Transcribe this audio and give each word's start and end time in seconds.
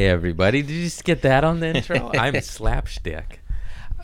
Hi, 0.00 0.06
everybody. 0.06 0.62
Did 0.62 0.70
you 0.70 0.84
just 0.84 1.04
get 1.04 1.20
that 1.20 1.44
on 1.44 1.60
the 1.60 1.66
intro? 1.76 2.10
I'm 2.14 2.40
Slapstick. 2.40 3.42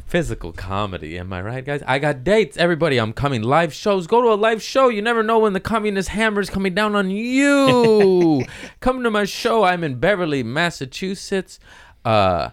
Physical 0.04 0.52
comedy. 0.52 1.18
Am 1.18 1.32
I 1.32 1.40
right, 1.40 1.64
guys? 1.64 1.82
I 1.86 1.98
got 1.98 2.22
dates. 2.22 2.58
Everybody, 2.58 2.98
I'm 2.98 3.14
coming. 3.14 3.40
Live 3.40 3.72
shows. 3.72 4.06
Go 4.06 4.20
to 4.20 4.28
a 4.28 4.34
live 4.34 4.60
show. 4.60 4.91
You 4.91 5.00
never 5.00 5.22
know 5.22 5.38
when 5.38 5.55
the 5.55 5.59
communist 5.59 6.10
hammer 6.10 6.42
is 6.42 6.50
coming 6.50 6.74
down 6.74 6.95
on 6.96 7.09
you. 7.09 8.45
Come 8.80 9.05
to 9.05 9.10
my 9.10 9.24
show. 9.24 9.64
I'm 9.64 9.82
in 9.82 9.98
Beverly, 9.98 10.42
Massachusetts. 10.42 11.59
Uh, 12.05 12.50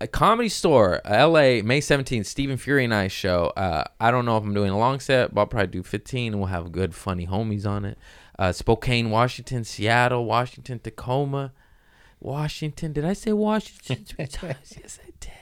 a 0.00 0.08
comedy 0.08 0.48
store, 0.48 1.00
LA, 1.08 1.62
May 1.62 1.80
17th, 1.80 2.26
Stephen 2.26 2.56
Fury 2.56 2.84
and 2.84 2.92
I 2.92 3.06
show. 3.06 3.52
Uh, 3.56 3.84
I 4.00 4.10
don't 4.10 4.24
know 4.24 4.36
if 4.36 4.42
I'm 4.42 4.52
doing 4.52 4.70
a 4.70 4.78
long 4.78 4.98
set, 4.98 5.32
but 5.32 5.42
I'll 5.42 5.46
probably 5.46 5.68
do 5.68 5.84
15 5.84 6.32
and 6.32 6.40
we'll 6.40 6.48
have 6.48 6.72
good, 6.72 6.92
funny 6.92 7.28
homies 7.28 7.68
on 7.68 7.84
it. 7.84 7.96
Uh, 8.36 8.50
Spokane, 8.50 9.10
Washington, 9.10 9.62
Seattle, 9.62 10.24
Washington, 10.24 10.80
Tacoma, 10.80 11.52
Washington. 12.24 12.92
Did 12.92 13.04
I 13.04 13.12
say 13.12 13.32
Washington 13.32 14.04
three 14.04 14.26
times? 14.26 14.74
Yes, 14.80 14.98
I 15.06 15.10
did. 15.20 15.32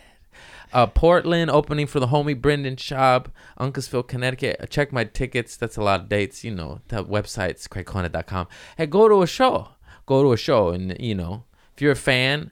Uh, 0.73 0.87
Portland, 0.87 1.51
opening 1.51 1.87
for 1.87 2.01
the 2.01 2.07
homie 2.09 2.41
Brendan 2.41 2.77
Schaub, 2.77 3.27
Uncasville, 3.61 4.07
Connecticut. 4.09 4.57
Uh, 4.59 4.67
check 4.67 4.91
my 4.93 5.05
tickets. 5.05 5.57
That's 5.57 5.77
a 5.77 5.83
lot 5.83 6.01
of 6.01 6.09
dates. 6.09 6.45
You 6.45 6.51
know, 6.51 6.81
the 6.89 7.05
website's 7.05 7.69
craigconant.com. 7.69 8.49
Hey, 8.77 8.87
go 8.87 9.09
to 9.09 9.23
a 9.23 9.27
show. 9.27 9.69
Go 10.07 10.23
to 10.23 10.33
a 10.33 10.37
show. 10.37 10.71
And, 10.71 10.97
you 10.99 11.15
know, 11.15 11.45
if 11.75 11.83
you're 11.83 11.93
a 11.93 11.97
fan, 11.97 12.51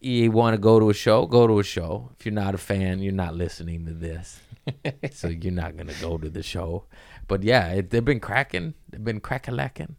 you 0.00 0.30
want 0.30 0.54
to 0.54 0.58
go 0.58 0.78
to 0.78 0.90
a 0.90 0.94
show, 0.94 1.26
go 1.26 1.46
to 1.46 1.58
a 1.58 1.64
show. 1.64 2.10
If 2.18 2.24
you're 2.24 2.34
not 2.34 2.54
a 2.54 2.58
fan, 2.58 3.00
you're 3.00 3.12
not 3.12 3.34
listening 3.34 3.84
to 3.86 3.92
this. 3.92 4.40
so 5.12 5.28
you're 5.28 5.52
not 5.52 5.76
going 5.76 5.88
to 5.88 6.00
go 6.00 6.18
to 6.18 6.30
the 6.30 6.42
show. 6.42 6.84
But 7.26 7.42
yeah, 7.42 7.68
it, 7.72 7.90
they've 7.90 8.04
been 8.04 8.20
cracking. 8.20 8.74
They've 8.88 9.02
been 9.02 9.20
crack-a-lacking. 9.20 9.96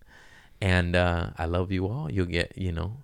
And 0.61 0.95
uh, 0.95 1.31
I 1.37 1.45
love 1.45 1.71
you 1.71 1.87
all. 1.87 2.11
You'll 2.11 2.27
get, 2.27 2.57
you 2.57 2.71
know, 2.71 2.97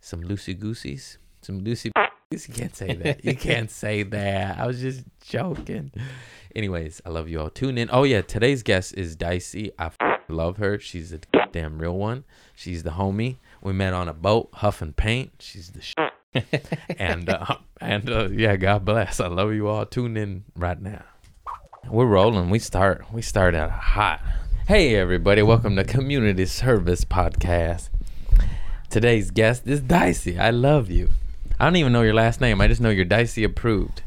some 0.00 0.22
loosey-gooseys, 0.22 1.18
some 1.42 1.60
loosey 1.62 1.90
You 2.30 2.38
can't 2.54 2.74
say 2.76 2.94
that. 2.94 3.24
You 3.24 3.34
can't 3.36 3.70
say 3.70 4.02
that. 4.02 4.58
I 4.58 4.66
was 4.66 4.80
just 4.80 5.04
joking. 5.22 5.92
Anyways, 6.54 7.00
I 7.06 7.10
love 7.10 7.28
you 7.28 7.40
all. 7.40 7.50
Tune 7.50 7.78
in. 7.78 7.88
Oh, 7.92 8.04
yeah. 8.04 8.20
Today's 8.20 8.62
guest 8.62 8.94
is 8.96 9.16
Dicey. 9.16 9.72
I 9.78 9.86
f- 9.86 9.96
love 10.28 10.58
her. 10.58 10.78
She's 10.78 11.12
a 11.12 11.20
damn 11.52 11.78
real 11.78 11.96
one. 11.96 12.24
She's 12.54 12.82
the 12.82 12.90
homie. 12.90 13.36
We 13.62 13.72
met 13.72 13.94
on 13.94 14.08
a 14.08 14.12
boat, 14.14 14.50
huffing 14.54 14.92
paint. 14.92 15.32
She's 15.38 15.70
the 15.70 15.80
shit 15.80 16.12
and 16.98 17.28
uh, 17.30 17.56
and 17.80 18.10
uh, 18.10 18.28
yeah, 18.30 18.56
God 18.56 18.84
bless. 18.84 19.18
I 19.20 19.28
love 19.28 19.52
you 19.54 19.68
all. 19.68 19.86
Tune 19.86 20.16
in 20.16 20.44
right 20.54 20.80
now. 20.80 21.04
We're 21.88 22.06
rolling. 22.06 22.50
We 22.50 22.58
start. 22.58 23.06
We 23.12 23.22
start 23.22 23.54
out 23.54 23.70
hot. 23.70 24.20
Hey 24.66 24.94
everybody, 24.96 25.40
welcome 25.40 25.76
to 25.76 25.84
Community 25.84 26.44
Service 26.44 27.02
Podcast. 27.06 27.88
Today's 28.90 29.30
guest 29.30 29.66
is 29.66 29.80
Dicey. 29.80 30.38
I 30.38 30.50
love 30.50 30.90
you. 30.90 31.10
I 31.60 31.64
don't 31.64 31.76
even 31.76 31.92
know 31.92 32.02
your 32.02 32.14
last 32.14 32.40
name. 32.40 32.60
I 32.60 32.68
just 32.68 32.80
know 32.80 32.88
you're 32.90 33.04
Dicey 33.04 33.44
approved. 33.44 34.02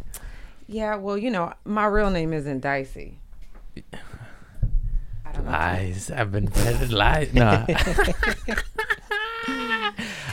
Yeah, 0.67 0.95
well, 0.95 1.17
you 1.17 1.29
know, 1.29 1.53
my 1.65 1.85
real 1.85 2.09
name 2.09 2.33
isn't 2.33 2.61
Dicey. 2.61 3.19
Lies. 5.43 6.09
I've 6.11 6.31
been 6.31 6.47
fed 6.47 6.91
lies. 6.93 7.33
No. 7.33 7.65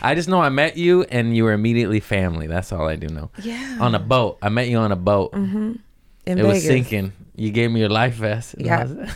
I 0.01 0.15
just 0.15 0.29
know 0.29 0.41
I 0.41 0.49
met 0.49 0.77
you 0.77 1.03
and 1.05 1.37
you 1.37 1.45
were 1.45 1.53
immediately 1.53 2.01
family. 2.01 2.47
That's 2.47 2.73
all 2.73 2.87
I 2.89 2.97
do 2.97 3.09
know. 3.09 3.31
Yeah. 3.43 3.79
On 3.81 3.95
a 3.95 3.99
boat. 3.99 4.39
I 4.43 4.49
met 4.49 4.69
you 4.69 4.79
on 4.79 4.93
a 4.93 4.97
boat. 4.97 5.33
Mm-hmm. 5.33 5.73
In 6.27 6.39
it 6.39 6.43
Vegas. 6.43 6.55
was 6.55 6.65
sinking. 6.65 7.13
You 7.37 7.51
gave 7.51 7.71
me 7.71 7.81
your 7.81 7.89
life 7.89 8.15
vest. 8.15 8.55
Yeah. 8.59 8.85
was- 8.85 9.11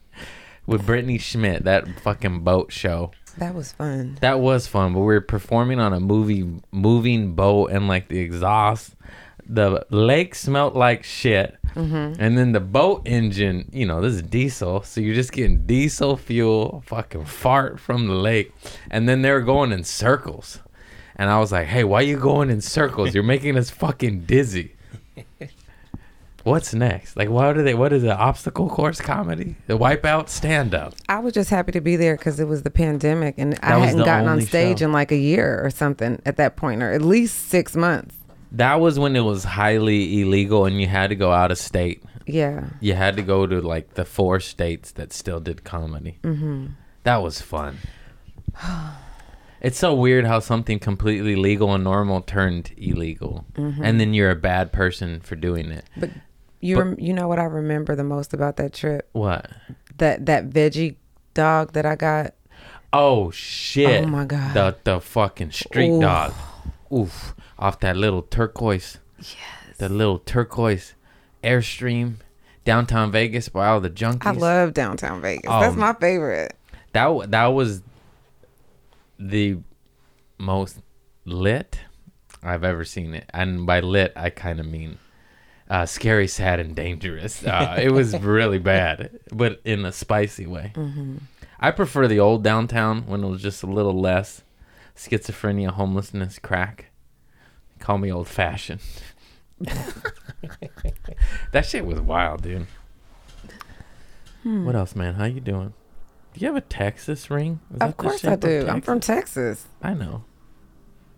With 0.66 0.84
Brittany 0.84 1.18
Schmitt, 1.18 1.62
that 1.64 1.86
fucking 2.00 2.40
boat 2.40 2.72
show. 2.72 3.12
That 3.38 3.54
was 3.54 3.72
fun. 3.72 4.18
That 4.20 4.40
was 4.40 4.66
fun, 4.66 4.94
but 4.94 5.00
we 5.00 5.06
were 5.06 5.20
performing 5.20 5.78
on 5.78 5.92
a 5.92 6.00
movie 6.00 6.60
moving 6.70 7.34
boat 7.34 7.70
and 7.70 7.88
like 7.88 8.08
the 8.08 8.18
exhaust. 8.18 8.94
The 9.48 9.86
lake 9.90 10.34
smelt 10.34 10.74
like 10.74 11.04
shit. 11.04 11.56
Mm-hmm. 11.74 12.20
And 12.20 12.38
then 12.38 12.52
the 12.52 12.60
boat 12.60 13.02
engine, 13.04 13.68
you 13.72 13.86
know, 13.86 14.00
this 14.00 14.14
is 14.14 14.22
diesel, 14.22 14.82
so 14.82 15.00
you're 15.00 15.14
just 15.14 15.32
getting 15.32 15.66
diesel 15.66 16.16
fuel, 16.16 16.82
fucking 16.86 17.26
fart 17.26 17.78
from 17.78 18.08
the 18.08 18.14
lake. 18.14 18.52
And 18.90 19.08
then 19.08 19.22
they're 19.22 19.42
going 19.42 19.72
in 19.72 19.84
circles. 19.84 20.60
And 21.16 21.30
I 21.30 21.38
was 21.38 21.52
like, 21.52 21.66
hey, 21.66 21.84
why 21.84 22.00
you 22.00 22.18
going 22.18 22.50
in 22.50 22.60
circles? 22.60 23.14
You're 23.14 23.22
making 23.22 23.56
us 23.56 23.70
fucking 23.70 24.20
dizzy. 24.20 24.74
What's 26.46 26.72
next? 26.72 27.16
Like, 27.16 27.28
what 27.28 27.56
are 27.58 27.62
they? 27.64 27.74
What 27.74 27.92
is 27.92 28.04
an 28.04 28.10
Obstacle 28.10 28.68
course 28.68 29.00
comedy? 29.00 29.56
The 29.66 29.76
wipeout 29.76 30.28
stand 30.28 30.74
up? 30.76 30.94
I 31.08 31.18
was 31.18 31.32
just 31.32 31.50
happy 31.50 31.72
to 31.72 31.80
be 31.80 31.96
there 31.96 32.16
because 32.16 32.38
it 32.38 32.46
was 32.46 32.62
the 32.62 32.70
pandemic 32.70 33.34
and 33.36 33.58
I 33.62 33.78
hadn't 33.80 34.04
gotten 34.04 34.28
on 34.28 34.40
stage 34.42 34.78
show. 34.78 34.84
in 34.84 34.92
like 34.92 35.10
a 35.10 35.16
year 35.16 35.60
or 35.64 35.70
something 35.70 36.22
at 36.24 36.36
that 36.36 36.54
point, 36.54 36.84
or 36.84 36.92
at 36.92 37.02
least 37.02 37.48
six 37.48 37.74
months. 37.74 38.14
That 38.52 38.76
was 38.78 38.96
when 38.96 39.16
it 39.16 39.22
was 39.22 39.42
highly 39.42 40.20
illegal 40.22 40.66
and 40.66 40.80
you 40.80 40.86
had 40.86 41.08
to 41.10 41.16
go 41.16 41.32
out 41.32 41.50
of 41.50 41.58
state. 41.58 42.02
Yeah. 42.26 42.66
You 42.80 42.94
had 42.94 43.16
to 43.16 43.22
go 43.22 43.46
to 43.48 43.60
like 43.60 43.94
the 43.94 44.04
four 44.04 44.38
states 44.38 44.92
that 44.92 45.12
still 45.12 45.40
did 45.40 45.64
comedy. 45.64 46.18
Mm-hmm. 46.22 46.66
That 47.02 47.22
was 47.24 47.40
fun. 47.40 47.78
it's 49.60 49.78
so 49.78 49.94
weird 49.94 50.26
how 50.26 50.38
something 50.40 50.78
completely 50.78 51.34
legal 51.36 51.74
and 51.74 51.82
normal 51.84 52.20
turned 52.20 52.72
illegal, 52.76 53.44
Mm-hmm. 53.54 53.82
and 53.84 53.98
then 54.00 54.14
you're 54.14 54.30
a 54.30 54.36
bad 54.36 54.72
person 54.72 55.20
for 55.20 55.34
doing 55.34 55.70
it. 55.70 55.84
But 55.96 56.10
you 56.66 56.76
But- 56.76 56.84
rem- 56.86 57.00
you 57.00 57.12
know 57.12 57.28
what 57.28 57.38
I 57.38 57.44
remember 57.44 57.94
the 57.96 58.04
most 58.04 58.34
about 58.34 58.56
that 58.56 58.72
trip? 58.72 59.08
What? 59.12 59.50
That 59.98 60.26
that 60.26 60.50
veggie 60.50 60.96
dog 61.34 61.72
that 61.72 61.86
I 61.86 61.96
got. 61.96 62.34
Oh, 62.92 63.26
oh 63.26 63.30
shit! 63.30 64.04
Oh, 64.04 64.06
my 64.08 64.24
God. 64.24 64.54
The 64.54 64.76
the 64.84 65.00
fucking 65.00 65.52
street 65.52 65.90
Oof. 65.90 66.00
dog. 66.02 66.32
Oof! 66.92 67.34
Off 67.58 67.80
that 67.80 67.96
little 67.96 68.22
turquoise. 68.22 68.98
Yes. 69.18 69.76
The 69.78 69.88
little 69.88 70.18
turquoise 70.18 70.94
airstream 71.42 72.16
downtown 72.64 73.10
Vegas 73.12 73.48
by 73.48 73.66
all 73.68 73.80
the 73.80 73.90
junkies. 73.90 74.26
I 74.26 74.30
love 74.32 74.74
downtown 74.74 75.20
Vegas. 75.22 75.50
Oh, 75.50 75.60
That's 75.60 75.76
my 75.76 75.92
favorite. 75.94 76.54
that 76.92 77.30
that 77.30 77.46
was 77.46 77.82
the 79.18 79.58
most 80.38 80.80
lit 81.24 81.80
I've 82.42 82.64
ever 82.64 82.84
seen 82.84 83.14
it, 83.14 83.28
and 83.32 83.66
by 83.66 83.80
lit 83.80 84.12
I 84.16 84.30
kind 84.30 84.60
of 84.60 84.66
mean 84.66 84.98
uh, 85.68 85.86
scary, 85.86 86.28
sad, 86.28 86.60
and 86.60 86.74
dangerous. 86.74 87.44
Uh, 87.44 87.76
it 87.80 87.90
was 87.92 88.18
really 88.20 88.58
bad, 88.58 89.18
but 89.32 89.60
in 89.64 89.84
a 89.84 89.92
spicy 89.92 90.46
way. 90.46 90.72
Mm-hmm. 90.74 91.16
I 91.58 91.70
prefer 91.70 92.06
the 92.06 92.20
old 92.20 92.44
downtown 92.44 93.06
when 93.06 93.24
it 93.24 93.28
was 93.28 93.42
just 93.42 93.62
a 93.62 93.66
little 93.66 93.98
less 93.98 94.42
schizophrenia, 94.94 95.70
homelessness, 95.70 96.38
crack. 96.38 96.86
Call 97.78 97.98
me 97.98 98.12
old 98.12 98.28
fashioned. 98.28 98.80
that 101.52 101.64
shit 101.64 101.86
was 101.86 102.00
wild, 102.00 102.42
dude. 102.42 102.66
Hmm. 104.42 104.64
What 104.64 104.76
else, 104.76 104.94
man? 104.94 105.14
How 105.14 105.24
you 105.24 105.40
doing? 105.40 105.72
Do 106.34 106.40
you 106.40 106.46
have 106.46 106.56
a 106.56 106.60
Texas 106.60 107.30
ring? 107.30 107.60
Is 107.74 107.80
Of 107.80 107.96
course 107.96 108.24
I 108.24 108.36
do. 108.36 108.66
I'm 108.68 108.80
from 108.82 109.00
Texas? 109.00 109.62
Texas. 109.62 109.66
I 109.82 109.94
know. 109.94 110.24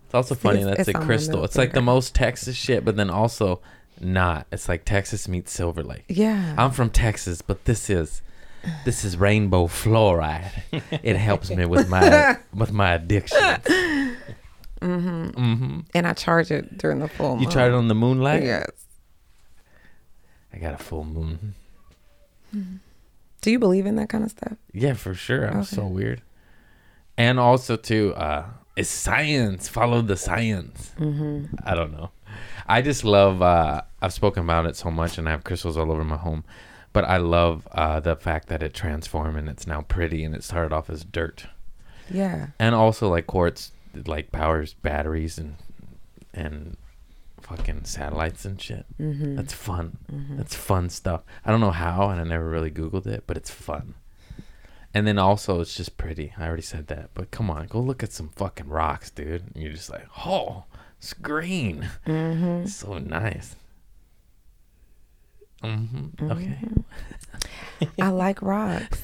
It's 0.05 0.15
also 0.15 0.33
funny 0.35 0.61
it's- 0.61 0.77
that's 0.77 0.89
it's 0.89 0.97
a 0.97 1.01
crystal. 1.01 1.43
It's 1.43 1.57
like 1.57 1.73
the 1.73 1.81
most 1.81 2.15
Texas 2.15 2.55
shit, 2.55 2.83
but 2.85 2.95
then 2.95 3.09
also 3.09 3.61
not. 4.01 4.47
It's 4.51 4.69
like 4.69 4.85
Texas 4.85 5.27
meets 5.27 5.51
Silver 5.51 5.83
Lake. 5.83 6.05
Yeah. 6.07 6.55
I'm 6.57 6.71
from 6.71 6.89
Texas, 6.89 7.41
but 7.41 7.65
this 7.65 7.89
is 7.89 8.21
this 8.85 9.05
is 9.05 9.17
rainbow 9.17 9.67
fluorite. 9.67 10.51
it 11.03 11.15
helps 11.15 11.49
me 11.49 11.65
with 11.65 11.89
my 11.89 12.37
with 12.53 12.71
my 12.71 12.93
addiction. 12.93 13.37
mm-hmm. 13.39 14.81
Mm-hmm. 14.81 15.79
And 15.93 16.07
I 16.07 16.13
charge 16.13 16.51
it 16.51 16.77
during 16.77 16.99
the 16.99 17.07
full 17.07 17.35
moon. 17.35 17.43
You 17.43 17.49
charge 17.49 17.71
it 17.71 17.75
on 17.75 17.87
the 17.87 17.95
moonlight? 17.95 18.43
Yes. 18.43 18.69
I 20.53 20.57
got 20.57 20.73
a 20.73 20.83
full 20.83 21.03
moon. 21.05 21.53
Do 23.41 23.51
you 23.51 23.59
believe 23.59 23.85
in 23.85 23.95
that 23.97 24.09
kind 24.09 24.23
of 24.23 24.31
stuff? 24.31 24.57
Yeah, 24.73 24.93
for 24.93 25.13
sure. 25.13 25.45
I'm 25.45 25.63
so 25.63 25.85
weird. 25.85 26.21
And 27.17 27.39
also 27.39 27.75
too, 27.75 28.13
uh, 28.15 28.45
it's 28.75 28.89
science. 28.89 29.67
Follow 29.67 30.01
the 30.01 30.17
science. 30.17 30.93
Mm-hmm. 30.97 31.55
I 31.63 31.75
don't 31.75 31.91
know. 31.91 32.11
I 32.69 32.81
just 32.81 33.03
love. 33.03 33.41
Uh, 33.41 33.81
I've 34.01 34.13
spoken 34.13 34.43
about 34.43 34.65
it 34.67 34.75
so 34.77 34.89
much, 34.91 35.17
and 35.17 35.27
I 35.27 35.31
have 35.31 35.43
crystals 35.43 35.75
all 35.77 35.91
over 35.91 36.03
my 36.03 36.17
home. 36.17 36.43
But 36.93 37.03
I 37.05 37.17
love 37.17 37.67
uh, 37.71 37.99
the 37.99 38.15
fact 38.15 38.47
that 38.47 38.63
it 38.63 38.73
transformed 38.73 39.37
and 39.37 39.47
it's 39.49 39.67
now 39.67 39.81
pretty, 39.81 40.23
and 40.23 40.33
it 40.35 40.43
started 40.43 40.73
off 40.73 40.89
as 40.89 41.03
dirt, 41.03 41.45
Yeah. 42.09 42.47
and 42.57 42.73
also 42.73 43.09
like 43.09 43.27
quartz, 43.27 43.71
like 44.05 44.31
powers 44.31 44.73
batteries 44.73 45.37
and 45.37 45.55
and 46.33 46.77
fucking 47.41 47.85
satellites 47.85 48.45
and 48.45 48.59
shit. 48.61 48.85
Mm-hmm. 48.99 49.35
That's 49.35 49.53
fun. 49.53 49.97
Mhm. 50.11 50.37
That's 50.37 50.55
fun 50.55 50.89
stuff. 50.89 51.21
I 51.45 51.51
don't 51.51 51.59
know 51.61 51.71
how, 51.71 52.09
and 52.09 52.19
I 52.19 52.23
never 52.23 52.47
really 52.49 52.71
Googled 52.71 53.07
it, 53.07 53.23
but 53.27 53.37
it's 53.37 53.49
fun. 53.51 53.95
And 54.93 55.05
then 55.05 55.19
also, 55.19 55.59
it's 55.61 55.75
just 55.75 55.97
pretty. 55.97 56.33
I 56.39 56.47
already 56.47 56.63
said 56.63 56.87
that, 56.87 57.11
but 57.13 57.29
come 57.29 57.49
on, 57.51 57.67
go 57.67 57.79
look 57.79 58.01
at 58.01 58.11
some 58.11 58.29
fucking 58.29 58.67
rocks, 58.67 59.11
dude. 59.11 59.43
And 59.53 59.63
you're 59.63 59.73
just 59.73 59.91
like, 59.91 60.07
oh, 60.25 60.63
it's 60.99 61.13
green. 61.13 61.89
Mm-hmm. 62.05 62.65
So 62.67 62.97
nice. 62.99 63.55
hmm 65.61 66.07
Okay. 66.21 66.57
I 68.01 68.09
like 68.09 68.41
rocks. 68.41 69.03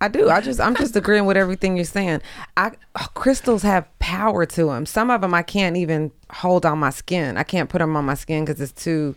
I 0.00 0.08
do. 0.08 0.28
I 0.28 0.40
just 0.40 0.60
I'm 0.60 0.74
just 0.74 0.96
agreeing 0.96 1.26
with 1.26 1.36
everything 1.36 1.76
you're 1.76 1.84
saying. 1.84 2.22
I 2.56 2.72
crystals 3.14 3.62
have 3.62 3.86
power 3.98 4.44
to 4.46 4.64
them. 4.66 4.84
Some 4.86 5.10
of 5.10 5.20
them 5.20 5.32
I 5.32 5.42
can't 5.42 5.76
even 5.76 6.10
hold 6.30 6.66
on 6.66 6.78
my 6.78 6.90
skin. 6.90 7.36
I 7.36 7.42
can't 7.44 7.68
put 7.70 7.78
them 7.78 7.96
on 7.96 8.04
my 8.04 8.14
skin 8.14 8.44
because 8.44 8.60
it's 8.60 8.72
too. 8.72 9.14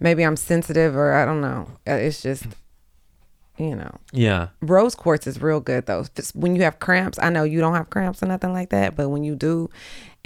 Maybe 0.00 0.22
I'm 0.22 0.36
sensitive 0.36 0.94
or 0.96 1.12
I 1.14 1.24
don't 1.24 1.40
know. 1.40 1.66
Uh, 1.86 1.92
It's 1.94 2.22
just, 2.22 2.44
you 3.56 3.74
know. 3.74 3.98
Yeah. 4.12 4.48
Rose 4.60 4.94
quartz 4.94 5.26
is 5.26 5.40
real 5.42 5.58
good 5.60 5.86
though. 5.86 6.04
When 6.34 6.54
you 6.54 6.62
have 6.62 6.78
cramps, 6.78 7.18
I 7.20 7.30
know 7.30 7.42
you 7.42 7.58
don't 7.60 7.74
have 7.74 7.90
cramps 7.90 8.22
or 8.22 8.26
nothing 8.26 8.52
like 8.52 8.68
that, 8.70 8.94
but 8.94 9.08
when 9.08 9.24
you 9.24 9.34
do, 9.34 9.70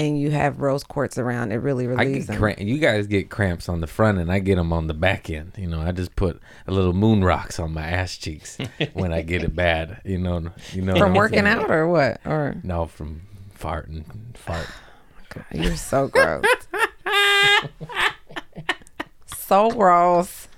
and 0.08 0.20
you 0.20 0.31
have 0.31 0.60
rose 0.60 0.84
quartz 0.84 1.19
around, 1.19 1.52
it 1.52 1.56
really 1.56 1.87
I 1.87 1.90
relieves 1.90 2.26
get 2.26 2.32
them. 2.32 2.40
cramp. 2.40 2.60
You 2.60 2.78
guys 2.78 3.06
get 3.06 3.31
cramps 3.31 3.69
on 3.69 3.81
the 3.81 3.87
front, 3.87 4.19
and 4.19 4.31
I 4.31 4.38
get 4.38 4.56
them 4.56 4.72
on 4.72 4.87
the 4.87 4.94
back 4.94 5.31
end. 5.31 5.52
You 5.56 5.69
know, 5.69 5.81
I 5.81 5.93
just 5.93 6.14
put 6.16 6.40
a 6.66 6.72
little 6.72 6.93
moon 6.93 7.25
rocks 7.25 7.58
on 7.58 7.72
my 7.72 7.87
ass 7.87 8.16
cheeks 8.16 8.58
when 8.93 9.12
I 9.12 9.22
get 9.22 9.43
it 9.43 9.56
bad. 9.56 10.00
You 10.04 10.19
know, 10.19 10.50
you 10.72 10.82
know. 10.82 10.96
From 10.96 11.14
working 11.14 11.44
saying? 11.44 11.58
out 11.58 11.70
or 11.70 11.88
what? 11.88 12.20
Or 12.26 12.56
No, 12.62 12.87
from 12.87 13.22
farting, 13.58 14.04
fart. 14.37 14.66
you're 15.52 15.76
so 15.76 16.08
gross. 16.08 16.44
so 19.26 19.70
gross. 19.70 20.49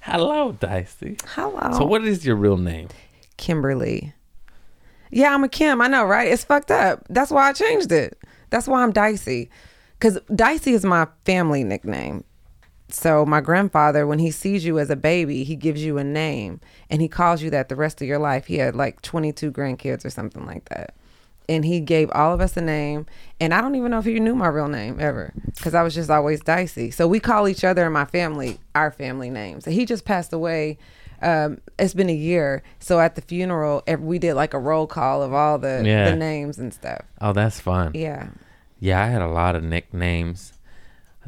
Hello, 0.00 0.52
Dicey. 0.52 1.16
Hello. 1.28 1.78
So, 1.78 1.84
what 1.84 2.04
is 2.04 2.26
your 2.26 2.36
real 2.36 2.56
name? 2.56 2.88
Kimberly. 3.36 4.13
Yeah, 5.10 5.34
I'm 5.34 5.44
a 5.44 5.48
Kim. 5.48 5.80
I 5.80 5.86
know, 5.86 6.04
right? 6.04 6.28
It's 6.28 6.44
fucked 6.44 6.70
up. 6.70 7.04
That's 7.08 7.30
why 7.30 7.48
I 7.48 7.52
changed 7.52 7.92
it. 7.92 8.18
That's 8.50 8.66
why 8.66 8.82
I'm 8.82 8.92
Dicey. 8.92 9.50
Because 9.98 10.18
Dicey 10.34 10.72
is 10.72 10.84
my 10.84 11.06
family 11.24 11.64
nickname. 11.64 12.24
So 12.88 13.24
my 13.26 13.40
grandfather, 13.40 14.06
when 14.06 14.18
he 14.18 14.30
sees 14.30 14.64
you 14.64 14.78
as 14.78 14.90
a 14.90 14.96
baby, 14.96 15.42
he 15.42 15.56
gives 15.56 15.84
you 15.84 15.98
a 15.98 16.04
name 16.04 16.60
and 16.90 17.00
he 17.02 17.08
calls 17.08 17.42
you 17.42 17.50
that 17.50 17.68
the 17.68 17.76
rest 17.76 18.00
of 18.00 18.06
your 18.06 18.18
life. 18.18 18.46
He 18.46 18.58
had 18.58 18.76
like 18.76 19.02
22 19.02 19.50
grandkids 19.50 20.04
or 20.04 20.10
something 20.10 20.46
like 20.46 20.68
that. 20.68 20.94
And 21.48 21.64
he 21.64 21.80
gave 21.80 22.10
all 22.12 22.32
of 22.32 22.40
us 22.40 22.56
a 22.56 22.60
name. 22.60 23.06
And 23.40 23.52
I 23.52 23.60
don't 23.60 23.74
even 23.74 23.90
know 23.90 23.98
if 23.98 24.04
he 24.04 24.20
knew 24.20 24.34
my 24.34 24.46
real 24.46 24.68
name 24.68 24.98
ever 25.00 25.32
because 25.56 25.74
I 25.74 25.82
was 25.82 25.94
just 25.94 26.10
always 26.10 26.40
Dicey. 26.40 26.90
So 26.90 27.08
we 27.08 27.20
call 27.20 27.48
each 27.48 27.64
other 27.64 27.84
in 27.86 27.92
my 27.92 28.04
family 28.04 28.58
our 28.74 28.90
family 28.90 29.30
names. 29.30 29.66
And 29.66 29.74
He 29.74 29.84
just 29.84 30.04
passed 30.04 30.32
away 30.32 30.78
um, 31.24 31.60
it's 31.78 31.94
been 31.94 32.10
a 32.10 32.14
year. 32.14 32.62
So 32.78 33.00
at 33.00 33.14
the 33.16 33.22
funeral, 33.22 33.82
we 33.98 34.18
did 34.18 34.34
like 34.34 34.54
a 34.54 34.58
roll 34.58 34.86
call 34.86 35.22
of 35.22 35.32
all 35.32 35.58
the, 35.58 35.82
Yeah. 35.84 36.10
the 36.10 36.16
names 36.16 36.58
and 36.58 36.72
stuff. 36.72 37.00
Oh, 37.20 37.32
that's 37.32 37.58
fun. 37.60 37.92
Yeah. 37.94 38.28
Yeah, 38.78 39.02
I 39.02 39.06
had 39.06 39.22
a 39.22 39.28
lot 39.28 39.56
of 39.56 39.62
nicknames. 39.64 40.52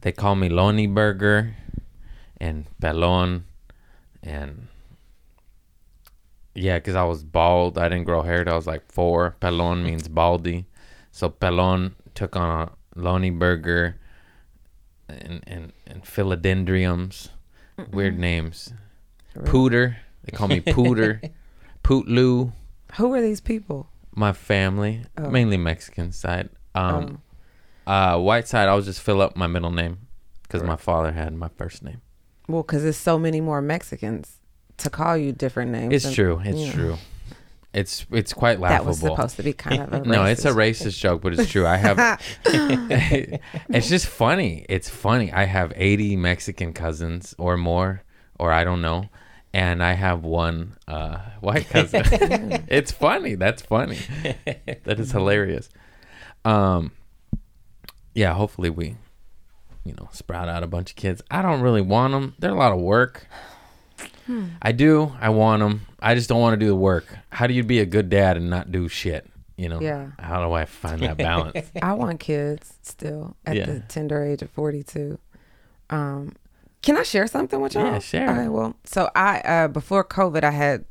They 0.02 0.12
call 0.12 0.36
me 0.36 0.48
Loney 0.48 0.86
Burger 0.86 1.54
and 2.38 2.66
Pelon 2.80 3.42
and 4.22 4.68
yeah, 6.54 6.78
because 6.78 6.94
I 6.94 7.04
was 7.04 7.22
bald. 7.22 7.76
I 7.78 7.88
didn't 7.88 8.04
grow 8.04 8.22
hair 8.22 8.44
till 8.44 8.52
I 8.52 8.56
was 8.56 8.66
like 8.66 8.90
four. 8.90 9.36
Pelon 9.40 9.82
means 9.84 10.08
baldy. 10.08 10.66
So 11.12 11.28
Pelon 11.30 11.92
took 12.14 12.34
on 12.36 12.68
a 12.68 12.72
Loney 13.00 13.30
Burger 13.30 13.96
and, 15.08 15.42
and, 15.46 15.72
and 15.86 16.02
philodendriums. 16.04 17.28
Weird 17.92 18.18
names. 18.18 18.72
Pooter. 19.44 19.96
They 20.24 20.36
call 20.36 20.48
me 20.48 20.60
Pooter. 20.60 21.30
Pootloo. 21.84 22.52
Who 22.96 23.14
are 23.14 23.20
these 23.20 23.40
people? 23.40 23.88
My 24.14 24.32
family, 24.32 25.02
Oh. 25.18 25.30
mainly 25.30 25.56
Mexican 25.56 26.10
side. 26.12 26.48
Um, 26.74 27.20
uh, 27.86 28.18
white 28.18 28.48
side, 28.48 28.68
I 28.68 28.74
was 28.74 28.86
just 28.86 29.00
fill 29.00 29.20
up 29.20 29.36
my 29.36 29.46
middle 29.46 29.70
name 29.70 29.98
because 30.42 30.62
my 30.62 30.76
father 30.76 31.12
had 31.12 31.32
my 31.34 31.48
first 31.56 31.82
name. 31.82 32.00
Well, 32.48 32.62
because 32.62 32.82
there's 32.82 32.96
so 32.96 33.18
many 33.18 33.40
more 33.40 33.60
Mexicans 33.60 34.40
to 34.78 34.90
call 34.90 35.16
you 35.16 35.32
different 35.32 35.70
names. 35.72 35.92
It's 35.92 36.04
than- 36.04 36.14
true. 36.14 36.40
It's 36.44 36.58
yeah. 36.58 36.72
true. 36.72 36.96
It's 37.74 38.06
it's 38.10 38.32
quite 38.32 38.58
laughable. 38.58 38.84
That 38.84 38.88
was 38.88 38.98
supposed 39.00 39.36
to 39.36 39.42
be 39.42 39.52
kind 39.52 39.82
of 39.82 39.92
a 39.92 40.00
no, 40.04 40.24
it's 40.24 40.46
a 40.46 40.50
racist- 40.52 40.86
racist 40.86 40.98
joke, 40.98 41.20
but 41.22 41.38
it's 41.38 41.50
true. 41.52 41.66
I 41.66 41.76
have. 41.76 42.20
it's 43.68 43.88
just 43.88 44.06
funny. 44.06 44.64
It's 44.68 44.88
funny. 44.88 45.30
I 45.32 45.44
have 45.44 45.72
80 45.76 46.16
Mexican 46.16 46.72
cousins 46.72 47.34
or 47.38 47.56
more, 47.58 48.02
or 48.38 48.50
I 48.52 48.64
don't 48.64 48.80
know, 48.80 49.10
and 49.56 49.82
I 49.82 49.94
have 49.94 50.22
one 50.22 50.76
uh, 50.86 51.16
white 51.40 51.66
cousin. 51.70 52.02
it's 52.68 52.92
funny. 52.92 53.36
That's 53.36 53.62
funny. 53.62 53.98
That 54.84 55.00
is 55.00 55.12
hilarious. 55.12 55.70
Um, 56.44 56.92
yeah. 58.14 58.34
Hopefully 58.34 58.68
we, 58.68 58.96
you 59.84 59.94
know, 59.94 60.08
sprout 60.12 60.48
out 60.50 60.62
a 60.62 60.66
bunch 60.66 60.90
of 60.90 60.96
kids. 60.96 61.22
I 61.30 61.40
don't 61.40 61.62
really 61.62 61.80
want 61.80 62.12
them. 62.12 62.34
They're 62.38 62.50
a 62.50 62.54
lot 62.54 62.72
of 62.72 62.80
work. 62.80 63.26
I 64.60 64.72
do. 64.72 65.12
I 65.20 65.30
want 65.30 65.60
them. 65.60 65.86
I 66.00 66.14
just 66.14 66.28
don't 66.28 66.40
want 66.40 66.52
to 66.54 66.58
do 66.58 66.66
the 66.66 66.74
work. 66.76 67.06
How 67.30 67.46
do 67.46 67.54
you 67.54 67.62
be 67.62 67.78
a 67.78 67.86
good 67.86 68.10
dad 68.10 68.36
and 68.36 68.50
not 68.50 68.70
do 68.72 68.88
shit? 68.88 69.26
You 69.56 69.68
know. 69.70 69.80
Yeah. 69.80 70.08
How 70.18 70.44
do 70.46 70.52
I 70.52 70.64
find 70.66 71.00
that 71.02 71.16
balance? 71.16 71.70
I 71.82 71.94
want 71.94 72.20
kids 72.20 72.74
still 72.82 73.36
at 73.46 73.56
Yeah. 73.56 73.66
the 73.66 73.80
tender 73.88 74.22
age 74.22 74.42
of 74.42 74.50
42. 74.50 75.18
Um, 75.88 76.34
can 76.86 76.96
I 76.96 77.02
share 77.02 77.26
something 77.26 77.60
with 77.60 77.74
y'all? 77.74 77.84
Yeah, 77.84 77.98
share. 77.98 78.28
All 78.28 78.36
right, 78.36 78.48
well, 78.48 78.76
so 78.84 79.10
I 79.16 79.40
uh, 79.40 79.68
before 79.68 80.04
COVID, 80.04 80.44
I 80.44 80.52
had 80.52 80.84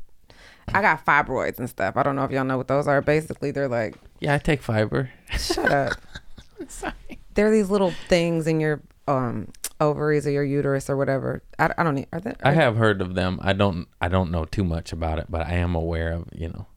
I 0.73 0.81
got 0.81 1.05
fibroids 1.05 1.57
and 1.57 1.69
stuff. 1.69 1.95
I 1.95 2.03
don't 2.03 2.17
know 2.17 2.25
if 2.25 2.31
y'all 2.31 2.43
know 2.43 2.57
what 2.57 2.67
those 2.67 2.85
are. 2.85 3.01
Basically, 3.01 3.51
they're 3.51 3.69
like 3.69 3.95
yeah, 4.19 4.35
I 4.35 4.37
take 4.37 4.61
fiber. 4.61 5.09
shut 5.37 5.71
up. 5.71 5.93
Sorry. 6.67 6.93
They're 7.33 7.49
these 7.49 7.69
little 7.69 7.91
things 8.09 8.45
in 8.45 8.59
your 8.59 8.81
um 9.07 9.47
ovaries 9.79 10.27
or 10.27 10.31
your 10.31 10.43
uterus 10.43 10.89
or 10.89 10.97
whatever. 10.97 11.41
I, 11.57 11.73
I 11.77 11.83
don't 11.83 11.95
need. 11.95 12.07
Are 12.11 12.19
they? 12.19 12.33
I 12.43 12.51
have 12.51 12.75
heard 12.75 13.01
of 13.01 13.15
them. 13.15 13.39
I 13.41 13.53
don't. 13.53 13.87
I 14.01 14.09
don't 14.09 14.31
know 14.31 14.43
too 14.43 14.65
much 14.65 14.91
about 14.91 15.17
it, 15.17 15.27
but 15.29 15.47
I 15.47 15.53
am 15.53 15.75
aware 15.75 16.11
of. 16.11 16.27
You 16.33 16.49
know, 16.49 16.67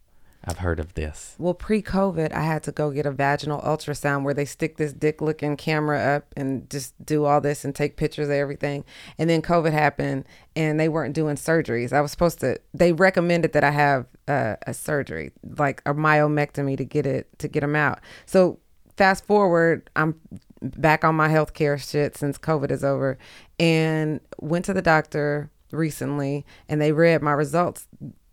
I've 0.44 0.58
heard 0.58 0.78
of 0.78 0.94
this. 0.94 1.34
Well, 1.38 1.52
pre-COVID, 1.52 2.32
I 2.32 2.42
had 2.42 2.62
to 2.62 2.72
go 2.72 2.90
get 2.90 3.06
a 3.06 3.10
vaginal 3.10 3.60
ultrasound 3.60 4.22
where 4.22 4.32
they 4.32 4.44
stick 4.44 4.76
this 4.76 4.92
dick-looking 4.92 5.56
camera 5.56 5.98
up 5.98 6.32
and 6.36 6.70
just 6.70 6.94
do 7.04 7.24
all 7.24 7.40
this 7.40 7.64
and 7.64 7.74
take 7.74 7.96
pictures 7.96 8.28
of 8.28 8.34
everything. 8.34 8.84
And 9.18 9.28
then 9.28 9.42
COVID 9.42 9.72
happened, 9.72 10.24
and 10.54 10.78
they 10.78 10.88
weren't 10.88 11.14
doing 11.14 11.36
surgeries. 11.36 11.92
I 11.92 12.00
was 12.00 12.12
supposed 12.12 12.40
to. 12.40 12.58
They 12.72 12.92
recommended 12.92 13.52
that 13.52 13.64
I 13.64 13.72
have 13.72 14.06
uh, 14.28 14.56
a 14.66 14.72
surgery, 14.72 15.32
like 15.42 15.82
a 15.84 15.92
myomectomy, 15.92 16.76
to 16.76 16.84
get 16.84 17.04
it 17.04 17.28
to 17.40 17.48
get 17.48 17.60
them 17.60 17.76
out. 17.76 18.00
So 18.24 18.60
fast 18.96 19.26
forward, 19.26 19.90
I'm 19.96 20.20
back 20.62 21.04
on 21.04 21.14
my 21.14 21.28
healthcare 21.28 21.78
shit 21.78 22.16
since 22.16 22.38
COVID 22.38 22.70
is 22.70 22.84
over, 22.84 23.18
and 23.58 24.20
went 24.40 24.64
to 24.66 24.72
the 24.72 24.82
doctor 24.82 25.50
recently, 25.72 26.46
and 26.68 26.80
they 26.80 26.92
read 26.92 27.22
my 27.22 27.32
results 27.32 27.88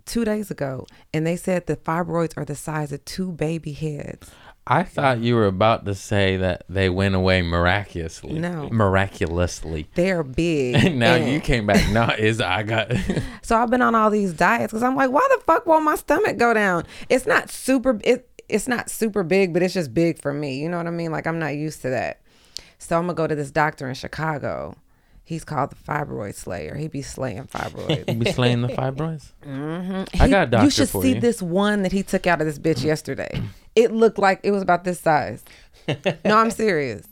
two 0.05 0.25
days 0.25 0.49
ago, 0.51 0.85
and 1.13 1.25
they 1.25 1.35
said 1.35 1.65
the 1.65 1.75
fibroids 1.75 2.33
are 2.37 2.45
the 2.45 2.55
size 2.55 2.91
of 2.91 3.03
two 3.05 3.31
baby 3.31 3.73
heads. 3.73 4.29
I 4.67 4.81
thought 4.83 5.19
you 5.19 5.35
were 5.35 5.45
about 5.45 5.85
to 5.85 5.93
say 5.93 6.37
that 6.37 6.63
they 6.67 6.89
went 6.89 7.13
away 7.13 7.43
miraculously. 7.43 8.39
No. 8.39 8.67
Miraculously. 8.71 9.87
They're 9.93 10.23
big. 10.23 10.95
now 10.95 11.13
and- 11.15 11.31
you 11.31 11.39
came 11.39 11.67
back. 11.67 11.91
No, 11.91 12.09
is 12.17 12.41
I 12.41 12.63
got. 12.63 12.91
So 13.43 13.55
I've 13.55 13.69
been 13.69 13.83
on 13.83 13.93
all 13.93 14.09
these 14.09 14.33
diets 14.33 14.71
because 14.71 14.81
I'm 14.81 14.95
like, 14.95 15.11
why 15.11 15.27
the 15.35 15.43
fuck 15.43 15.67
won't 15.67 15.85
my 15.85 15.93
stomach 15.93 16.37
go 16.37 16.51
down? 16.55 16.83
It's 17.09 17.27
not 17.27 17.51
super. 17.51 17.99
It 18.03 18.27
it's 18.49 18.67
not 18.67 18.89
super 18.89 19.21
big, 19.23 19.53
but 19.53 19.61
it's 19.61 19.75
just 19.75 19.93
big 19.93 20.19
for 20.19 20.33
me. 20.33 20.59
You 20.59 20.67
know 20.67 20.77
what 20.77 20.87
I 20.87 20.91
mean? 20.91 21.11
Like 21.11 21.27
I'm 21.27 21.37
not 21.37 21.55
used 21.55 21.83
to 21.83 21.89
that. 21.89 22.21
So 22.79 22.97
I'm 22.97 23.03
gonna 23.03 23.13
go 23.13 23.27
to 23.27 23.35
this 23.35 23.51
doctor 23.51 23.87
in 23.87 23.93
Chicago. 23.93 24.75
He's 25.27 25.43
called 25.43 25.71
the 25.71 25.75
fibroid 25.75 26.35
slayer. 26.35 26.75
He 26.75 26.87
be 26.87 27.01
slaying 27.01 27.45
fibroids. 27.45 28.07
he 28.07 28.15
be 28.15 28.31
slaying 28.31 28.61
the 28.61 28.67
fibroids. 28.69 29.31
Mm-hmm. 29.45 30.03
He- 30.13 30.19
I 30.19 30.29
got 30.29 30.47
a 30.47 30.51
doctor 30.51 30.65
You 30.65 30.69
should 30.71 30.87
see 30.89 31.15
you. 31.15 31.19
this 31.19 31.41
one 31.41 31.81
that 31.83 31.91
he 31.91 32.03
took 32.03 32.27
out 32.27 32.41
of 32.41 32.47
this 32.47 32.59
bitch 32.59 32.77
mm-hmm. 32.77 32.87
yesterday. 32.87 33.41
It 33.75 33.91
looked 33.91 34.17
like 34.19 34.39
it 34.43 34.51
was 34.51 34.61
about 34.61 34.83
this 34.83 34.99
size. 34.99 35.43
No, 36.23 36.37
I'm 36.37 36.51
serious. 36.65 37.07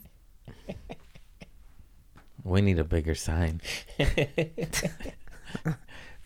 We 2.44 2.60
need 2.60 2.78
a 2.78 2.84
bigger 2.84 3.14
sign. 3.14 3.60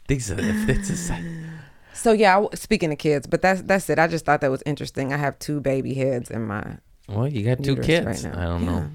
These 0.09 0.30
are 0.30 0.38
if 0.40 0.68
it's 0.68 0.90
a 0.90 0.97
sign. 0.97 1.50
So 1.92 2.12
yeah, 2.12 2.45
speaking 2.54 2.92
of 2.92 2.99
kids, 2.99 3.26
but 3.26 3.42
that's 3.42 3.62
that's 3.62 3.88
it. 3.90 3.99
I 3.99 4.07
just 4.09 4.25
thought 4.25 4.40
that 4.40 4.50
was 4.50 4.62
interesting. 4.64 5.12
I 5.12 5.16
have 5.16 5.38
two 5.38 5.61
baby 5.61 5.95
heads 5.95 6.30
in 6.30 6.47
my 6.47 6.78
Well, 7.09 7.28
you 7.28 7.45
got 7.45 7.62
two 7.62 7.76
kids. 7.76 8.07
right 8.07 8.23
now. 8.35 8.40
I 8.40 8.45
don't 8.47 8.64
Yeah. 8.64 8.71
know. 8.71 8.88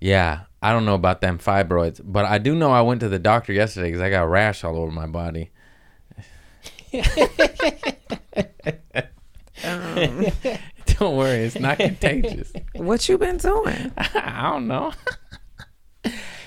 Yeah, 0.00 0.40
I 0.62 0.72
don't 0.72 0.84
know 0.86 0.94
about 0.94 1.20
them 1.20 1.38
fibroids, 1.38 2.00
but 2.02 2.24
I 2.24 2.38
do 2.38 2.54
know 2.54 2.70
I 2.70 2.80
went 2.82 3.00
to 3.00 3.08
the 3.08 3.18
doctor 3.18 3.52
yesterday 3.52 3.88
because 3.88 4.00
I 4.00 4.10
got 4.10 4.24
a 4.24 4.28
rash 4.28 4.64
all 4.64 4.76
over 4.76 4.90
my 4.90 5.06
body. 5.06 5.50
Um, 9.62 10.26
Don't 10.98 11.16
worry, 11.16 11.44
it's 11.44 11.58
not 11.58 11.78
contagious. 11.78 12.52
what 12.74 13.08
you 13.08 13.16
been 13.18 13.36
doing? 13.38 13.92
I 13.96 14.50
don't 14.52 14.66
know. 14.66 14.92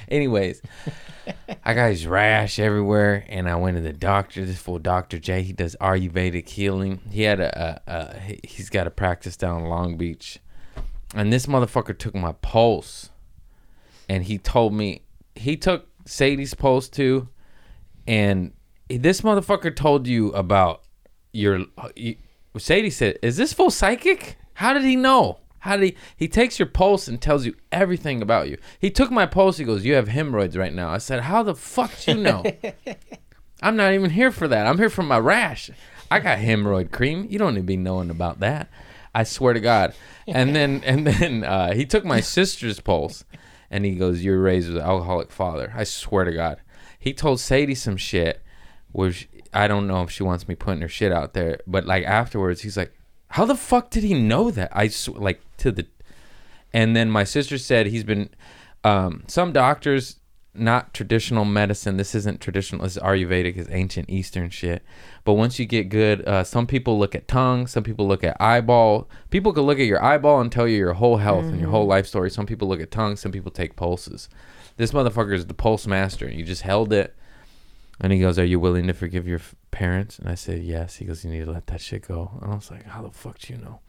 Anyways, 0.10 0.62
I 1.64 1.74
got 1.74 1.90
his 1.92 2.06
rash 2.06 2.60
everywhere, 2.60 3.26
and 3.30 3.50
I 3.50 3.56
went 3.56 3.78
to 3.78 3.82
the 3.82 3.94
doctor. 3.94 4.46
This 4.46 4.60
fool, 4.60 4.80
Doctor 4.80 5.18
J, 5.18 5.42
he 5.44 5.54
does 5.54 5.76
Ayurvedic 5.80 6.50
healing. 6.50 7.00
He 7.10 7.22
had 7.24 7.40
a, 7.40 7.82
a, 7.88 7.92
a 8.16 8.20
he- 8.20 8.40
he's 8.44 8.70
got 8.70 8.86
a 8.86 8.92
practice 8.92 9.38
down 9.38 9.62
in 9.62 9.70
Long 9.70 9.96
Beach, 9.98 10.40
and 11.16 11.32
this 11.32 11.46
motherfucker 11.46 11.98
took 11.98 12.14
my 12.14 12.34
pulse, 12.34 13.10
and 14.10 14.24
he 14.24 14.38
told 14.38 14.74
me 14.74 15.04
he 15.36 15.58
took 15.58 15.88
Sadie's 16.06 16.54
pulse 16.54 16.90
too, 16.90 17.30
and 18.08 18.54
this 18.90 19.22
motherfucker 19.22 19.76
told 19.76 20.08
you 20.08 20.32
about 20.32 20.84
your. 21.32 21.66
You, 21.96 22.16
Sadie 22.58 22.90
said, 22.90 23.18
"Is 23.22 23.38
this 23.38 23.54
full 23.54 23.72
psychic? 23.72 24.38
How 24.56 24.74
did 24.74 24.84
he 24.84 24.96
know? 24.96 25.40
How 25.60 25.78
did 25.78 25.86
he? 25.86 25.98
He 26.16 26.28
takes 26.28 26.60
your 26.60 26.68
pulse 26.68 27.08
and 27.08 27.22
tells 27.22 27.46
you 27.46 27.56
everything 27.72 28.22
about 28.22 28.50
you. 28.50 28.58
He 28.80 28.92
took 28.92 29.12
my 29.12 29.26
pulse. 29.26 29.58
He 29.58 29.66
goes, 29.66 29.86
"You 29.86 29.94
have 29.96 30.08
hemorrhoids 30.08 30.58
right 30.58 30.74
now." 30.74 30.90
I 30.90 30.98
said, 30.98 31.22
"How 31.22 31.44
the 31.44 31.56
fuck 31.56 31.92
do 32.02 32.12
you 32.12 32.22
know?" 32.22 32.44
I'm 33.62 33.78
not 33.78 33.94
even 33.94 34.12
here 34.12 34.32
for 34.32 34.48
that. 34.50 34.68
I'm 34.68 34.78
here 34.78 34.90
for 34.90 35.04
my 35.04 35.18
rash. 35.18 35.72
I 36.12 36.20
got 36.20 36.38
hemorrhoid 36.38 36.92
cream. 36.92 37.26
You 37.30 37.40
don't 37.40 37.54
need 37.54 37.62
to 37.62 37.66
be 37.66 37.78
knowing 37.78 38.10
about 38.10 38.42
that. 38.42 38.70
I 39.16 39.24
swear 39.24 39.54
to 39.54 39.60
God. 39.60 39.94
And 40.28 40.56
then 40.56 40.82
and 40.86 41.08
then 41.08 41.44
uh, 41.44 41.74
he 41.74 41.86
took 41.86 42.04
my 42.04 42.20
sister's 42.20 42.80
pulse, 42.80 43.24
and 43.74 43.84
he 43.84 43.96
goes, 43.96 44.24
"You're 44.24 44.40
raised 44.40 44.68
with 44.68 44.78
an 44.78 44.84
alcoholic 44.84 45.32
father." 45.32 45.74
I 45.76 45.84
swear 45.84 46.26
to 46.26 46.32
God. 46.32 46.62
He 47.00 47.12
told 47.12 47.40
Sadie 47.40 47.76
some 47.76 47.98
shit, 47.98 48.42
which 48.92 49.28
I 49.52 49.68
don't 49.68 49.88
know 49.88 50.04
if 50.04 50.12
she 50.12 50.22
wants 50.22 50.48
me 50.48 50.54
putting 50.54 50.82
her 50.82 50.88
shit 50.88 51.12
out 51.12 51.34
there, 51.34 51.60
but 51.66 51.86
like 51.86 52.06
afterwards, 52.06 52.62
he's 52.62 52.78
like, 52.78 52.94
"How 53.30 53.46
the 53.46 53.56
fuck 53.56 53.90
did 53.90 54.04
he 54.04 54.14
know 54.14 54.52
that?" 54.52 54.70
I 54.72 54.88
sw- 54.90 55.18
like 55.18 55.42
to 55.58 55.72
the, 55.72 55.88
and 56.72 56.96
then 56.96 57.10
my 57.10 57.24
sister 57.24 57.58
said 57.58 57.88
he's 57.88 58.04
been, 58.04 58.30
um, 58.84 59.24
some 59.28 59.52
doctors 59.52 60.20
not 60.56 60.94
traditional 60.94 61.46
medicine. 61.46 61.98
This 61.98 62.14
isn't 62.14 62.40
traditional. 62.42 62.84
This 62.84 62.98
is 62.98 63.04
Ayurvedic, 63.04 63.56
is 63.58 63.68
ancient 63.72 64.10
Eastern 64.10 64.50
shit. 64.50 64.84
But 65.24 65.34
once 65.34 65.58
you 65.58 65.66
get 65.66 65.90
good, 65.90 66.28
uh, 66.28 66.44
some 66.44 66.68
people 66.68 67.00
look 67.00 67.16
at 67.16 67.28
tongue. 67.28 67.66
Some 67.68 67.84
people 67.84 68.08
look 68.08 68.24
at 68.24 68.38
eyeball. 68.40 69.10
People 69.30 69.54
can 69.54 69.64
look 69.64 69.80
at 69.80 69.86
your 69.86 70.04
eyeball 70.04 70.40
and 70.42 70.52
tell 70.52 70.68
you 70.68 70.78
your 70.78 70.94
whole 70.94 71.18
health 71.18 71.46
and 71.46 71.60
your 71.60 71.70
whole 71.70 71.88
life 71.88 72.06
story. 72.06 72.30
Some 72.30 72.46
people 72.46 72.68
look 72.68 72.82
at 72.82 72.92
tongue. 72.92 73.16
Some 73.16 73.32
people 73.32 73.52
take 73.52 73.76
pulses. 73.76 74.30
This 74.78 74.92
motherfucker 74.92 75.34
is 75.34 75.48
the 75.48 75.54
pulse 75.54 75.88
master. 75.88 76.30
You 76.30 76.44
just 76.44 76.64
held 76.64 76.94
it, 76.94 77.16
and 78.00 78.12
he 78.12 78.20
goes, 78.20 78.38
"Are 78.40 78.46
you 78.46 78.60
willing 78.60 78.88
to 78.88 78.94
forgive 78.94 79.28
your 79.28 79.40
f- 79.40 79.56
parents?" 79.72 80.18
And 80.20 80.28
I 80.28 80.36
said, 80.36 80.64
"Yes." 80.64 80.96
He 80.96 81.06
goes, 81.06 81.24
"You 81.24 81.32
need 81.32 81.46
to 81.46 81.52
let 81.52 81.68
that 81.68 81.82
shit 81.82 82.08
go." 82.08 82.32
And 82.42 82.52
I 82.52 82.56
was 82.56 82.72
like, 82.72 82.86
"How 82.86 83.04
the 83.04 83.12
fuck 83.12 83.40
do 83.40 83.54
you 83.54 83.60
know?" 83.60 83.80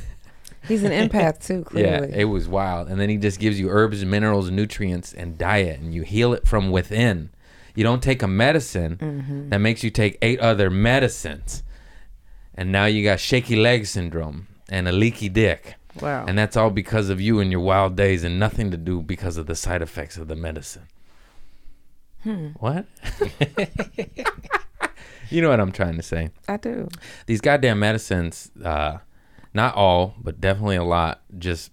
He's 0.67 0.83
an 0.83 0.91
empath 1.09 1.45
too, 1.45 1.63
clearly. 1.63 2.09
Yeah, 2.09 2.15
it 2.19 2.25
was 2.25 2.47
wild. 2.47 2.87
And 2.89 2.99
then 2.99 3.09
he 3.09 3.17
just 3.17 3.39
gives 3.39 3.59
you 3.59 3.69
herbs, 3.69 4.03
minerals, 4.05 4.49
nutrients, 4.51 5.13
and 5.13 5.37
diet, 5.37 5.79
and 5.79 5.93
you 5.93 6.01
heal 6.03 6.33
it 6.33 6.47
from 6.47 6.71
within. 6.71 7.29
You 7.75 7.83
don't 7.83 8.01
take 8.03 8.21
a 8.23 8.27
medicine 8.27 8.97
Mm-hmm. 8.97 9.49
that 9.49 9.59
makes 9.59 9.83
you 9.83 9.89
take 9.91 10.17
eight 10.21 10.39
other 10.39 10.69
medicines, 10.69 11.63
and 12.55 12.71
now 12.71 12.85
you 12.85 13.03
got 13.03 13.19
shaky 13.19 13.55
leg 13.55 13.85
syndrome 13.85 14.47
and 14.69 14.87
a 14.87 14.91
leaky 14.91 15.29
dick. 15.29 15.75
wow. 16.01 16.25
And 16.27 16.37
that's 16.37 16.57
all 16.57 16.71
because 16.71 17.09
of 17.09 17.21
you 17.21 17.39
and 17.39 17.51
your 17.51 17.61
wild 17.61 17.95
days, 17.95 18.23
and 18.23 18.39
nothing 18.39 18.71
to 18.71 18.77
do 18.77 19.01
because 19.03 19.37
of 19.37 19.45
the 19.45 19.55
side 19.55 19.81
effects 19.81 20.17
of 20.17 20.27
the 20.27 20.35
medicine. 20.35 20.87
Hmm. 22.23 22.47
What? 22.59 22.85
you 25.29 25.41
know 25.41 25.49
what 25.49 25.59
I'm 25.59 25.71
trying 25.71 25.95
to 25.97 26.03
say 26.03 26.29
I 26.47 26.57
do. 26.57 26.87
these 27.25 27.41
goddamn 27.41 27.79
medicines, 27.79 28.51
uh, 28.63 28.97
not 29.57 29.75
all, 29.75 30.15
but 30.21 30.39
definitely 30.39 30.77
a 30.77 30.83
lot, 30.83 31.21
just 31.37 31.71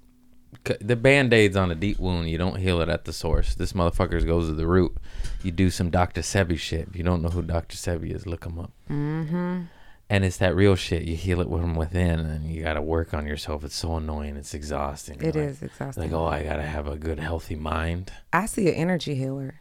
the 0.80 0.96
band-aids 0.96 1.56
on 1.56 1.70
a 1.70 1.74
deep 1.74 1.98
wound, 1.98 2.30
you 2.30 2.38
don't 2.38 2.56
heal 2.56 2.80
it 2.80 2.88
at 2.88 3.04
the 3.04 3.12
source. 3.12 3.54
This 3.54 3.74
motherfucker 3.74 4.26
goes 4.26 4.48
to 4.48 4.54
the 4.54 4.66
root. 4.66 4.96
You 5.42 5.52
do 5.52 5.70
some 5.70 5.90
Dr. 5.90 6.22
Sebi 6.22 6.58
shit. 6.58 6.88
If 6.88 6.96
you 6.96 7.04
don't 7.04 7.22
know 7.22 7.28
who 7.28 7.42
Dr. 7.42 7.76
Sebi 7.76 8.14
is, 8.14 8.26
look 8.26 8.44
him 8.44 8.58
up. 8.58 8.72
Mm-hmm. 8.90 9.62
And 10.10 10.24
it's 10.24 10.38
that 10.38 10.56
real 10.56 10.74
shit. 10.74 11.02
You 11.02 11.16
heal 11.16 11.40
it 11.40 11.48
from 11.48 11.76
within, 11.76 12.20
and 12.20 12.50
you 12.50 12.62
got 12.62 12.74
to 12.74 12.82
work 12.82 13.14
on 13.14 13.26
yourself. 13.26 13.64
It's 13.64 13.74
so 13.74 13.96
annoying. 13.96 14.36
It's 14.36 14.54
exhausting. 14.54 15.20
It 15.20 15.34
You're 15.34 15.44
is 15.44 15.62
exhausting. 15.62 16.04
Like, 16.04 16.12
like, 16.12 16.20
oh, 16.20 16.26
I 16.26 16.42
got 16.42 16.56
to 16.56 16.62
have 16.62 16.88
a 16.88 16.96
good, 16.96 17.18
healthy 17.18 17.56
mind. 17.56 18.12
I 18.32 18.46
see 18.46 18.68
an 18.68 18.74
energy 18.74 19.14
healer. 19.14 19.60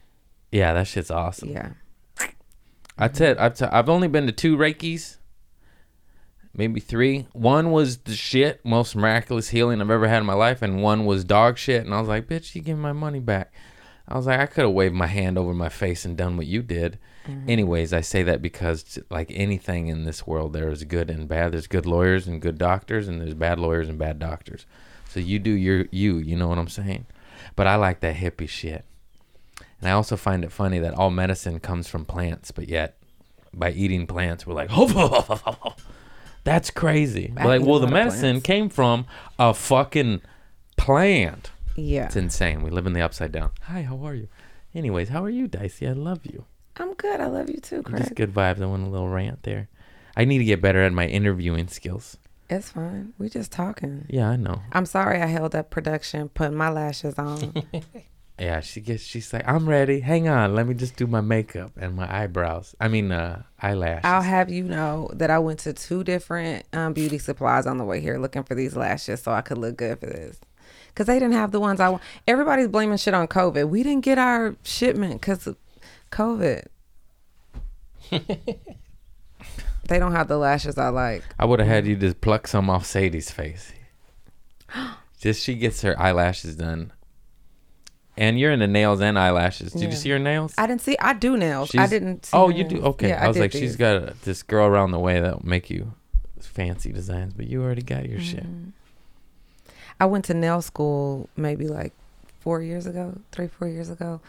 Yeah, 0.51 0.74
that 0.74 0.88
shit's 0.88 1.12
awesome. 1.12 1.50
Yeah. 1.50 1.72
I 2.98 3.12
said 3.12 3.38
I've, 3.38 3.56
t- 3.56 3.65
I've 3.65 3.89
only 3.89 4.08
been 4.08 4.27
to 4.27 4.32
two 4.32 4.56
Reikis, 4.56 5.18
maybe 6.55 6.79
three. 6.79 7.27
One 7.33 7.72
was 7.72 7.98
the 8.00 8.15
shit, 8.15 8.63
most 8.65 8.95
miraculous 8.95 9.50
healing 9.50 9.81
I've 9.81 9.89
ever 9.89 10.07
had 10.07 10.19
in 10.19 10.25
my 10.25 10.33
life, 10.33 10.62
and 10.62 10.81
one 10.81 11.05
was 11.05 11.24
dog 11.24 11.57
shit. 11.57 11.86
And 11.86 11.93
I 11.93 12.00
was 12.00 12.10
like, 12.10 12.27
bitch, 12.27 12.55
you 12.55 12.62
give 12.62 12.77
me 12.77 12.83
my 12.83 12.93
money 12.93 13.19
back. 13.19 13.53
I 14.07 14.17
was 14.17 14.27
like, 14.27 14.39
I 14.39 14.45
could 14.45 14.65
have 14.65 14.74
waved 14.74 14.95
my 14.95 15.07
hand 15.07 15.38
over 15.38 15.53
my 15.53 15.69
face 15.69 16.03
and 16.05 16.17
done 16.17 16.36
what 16.36 16.45
you 16.45 16.62
did. 16.62 17.00
Mm-hmm. 17.25 17.50
Anyways, 17.50 17.93
I 17.93 18.01
say 18.01 18.22
that 18.24 18.41
because, 18.41 19.00
like 19.10 19.31
anything 19.33 19.88
in 19.88 20.03
this 20.03 20.27
world, 20.27 20.53
there 20.53 20.69
is 20.69 20.83
good 20.83 21.10
and 21.10 21.27
bad. 21.27 21.53
There's 21.53 21.67
good 21.67 21.86
lawyers 21.86 22.27
and 22.27 22.41
good 22.41 22.57
doctors, 22.57 23.07
and 23.07 23.22
there's 23.22 23.33
bad 23.33 23.60
lawyers 23.60 23.88
and 23.88 23.98
bad 23.98 24.19
doctors. 24.19 24.65
So 25.10 25.19
you 25.19 25.39
do 25.39 25.51
your 25.51 25.86
you. 25.91 26.17
You 26.17 26.36
know 26.36 26.50
what 26.50 26.57
I'm 26.57 26.67
saying? 26.67 27.05
But 27.55 27.67
I 27.67 27.75
like 27.75 28.01
that 28.01 28.15
hippie 28.15 28.50
shit. 28.50 28.83
And 29.79 29.89
I 29.89 29.91
also 29.91 30.17
find 30.17 30.43
it 30.43 30.51
funny 30.51 30.79
that 30.79 30.93
all 30.93 31.10
medicine 31.10 31.60
comes 31.60 31.88
from 31.88 32.05
plants, 32.05 32.51
but 32.51 32.67
yet 32.67 32.98
by 33.53 33.72
eating 33.72 34.07
plants, 34.07 34.48
we're 34.48 34.53
like, 34.53 34.69
oh, 34.74 35.75
that's 36.43 36.69
crazy. 36.69 37.33
I 37.38 37.45
like, 37.45 37.62
well, 37.62 37.79
the 37.79 37.88
medicine 37.88 38.41
plants. 38.41 38.45
came 38.45 38.69
from 38.69 39.05
a 39.39 39.53
fucking 39.53 40.21
plant. 40.77 41.51
Yeah. 41.75 42.05
It's 42.05 42.15
insane. 42.15 42.62
We 42.62 42.69
live 42.69 42.85
in 42.85 42.93
the 42.93 43.01
upside 43.01 43.31
down. 43.31 43.51
Hi, 43.63 43.83
how 43.83 43.97
are 44.05 44.13
you? 44.13 44.27
Anyways, 44.75 45.09
how 45.09 45.23
are 45.23 45.29
you, 45.29 45.47
Dicey? 45.47 45.88
I 45.88 45.93
love 45.93 46.25
you. 46.25 46.45
I'm 46.77 46.93
good. 46.93 47.19
I 47.19 47.27
love 47.27 47.50
you 47.50 47.57
too, 47.57 47.83
Craig. 47.83 48.01
Just 48.03 48.15
good 48.15 48.33
vibes. 48.33 48.62
I 48.62 48.65
went 48.65 48.83
a 48.83 48.89
little 48.89 49.09
rant 49.09 49.43
there. 49.43 49.69
I 50.15 50.25
need 50.25 50.39
to 50.39 50.43
get 50.43 50.62
better 50.62 50.81
at 50.81 50.93
my 50.93 51.07
interviewing 51.07 51.67
skills. 51.67 52.17
It's 52.50 52.69
fine. 52.69 53.13
We're 53.17 53.29
just 53.29 53.51
talking. 53.51 54.05
Yeah, 54.09 54.29
I 54.29 54.35
know. 54.35 54.62
I'm 54.71 54.85
sorry 54.85 55.21
I 55.21 55.27
held 55.27 55.55
up 55.55 55.69
production, 55.69 56.29
putting 56.29 56.57
my 56.57 56.69
lashes 56.69 57.17
on. 57.17 57.63
Yeah, 58.39 58.61
she 58.61 58.81
gets. 58.81 59.03
She's 59.03 59.31
like, 59.31 59.47
I'm 59.47 59.69
ready. 59.69 59.99
Hang 59.99 60.27
on, 60.27 60.55
let 60.55 60.65
me 60.67 60.73
just 60.73 60.95
do 60.95 61.05
my 61.05 61.21
makeup 61.21 61.71
and 61.77 61.95
my 61.95 62.23
eyebrows. 62.23 62.75
I 62.79 62.87
mean, 62.87 63.11
uh, 63.11 63.43
eyelashes. 63.61 64.05
I'll 64.05 64.23
have 64.23 64.49
you 64.49 64.63
know 64.63 65.09
that 65.13 65.29
I 65.29 65.37
went 65.39 65.59
to 65.59 65.73
two 65.73 66.03
different 66.03 66.65
um, 66.73 66.93
beauty 66.93 67.19
supplies 67.19 67.67
on 67.67 67.77
the 67.77 67.85
way 67.85 68.01
here 68.01 68.17
looking 68.17 68.43
for 68.43 68.55
these 68.55 68.75
lashes 68.75 69.21
so 69.21 69.31
I 69.31 69.41
could 69.41 69.59
look 69.59 69.77
good 69.77 69.99
for 69.99 70.07
this. 70.07 70.39
Because 70.87 71.05
they 71.07 71.19
didn't 71.19 71.33
have 71.33 71.51
the 71.51 71.59
ones 71.59 71.79
I 71.79 71.89
want. 71.89 72.03
Everybody's 72.27 72.67
blaming 72.67 72.97
shit 72.97 73.13
on 73.13 73.27
COVID. 73.27 73.69
We 73.69 73.83
didn't 73.83 74.03
get 74.03 74.17
our 74.17 74.55
shipment 74.63 75.21
because 75.21 75.45
of 75.45 75.57
COVID. 76.11 76.65
they 78.11 79.99
don't 79.99 80.11
have 80.11 80.27
the 80.27 80.37
lashes 80.37 80.77
I 80.77 80.89
like. 80.89 81.23
I 81.37 81.45
would 81.45 81.59
have 81.59 81.67
had 81.67 81.85
you 81.85 81.95
just 81.95 82.21
pluck 82.21 82.47
some 82.47 82.69
off 82.69 82.85
Sadie's 82.85 83.31
face. 83.31 83.71
just 85.19 85.43
she 85.43 85.55
gets 85.55 85.81
her 85.81 85.99
eyelashes 85.99 86.55
done. 86.55 86.91
And 88.15 88.39
you're 88.39 88.51
into 88.51 88.67
nails 88.67 89.01
and 89.01 89.17
eyelashes. 89.17 89.72
Did 89.74 89.82
Yeah. 89.82 89.89
you 89.89 89.96
see 89.96 90.10
her 90.12 90.20
nails? 90.20 90.53
I 90.58 90.67
didn't 90.67 90.82
see. 90.82 90.96
I 91.00 91.13
do 91.13 91.36
nails. 91.36 91.74
I 91.75 91.88
didn't. 91.88 92.25
See 92.27 92.38
Oh, 92.38 92.50
you 92.50 92.63
do. 92.63 92.82
Okay. 92.84 93.10
Yeah, 93.10 93.24
I 93.24 93.27
was 93.27 93.36
did 93.36 93.41
like, 93.41 93.51
she's 93.51 93.75
got 93.75 93.96
a, 93.96 94.15
this 94.24 94.43
girl 94.43 94.67
around 94.67 94.91
the 94.91 95.00
way 95.00 95.20
that'll 95.20 95.46
make 95.46 95.70
you 95.72 95.93
fancy 96.39 96.91
designs, 96.91 97.34
but 97.34 97.48
you 97.48 97.63
already 97.63 97.82
got 97.82 98.08
your 98.08 98.20
shit. 98.22 98.43
Mm-hmm. 98.43 98.70
I 100.00 100.05
went 100.05 100.25
to 100.25 100.34
nail 100.34 100.62
school 100.62 101.27
maybe 101.36 101.67
like 101.67 101.93
four 102.39 102.62
years 102.62 102.86
ago, 102.86 103.20
three, 103.32 103.48
four 103.48 103.67
years 103.67 103.89
ago, 103.89 104.22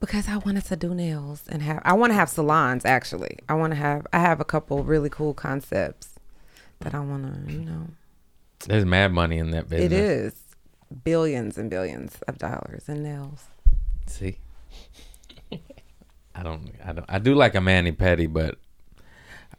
because 0.00 0.28
I 0.28 0.38
wanted 0.38 0.64
to 0.66 0.76
do 0.76 0.94
nails 0.94 1.42
and 1.48 1.62
have. 1.62 1.82
I 1.84 1.92
want 1.92 2.10
to 2.10 2.14
have 2.14 2.28
salons. 2.28 2.84
Actually, 2.84 3.38
I 3.48 3.54
want 3.54 3.72
to 3.72 3.76
have. 3.76 4.06
I 4.12 4.18
have 4.18 4.40
a 4.40 4.44
couple 4.44 4.82
really 4.84 5.10
cool 5.10 5.32
concepts 5.34 6.08
that 6.80 6.94
I 6.94 7.00
want 7.00 7.46
to. 7.46 7.52
You 7.52 7.60
know, 7.60 7.86
There's 8.66 8.84
mad 8.84 9.12
money 9.12 9.38
in 9.38 9.50
that 9.52 9.68
business. 9.68 9.92
it 9.92 9.92
is 9.92 10.34
billions 11.04 11.58
and 11.58 11.68
billions 11.70 12.16
of 12.28 12.38
dollars 12.38 12.88
in 12.88 13.02
nails. 13.02 13.44
See, 14.06 14.38
I 16.34 16.42
don't, 16.42 16.70
I 16.84 16.92
don't, 16.92 17.06
I 17.08 17.18
do 17.18 17.34
like 17.34 17.54
a 17.54 17.60
mani 17.60 17.92
pedi, 17.92 18.32
but 18.32 18.56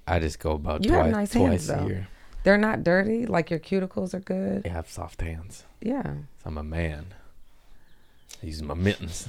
I 0.07 0.19
just 0.19 0.39
go 0.39 0.51
about 0.51 0.85
You 0.85 0.91
twice, 0.91 1.11
nice 1.11 1.33
hands, 1.33 1.69
a 1.69 1.73
though. 1.75 1.87
year. 1.87 2.07
They're 2.43 2.57
not 2.57 2.83
dirty. 2.83 3.25
Like 3.25 3.49
your 3.49 3.59
cuticles 3.59 4.13
are 4.13 4.19
good. 4.19 4.65
I 4.65 4.69
have 4.69 4.89
soft 4.89 5.21
hands. 5.21 5.65
Yeah. 5.81 6.03
So 6.03 6.45
I'm 6.45 6.57
a 6.57 6.63
man. 6.63 7.07
I 8.41 8.45
use 8.45 8.61
my 8.63 8.73
mittens. 8.75 9.27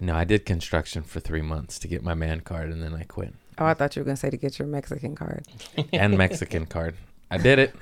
no, 0.00 0.14
I 0.16 0.24
did 0.24 0.44
construction 0.46 1.02
for 1.02 1.20
three 1.20 1.42
months 1.42 1.78
to 1.80 1.86
get 1.88 2.02
my 2.02 2.14
man 2.14 2.40
card, 2.40 2.70
and 2.70 2.82
then 2.82 2.94
I 2.94 3.04
quit. 3.04 3.34
Oh, 3.58 3.66
I 3.66 3.74
thought 3.74 3.94
you 3.94 4.00
were 4.00 4.04
gonna 4.06 4.16
say 4.16 4.30
to 4.30 4.36
get 4.36 4.58
your 4.58 4.66
Mexican 4.66 5.14
card. 5.14 5.46
And 5.92 6.16
Mexican 6.18 6.66
card. 6.66 6.96
I 7.30 7.38
did 7.38 7.58
it. 7.58 7.74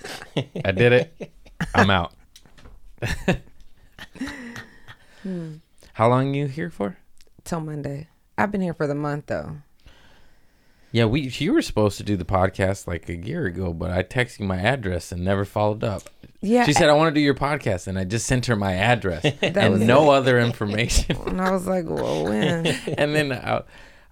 I 0.64 0.73
did 0.73 0.92
it. 0.92 1.33
I'm 1.75 1.88
out. 1.90 2.12
Hmm. 5.23 5.54
How 5.95 6.09
long 6.09 6.35
you 6.35 6.47
here 6.47 6.71
for? 6.71 6.97
Till 7.45 7.61
Monday. 7.61 8.09
I've 8.38 8.50
been 8.50 8.61
here 8.61 8.75
for 8.75 8.87
the 8.87 8.95
month 8.95 9.26
though. 9.26 9.59
Yeah, 10.92 11.04
we 11.04 11.21
you 11.21 11.52
were 11.52 11.62
supposed 11.62 11.99
to 11.99 12.02
do 12.02 12.16
the 12.16 12.25
podcast 12.25 12.87
like 12.87 13.09
a 13.09 13.16
year 13.16 13.47
ago, 13.47 13.73
but 13.73 13.90
I 13.90 14.02
texted 14.02 14.40
you 14.40 14.47
my 14.47 14.59
address 14.59 15.12
and 15.12 15.23
never 15.23 15.45
followed 15.45 15.85
up. 15.85 16.11
Yeah. 16.40 16.64
She 16.64 16.73
said 16.73 16.88
I 16.88 16.95
want 16.95 17.14
to 17.14 17.19
do 17.19 17.23
your 17.23 17.35
podcast, 17.35 17.87
and 17.87 17.99
I 17.99 18.04
just 18.04 18.26
sent 18.26 18.47
her 18.47 18.57
my 18.57 18.75
address 18.75 19.25
and 19.42 19.87
no 19.87 20.11
other 20.11 20.40
information. 20.40 21.16
and 21.26 21.40
I 21.40 21.50
was 21.50 21.66
like, 21.66 21.85
well, 21.88 22.25
when? 22.25 22.66
and 22.66 23.14
then 23.14 23.33
I, 23.33 23.62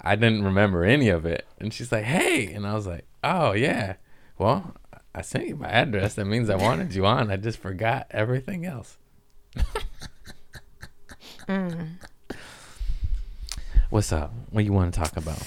I 0.00 0.14
didn't 0.14 0.44
remember 0.44 0.84
any 0.84 1.08
of 1.08 1.26
it, 1.26 1.46
and 1.58 1.72
she's 1.72 1.90
like, 1.90 2.04
"Hey," 2.04 2.52
and 2.52 2.66
I 2.66 2.74
was 2.74 2.86
like, 2.86 3.06
"Oh 3.24 3.52
yeah, 3.52 3.94
well, 4.36 4.76
I 5.14 5.22
sent 5.22 5.48
you 5.48 5.56
my 5.56 5.68
address. 5.68 6.14
That 6.14 6.26
means 6.26 6.48
I 6.50 6.56
wanted 6.56 6.94
you 6.94 7.06
on. 7.06 7.30
I 7.30 7.36
just 7.36 7.58
forgot 7.58 8.06
everything 8.10 8.64
else." 8.66 8.96
Mm. 11.48 11.94
What's 13.90 14.12
up? 14.12 14.32
What 14.50 14.64
you 14.64 14.72
want 14.72 14.92
to 14.92 15.00
talk 15.00 15.16
about? 15.16 15.42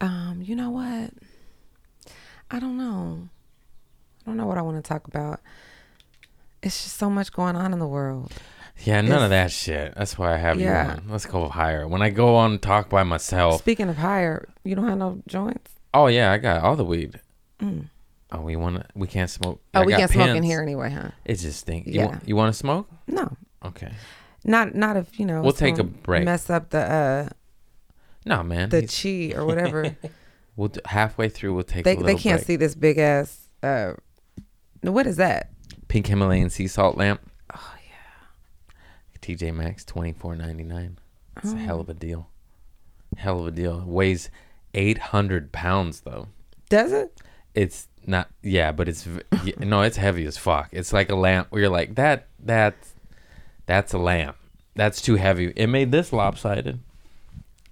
Um, 0.00 0.40
you 0.42 0.56
know 0.56 0.70
what? 0.70 1.10
I 2.50 2.58
don't 2.58 2.76
know. 2.78 3.28
I 4.22 4.30
don't 4.30 4.36
know 4.36 4.46
what 4.46 4.56
I 4.58 4.62
want 4.62 4.82
to 4.82 4.88
talk 4.88 5.06
about. 5.06 5.40
It's 6.62 6.82
just 6.84 6.96
so 6.96 7.10
much 7.10 7.32
going 7.32 7.54
on 7.56 7.72
in 7.72 7.78
the 7.78 7.86
world. 7.86 8.32
Yeah, 8.78 9.00
none 9.02 9.04
It's- 9.10 9.22
of 9.24 9.30
that 9.30 9.52
shit. 9.52 9.94
That's 9.94 10.16
why 10.18 10.32
I 10.34 10.38
have 10.38 10.58
Yeah. 10.58 10.84
you 10.84 10.90
on. 10.92 11.04
Let's 11.08 11.26
go 11.26 11.48
higher. 11.48 11.86
When 11.86 12.00
I 12.02 12.08
go 12.10 12.34
on 12.36 12.58
talk 12.58 12.88
by 12.88 13.02
myself. 13.02 13.60
Speaking 13.60 13.88
of 13.90 13.98
higher, 13.98 14.48
you 14.64 14.74
don't 14.74 14.88
have 14.88 14.98
no 14.98 15.20
joints. 15.28 15.70
Oh 15.92 16.06
yeah, 16.06 16.32
I 16.32 16.38
got 16.38 16.62
all 16.64 16.76
the 16.76 16.84
weed. 16.84 17.20
Mm. 17.60 17.88
Oh, 18.34 18.40
we 18.40 18.56
want 18.56 18.76
to. 18.76 18.86
We 18.94 19.06
can't 19.06 19.28
smoke. 19.28 19.60
Oh, 19.74 19.82
I 19.82 19.84
we 19.84 19.92
can't 19.92 20.10
smoke 20.10 20.34
in 20.36 20.42
here 20.42 20.62
anyway, 20.62 20.90
huh? 20.90 21.10
It 21.24 21.34
just 21.36 21.60
stink. 21.60 21.86
You 21.86 21.92
Yeah. 21.94 22.06
want, 22.06 22.28
you 22.28 22.34
want 22.36 22.52
to 22.52 22.58
smoke? 22.58 22.88
No, 23.06 23.36
Okay. 23.64 23.92
not 24.44 24.74
not 24.74 24.96
if 24.96 25.20
you 25.20 25.26
know. 25.26 25.42
We'll 25.42 25.52
take 25.52 25.78
a 25.78 25.84
break. 25.84 26.24
Mess 26.24 26.48
up 26.48 26.70
the 26.70 26.78
uh 26.80 27.28
No, 28.24 28.42
man. 28.42 28.70
the 28.70 28.86
chi 28.86 29.38
or 29.38 29.44
whatever. 29.44 29.96
we'll 30.56 30.68
do, 30.68 30.80
halfway 30.86 31.28
through. 31.28 31.52
We'll 31.54 31.64
take 31.64 31.84
they 31.84 31.92
a 31.92 31.96
little 31.96 32.06
they 32.06 32.14
can't 32.20 32.38
break. 32.40 32.46
see 32.46 32.56
this 32.56 32.74
big 32.74 32.96
ass. 32.98 33.48
uh 33.62 33.92
What 34.80 35.06
is 35.06 35.16
that? 35.16 35.50
Pink 35.88 36.06
Himalayan 36.06 36.48
sea 36.48 36.68
salt 36.68 36.96
lamp. 36.96 37.20
Oh 37.54 37.74
yeah. 37.86 39.18
TJ 39.20 39.54
Maxx 39.54 39.84
twenty 39.84 40.12
four 40.12 40.34
ninety 40.36 40.64
nine. 40.64 40.98
It's 41.36 41.52
a 41.52 41.56
Oh. 41.56 41.58
hell 41.58 41.80
of 41.80 41.88
a 41.90 41.94
deal. 41.94 42.30
Hell 43.18 43.40
of 43.40 43.46
a 43.48 43.50
deal. 43.50 43.84
weighs 43.86 44.30
eight 44.72 44.98
hundred 44.98 45.52
pounds 45.52 46.00
though. 46.00 46.28
Does 46.70 46.92
it? 46.92 47.20
It's 47.54 47.88
not. 48.06 48.28
Yeah, 48.42 48.72
but 48.72 48.88
it's 48.88 49.06
yeah, 49.44 49.54
no. 49.58 49.82
It's 49.82 49.96
heavy 49.96 50.24
as 50.26 50.36
fuck. 50.36 50.68
It's 50.72 50.92
like 50.92 51.10
a 51.10 51.14
lamp 51.16 51.48
where 51.50 51.62
you're 51.62 51.70
like 51.70 51.94
that. 51.96 52.26
That. 52.44 52.74
That's 53.66 53.92
a 53.92 53.98
lamp. 53.98 54.36
That's 54.74 55.00
too 55.00 55.16
heavy. 55.16 55.52
It 55.56 55.68
made 55.68 55.92
this 55.92 56.12
lopsided. 56.12 56.80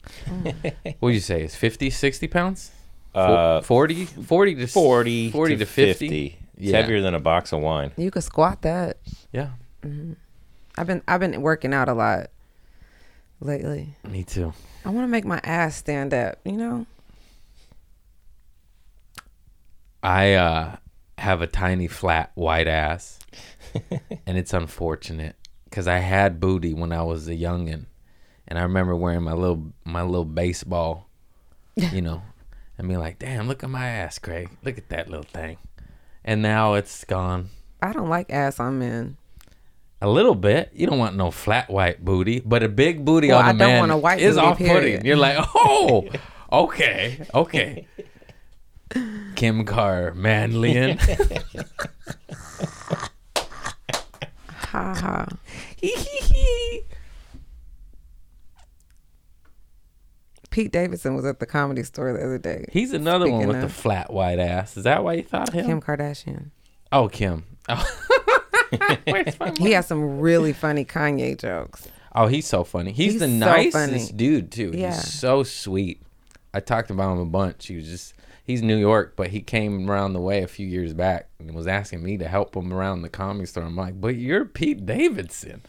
what 0.42 0.54
would 1.00 1.14
you 1.14 1.20
say? 1.20 1.42
It's 1.42 1.54
50, 1.56 1.90
60 1.90 2.28
pounds? 2.28 2.70
Fo- 3.12 3.20
Uh, 3.20 3.60
40, 3.62 4.04
40 4.06 4.54
to 4.54 4.66
40, 4.66 5.30
40 5.32 5.56
to 5.56 5.66
50. 5.66 5.92
50. 5.92 6.26
It's 6.26 6.36
Yeah. 6.70 6.76
heavier 6.80 7.00
than 7.02 7.14
a 7.14 7.20
box 7.20 7.52
of 7.52 7.60
wine. 7.60 7.90
You 7.96 8.10
could 8.10 8.22
squat 8.22 8.62
that. 8.62 8.98
Yeah, 9.32 9.50
I've 10.76 10.86
been 10.86 11.02
I've 11.08 11.20
been 11.20 11.40
working 11.42 11.72
out 11.74 11.88
a 11.88 11.94
lot 11.94 12.30
lately. 13.40 13.96
me 14.08 14.22
too. 14.24 14.52
I 14.84 14.90
want 14.90 15.04
to 15.04 15.08
make 15.08 15.24
my 15.24 15.40
ass 15.42 15.76
stand 15.76 16.14
up. 16.14 16.38
You 16.44 16.52
know. 16.52 16.86
I 20.02 20.34
uh, 20.34 20.76
have 21.18 21.42
a 21.42 21.46
tiny 21.46 21.86
flat 21.86 22.32
white 22.34 22.68
ass, 22.68 23.18
and 24.26 24.38
it's 24.38 24.52
unfortunate 24.54 25.36
because 25.64 25.86
I 25.86 25.98
had 25.98 26.40
booty 26.40 26.74
when 26.74 26.92
I 26.92 27.02
was 27.02 27.28
a 27.28 27.34
youngin, 27.34 27.86
and 28.48 28.58
I 28.58 28.62
remember 28.62 28.96
wearing 28.96 29.22
my 29.22 29.34
little 29.34 29.72
my 29.84 30.02
little 30.02 30.24
baseball, 30.24 31.08
you 31.76 32.00
know, 32.00 32.22
and 32.78 32.88
be 32.88 32.96
like, 32.96 33.18
"Damn, 33.18 33.48
look 33.48 33.62
at 33.62 33.70
my 33.70 33.86
ass, 33.88 34.18
Craig. 34.18 34.50
Look 34.64 34.78
at 34.78 34.88
that 34.88 35.08
little 35.08 35.24
thing," 35.24 35.58
and 36.24 36.40
now 36.42 36.74
it's 36.74 37.04
gone. 37.04 37.50
I 37.82 37.92
don't 37.92 38.08
like 38.08 38.30
ass 38.32 38.60
on 38.60 38.78
men. 38.78 39.16
A 40.02 40.08
little 40.08 40.34
bit. 40.34 40.70
You 40.72 40.86
don't 40.86 40.98
want 40.98 41.16
no 41.16 41.30
flat 41.30 41.68
white 41.68 42.02
booty, 42.02 42.40
but 42.40 42.62
a 42.62 42.68
big 42.68 43.04
booty 43.04 43.28
Well, 43.28 43.38
on 43.38 43.44
a 43.44 43.48
I 43.48 43.52
don't 43.52 43.58
man 43.58 43.80
want 43.80 43.92
a 43.92 43.96
white 43.98 44.20
is 44.20 44.38
off-putting. 44.38 45.04
You're 45.04 45.16
like, 45.16 45.36
oh, 45.54 46.08
okay, 46.50 47.26
okay. 47.34 47.86
Kim 49.40 49.64
Carr, 49.64 50.12
Manlian. 50.12 51.00
Ha 54.48 54.94
ha. 54.94 55.26
Pete 60.50 60.70
Davidson 60.70 61.14
was 61.14 61.24
at 61.24 61.40
the 61.40 61.46
comedy 61.46 61.82
store 61.84 62.12
the 62.12 62.22
other 62.22 62.36
day. 62.36 62.66
He's 62.70 62.92
another 62.92 63.30
one 63.30 63.40
Speaking 63.40 63.48
with 63.48 63.62
the 63.62 63.70
flat 63.70 64.12
white 64.12 64.38
ass. 64.38 64.76
Is 64.76 64.84
that 64.84 65.02
why 65.02 65.14
you 65.14 65.22
thought 65.22 65.54
him? 65.54 65.64
Kim 65.64 65.80
Kardashian. 65.80 66.50
Oh, 66.92 67.08
Kim. 67.08 67.44
Oh. 67.66 67.96
He 69.58 69.72
has 69.72 69.86
some 69.86 70.20
really 70.20 70.52
funny 70.52 70.84
Kanye 70.84 71.36
jokes. 71.36 71.88
Oh, 72.14 72.26
he's 72.26 72.46
so 72.46 72.62
funny. 72.62 72.92
He's, 72.92 73.14
He's 73.14 73.20
the 73.20 73.26
so 73.26 73.32
nicest 73.32 73.72
funny. 73.72 74.06
dude 74.14 74.52
too. 74.52 74.70
Yeah. 74.74 74.92
He's 74.92 75.12
so 75.12 75.42
sweet. 75.44 76.02
I 76.52 76.60
talked 76.60 76.90
about 76.90 77.14
him 77.14 77.18
a 77.20 77.24
bunch. 77.24 77.66
He 77.66 77.76
was 77.76 77.86
just 77.86 78.14
he's 78.44 78.62
New 78.62 78.76
York, 78.76 79.14
but 79.16 79.28
he 79.28 79.40
came 79.40 79.90
around 79.90 80.12
the 80.12 80.20
way 80.20 80.42
a 80.42 80.48
few 80.48 80.66
years 80.66 80.92
back 80.92 81.28
and 81.38 81.54
was 81.54 81.66
asking 81.66 82.02
me 82.02 82.16
to 82.18 82.28
help 82.28 82.54
him 82.54 82.72
around 82.72 83.02
the 83.02 83.08
comedy 83.08 83.46
store. 83.46 83.64
I'm 83.64 83.76
like, 83.76 84.00
but 84.00 84.16
you're 84.16 84.44
Pete 84.44 84.84
Davidson. 84.84 85.62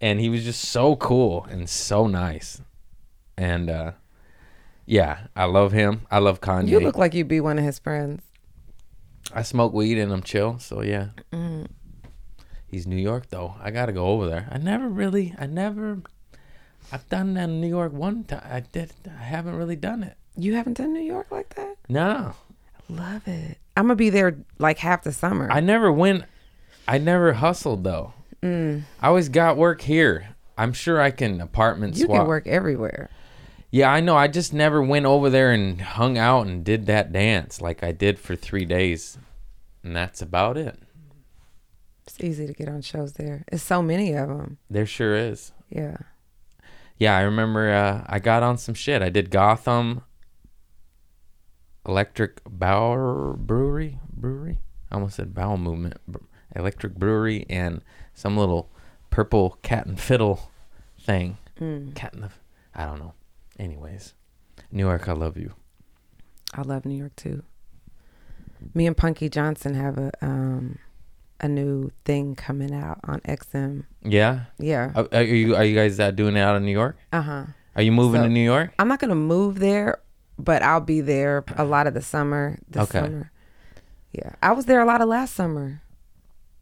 And 0.00 0.20
he 0.20 0.28
was 0.28 0.44
just 0.44 0.62
so 0.62 0.96
cool 0.96 1.46
and 1.50 1.68
so 1.68 2.06
nice. 2.06 2.60
And 3.36 3.70
uh 3.70 3.92
yeah, 4.86 5.28
I 5.34 5.44
love 5.44 5.72
him. 5.72 6.02
I 6.10 6.18
love 6.18 6.40
Kanye. 6.40 6.68
You 6.68 6.80
look 6.80 6.98
like 6.98 7.14
you'd 7.14 7.28
be 7.28 7.40
one 7.40 7.58
of 7.58 7.64
his 7.64 7.78
friends. 7.78 8.22
I 9.32 9.42
smoke 9.42 9.72
weed 9.72 9.98
and 9.98 10.12
I'm 10.12 10.22
chill, 10.22 10.58
so 10.58 10.82
yeah. 10.82 11.08
Mm. 11.32 11.68
He's 12.66 12.86
New 12.86 12.96
York 12.96 13.30
though. 13.30 13.54
I 13.62 13.70
gotta 13.70 13.92
go 13.92 14.06
over 14.06 14.26
there. 14.26 14.48
I 14.50 14.58
never 14.58 14.88
really, 14.88 15.34
I 15.38 15.46
never, 15.46 16.02
I've 16.92 17.08
done 17.08 17.34
that 17.34 17.44
in 17.44 17.60
New 17.60 17.68
York 17.68 17.92
one 17.92 18.24
time. 18.24 18.42
I 18.44 18.60
did. 18.60 18.92
I 19.06 19.22
haven't 19.22 19.56
really 19.56 19.76
done 19.76 20.02
it. 20.02 20.16
You 20.36 20.54
haven't 20.54 20.74
done 20.78 20.92
New 20.92 21.00
York 21.02 21.30
like 21.30 21.54
that? 21.54 21.76
No, 21.88 22.34
Love 22.88 23.26
it. 23.26 23.58
I'm 23.76 23.84
gonna 23.84 23.96
be 23.96 24.10
there 24.10 24.36
like 24.58 24.78
half 24.78 25.02
the 25.04 25.12
summer. 25.12 25.50
I 25.50 25.60
never 25.60 25.90
went. 25.90 26.24
I 26.86 26.98
never 26.98 27.32
hustled 27.32 27.84
though. 27.84 28.12
Mm. 28.42 28.82
I 29.00 29.08
always 29.08 29.28
got 29.28 29.56
work 29.56 29.80
here. 29.80 30.36
I'm 30.56 30.72
sure 30.72 31.00
I 31.00 31.10
can 31.10 31.40
apartment 31.40 31.96
you 31.96 32.04
swap. 32.04 32.20
can 32.20 32.28
work 32.28 32.46
everywhere. 32.46 33.10
Yeah, 33.70 33.90
I 33.90 34.00
know. 34.00 34.16
I 34.16 34.28
just 34.28 34.52
never 34.52 34.80
went 34.82 35.06
over 35.06 35.30
there 35.30 35.50
and 35.50 35.80
hung 35.80 36.16
out 36.16 36.46
and 36.46 36.62
did 36.64 36.86
that 36.86 37.12
dance 37.12 37.60
like 37.60 37.82
I 37.82 37.90
did 37.90 38.20
for 38.20 38.36
three 38.36 38.64
days, 38.64 39.18
and 39.82 39.96
that's 39.96 40.22
about 40.22 40.56
it. 40.56 40.78
It's 42.06 42.20
easy 42.20 42.46
to 42.46 42.52
get 42.52 42.68
on 42.68 42.82
shows 42.82 43.14
there. 43.14 43.44
It's 43.50 43.62
so 43.62 43.82
many 43.82 44.12
of 44.12 44.28
them. 44.28 44.58
There 44.70 44.86
sure 44.86 45.16
is. 45.16 45.52
Yeah. 45.70 45.96
Yeah, 46.98 47.16
I 47.16 47.22
remember 47.22 47.72
uh, 47.72 48.04
I 48.06 48.20
got 48.20 48.44
on 48.44 48.58
some 48.58 48.74
shit. 48.74 49.02
I 49.02 49.08
did 49.08 49.30
Gotham 49.30 50.02
Electric 51.86 52.40
Bauer 52.48 53.34
Brewery. 53.36 53.98
Brewery? 54.12 54.60
I 54.90 54.94
almost 54.96 55.16
said 55.16 55.34
bowel 55.34 55.56
movement. 55.58 55.96
Electric 56.56 56.94
Brewery 56.94 57.46
and 57.50 57.82
some 58.14 58.36
little 58.36 58.70
purple 59.10 59.58
cat 59.62 59.86
and 59.86 59.98
fiddle 60.00 60.50
thing. 61.00 61.36
Mm. 61.60 61.94
Cat 61.94 62.14
and 62.14 62.22
the. 62.24 62.30
I 62.74 62.84
don't 62.86 62.98
know. 62.98 63.14
Anyways, 63.58 64.14
New 64.72 64.84
York, 64.86 65.08
I 65.08 65.12
love 65.12 65.36
you. 65.36 65.52
I 66.54 66.62
love 66.62 66.84
New 66.84 66.96
York 66.96 67.14
too. 67.16 67.42
Me 68.74 68.86
and 68.86 68.96
Punky 68.96 69.28
Johnson 69.28 69.74
have 69.74 69.98
a 69.98 70.10
um 70.22 70.78
a 71.40 71.48
new 71.48 71.90
thing 72.04 72.34
coming 72.34 72.72
out 72.74 73.00
on 73.04 73.20
XM. 73.20 73.84
Yeah. 74.02 74.44
Yeah. 74.58 74.92
Are, 74.94 75.08
are 75.12 75.22
you 75.22 75.54
Are 75.56 75.64
you 75.64 75.74
guys 75.74 75.98
uh, 76.00 76.10
doing 76.12 76.36
it 76.36 76.40
out 76.40 76.56
in 76.56 76.64
New 76.64 76.72
York? 76.72 76.96
Uh 77.12 77.20
huh. 77.22 77.44
Are 77.76 77.82
you 77.82 77.92
moving 77.92 78.20
So- 78.20 78.24
to 78.28 78.32
New 78.32 78.44
York? 78.44 78.72
I'm 78.78 78.88
not 78.88 79.00
gonna 79.00 79.14
move 79.16 79.58
there, 79.58 79.98
but 80.38 80.62
I'll 80.62 80.80
be 80.80 81.00
there 81.00 81.44
a 81.56 81.64
lot 81.64 81.86
of 81.86 81.94
the 81.94 82.02
summer. 82.02 82.58
This 82.68 82.82
Okay. 82.84 83.00
summer. 83.00 83.30
Yeah, 84.12 84.30
I 84.42 84.52
was 84.52 84.66
there 84.66 84.80
a 84.80 84.84
lot 84.84 85.00
of 85.00 85.08
last 85.08 85.34
summer. 85.34 85.80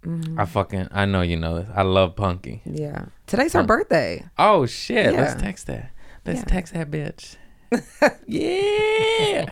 Mhm. 0.04 0.38
I 0.40 0.44
fucking 0.46 0.88
I 0.90 1.04
know 1.04 1.22
you 1.22 1.36
know 1.36 1.60
this. 1.60 1.68
I 1.74 1.82
love 1.82 2.16
Punky. 2.16 2.62
Yeah. 2.64 3.06
Today's 3.26 3.52
her 3.52 3.62
birthday. 3.62 4.24
Oh 4.38 4.66
shit! 4.66 5.14
Let's 5.14 5.40
text 5.40 5.66
that. 5.68 5.90
Let's 6.26 6.40
Yeah. 6.40 6.44
text 6.46 6.72
that 6.74 6.90
bitch. 6.90 7.36
yeah. 8.26 9.50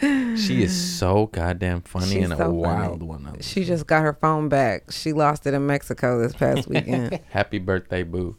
She 0.00 0.62
is 0.62 0.96
so 0.98 1.26
goddamn 1.26 1.80
funny 1.80 2.06
She's 2.06 2.24
and 2.24 2.32
a 2.32 2.36
so 2.36 2.44
funny. 2.44 2.56
wild 2.56 3.02
one. 3.02 3.36
She 3.40 3.64
just 3.64 3.86
got 3.88 4.02
her 4.02 4.12
phone 4.12 4.48
back. 4.48 4.92
She 4.92 5.12
lost 5.12 5.44
it 5.46 5.54
in 5.54 5.66
Mexico 5.66 6.20
this 6.20 6.34
past 6.34 6.68
weekend. 6.68 7.18
Happy 7.30 7.58
birthday, 7.58 8.04
boo. 8.04 8.36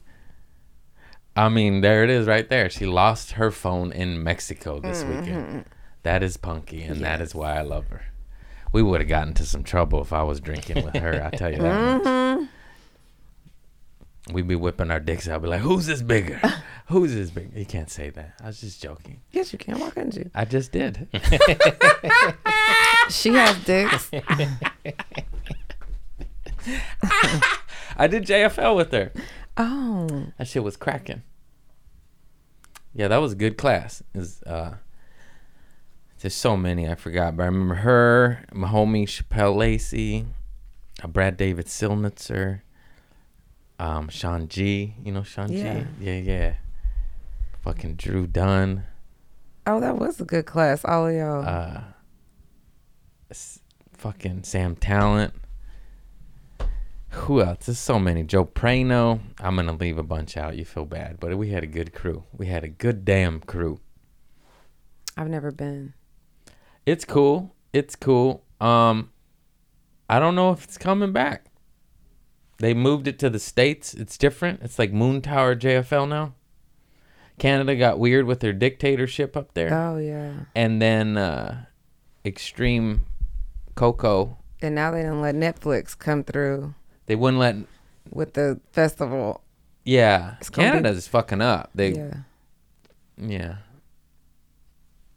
I 1.35 1.47
mean, 1.49 1.81
there 1.81 2.03
it 2.03 2.09
is 2.09 2.27
right 2.27 2.47
there. 2.49 2.69
She 2.69 2.85
lost 2.85 3.31
her 3.33 3.49
phone 3.51 3.91
in 3.91 4.23
Mexico 4.23 4.79
this 4.79 5.03
Mm-hmm. 5.03 5.19
weekend. 5.19 5.65
That 6.03 6.23
is 6.23 6.37
punky, 6.37 6.81
and 6.83 7.01
that 7.01 7.21
is 7.21 7.35
why 7.35 7.57
I 7.57 7.61
love 7.61 7.87
her. 7.89 8.03
We 8.71 8.81
would 8.83 9.01
have 9.01 9.09
gotten 9.09 9.29
into 9.29 9.45
some 9.45 9.63
trouble 9.63 10.01
if 10.01 10.13
I 10.13 10.23
was 10.23 10.39
drinking 10.39 10.83
with 10.85 10.95
her. 10.95 11.23
I 11.23 11.29
tell 11.35 11.51
you 11.51 11.57
that. 11.59 12.01
Mm-hmm. 12.03 12.41
much. 12.41 12.49
We'd 14.31 14.47
be 14.47 14.55
whipping 14.55 14.91
our 14.91 14.99
dicks 14.99 15.27
out. 15.27 15.41
Be 15.41 15.47
like, 15.47 15.61
"Who's 15.61 15.87
this 15.87 16.01
bigger? 16.03 16.39
Who's 16.87 17.13
this 17.15 17.31
bigger?" 17.31 17.57
You 17.57 17.65
can't 17.65 17.89
say 17.89 18.11
that. 18.11 18.33
I 18.43 18.47
was 18.47 18.59
just 18.61 18.81
joking. 18.81 19.21
yes, 19.31 19.51
you 19.51 19.57
can. 19.59 19.79
Why 19.79 19.89
couldn't 19.89 20.15
you? 20.15 20.29
I 20.35 20.45
just 20.45 20.71
did. 20.71 21.07
She 23.09 23.33
has 23.33 23.57
dicks. 23.65 24.11
I 27.97 28.07
did 28.07 28.25
JFL 28.25 28.75
with 28.75 28.91
her. 28.91 29.11
Oh, 29.59 30.27
That 30.37 30.47
shit 30.47 30.63
was 30.63 30.77
cracking. 30.77 31.21
Yeah, 32.93 33.09
that 33.09 33.17
was 33.17 33.33
a 33.33 33.35
good 33.35 33.57
class. 33.57 34.01
Is 34.15 34.41
uh, 34.43 34.75
there's 36.21 36.33
so 36.33 36.55
many 36.57 36.89
I 36.89 36.95
forgot, 36.95 37.35
but 37.37 37.43
I 37.43 37.45
remember 37.47 37.75
her, 37.75 38.45
my 38.53 38.67
homie 38.69 39.03
Chappelle 39.05 39.55
Lacey, 39.55 40.25
uh, 41.03 41.07
Brad 41.07 41.35
David 41.37 41.65
Silnitzer, 41.67 42.61
um, 43.77 44.07
Sean 44.09 44.47
G. 44.47 44.95
You 45.03 45.11
know 45.11 45.23
Sean 45.23 45.51
Yeah. 45.51 45.81
G. 45.81 45.85
Yeah, 45.99 46.17
yeah. 46.19 46.53
Fucking 47.61 47.95
Drew 47.95 48.25
Dunn. 48.25 48.85
Oh, 49.67 49.79
that 49.81 49.97
was 49.97 50.19
a 50.21 50.25
good 50.25 50.45
class. 50.45 50.83
All 50.85 51.07
of 51.07 51.13
y'all. 51.13 51.45
Uh, 51.45 51.81
fucking 53.97 54.43
Sam 54.43 54.75
Tallent. 54.77 55.33
Who 57.11 57.41
else? 57.41 57.65
There's 57.65 57.79
so 57.79 57.99
many. 57.99 58.23
Joe 58.23 58.45
Prano. 58.45 59.19
I'm 59.39 59.55
gonna 59.55 59.73
leave 59.73 59.97
a 59.97 60.03
bunch 60.03 60.37
out. 60.37 60.55
You 60.57 60.65
feel 60.65 60.85
bad, 60.85 61.19
but 61.19 61.35
we 61.37 61.49
had 61.49 61.63
a 61.63 61.67
good 61.67 61.93
crew. 61.93 62.23
We 62.31 62.47
had 62.47 62.63
a 62.63 62.67
good 62.69 63.03
damn 63.03 63.39
crew. 63.39 63.79
I've 65.17 65.27
never 65.29 65.51
been. 65.51 65.93
It's 66.85 67.05
cool. 67.05 67.55
It's 67.73 67.95
cool. 67.95 68.43
Um, 68.61 69.11
I 70.09 70.19
don't 70.19 70.35
know 70.35 70.51
if 70.51 70.63
it's 70.63 70.77
coming 70.77 71.11
back. 71.11 71.45
They 72.57 72.73
moved 72.73 73.07
it 73.07 73.17
to 73.19 73.29
the 73.29 73.39
states. 73.39 73.93
It's 73.93 74.17
different. 74.17 74.61
It's 74.61 74.77
like 74.77 74.91
Moontower 74.91 75.57
JFL 75.57 76.07
now. 76.09 76.35
Canada 77.37 77.75
got 77.75 77.99
weird 77.99 78.25
with 78.25 78.41
their 78.41 78.51
dictatorship 78.53 79.37
up 79.37 79.53
there, 79.53 79.73
Oh 79.73 79.97
yeah. 79.97 80.33
and 80.55 80.81
then 80.81 81.15
uh, 81.15 81.65
Extreme 82.25 83.05
Coco. 83.75 84.37
And 84.61 84.75
now 84.75 84.91
they 84.91 84.99
didn't 85.03 85.21
let 85.21 85.35
Netflix 85.35 85.97
come 85.97 86.25
through 86.25 86.75
They 87.09 87.15
wouldn't 87.15 87.39
let. 87.39 87.55
with 88.11 88.33
the 88.35 88.59
festival. 88.71 89.41
Yeah, 89.83 90.35
It's 90.39 90.49
gonna 90.49 90.69
be- 90.69 90.77
Canada's 90.77 91.07
fucking 91.07 91.41
up. 91.41 91.71
They 91.73 91.93
yeah. 91.95 92.13
yeah. 93.17 93.55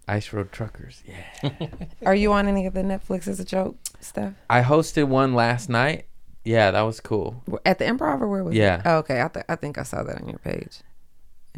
Ice 0.08 0.32
Road 0.32 0.50
Truckers. 0.52 1.02
Yeah. 1.06 1.50
Are 2.06 2.14
you 2.14 2.32
on 2.32 2.48
any 2.48 2.66
of 2.66 2.74
the 2.74 2.80
Netflix 2.82 3.28
as 3.28 3.38
a 3.38 3.44
joke 3.44 3.76
stuff? 4.00 4.32
I 4.50 4.62
hosted 4.62 5.04
one 5.08 5.34
last 5.34 5.68
night. 5.68 6.06
Yeah, 6.44 6.70
that 6.72 6.80
was 6.82 6.98
cool. 7.00 7.42
At 7.64 7.78
the 7.78 7.84
Improv 7.84 8.20
or 8.20 8.28
where 8.28 8.42
was 8.42 8.54
Yeah. 8.54 8.76
it? 8.78 8.82
Oh, 8.86 8.96
okay. 8.98 9.22
I 9.22 9.28
th- 9.28 9.44
I 9.48 9.54
think 9.56 9.78
I 9.78 9.82
saw 9.84 10.02
that 10.02 10.20
on 10.20 10.28
your 10.28 10.38
page. 10.38 10.80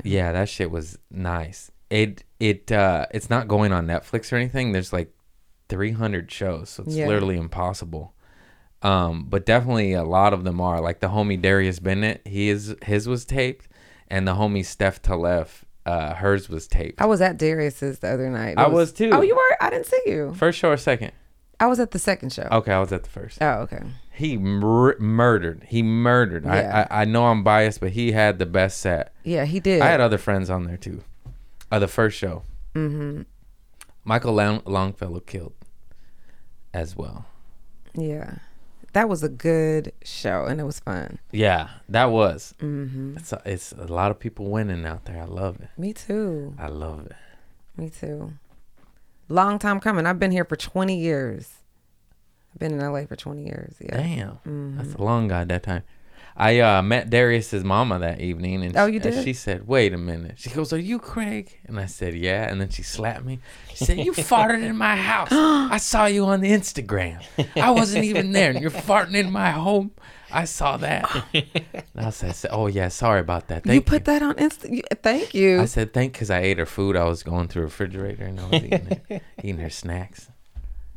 Yeah, 0.03 0.33
that 0.33 0.49
shit 0.49 0.71
was 0.71 0.99
nice. 1.11 1.71
It 1.91 2.25
it 2.41 2.73
uh 2.73 3.07
it's 3.13 3.31
not 3.31 3.47
going 3.49 3.73
on 3.73 3.87
Netflix 3.87 4.33
or 4.33 4.37
anything. 4.37 4.73
There's 4.73 4.93
like 4.93 5.13
300 5.69 6.31
shows, 6.31 6.69
so 6.71 6.83
it's 6.83 6.97
Yeah. 6.97 7.07
literally 7.07 7.39
impossible. 7.39 8.14
Um, 8.85 9.27
but 9.29 9.47
definitely 9.47 9.95
a 9.95 10.05
lot 10.05 10.33
of 10.35 10.45
them 10.45 10.61
are 10.61 10.81
like 10.81 11.01
the 11.01 11.09
homie 11.09 11.41
Darius 11.41 11.79
Bennett. 11.79 12.21
He 12.27 12.49
is 12.51 12.77
his 12.83 13.09
was 13.09 13.25
taped, 13.25 13.67
and 14.09 14.29
the 14.29 14.35
homie 14.35 14.65
Steph 14.65 15.01
Tolev, 15.01 15.49
uh, 15.87 16.15
hers 16.15 16.49
was 16.51 16.69
taped. 16.69 17.01
I 17.01 17.07
was 17.07 17.21
at 17.23 17.39
Darius's 17.39 18.01
the 18.01 18.09
other 18.13 18.29
night. 18.31 18.51
It 18.53 18.59
I 18.59 18.69
was 18.69 18.93
too. 18.93 19.11
Oh, 19.13 19.23
you 19.23 19.35
were? 19.35 19.57
I 19.61 19.71
didn't 19.71 19.87
see 19.87 20.01
you. 20.07 20.35
First 20.35 20.59
show 20.59 20.71
or 20.71 20.77
second? 20.77 21.13
I 21.59 21.67
was 21.67 21.81
at 21.81 21.93
the 21.93 21.99
second 21.99 22.33
show. 22.33 22.47
Okay, 22.51 22.73
I 22.73 22.81
was 22.81 22.93
at 22.93 23.05
the 23.05 23.11
first. 23.11 23.39
Oh, 23.41 23.61
okay. 23.61 23.81
He 24.13 24.37
mur- 24.37 24.99
murdered. 24.99 25.65
He 25.69 25.83
murdered. 25.83 26.45
Yeah. 26.45 26.87
I, 26.91 26.97
I 26.99 27.03
I 27.03 27.05
know 27.07 27.27
I'm 27.27 27.43
biased, 27.43 27.81
but 27.81 27.93
he 27.93 28.13
had 28.13 28.39
the 28.39 28.45
best 28.47 28.79
set. 28.79 29.15
Yeah, 29.25 29.45
he 29.47 29.61
did. 29.61 29.81
I 29.81 29.87
had 29.87 30.01
other 30.01 30.19
friends 30.19 30.51
on 30.51 30.65
there 30.65 30.77
too. 30.77 31.03
Uh, 31.73 31.79
the 31.79 31.89
first 31.89 32.19
show. 32.19 32.43
mm-hmm. 32.75 33.23
Michael 34.05 34.35
Long- 34.35 34.63
Longfellow 34.67 35.21
killed 35.21 35.55
as 36.75 36.95
well. 36.97 37.25
Yeah, 37.95 38.35
that 38.95 39.09
was 39.09 39.23
a 39.23 39.29
good 39.29 39.93
show, 40.03 40.45
and 40.47 40.61
it 40.61 40.65
was 40.65 40.81
fun. 40.81 41.19
Yeah, 41.31 41.69
that 41.89 42.07
was. 42.07 42.55
Mm-hmm. 42.61 43.19
It's 43.19 43.33
a, 43.33 43.43
it's 43.45 43.73
a 43.73 43.87
lot 43.87 44.11
of 44.11 44.19
people 44.19 44.47
winning 44.51 44.85
out 44.87 45.05
there. 45.05 45.21
I 45.21 45.27
love 45.27 45.61
it. 45.61 45.69
Me 45.77 45.93
too. 45.93 46.55
I 46.59 46.69
love 46.69 47.07
it. 47.07 47.13
Me 47.77 47.91
too. 47.91 48.33
Long 49.29 49.59
time 49.59 49.81
coming. 49.81 50.07
I've 50.07 50.19
been 50.19 50.31
here 50.31 50.45
for 50.45 50.57
20 50.57 50.99
years. 50.99 51.51
I've 52.53 52.59
been 52.61 52.73
in 52.73 52.81
LA 52.81 53.05
for 53.07 53.17
20 53.17 53.45
years. 53.45 53.75
Yeah. 53.81 53.97
Damn, 53.97 54.39
Mhm. 54.47 54.77
that's 54.77 54.95
a 54.95 55.03
long 55.03 55.29
god 55.29 55.49
that 55.49 55.63
time. 55.65 55.83
I 56.37 56.59
uh, 56.59 56.83
met 56.83 57.11
Darius's 57.11 57.63
mama 57.63 58.01
that 58.01 58.21
evening, 58.21 58.65
and 58.65 58.77
Oh, 58.77 58.87
she, 58.89 58.95
you 58.95 59.01
and 59.01 59.13
did? 59.15 59.25
she 59.25 59.33
said, 59.33 59.69
"Wait 59.69 59.93
a 59.95 59.97
minute." 59.99 60.35
She 60.37 60.51
goes, 60.51 60.73
"Are 60.73 60.79
you 60.79 60.99
Craig?" 60.99 61.61
And 61.65 61.79
I 61.79 61.87
said, 61.87 62.15
"Yeah." 62.17 62.51
And 62.51 62.61
then 62.61 62.71
she 62.71 62.83
slapped 62.83 63.25
me. 63.25 63.39
She 63.73 63.85
said, 63.85 63.99
"You 64.01 64.13
farted 64.15 64.65
in 64.65 64.77
my 64.77 64.97
house. 64.97 65.29
I 65.31 65.77
saw 65.77 66.07
you 66.07 66.25
on 66.27 66.41
the 66.41 66.51
Instagram. 66.51 67.23
I 67.57 67.71
wasn't 67.71 68.05
even 68.05 68.33
there, 68.33 68.51
and 68.51 68.61
you're 68.61 68.71
farting 68.73 69.15
in 69.15 69.31
my 69.31 69.51
home. 69.53 69.93
I 70.33 70.45
saw 70.47 70.77
that." 70.79 71.25
I 71.95 72.11
said, 72.11 72.35
"Oh 72.51 72.67
yeah, 72.67 72.89
sorry 72.89 73.21
about 73.21 73.47
that. 73.49 73.63
Thank 73.63 73.75
you 73.75 73.81
put 73.83 74.05
that 74.07 74.21
on 74.21 74.35
Insta. 74.35 74.83
Thank 75.05 75.35
you. 75.35 75.61
I 75.61 75.67
said 75.67 75.93
thank 75.93 76.15
because 76.15 76.31
I 76.31 76.41
ate 76.41 76.59
her 76.59 76.67
food. 76.67 76.97
I 76.97 77.05
was 77.05 77.23
going 77.23 77.47
through 77.47 77.61
her 77.63 77.67
refrigerator 77.67 78.25
and 78.25 78.41
I 78.41 78.45
was 78.49 78.55
eating, 78.65 79.01
it, 79.09 79.23
eating 79.45 79.59
her 79.61 79.71
snacks. 79.71 80.31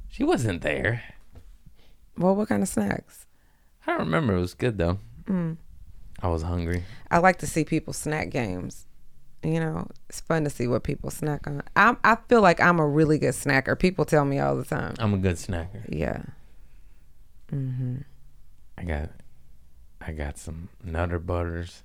She 0.10 0.24
wasn't 0.24 0.64
there. 0.64 1.04
well, 2.18 2.36
what 2.36 2.50
kind 2.50 2.64
of 2.64 2.70
snacks? 2.70 3.28
I 3.86 3.92
don't 3.92 4.00
remember. 4.08 4.36
It 4.36 4.40
was 4.40 4.56
good 4.56 4.80
though. 4.80 4.98
Mm. 5.28 5.58
I 6.22 6.28
was 6.30 6.42
hungry. 6.42 6.84
I 7.12 7.20
like 7.20 7.38
to 7.40 7.48
see 7.48 7.64
people 7.64 7.94
snack 7.94 8.30
games. 8.30 8.86
You 9.44 9.60
know, 9.60 9.88
it's 10.10 10.20
fun 10.22 10.44
to 10.46 10.50
see 10.50 10.68
what 10.68 10.84
people 10.84 11.12
snack 11.12 11.46
on. 11.48 11.62
I 11.76 11.96
I 12.04 12.18
feel 12.28 12.42
like 12.42 12.60
I'm 12.60 12.80
a 12.80 12.88
really 12.88 13.20
good 13.20 13.34
snacker. 13.36 13.78
People 13.78 14.04
tell 14.06 14.26
me 14.26 14.40
all 14.40 14.56
the 14.56 14.66
time. 14.66 14.96
I'm 15.00 15.14
a 15.14 15.18
good 15.18 15.36
snacker. 15.36 15.84
Yeah. 15.90 16.24
Mm-hmm. 17.52 17.98
I 18.78 18.84
got, 18.84 19.10
I 20.02 20.12
got 20.12 20.38
some 20.38 20.70
Nutter 20.84 21.20
Butters, 21.20 21.84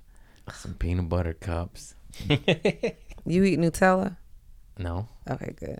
some 0.51 0.73
peanut 0.75 1.09
butter 1.09 1.33
cups. 1.33 1.95
You 3.25 3.45
eat 3.45 3.57
Nutella? 3.57 4.17
No, 4.77 5.07
Okay, 5.29 5.53
good. 5.57 5.79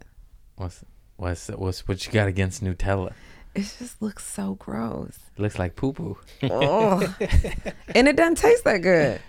what's 0.56 0.86
what's 1.18 1.50
what's 1.50 1.86
what 1.86 2.06
you 2.06 2.14
got 2.14 2.30
against 2.30 2.64
Nutella? 2.64 3.12
It 3.56 3.76
just 3.78 4.02
looks 4.02 4.26
so 4.26 4.56
gross. 4.56 5.20
It 5.38 5.42
looks 5.42 5.60
like 5.60 5.76
poo 5.76 5.94
poo. 5.94 6.18
oh. 6.44 7.16
and 7.96 8.08
it 8.08 8.16
doesn't 8.16 8.38
taste 8.38 8.64
that 8.64 8.80
good. 8.80 9.22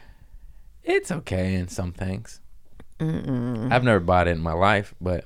It's 0.83 1.11
okay 1.11 1.55
in 1.55 1.69
some 1.69 1.93
things. 1.93 2.41
Mm-mm. 3.01 3.71
I've 3.73 3.85
never 3.85 4.01
bought 4.01 4.29
it 4.29 4.33
in 4.33 4.41
my 4.41 4.53
life, 4.53 4.95
but 5.01 5.25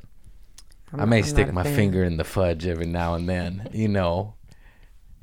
I'm 0.92 1.00
I 1.00 1.04
may 1.04 1.22
stick 1.22 1.52
my 1.52 1.64
fan. 1.64 1.76
finger 1.76 2.02
in 2.04 2.16
the 2.16 2.24
fudge 2.24 2.66
every 2.66 2.86
now 2.86 3.14
and 3.14 3.28
then. 3.28 3.68
You 3.72 3.88
know, 3.88 4.34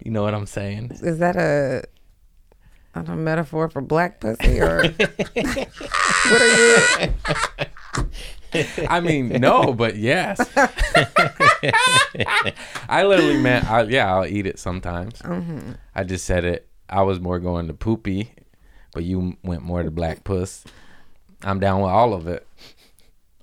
you 0.04 0.12
know 0.12 0.24
what 0.24 0.34
I'm 0.34 0.46
saying. 0.46 0.92
Is 1.02 1.20
that 1.20 1.36
a, 1.36 1.84
I 2.94 3.02
don't 3.02 3.08
know, 3.10 3.16
metaphor 3.16 3.70
for 3.70 3.82
black 3.82 4.20
pussy 4.20 4.62
or 4.62 4.84
what 4.90 6.42
are 6.42 7.02
you? 7.02 7.14
I 8.90 9.00
mean, 9.00 9.30
no, 9.30 9.74
but 9.74 9.96
yes. 9.98 10.40
I 12.90 13.04
literally 13.04 13.38
meant, 13.42 13.70
I, 13.70 13.84
yeah, 13.84 14.14
I'll 14.14 14.26
eat 14.26 14.46
it 14.46 14.60
sometimes. 14.60 15.20
hmm 15.22 15.72
I 15.94 16.04
just 16.04 16.26
said 16.26 16.44
it. 16.46 16.68
I 16.90 17.02
was 17.02 17.20
more 17.20 17.40
going 17.40 17.68
to 17.68 17.74
poopy, 17.74 18.32
but 18.94 19.04
you 19.04 19.38
went 19.44 19.64
more 19.64 19.84
to 19.84 19.92
black 19.92 20.24
puss. 20.24 20.64
I'm 21.44 21.60
down 21.60 21.82
with 21.82 21.92
all 21.92 22.14
of 22.14 22.28
it. 22.28 22.48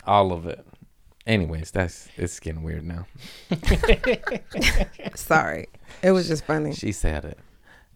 All 0.07 0.33
of 0.33 0.47
it. 0.47 0.65
Anyways, 1.27 1.71
that's 1.71 2.09
it's 2.17 2.41
getting 2.41 2.63
weird 2.63 2.85
now. 2.85 3.07
Sorry, 5.15 5.69
it 6.03 6.11
was 6.11 6.27
just 6.27 6.45
funny. 6.45 6.75
She 6.75 6.91
said 6.93 7.25
it. 7.25 7.39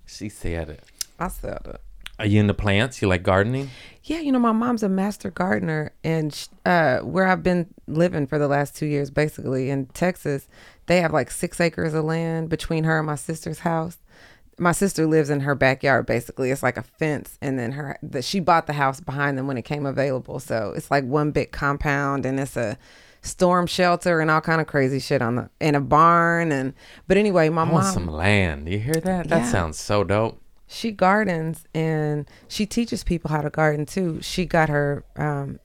She 0.06 0.28
said 0.28 0.68
it. 0.68 0.84
I 1.18 1.28
said 1.28 1.60
it. 1.66 1.80
Are 2.18 2.26
you 2.26 2.40
into 2.40 2.54
plants? 2.54 3.02
You 3.02 3.08
like 3.08 3.22
gardening? 3.22 3.70
Yeah, 4.04 4.20
you 4.20 4.32
know, 4.32 4.38
my 4.38 4.52
mom's 4.52 4.82
a 4.82 4.88
master 4.88 5.30
gardener, 5.30 5.92
and 6.04 6.32
sh- 6.32 6.46
uh, 6.64 7.00
where 7.00 7.26
I've 7.26 7.42
been 7.42 7.66
living 7.86 8.26
for 8.26 8.38
the 8.38 8.48
last 8.48 8.76
two 8.76 8.86
years, 8.86 9.10
basically 9.10 9.68
in 9.68 9.86
Texas, 9.86 10.48
they 10.86 11.00
have 11.00 11.12
like 11.12 11.30
six 11.30 11.60
acres 11.60 11.92
of 11.92 12.04
land 12.04 12.48
between 12.48 12.84
her 12.84 12.98
and 12.98 13.06
my 13.06 13.16
sister's 13.16 13.60
house. 13.60 13.98
My 14.58 14.72
sister 14.72 15.06
lives 15.06 15.28
in 15.28 15.40
her 15.40 15.54
backyard. 15.54 16.06
Basically, 16.06 16.50
it's 16.50 16.62
like 16.62 16.78
a 16.78 16.82
fence, 16.82 17.36
and 17.42 17.58
then 17.58 17.72
her 17.72 17.98
the, 18.02 18.22
she 18.22 18.40
bought 18.40 18.66
the 18.66 18.72
house 18.72 19.00
behind 19.00 19.36
them 19.36 19.46
when 19.46 19.58
it 19.58 19.66
came 19.66 19.84
available. 19.84 20.40
So 20.40 20.72
it's 20.74 20.90
like 20.90 21.04
one 21.04 21.30
big 21.32 21.50
compound, 21.52 22.24
and 22.24 22.40
it's 22.40 22.56
a 22.56 22.78
storm 23.20 23.66
shelter 23.66 24.20
and 24.20 24.30
all 24.30 24.40
kind 24.40 24.60
of 24.60 24.66
crazy 24.68 25.00
shit 25.00 25.20
on 25.20 25.34
the 25.34 25.50
in 25.60 25.74
a 25.74 25.80
barn. 25.80 26.52
And 26.52 26.72
but 27.08 27.18
anyway, 27.18 27.50
my 27.50 27.62
I 27.62 27.64
mom 27.66 27.74
want 27.74 27.86
some 27.92 28.06
land. 28.06 28.68
You 28.68 28.78
hear 28.78 28.94
that? 28.94 29.28
That 29.28 29.38
Yeah. 29.42 29.50
sounds 29.50 29.78
so 29.78 30.04
dope. 30.04 30.40
She 30.66 30.90
gardens 30.90 31.64
and 31.74 32.28
she 32.48 32.66
teaches 32.66 33.04
people 33.04 33.30
how 33.30 33.40
to 33.40 33.50
garden 33.50 33.86
too. 33.86 34.20
She 34.22 34.46
got 34.46 34.68
her 34.68 35.04
um, 35.16 35.60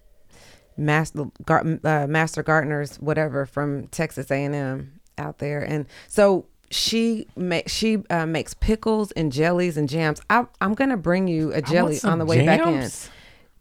master 0.77 1.25
gar- 1.45 1.65
uh, 1.83 2.07
master 2.07 2.43
gardeners 2.43 2.97
whatever 2.97 3.45
from 3.45 3.87
Texas 3.87 4.31
A 4.31 4.43
and 4.43 4.55
M 4.55 4.99
out 5.17 5.39
there, 5.39 5.61
and 5.61 5.85
so 6.07 6.45
she 6.69 7.27
make 7.35 7.67
she 7.69 8.03
uh, 8.09 8.25
makes 8.25 8.53
pickles 8.53 9.11
and 9.11 9.31
jellies 9.31 9.77
and 9.77 9.89
jams. 9.89 10.21
I, 10.29 10.45
I'm 10.61 10.73
gonna 10.73 10.97
bring 10.97 11.27
you 11.27 11.51
a 11.53 11.61
jelly 11.61 11.99
on 12.03 12.19
the 12.19 12.25
way 12.25 12.45
back 12.45 12.65
in. 12.65 12.89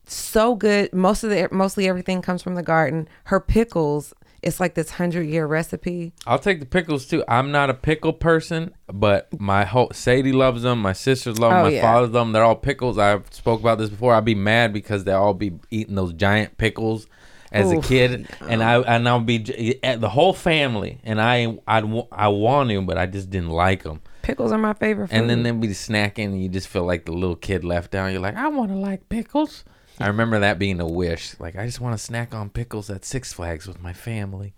So 0.06 0.56
good. 0.56 0.92
Most 0.92 1.22
of 1.24 1.30
the 1.30 1.48
mostly 1.52 1.88
everything 1.88 2.22
comes 2.22 2.42
from 2.42 2.54
the 2.54 2.62
garden. 2.62 3.08
Her 3.24 3.40
pickles. 3.40 4.12
It's 4.42 4.58
like 4.58 4.74
this 4.74 4.90
hundred 4.90 5.28
year 5.28 5.46
recipe. 5.46 6.12
I'll 6.26 6.38
take 6.38 6.60
the 6.60 6.66
pickles 6.66 7.06
too. 7.06 7.22
I'm 7.28 7.52
not 7.52 7.68
a 7.68 7.74
pickle 7.74 8.12
person, 8.12 8.74
but 8.86 9.28
my 9.38 9.64
whole 9.64 9.90
Sadie 9.92 10.32
loves 10.32 10.62
them. 10.62 10.80
My 10.80 10.94
sisters 10.94 11.38
love 11.38 11.50
them. 11.50 11.60
Oh, 11.60 11.64
my 11.64 11.70
yeah. 11.70 11.82
father 11.82 12.00
loves 12.02 12.12
them. 12.12 12.32
They're 12.32 12.44
all 12.44 12.56
pickles. 12.56 12.98
I've 12.98 13.32
spoke 13.32 13.60
about 13.60 13.78
this 13.78 13.90
before. 13.90 14.14
I'd 14.14 14.24
be 14.24 14.34
mad 14.34 14.72
because 14.72 15.04
they 15.04 15.12
all 15.12 15.34
be 15.34 15.52
eating 15.70 15.94
those 15.94 16.12
giant 16.14 16.56
pickles 16.56 17.06
as 17.52 17.70
a 17.72 17.80
kid, 17.80 18.28
and 18.40 18.62
I 18.62 18.80
and 18.80 19.08
I'll 19.08 19.20
be 19.20 19.40
j- 19.40 19.78
eh, 19.82 19.96
the 19.96 20.08
whole 20.08 20.32
family, 20.32 21.00
and 21.04 21.20
I 21.20 21.58
I'd, 21.66 21.84
I 22.12 22.28
want 22.28 22.68
them, 22.68 22.86
but 22.86 22.96
I 22.96 23.06
just 23.06 23.30
didn't 23.30 23.50
like 23.50 23.82
them. 23.82 24.00
Pickles 24.22 24.52
are 24.52 24.58
my 24.58 24.74
favorite 24.74 25.08
food. 25.08 25.16
And 25.16 25.30
then 25.30 25.42
they'd 25.42 25.60
be 25.60 25.68
snacking, 25.68 26.26
and 26.26 26.42
you 26.42 26.48
just 26.48 26.68
feel 26.68 26.84
like 26.84 27.06
the 27.06 27.12
little 27.12 27.36
kid 27.36 27.64
left 27.64 27.94
out. 27.94 28.12
You're 28.12 28.20
like, 28.20 28.36
I 28.36 28.48
want 28.48 28.70
to 28.70 28.76
like 28.76 29.08
pickles. 29.08 29.64
I 30.00 30.08
remember 30.08 30.40
that 30.40 30.58
being 30.58 30.80
a 30.80 30.86
wish. 30.86 31.38
Like 31.38 31.56
I 31.56 31.66
just 31.66 31.80
want 31.80 31.96
to 31.96 32.02
snack 32.02 32.34
on 32.34 32.50
pickles 32.50 32.90
at 32.90 33.04
Six 33.04 33.32
Flags 33.32 33.66
with 33.66 33.82
my 33.82 33.92
family. 33.92 34.54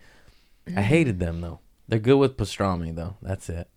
I 0.77 0.83
hated 0.83 1.19
them 1.19 1.41
though. 1.41 1.61
They're 1.89 1.99
good 1.99 2.19
with 2.19 2.37
pastrami 2.37 2.95
though. 2.95 3.17
That's 3.21 3.49
it. 3.49 3.69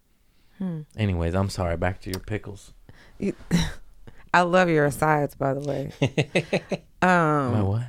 Hmm. 0.57 0.81
Anyways, 0.95 1.35
I'm 1.35 1.49
sorry. 1.49 1.75
Back 1.77 2.01
to 2.01 2.09
your 2.09 2.19
pickles. 2.19 2.73
I 4.33 4.41
love 4.41 4.69
your 4.69 4.85
asides, 4.85 5.35
by 5.35 5.53
the 5.53 5.61
way. 5.61 5.91
My 7.01 7.47
um, 7.47 7.67
what? 7.67 7.83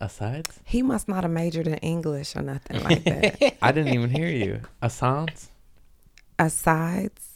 Asides? 0.00 0.60
he 0.64 0.82
must 0.82 1.08
not 1.08 1.24
have 1.24 1.30
majored 1.30 1.66
in 1.66 1.74
English 1.74 2.36
or 2.36 2.42
nothing 2.42 2.82
like 2.82 3.04
that. 3.04 3.56
I 3.62 3.72
didn't 3.72 3.94
even 3.94 4.10
hear 4.10 4.28
you. 4.28 4.60
Asides? 4.82 5.50
asides. 6.38 7.33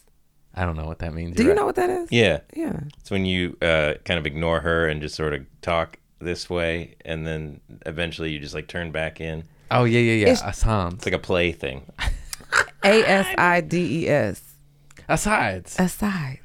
I 0.58 0.64
don't 0.66 0.76
know 0.76 0.86
what 0.86 0.98
that 0.98 1.14
means. 1.14 1.36
Do 1.36 1.42
You're 1.44 1.52
you 1.52 1.56
know 1.58 1.66
what 1.66 1.76
that 1.76 1.88
is? 1.90 2.08
Yeah, 2.10 2.40
Yeah. 2.54 2.80
it's 2.98 3.10
when 3.10 3.24
you 3.24 3.56
uh, 3.62 3.94
kind 4.04 4.18
of 4.18 4.26
ignore 4.26 4.60
her 4.60 4.88
and 4.88 5.00
just 5.00 5.14
sort 5.14 5.32
of 5.34 5.46
talk 5.62 5.98
this 6.20 6.50
way, 6.50 6.96
and 7.04 7.26
then 7.26 7.60
eventually 7.86 8.30
you 8.32 8.38
just 8.40 8.54
like 8.54 8.66
turn 8.66 8.90
back 8.90 9.20
in. 9.20 9.44
Oh 9.70 9.84
yeah, 9.84 10.00
yeah, 10.00 10.12
yeah. 10.26 10.32
It's- 10.32 10.42
Asides. 10.44 10.94
It's 10.96 11.06
like 11.06 11.14
a 11.14 11.18
play 11.18 11.52
thing. 11.52 11.82
A 12.84 13.02
S 13.04 13.26
I 13.38 13.60
D 13.60 14.04
E 14.04 14.08
S. 14.08 14.42
Asides. 15.08 15.78
Aside. 15.78 16.40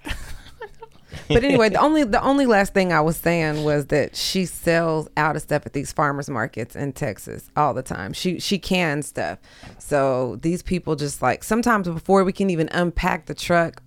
but 1.28 1.44
anyway, 1.44 1.70
the 1.70 1.80
only 1.80 2.04
the 2.04 2.22
only 2.22 2.46
last 2.46 2.74
thing 2.74 2.92
I 2.92 3.00
was 3.02 3.18
saying 3.18 3.64
was 3.64 3.88
that 3.88 4.16
she 4.16 4.46
sells 4.46 5.08
out 5.16 5.36
of 5.36 5.42
stuff 5.42 5.66
at 5.66 5.74
these 5.74 5.92
farmers 5.92 6.30
markets 6.30 6.76
in 6.76 6.92
Texas 6.94 7.50
all 7.56 7.74
the 7.74 7.84
time. 7.84 8.14
She 8.14 8.40
she 8.40 8.58
cans 8.60 9.08
stuff. 9.08 9.40
So 9.80 10.38
these 10.42 10.62
people 10.64 10.96
just 10.96 11.22
like 11.22 11.44
sometimes 11.44 11.88
before 11.88 12.24
we 12.24 12.34
can 12.34 12.50
even 12.50 12.68
unpack 12.72 13.28
the 13.28 13.36
truck, 13.36 13.82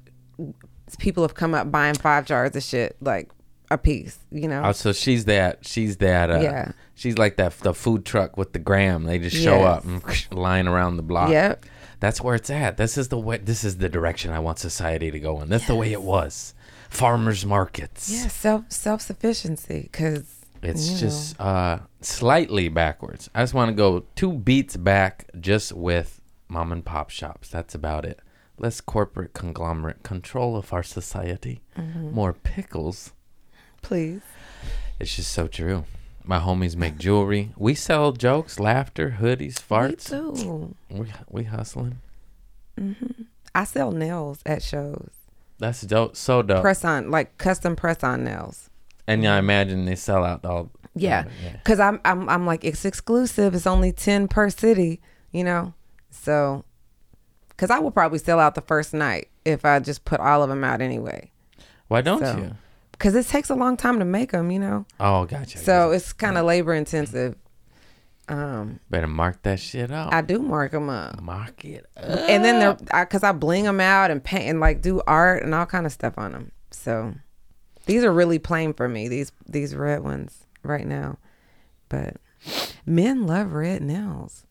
people 0.99 1.23
have 1.25 1.35
come 1.35 1.55
up 1.55 1.71
buying 1.71 1.95
five 1.95 2.27
jars 2.27 2.55
of 2.57 2.63
shit 2.63 2.97
like 3.01 3.31
a 3.71 3.79
piece. 3.79 4.19
You 4.31 4.49
know. 4.49 4.63
Oh, 4.65 4.73
so 4.73 4.93
she's 4.93 5.25
that. 5.27 5.67
She's 5.67 5.97
that. 5.99 6.31
Uh, 6.31 6.41
Yeah. 6.41 6.73
She's 6.95 7.19
like 7.19 7.37
that. 7.37 7.59
The 7.59 7.75
food 7.75 8.07
truck 8.07 8.37
with 8.39 8.53
the 8.55 8.59
gram. 8.59 9.05
They 9.05 9.19
just 9.19 9.37
show 9.37 9.59
Yes. 9.59 9.67
up 9.67 9.85
and 9.85 10.03
line 10.33 10.67
around 10.67 10.97
the 10.97 11.03
block. 11.03 11.29
Yep. 11.31 11.67
That's 12.01 12.21
where 12.23 12.35
it's 12.35 12.49
at. 12.51 12.77
This 12.79 12.97
is 12.97 13.09
the 13.09 13.19
way. 13.19 13.39
This 13.39 13.65
is 13.65 13.77
the 13.79 13.89
direction 13.89 14.31
I 14.33 14.39
want 14.39 14.59
society 14.59 15.11
to 15.11 15.19
go 15.21 15.41
in. 15.43 15.49
That's 15.49 15.67
the 15.67 15.75
way 15.75 15.93
it 15.93 16.03
was. 16.03 16.55
Farmers 16.89 17.45
markets. 17.45 18.09
Yeah, 18.11 18.29
self 18.29 18.65
self 18.71 19.01
sufficiency 19.03 19.83
because 19.91 20.25
It's 20.63 20.99
just 21.01 21.39
uh, 21.41 21.81
slightly 22.01 22.69
backwards. 22.69 23.29
I 23.35 23.43
just 23.43 23.55
want 23.55 23.69
to 23.71 23.75
go 23.75 24.05
two 24.15 24.33
beats 24.33 24.77
back 24.77 25.27
just 25.41 25.73
with 25.73 26.21
mom 26.49 26.73
and 26.73 26.85
pop 26.85 27.11
shops. 27.11 27.49
That's 27.51 27.75
about 27.75 28.05
it. 28.05 28.21
Less 28.59 28.81
corporate 28.81 29.35
conglomerate 29.35 30.03
control 30.03 30.57
of 30.57 30.73
our 30.73 30.83
society. 30.83 31.61
Mm-hmm. 31.79 32.13
More 32.13 32.33
pickles. 32.33 33.13
please. 33.83 34.23
It's 34.99 35.15
just 35.15 35.31
so 35.31 35.47
true. 35.47 35.85
My 36.25 36.39
homies 36.39 36.75
make 36.75 36.97
jewelry. 36.99 37.53
We 37.57 37.75
sell 37.75 38.13
jokes, 38.13 38.59
laughter, 38.59 39.17
hoodies, 39.21 39.57
farts. 39.61 40.11
Me 40.11 40.35
too. 40.35 40.75
We 40.91 41.13
we 41.29 41.45
hustling. 41.45 41.99
I 43.55 43.65
sell 43.65 43.93
nails 43.93 44.41
at 44.45 44.63
shows. 44.63 45.11
That's 45.59 45.83
dope. 45.83 46.17
So 46.17 46.43
dope. 46.43 46.63
Press 46.63 46.85
on 46.85 47.11
like 47.11 47.37
custom 47.39 47.77
press 47.77 48.03
on 48.03 48.25
nails. 48.25 48.71
and 49.07 49.23
yeah, 49.23 49.37
I 49.37 49.39
imagine 49.39 49.85
they 49.85 49.97
sell 49.97 50.25
out 50.25 50.45
all. 50.45 50.71
Yeah, 50.95 51.27
yeah. 51.45 51.53
because 51.53 51.79
I'm 51.79 52.01
I'm 52.05 52.29
I'm 52.29 52.47
like 52.47 52.65
it's 52.65 52.85
exclusive. 52.87 53.55
It's 53.55 53.67
only 53.67 53.93
ten 53.93 54.29
per 54.29 54.49
city, 54.51 55.01
you 55.31 55.45
know. 55.45 55.75
So, 56.11 56.65
because 57.57 57.71
I 57.71 57.79
will 57.79 57.91
probably 57.91 58.19
sell 58.19 58.39
out 58.39 58.55
the 58.55 58.61
first 58.61 58.93
night 58.95 59.29
if 59.45 59.65
I 59.65 59.79
just 59.81 60.05
put 60.05 60.21
all 60.21 60.43
of 60.43 60.49
them 60.49 60.63
out 60.65 60.81
anyway. 60.81 61.31
Why 61.89 62.01
don't 62.03 62.21
So, 62.21 62.37
you? 62.37 62.53
Because 62.93 63.15
it 63.15 63.27
takes 63.27 63.51
a 63.51 63.55
long 63.55 63.77
time 63.77 63.99
to 63.99 64.05
make 64.05 64.33
them, 64.33 64.51
you 64.51 64.59
know. 64.59 64.87
Oh, 65.01 65.25
gotcha. 65.25 65.59
So 65.59 65.93
it's 65.93 66.13
kind 66.13 66.37
of 66.39 66.45
labor 66.47 66.75
intensive. 66.75 67.37
Um, 68.29 68.81
better 68.91 69.07
mark 69.07 69.43
that 69.43 69.61
shit 69.61 69.93
up. 69.93 70.13
I 70.13 70.21
do 70.21 70.41
mark 70.41 70.73
them 70.73 70.89
up, 70.91 71.21
mark 71.23 71.65
it 71.65 71.87
up. 71.97 72.05
and 72.29 72.45
then 72.45 72.59
they're 72.59 73.05
because 73.05 73.23
I, 73.23 73.31
bling 73.33 73.65
them 73.65 73.81
out 73.81 74.11
and 74.11 74.23
paint 74.23 74.49
and 74.49 74.59
like 74.59 74.83
do 74.83 75.01
art 75.07 75.45
and 75.45 75.55
all 75.55 75.65
kind 75.67 75.87
of 75.87 75.93
stuff 75.93 76.15
on 76.19 76.33
them. 76.33 76.51
So 76.73 77.15
these 77.85 78.03
are 78.03 78.13
really 78.13 78.41
plain 78.41 78.73
for 78.75 78.89
me. 78.89 79.07
These 79.07 79.31
these 79.47 79.77
red 79.77 80.03
ones 80.03 80.45
right 80.65 80.87
now, 80.87 81.19
but 81.89 82.17
men 82.85 83.29
love 83.29 83.53
red 83.53 83.81
nails. 83.83 84.45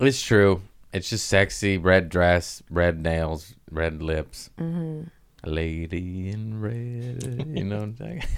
It's 0.00 0.22
true. 0.22 0.62
It's 0.94 1.10
just 1.10 1.26
sexy. 1.26 1.76
Red 1.78 2.08
dress, 2.08 2.62
red 2.70 3.02
nails, 3.02 3.54
red 3.70 4.02
lips. 4.02 4.50
Mm-hmm. 4.58 5.02
A 5.42 5.50
lady 5.50 6.30
in 6.30 6.60
red. 6.60 7.46
You 7.54 7.64
know 7.64 7.76
what 7.76 7.84
I'm 7.84 7.96
saying? 7.96 8.22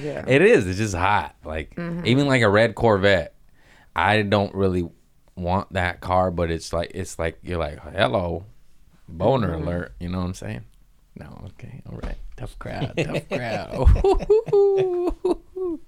Yeah. 0.00 0.24
it 0.28 0.40
is. 0.40 0.68
It's 0.68 0.78
just 0.78 0.94
hot. 0.94 1.34
Like 1.44 1.74
Mm-hmm. 1.74 2.06
even 2.06 2.28
like 2.28 2.42
a 2.42 2.48
red 2.48 2.76
Corvette. 2.76 3.34
I 3.96 4.22
don't 4.22 4.54
really 4.54 4.88
want 5.34 5.72
that 5.72 6.00
car, 6.00 6.30
but 6.30 6.48
it's 6.48 6.72
like 6.72 6.92
it's 6.94 7.18
like 7.18 7.40
you're 7.42 7.58
like 7.58 7.80
hello, 7.92 8.44
boner 9.08 9.48
Mm-hmm. 9.48 9.62
alert. 9.66 9.94
You 9.98 10.08
know 10.10 10.18
what 10.18 10.26
I'm 10.26 10.34
saying? 10.34 10.64
No. 11.16 11.44
Okay. 11.48 11.82
All 11.90 11.98
right. 11.98 12.14
Tough 12.36 12.56
crowd. 12.60 12.92
Tough 12.96 13.28
crowd. 13.30 13.88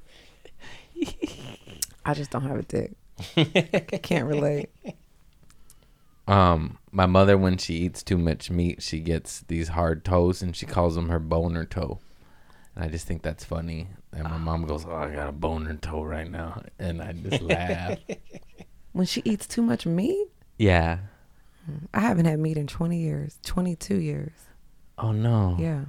I 2.04 2.14
just 2.14 2.30
don't 2.30 2.42
have 2.42 2.58
a 2.58 2.62
dick. 2.62 2.92
I 3.36 4.00
can't 4.02 4.26
relate. 4.26 4.70
Um, 6.28 6.78
my 6.90 7.06
mother, 7.06 7.36
when 7.36 7.58
she 7.58 7.74
eats 7.74 8.02
too 8.02 8.16
much 8.18 8.50
meat, 8.50 8.82
she 8.82 9.00
gets 9.00 9.40
these 9.40 9.68
hard 9.68 10.04
toes, 10.04 10.40
and 10.42 10.54
she 10.54 10.66
calls 10.66 10.94
them 10.94 11.08
her 11.08 11.18
boner 11.18 11.64
toe. 11.64 11.98
And 12.74 12.84
I 12.84 12.88
just 12.88 13.06
think 13.06 13.22
that's 13.22 13.44
funny. 13.44 13.88
And 14.12 14.24
my 14.24 14.36
mom 14.38 14.64
goes, 14.66 14.84
"Oh, 14.86 14.94
I 14.94 15.14
got 15.14 15.28
a 15.28 15.32
boner 15.32 15.74
toe 15.74 16.02
right 16.04 16.30
now," 16.30 16.62
and 16.78 17.02
I 17.02 17.12
just 17.12 17.42
laugh. 17.42 17.98
When 18.92 19.06
she 19.06 19.20
eats 19.24 19.46
too 19.46 19.62
much 19.62 19.84
meat, 19.86 20.28
Yeah. 20.58 20.98
I 21.94 22.00
haven't 22.00 22.24
had 22.26 22.38
meat 22.40 22.56
in 22.56 22.66
20 22.66 22.98
years, 22.98 23.38
22 23.44 23.96
years. 23.96 24.32
Oh 24.98 25.12
no. 25.12 25.56
Yeah. 25.58 25.84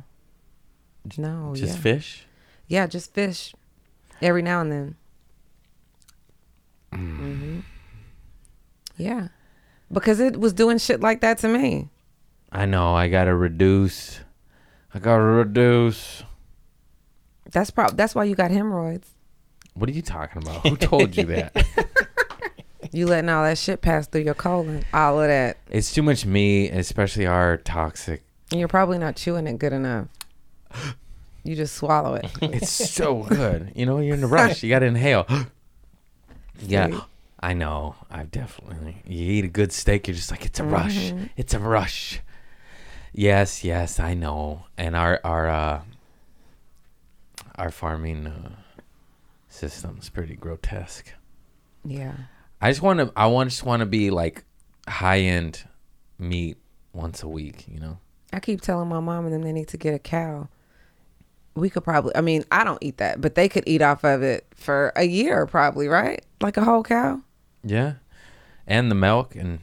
No, 1.17 1.53
Just 1.55 1.75
yeah. 1.75 1.81
fish. 1.81 2.25
Yeah, 2.67 2.87
just 2.87 3.13
fish 3.13 3.53
every 4.21 4.41
now 4.41 4.61
and 4.61 4.71
then. 4.71 4.95
hmm 6.93 7.59
Yeah. 8.97 9.27
Because 9.93 10.19
it 10.19 10.37
was 10.37 10.53
doing 10.53 10.77
shit 10.77 10.99
like 11.01 11.21
that 11.21 11.37
to 11.39 11.47
me. 11.47 11.89
I 12.51 12.65
know. 12.65 12.93
I 12.95 13.07
gotta 13.09 13.35
reduce. 13.35 14.19
I 14.93 14.99
gotta 14.99 15.23
reduce. 15.23 16.23
That's 17.51 17.71
prob- 17.71 17.95
that's 17.95 18.15
why 18.15 18.23
you 18.25 18.35
got 18.35 18.51
hemorrhoids. 18.51 19.09
What 19.75 19.89
are 19.89 19.93
you 19.93 20.01
talking 20.01 20.41
about? 20.41 20.67
Who 20.67 20.75
told 20.77 21.15
you 21.15 21.25
that? 21.25 21.65
You 22.93 23.07
letting 23.07 23.29
all 23.29 23.43
that 23.43 23.57
shit 23.57 23.81
pass 23.81 24.05
through 24.05 24.21
your 24.21 24.35
colon. 24.35 24.83
All 24.93 25.19
of 25.19 25.27
that. 25.27 25.57
it's 25.71 25.91
too 25.91 26.03
much 26.03 26.27
meat, 26.27 26.69
especially 26.69 27.25
our 27.25 27.57
toxic. 27.57 28.21
And 28.51 28.59
you're 28.59 28.67
probably 28.69 28.99
not 28.99 29.15
chewing 29.15 29.47
it 29.47 29.57
good 29.57 29.73
enough. 29.73 30.09
You 31.43 31.55
just 31.55 31.75
swallow 31.75 32.13
it. 32.13 32.25
It's 32.41 32.69
so 32.69 33.23
good. 33.23 33.71
You 33.75 33.87
know, 33.87 33.97
you're 33.97 34.15
in 34.15 34.23
a 34.23 34.27
rush. 34.27 34.61
You 34.61 34.69
gotta 34.69 34.85
inhale. 34.85 35.25
yeah. 36.59 37.01
I 37.43 37.51
know. 37.53 37.95
I've 38.09 38.31
definitely. 38.31 39.03
You 39.05 39.31
eat 39.33 39.43
a 39.43 39.49
good 39.49 39.73
steak, 39.73 40.07
you're 40.07 40.15
just 40.15 40.31
like, 40.31 40.45
it's 40.45 40.61
a 40.61 40.63
rush. 40.63 40.95
Mm-hmm. 40.95 41.25
It's 41.35 41.53
a 41.53 41.59
rush. 41.59 42.21
Yes, 43.11 43.65
yes, 43.65 43.99
I 43.99 44.13
know. 44.13 44.67
And 44.77 44.95
our 44.95 45.19
our 45.25 45.49
uh, 45.49 45.81
our 47.55 47.69
farming 47.69 48.27
uh, 48.27 48.51
system's 49.49 50.09
pretty 50.09 50.35
grotesque. 50.35 51.11
Yeah. 51.83 52.13
I 52.61 52.71
just 52.71 52.81
want 52.81 52.99
to. 53.01 53.11
I 53.13 53.27
want 53.27 53.49
just 53.49 53.65
want 53.65 53.81
to 53.81 53.85
be 53.85 54.09
like 54.09 54.45
high 54.87 55.19
end 55.19 55.65
meat 56.17 56.55
once 56.93 57.23
a 57.23 57.27
week. 57.27 57.65
You 57.67 57.81
know. 57.81 57.97
I 58.31 58.39
keep 58.39 58.61
telling 58.61 58.87
my 58.87 59.01
mom 59.01 59.25
and 59.25 59.33
them 59.33 59.41
they 59.41 59.51
need 59.51 59.67
to 59.67 59.77
get 59.77 59.93
a 59.93 59.99
cow. 59.99 60.47
We 61.55 61.69
could 61.69 61.83
probably, 61.83 62.15
I 62.15 62.21
mean, 62.21 62.45
I 62.51 62.63
don't 62.63 62.81
eat 62.81 62.97
that, 62.97 63.19
but 63.19 63.35
they 63.35 63.49
could 63.49 63.65
eat 63.67 63.81
off 63.81 64.05
of 64.05 64.23
it 64.23 64.47
for 64.55 64.93
a 64.95 65.03
year, 65.03 65.45
probably, 65.45 65.89
right? 65.89 66.25
Like 66.41 66.57
a 66.57 66.63
whole 66.63 66.81
cow. 66.81 67.21
Yeah. 67.63 67.93
And 68.67 68.89
the 68.91 68.95
milk 68.95 69.35
and 69.35 69.59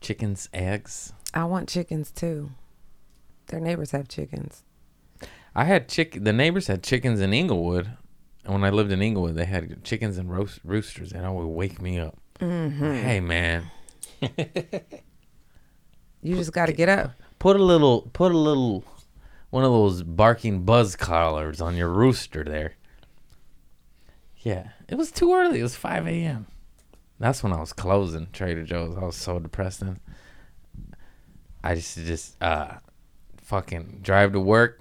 chickens, 0.00 0.48
eggs. 0.52 1.12
I 1.34 1.44
want 1.44 1.68
chickens 1.68 2.10
too. 2.10 2.50
Their 3.48 3.60
neighbors 3.60 3.90
have 3.92 4.08
chickens. 4.08 4.62
I 5.54 5.64
had 5.64 5.88
chick. 5.88 6.18
The 6.22 6.32
neighbors 6.32 6.66
had 6.66 6.82
chickens 6.82 7.20
in 7.20 7.32
Inglewood, 7.32 7.90
and 8.44 8.52
when 8.54 8.64
I 8.64 8.70
lived 8.70 8.92
in 8.92 9.02
Inglewood, 9.02 9.34
they 9.34 9.44
had 9.46 9.82
chickens 9.84 10.16
and 10.18 10.30
roast 10.30 10.60
roosters, 10.64 11.12
and 11.12 11.34
would 11.34 11.46
wake 11.46 11.80
me 11.82 11.98
up. 11.98 12.16
Mm-hmm. 12.40 12.92
Hey 12.94 13.20
man, 13.20 13.70
You 16.22 16.36
just 16.36 16.52
got 16.52 16.66
to 16.66 16.72
get 16.72 16.88
up. 16.88 17.12
put 17.38 17.56
a 17.56 17.62
little, 17.62 18.02
put 18.12 18.32
a 18.32 18.38
little, 18.38 18.84
one 19.50 19.64
of 19.64 19.70
those 19.72 20.02
barking 20.02 20.64
buzz 20.64 20.96
collars 20.96 21.60
on 21.60 21.76
your 21.76 21.88
rooster 21.88 22.44
there. 22.44 22.74
Yeah, 24.38 24.68
it 24.88 24.94
was 24.96 25.10
too 25.10 25.34
early. 25.34 25.60
It 25.60 25.64
was 25.64 25.76
five 25.76 26.06
a.m. 26.06 26.46
That's 27.18 27.42
when 27.42 27.52
I 27.52 27.60
was 27.60 27.72
closing 27.72 28.28
Trader 28.32 28.64
Joe's. 28.64 28.96
I 28.96 29.04
was 29.04 29.16
so 29.16 29.38
depressed. 29.38 29.82
And 29.82 29.98
I 31.62 31.74
just 31.74 31.96
just 31.98 32.42
uh, 32.42 32.76
fucking 33.38 34.00
drive 34.02 34.32
to 34.32 34.40
work, 34.40 34.80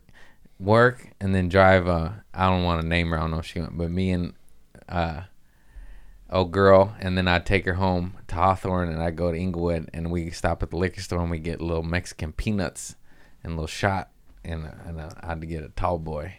work 0.59 1.09
and 1.19 1.33
then 1.33 1.49
drive. 1.49 1.87
Uh, 1.87 2.11
I 2.33 2.49
don't 2.49 2.63
want 2.63 2.81
to 2.81 2.87
name 2.87 3.09
her. 3.09 3.17
I 3.17 3.21
don't 3.21 3.31
know 3.31 3.39
if 3.39 3.45
she 3.45 3.59
went, 3.59 3.77
but 3.77 3.89
me 3.89 4.11
and 4.11 4.33
uh, 4.87 5.21
old 6.29 6.51
girl, 6.51 6.95
and 6.99 7.17
then 7.17 7.27
I'd 7.27 7.45
take 7.45 7.65
her 7.65 7.75
home 7.75 8.17
to 8.27 8.35
Hawthorne, 8.35 8.89
and 8.89 9.01
I'd 9.01 9.15
go 9.15 9.31
to 9.31 9.37
Inglewood, 9.37 9.89
and 9.93 10.11
we 10.11 10.29
stop 10.31 10.61
at 10.63 10.69
the 10.69 10.77
liquor 10.77 11.01
store 11.01 11.21
and 11.21 11.31
we 11.31 11.39
get 11.39 11.61
little 11.61 11.83
Mexican 11.83 12.33
peanuts 12.33 12.95
and 13.43 13.53
a 13.53 13.55
little 13.55 13.67
shot, 13.67 14.09
and, 14.43 14.65
uh, 14.65 14.71
and 14.85 14.99
uh, 14.99 15.09
I 15.21 15.27
had 15.27 15.41
to 15.41 15.47
get 15.47 15.63
a 15.63 15.69
tall 15.69 15.97
boy, 15.97 16.35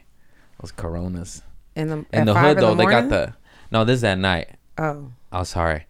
those 0.60 0.72
Coronas. 0.72 1.42
In 1.74 1.88
the 1.88 2.06
In 2.12 2.26
the 2.26 2.34
hood 2.34 2.58
though, 2.58 2.74
they 2.74 2.86
got 2.86 3.08
the 3.08 3.34
no. 3.70 3.84
This 3.84 3.98
is 3.98 4.04
at 4.04 4.18
night. 4.18 4.57
Oh, 4.78 5.10
Oh, 5.32 5.42
sorry. 5.42 5.86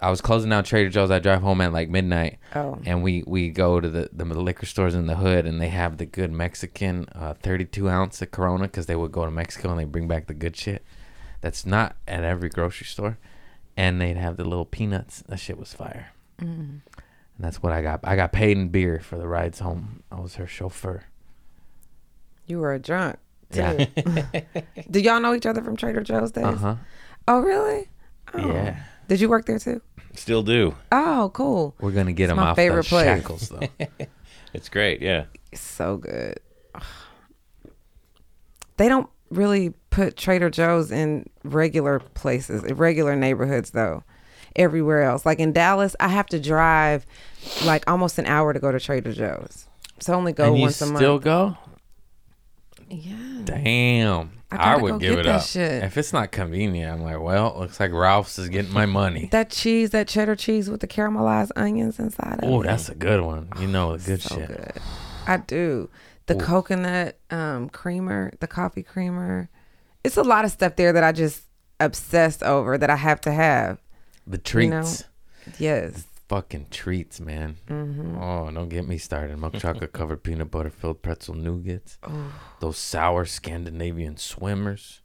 I 0.00 0.10
was 0.10 0.20
closing 0.20 0.50
down 0.50 0.64
Trader 0.64 0.90
Joe's. 0.90 1.12
I 1.12 1.20
drive 1.20 1.42
home 1.42 1.60
at 1.60 1.72
like 1.72 1.88
midnight, 1.88 2.40
oh. 2.56 2.76
and 2.84 3.04
we 3.04 3.22
we 3.24 3.50
go 3.50 3.80
to 3.80 3.88
the 3.88 4.10
the 4.12 4.24
liquor 4.24 4.66
stores 4.66 4.96
in 4.96 5.06
the 5.06 5.14
hood, 5.14 5.46
and 5.46 5.60
they 5.60 5.68
have 5.68 5.98
the 5.98 6.06
good 6.06 6.32
Mexican 6.32 7.06
uh, 7.14 7.34
32 7.34 7.88
ounce 7.88 8.20
of 8.20 8.32
Corona 8.32 8.64
because 8.64 8.86
they 8.86 8.96
would 8.96 9.12
go 9.12 9.24
to 9.24 9.30
Mexico 9.30 9.70
and 9.70 9.78
they 9.78 9.84
bring 9.84 10.08
back 10.08 10.26
the 10.26 10.34
good 10.34 10.56
shit. 10.56 10.84
That's 11.40 11.64
not 11.64 11.94
at 12.08 12.24
every 12.24 12.48
grocery 12.48 12.86
store, 12.86 13.16
and 13.76 14.00
they'd 14.00 14.16
have 14.16 14.36
the 14.36 14.44
little 14.44 14.64
peanuts. 14.64 15.22
That 15.28 15.38
shit 15.38 15.56
was 15.56 15.72
fire. 15.72 16.10
Mm. 16.40 16.80
And 17.36 17.38
that's 17.38 17.62
what 17.62 17.72
I 17.72 17.80
got. 17.80 18.00
I 18.02 18.16
got 18.16 18.32
paid 18.32 18.56
in 18.56 18.70
beer 18.70 18.98
for 18.98 19.16
the 19.16 19.28
rides 19.28 19.60
home. 19.60 20.02
I 20.10 20.18
was 20.18 20.34
her 20.34 20.48
chauffeur. 20.48 21.04
You 22.46 22.58
were 22.58 22.72
a 22.74 22.80
drunk. 22.80 23.18
Too. 23.52 23.60
Yeah. 23.60 24.40
Do 24.90 24.98
y'all 24.98 25.20
know 25.20 25.34
each 25.34 25.46
other 25.46 25.62
from 25.62 25.76
Trader 25.76 26.02
Joe's 26.02 26.32
days? 26.32 26.44
Uh 26.44 26.56
huh. 26.56 26.76
Oh, 27.28 27.40
really? 27.40 27.88
Oh. 28.34 28.46
Yeah. 28.52 28.76
Did 29.08 29.20
you 29.20 29.28
work 29.28 29.46
there 29.46 29.58
too? 29.58 29.80
Still 30.14 30.42
do. 30.42 30.74
Oh, 30.90 31.30
cool. 31.34 31.74
We're 31.80 31.90
gonna 31.92 32.12
get 32.12 32.24
It's 32.24 32.30
him 32.32 32.36
my 32.38 32.48
off 32.50 32.56
favorite 32.56 32.84
the 32.84 32.88
place. 32.88 33.04
shackles 33.06 33.48
though. 33.48 34.06
It's 34.54 34.68
great. 34.68 35.00
Yeah. 35.00 35.24
So 35.54 35.96
good. 35.96 36.38
They 38.76 38.88
don't 38.88 39.08
really 39.30 39.70
put 39.90 40.16
Trader 40.16 40.50
Joe's 40.50 40.90
in 40.90 41.26
regular 41.44 42.00
places, 42.00 42.62
regular 42.72 43.16
neighborhoods 43.16 43.70
though. 43.70 44.04
Everywhere 44.54 45.02
else, 45.04 45.24
like 45.24 45.38
in 45.38 45.52
Dallas, 45.52 45.96
I 45.98 46.08
have 46.08 46.26
to 46.26 46.38
drive 46.38 47.06
like 47.64 47.88
almost 47.90 48.18
an 48.18 48.26
hour 48.26 48.52
to 48.52 48.58
go 48.60 48.70
to 48.70 48.78
Trader 48.78 49.14
Joe's. 49.14 49.66
So 50.00 50.12
I 50.12 50.16
only 50.16 50.34
go 50.34 50.48
and 50.48 50.56
you 50.56 50.62
once 50.62 50.82
a 50.82 50.86
month. 50.86 50.98
still 50.98 51.12
month. 51.14 51.24
go? 51.24 51.56
Yeah. 52.90 53.40
Damn. 53.44 54.32
I 54.60 54.74
I, 54.74 54.76
would 54.76 55.00
give 55.00 55.18
it 55.18 55.26
up. 55.26 55.42
shit. 55.42 55.82
If 55.84 55.96
it's 55.96 56.12
not 56.12 56.32
convenient, 56.32 56.92
I'm 56.92 57.02
like, 57.02 57.20
well, 57.20 57.56
looks 57.58 57.78
like 57.80 57.92
Ralph's 57.92 58.38
is 58.38 58.48
getting 58.48 58.72
my 58.72 58.86
money. 58.86 59.28
That 59.32 59.50
cheese, 59.50 59.90
that 59.90 60.08
cheddar 60.08 60.36
cheese 60.36 60.68
with 60.70 60.80
the 60.80 60.86
caramelized 60.88 61.50
onions 61.56 61.98
inside 61.98 62.40
of 62.42 62.44
Oh, 62.50 62.60
it. 62.62 62.66
that's 62.66 62.88
a 62.88 62.94
good 62.94 63.20
one. 63.22 63.48
You 63.60 63.66
know, 63.68 63.96
the 63.96 64.04
good 64.12 64.22
so 64.22 64.36
shit. 64.36 64.48
good. 64.48 64.72
I 65.26 65.36
do. 65.38 65.88
The 66.26 66.34
Ooh. 66.34 66.38
coconut 66.40 67.18
um, 67.30 67.68
creamer, 67.68 68.32
the 68.40 68.46
coffee 68.46 68.82
creamer. 68.82 69.48
It's 70.04 70.16
a 70.16 70.22
lot 70.22 70.44
of 70.44 70.50
stuff 70.50 70.76
there 70.76 70.92
that 70.92 71.02
I 71.04 71.12
just 71.12 71.42
obsessed 71.80 72.42
over 72.42 72.76
that 72.78 72.90
I 72.90 72.96
have 72.96 73.20
to 73.22 73.32
have. 73.32 73.78
The 74.26 74.40
You 74.60 74.68
know? 74.70 74.80
treats. 74.82 75.04
Yes. 75.58 76.04
Fucking 76.32 76.68
treats, 76.70 77.20
man. 77.20 77.58
Mm-hmm. 77.68 78.16
Oh, 78.16 78.50
don't 78.50 78.70
get 78.70 78.88
me 78.88 78.96
started. 78.96 79.38
Milk 79.38 79.52
chocolate 79.58 79.92
covered 80.00 80.22
peanut 80.22 80.50
butter 80.50 80.70
filled 80.70 81.02
pretzel 81.02 81.34
nougats. 81.34 81.98
Those 82.58 82.78
sour 82.78 83.26
Scandinavian 83.26 84.16
swimmers. 84.16 85.02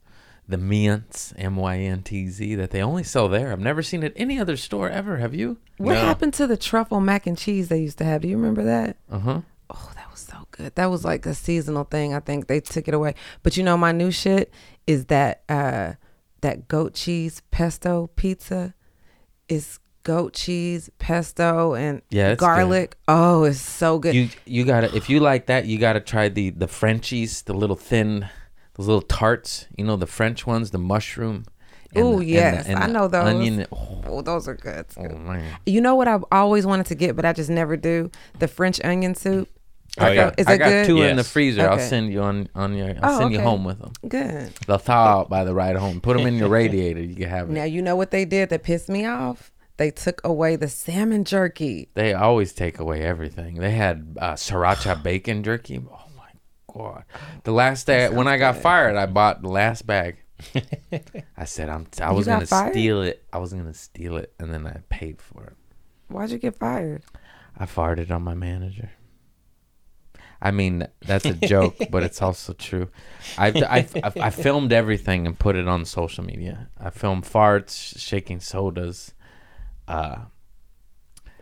The 0.48 0.56
Myntz, 0.56 1.34
M 1.38 1.58
Y 1.58 1.80
N 1.80 2.02
T 2.04 2.30
Z, 2.30 2.56
that 2.56 2.72
they 2.72 2.82
only 2.82 3.04
sell 3.04 3.28
there. 3.28 3.52
I've 3.52 3.60
never 3.60 3.84
seen 3.84 4.04
it 4.04 4.13
any 4.16 4.40
other 4.40 4.56
store 4.56 4.90
ever. 4.90 5.18
Have 5.18 5.36
you? 5.36 5.58
What 5.76 5.96
No. 5.96 6.00
happened 6.00 6.34
to 6.36 6.48
the 6.48 6.56
truffle 6.56 7.02
mac 7.02 7.28
and 7.28 7.38
cheese 7.38 7.68
they 7.68 7.82
used 7.82 7.98
to 7.98 8.06
have? 8.06 8.22
Do 8.22 8.30
you 8.30 8.38
remember 8.38 8.63
that? 8.63 8.96
Uh 9.12 9.20
huh. 9.20 9.42
Oh, 9.70 9.92
that 9.96 10.10
was 10.10 10.22
so 10.22 10.48
good. 10.52 10.76
That 10.76 10.86
was 10.86 11.04
like 11.04 11.26
a 11.26 11.34
seasonal 11.34 11.84
thing. 11.84 12.13
I 12.13 12.22
think 12.22 12.48
they 12.48 12.62
took 12.62 12.88
it 12.88 12.94
away. 12.94 13.16
But 13.44 13.58
you 13.58 13.63
know, 13.63 13.76
my 13.76 13.92
new 13.92 14.12
shit 14.12 14.54
is 14.88 15.08
that 15.08 15.44
uh 15.50 15.96
that 16.40 16.70
goat 16.70 16.94
cheese 16.94 17.42
pesto 17.52 18.08
pizza 18.16 18.74
is 19.50 19.80
goat 20.08 20.34
cheese, 20.34 20.89
pesto, 21.00 21.76
and 21.76 22.02
Yeah, 22.10 22.30
it's 22.30 22.39
good. 22.39 22.46
garlic. 22.46 22.98
Oh, 23.10 23.43
it's 23.43 23.60
so 23.60 24.00
good. 24.00 24.15
You 24.15 24.30
you 24.46 24.63
gotta 24.63 24.96
if 24.96 25.10
you 25.10 25.20
like 25.20 25.48
that, 25.48 25.65
you 25.65 25.78
gotta 25.78 26.00
try 26.00 26.30
the 26.30 26.50
the 26.52 26.67
Frenchies, 26.67 27.41
the 27.43 27.54
little 27.54 27.76
thin, 27.76 28.28
those 28.76 28.88
little 28.88 29.02
tarts. 29.02 29.67
You 29.78 29.84
know 29.84 29.98
the 29.98 30.08
French 30.08 30.48
ones, 30.48 30.72
the 30.72 30.78
mushroom. 30.80 31.43
and 31.93 32.06
Ooh, 32.06 32.12
and 32.13 32.22
the- 32.22 32.26
yes, 32.26 32.67
and 32.67 32.80
I 32.80 32.88
know 32.88 33.08
those. 33.10 33.28
Onion. 33.28 33.65
Oh, 33.72 34.02
oh, 34.08 34.22
those 34.22 34.48
are 34.48 34.56
good. 34.56 34.86
oh, 34.98 35.04
man. 35.17 35.43
You 35.65 35.82
know 35.82 35.96
what 35.96 36.08
I've 36.08 36.24
always 36.32 36.65
wanted 36.65 36.86
to 36.88 36.96
get, 36.96 37.15
but 37.17 37.26
I 37.26 37.34
just 37.34 37.50
never 37.50 37.76
do? 37.78 38.10
The 38.39 38.48
French 38.48 38.80
onion 38.84 39.13
soup. 39.15 39.50
Oh, 40.00 40.06
I 40.06 40.10
yeah. 40.12 40.15
got- 40.26 40.39
Is 40.39 40.48
I 40.48 40.54
it 40.54 40.58
got 40.60 40.70
good? 40.70 40.86
two 40.86 41.02
in 41.02 41.15
the 41.15 41.22
Yes. 41.24 41.32
freezer. 41.32 41.70
I'll 41.70 41.80
send 41.80 42.12
you 42.13 42.22
on 42.22 42.48
on 42.56 42.76
your. 42.78 42.89
I'll 43.02 43.15
Oh, 43.15 43.20
send 43.20 43.32
you 43.34 43.39
okay. 43.39 43.46
home 43.50 43.63
with 43.65 43.80
them. 43.80 43.91
Good. 44.08 44.52
They'll 44.67 44.78
thaw 44.78 45.20
out 45.20 45.30
by 45.30 45.43
the 45.43 45.54
ride 45.54 45.76
home. 45.76 46.00
Put 46.00 46.15
them 46.17 46.28
in 46.28 46.36
your 46.38 46.50
radiator. 46.50 47.02
You 47.02 47.15
can 47.15 47.30
have 47.30 47.50
it. 47.50 47.54
Now 47.54 47.63
you 47.63 47.82
know 47.82 47.96
what 47.96 48.12
they 48.12 48.24
did 48.26 48.50
that 48.50 48.63
pissed 48.63 48.89
me 48.89 49.06
off? 49.06 49.52
They 49.78 49.92
took 49.92 50.22
away 50.24 50.56
the 50.56 50.68
salmon 50.68 51.24
jerky. 51.24 51.90
They 51.94 52.13
always 52.13 52.52
take 52.54 52.80
away 52.80 53.04
everything. 53.04 53.56
They 53.56 53.72
had 53.72 54.18
uh, 54.20 54.34
sriracha 54.34 55.02
bacon 55.04 55.44
jerky. 55.44 55.80
Oh 55.80 56.06
my 56.18 56.30
god! 56.72 57.04
The 57.44 57.52
last 57.52 57.88
day 57.88 58.10
when 58.10 58.28
I 58.28 58.38
got 58.38 58.58
fired, 58.58 58.96
I 58.96 59.06
bought 59.06 59.42
the 59.42 59.50
last 59.50 59.86
bag. 59.86 60.18
I 61.38 61.46
said 61.46 61.70
I'm. 61.70 61.88
I 62.02 62.12
was 62.12 62.26
gonna 62.26 62.46
fired? 62.46 62.74
steal 62.74 63.02
it. 63.04 63.24
I 63.32 63.38
was 63.38 63.54
gonna 63.54 63.74
steal 63.74 64.18
it, 64.18 64.34
and 64.40 64.52
then 64.52 64.66
I 64.66 64.82
paid 64.90 65.22
for 65.22 65.44
it. 65.46 65.56
Why'd 66.08 66.32
you 66.32 66.38
get 66.38 66.56
fired? 66.56 67.04
I 67.58 67.66
farted 67.66 68.12
on 68.12 68.24
my 68.24 68.34
manager. 68.34 68.92
I 70.42 70.52
mean, 70.52 70.88
that's 71.02 71.26
a 71.26 71.34
joke, 71.34 71.76
but 71.90 72.04
it's 72.04 72.22
also 72.22 72.54
true. 72.54 72.90
I, 73.38 73.48
I, 73.48 73.88
I, 74.04 74.12
I 74.28 74.30
filmed 74.30 74.72
everything 74.72 75.26
and 75.26 75.38
put 75.38 75.56
it 75.56 75.68
on 75.68 75.84
social 75.86 76.24
media. 76.24 76.70
I 76.80 76.92
filmed 76.92 77.24
farts, 77.24 77.98
shaking 77.98 78.40
sodas. 78.40 79.13
Uh, 79.88 80.26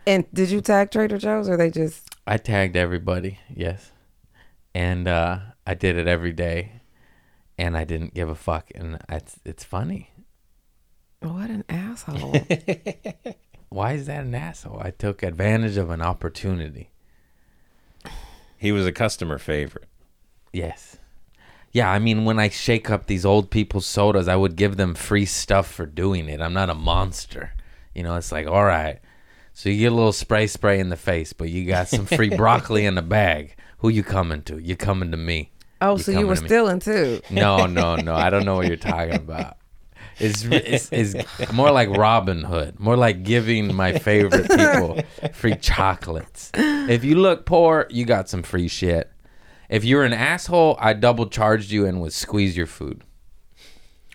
And 0.06 0.24
did 0.32 0.50
you 0.50 0.60
tag 0.60 0.90
Trader 0.90 1.18
Joe's 1.18 1.48
or 1.48 1.56
they 1.56 1.70
just 1.70 2.08
I 2.26 2.36
tagged 2.36 2.76
everybody, 2.76 3.38
yes. 3.54 3.90
And 4.74 5.08
uh, 5.08 5.38
I 5.66 5.74
did 5.74 5.96
it 5.96 6.06
every 6.06 6.32
day. 6.32 6.72
And 7.58 7.76
I 7.76 7.84
didn't 7.84 8.12
give 8.14 8.28
a 8.28 8.34
fuck. 8.34 8.70
And 8.74 8.98
it's, 9.08 9.40
it's 9.44 9.64
funny. 9.64 10.10
what 11.20 11.48
an 11.50 11.64
asshole? 11.68 12.36
Why 13.70 13.92
is 13.92 14.06
that 14.06 14.24
an 14.24 14.34
asshole? 14.34 14.78
I 14.82 14.90
took 14.90 15.22
advantage 15.22 15.76
of 15.78 15.88
an 15.90 16.02
opportunity. 16.02 16.90
He 18.58 18.72
was 18.72 18.86
a 18.86 18.92
customer 18.92 19.38
favorite. 19.38 19.88
Yes. 20.52 20.96
Yeah, 21.72 21.90
I 21.90 21.98
mean, 21.98 22.24
when 22.24 22.38
I 22.38 22.48
shake 22.48 22.90
up 22.90 23.06
these 23.06 23.24
old 23.26 23.50
people's 23.50 23.86
sodas, 23.86 24.28
I 24.28 24.36
would 24.36 24.56
give 24.56 24.76
them 24.76 24.94
free 24.94 25.26
stuff 25.26 25.70
for 25.70 25.84
doing 25.86 26.28
it. 26.28 26.40
I'm 26.40 26.54
not 26.54 26.70
a 26.70 26.74
monster. 26.74 27.52
You 27.96 28.02
know, 28.02 28.16
it's 28.16 28.30
like, 28.30 28.46
all 28.46 28.64
right. 28.64 28.98
So 29.54 29.70
you 29.70 29.78
get 29.78 29.92
a 29.92 29.94
little 29.94 30.12
spray 30.12 30.48
spray 30.48 30.80
in 30.80 30.90
the 30.90 30.98
face, 30.98 31.32
but 31.32 31.48
you 31.48 31.64
got 31.64 31.88
some 31.88 32.04
free 32.04 32.28
broccoli 32.36 32.84
in 32.84 32.94
the 32.94 33.00
bag. 33.00 33.56
Who 33.78 33.88
you 33.88 34.02
coming 34.02 34.42
to? 34.42 34.58
You 34.58 34.76
coming 34.76 35.10
to 35.12 35.16
me. 35.16 35.50
Oh, 35.80 35.96
You 35.96 36.02
so 36.02 36.12
you 36.12 36.26
were 36.26 36.36
to 36.36 36.44
stealing 36.44 36.80
too. 36.80 37.22
No, 37.30 37.64
no, 37.64 37.96
no. 37.96 38.14
I 38.14 38.28
don't 38.28 38.44
know 38.44 38.54
what 38.56 38.66
you're 38.66 38.76
talking 38.76 39.14
about. 39.14 39.56
It's, 40.18 40.44
it's, 40.44 40.90
it's 40.92 41.52
more 41.52 41.70
like 41.70 41.88
Robin 41.88 42.42
Hood, 42.42 42.78
more 42.78 42.96
like 42.96 43.22
giving 43.22 43.74
my 43.74 43.98
favorite 43.98 44.48
people 44.50 45.00
free 45.32 45.56
chocolates. 45.56 46.50
If 46.54 47.02
you 47.02 47.14
look 47.16 47.46
poor, 47.46 47.86
you 47.88 48.04
got 48.04 48.28
some 48.28 48.42
free 48.42 48.68
shit. 48.68 49.10
If 49.70 49.84
you're 49.84 50.04
an 50.04 50.12
asshole, 50.12 50.76
I 50.80 50.92
double 50.92 51.28
charged 51.28 51.70
you 51.70 51.86
and 51.86 52.02
would 52.02 52.12
squeeze 52.12 52.56
your 52.58 52.66
food. 52.66 53.04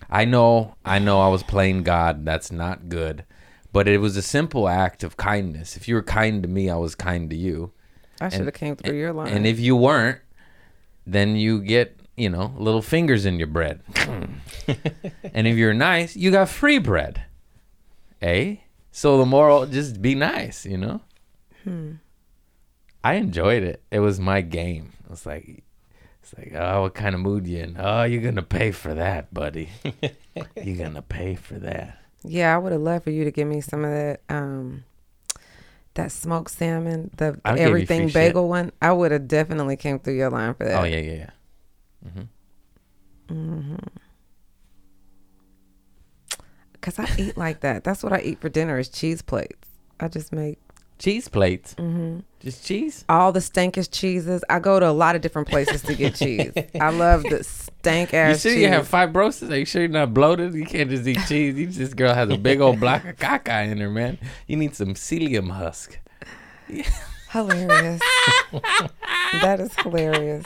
I 0.08 0.26
know, 0.26 0.76
I 0.86 1.00
know 1.00 1.20
I 1.20 1.30
was 1.30 1.42
playing 1.42 1.82
God. 1.84 2.26
That's 2.26 2.52
not 2.52 2.88
good. 2.88 3.26
But 3.74 3.88
it 3.88 4.00
was 4.00 4.18
a 4.18 4.22
simple 4.22 4.68
act 4.68 5.04
of 5.04 5.18
kindness. 5.18 5.78
If 5.78 5.88
you 5.88 5.96
were 5.96 6.04
kind 6.04 6.44
to 6.44 6.50
me, 6.50 6.70
I 6.70 6.76
was 6.76 6.96
kind 6.96 7.30
to 7.30 7.36
you. 7.36 7.72
I 8.20 8.30
should 8.30 8.46
have 8.46 8.54
came 8.54 8.76
through 8.76 8.98
your 8.98 9.14
line. 9.14 9.30
And 9.30 9.48
if 9.48 9.60
you 9.60 9.76
weren't, 9.76 10.20
then 11.08 11.36
you 11.36 11.62
get, 11.62 12.00
you 12.16 12.30
know, 12.30 12.54
little 12.58 12.82
fingers 12.82 13.26
in 13.26 13.40
your 13.40 13.48
bread. 13.48 13.82
and 15.34 15.48
if 15.48 15.58
you're 15.58 15.74
nice, 15.74 16.16
you 16.16 16.32
got 16.32 16.50
free 16.50 16.78
bread. 16.78 17.24
Eh? 18.22 18.58
So 18.92 19.18
the 19.18 19.26
moral, 19.26 19.66
just 19.66 20.02
be 20.02 20.14
nice, 20.16 20.66
you 20.66 20.78
know? 20.78 21.02
I 23.04 23.14
enjoyed 23.16 23.64
it. 23.64 23.82
It 23.90 24.00
was 24.00 24.20
my 24.20 24.42
game. 24.42 24.94
It 25.06 25.10
was 25.10 25.26
like, 25.26 25.64
it's 26.22 26.38
like, 26.38 26.54
oh, 26.56 26.84
what 26.84 26.94
kind 26.94 27.16
of 27.16 27.22
mood 27.22 27.48
you 27.48 27.60
in? 27.60 27.78
Oh, 27.80 28.04
you're 28.04 28.22
going 28.22 28.36
to 28.36 28.44
pay 28.44 28.72
for 28.72 28.94
that, 28.94 29.34
buddy. 29.34 29.70
you're 30.62 30.78
going 30.78 30.94
to 30.94 31.02
pay 31.02 31.36
for 31.36 31.56
that. 31.56 32.01
Yeah, 32.24 32.54
I 32.56 32.58
would 32.58 32.72
have 32.72 32.82
loved 32.82 33.04
for 33.04 33.12
you 33.12 33.24
to 33.24 33.32
give 33.32 33.48
me 33.48 33.62
some 33.62 33.84
of 33.84 33.92
that 33.92 34.22
um 34.30 34.84
that 35.94 36.12
smoked 36.12 36.52
salmon, 36.52 37.12
the 37.18 37.40
I'll 37.44 37.60
everything 37.60 38.04
free 38.04 38.08
shit. 38.08 38.14
bagel 38.14 38.48
one. 38.48 38.72
I 38.82 38.92
would 38.92 39.12
have 39.12 39.28
definitely 39.28 39.76
came 39.76 40.00
through 40.00 40.16
your 40.16 40.30
line 40.30 40.54
for 40.54 40.64
that. 40.66 40.80
Oh, 40.82 40.86
yeah, 40.86 41.00
yeah, 41.00 41.14
yeah. 41.14 41.30
Cause 46.82 46.98
I 46.98 47.08
eat 47.18 47.38
like 47.38 47.60
that. 47.60 47.84
That's 47.84 48.04
what 48.04 48.12
I 48.12 48.22
eat 48.22 48.42
for 48.42 48.50
dinner 48.50 48.80
is 48.80 48.90
cheese 48.90 49.22
plates. 49.22 49.68
I 50.00 50.08
just 50.08 50.32
make 50.34 50.58
cheese 50.98 51.28
plates. 51.28 51.76
Mm-hmm. 51.76 52.20
Just 52.40 52.66
cheese. 52.66 53.06
All 53.08 53.32
the 53.32 53.40
stankest 53.40 53.92
cheeses. 53.92 54.44
I 54.50 54.60
go 54.60 54.80
to 54.80 54.90
a 54.90 54.92
lot 54.92 55.16
of 55.16 55.22
different 55.22 55.48
places 55.48 55.84
to 55.84 55.94
get 55.94 56.16
cheese. 56.16 56.52
I 56.80 56.90
love 56.90 57.24
the 57.24 57.44
stank 57.82 58.12
You 58.14 58.20
ass 58.20 58.42
sure 58.42 58.52
cheese. 58.52 58.62
you 58.62 58.68
have 58.68 58.90
fibrosis? 58.90 59.50
Are 59.52 59.58
you 59.58 59.66
sure 59.66 59.82
you're 59.82 59.90
not 59.90 60.14
bloated? 60.14 60.54
You 60.54 60.66
can't 60.66 60.90
just 60.90 61.08
eat 61.08 61.20
cheese. 61.28 61.58
You, 61.58 61.68
this 61.68 61.94
girl 61.94 62.14
has 62.14 62.30
a 62.30 62.38
big 62.38 62.62
old 62.62 62.80
block 62.80 63.04
of 63.06 63.18
caca 63.18 63.70
in 63.70 63.80
her, 63.80 63.90
man. 63.90 64.18
You 64.48 64.58
need 64.58 64.76
some 64.76 64.94
psyllium 64.94 65.52
husk. 65.52 66.00
hilarious. 67.32 68.02
that 69.42 69.60
is 69.60 69.74
hilarious. 69.76 70.44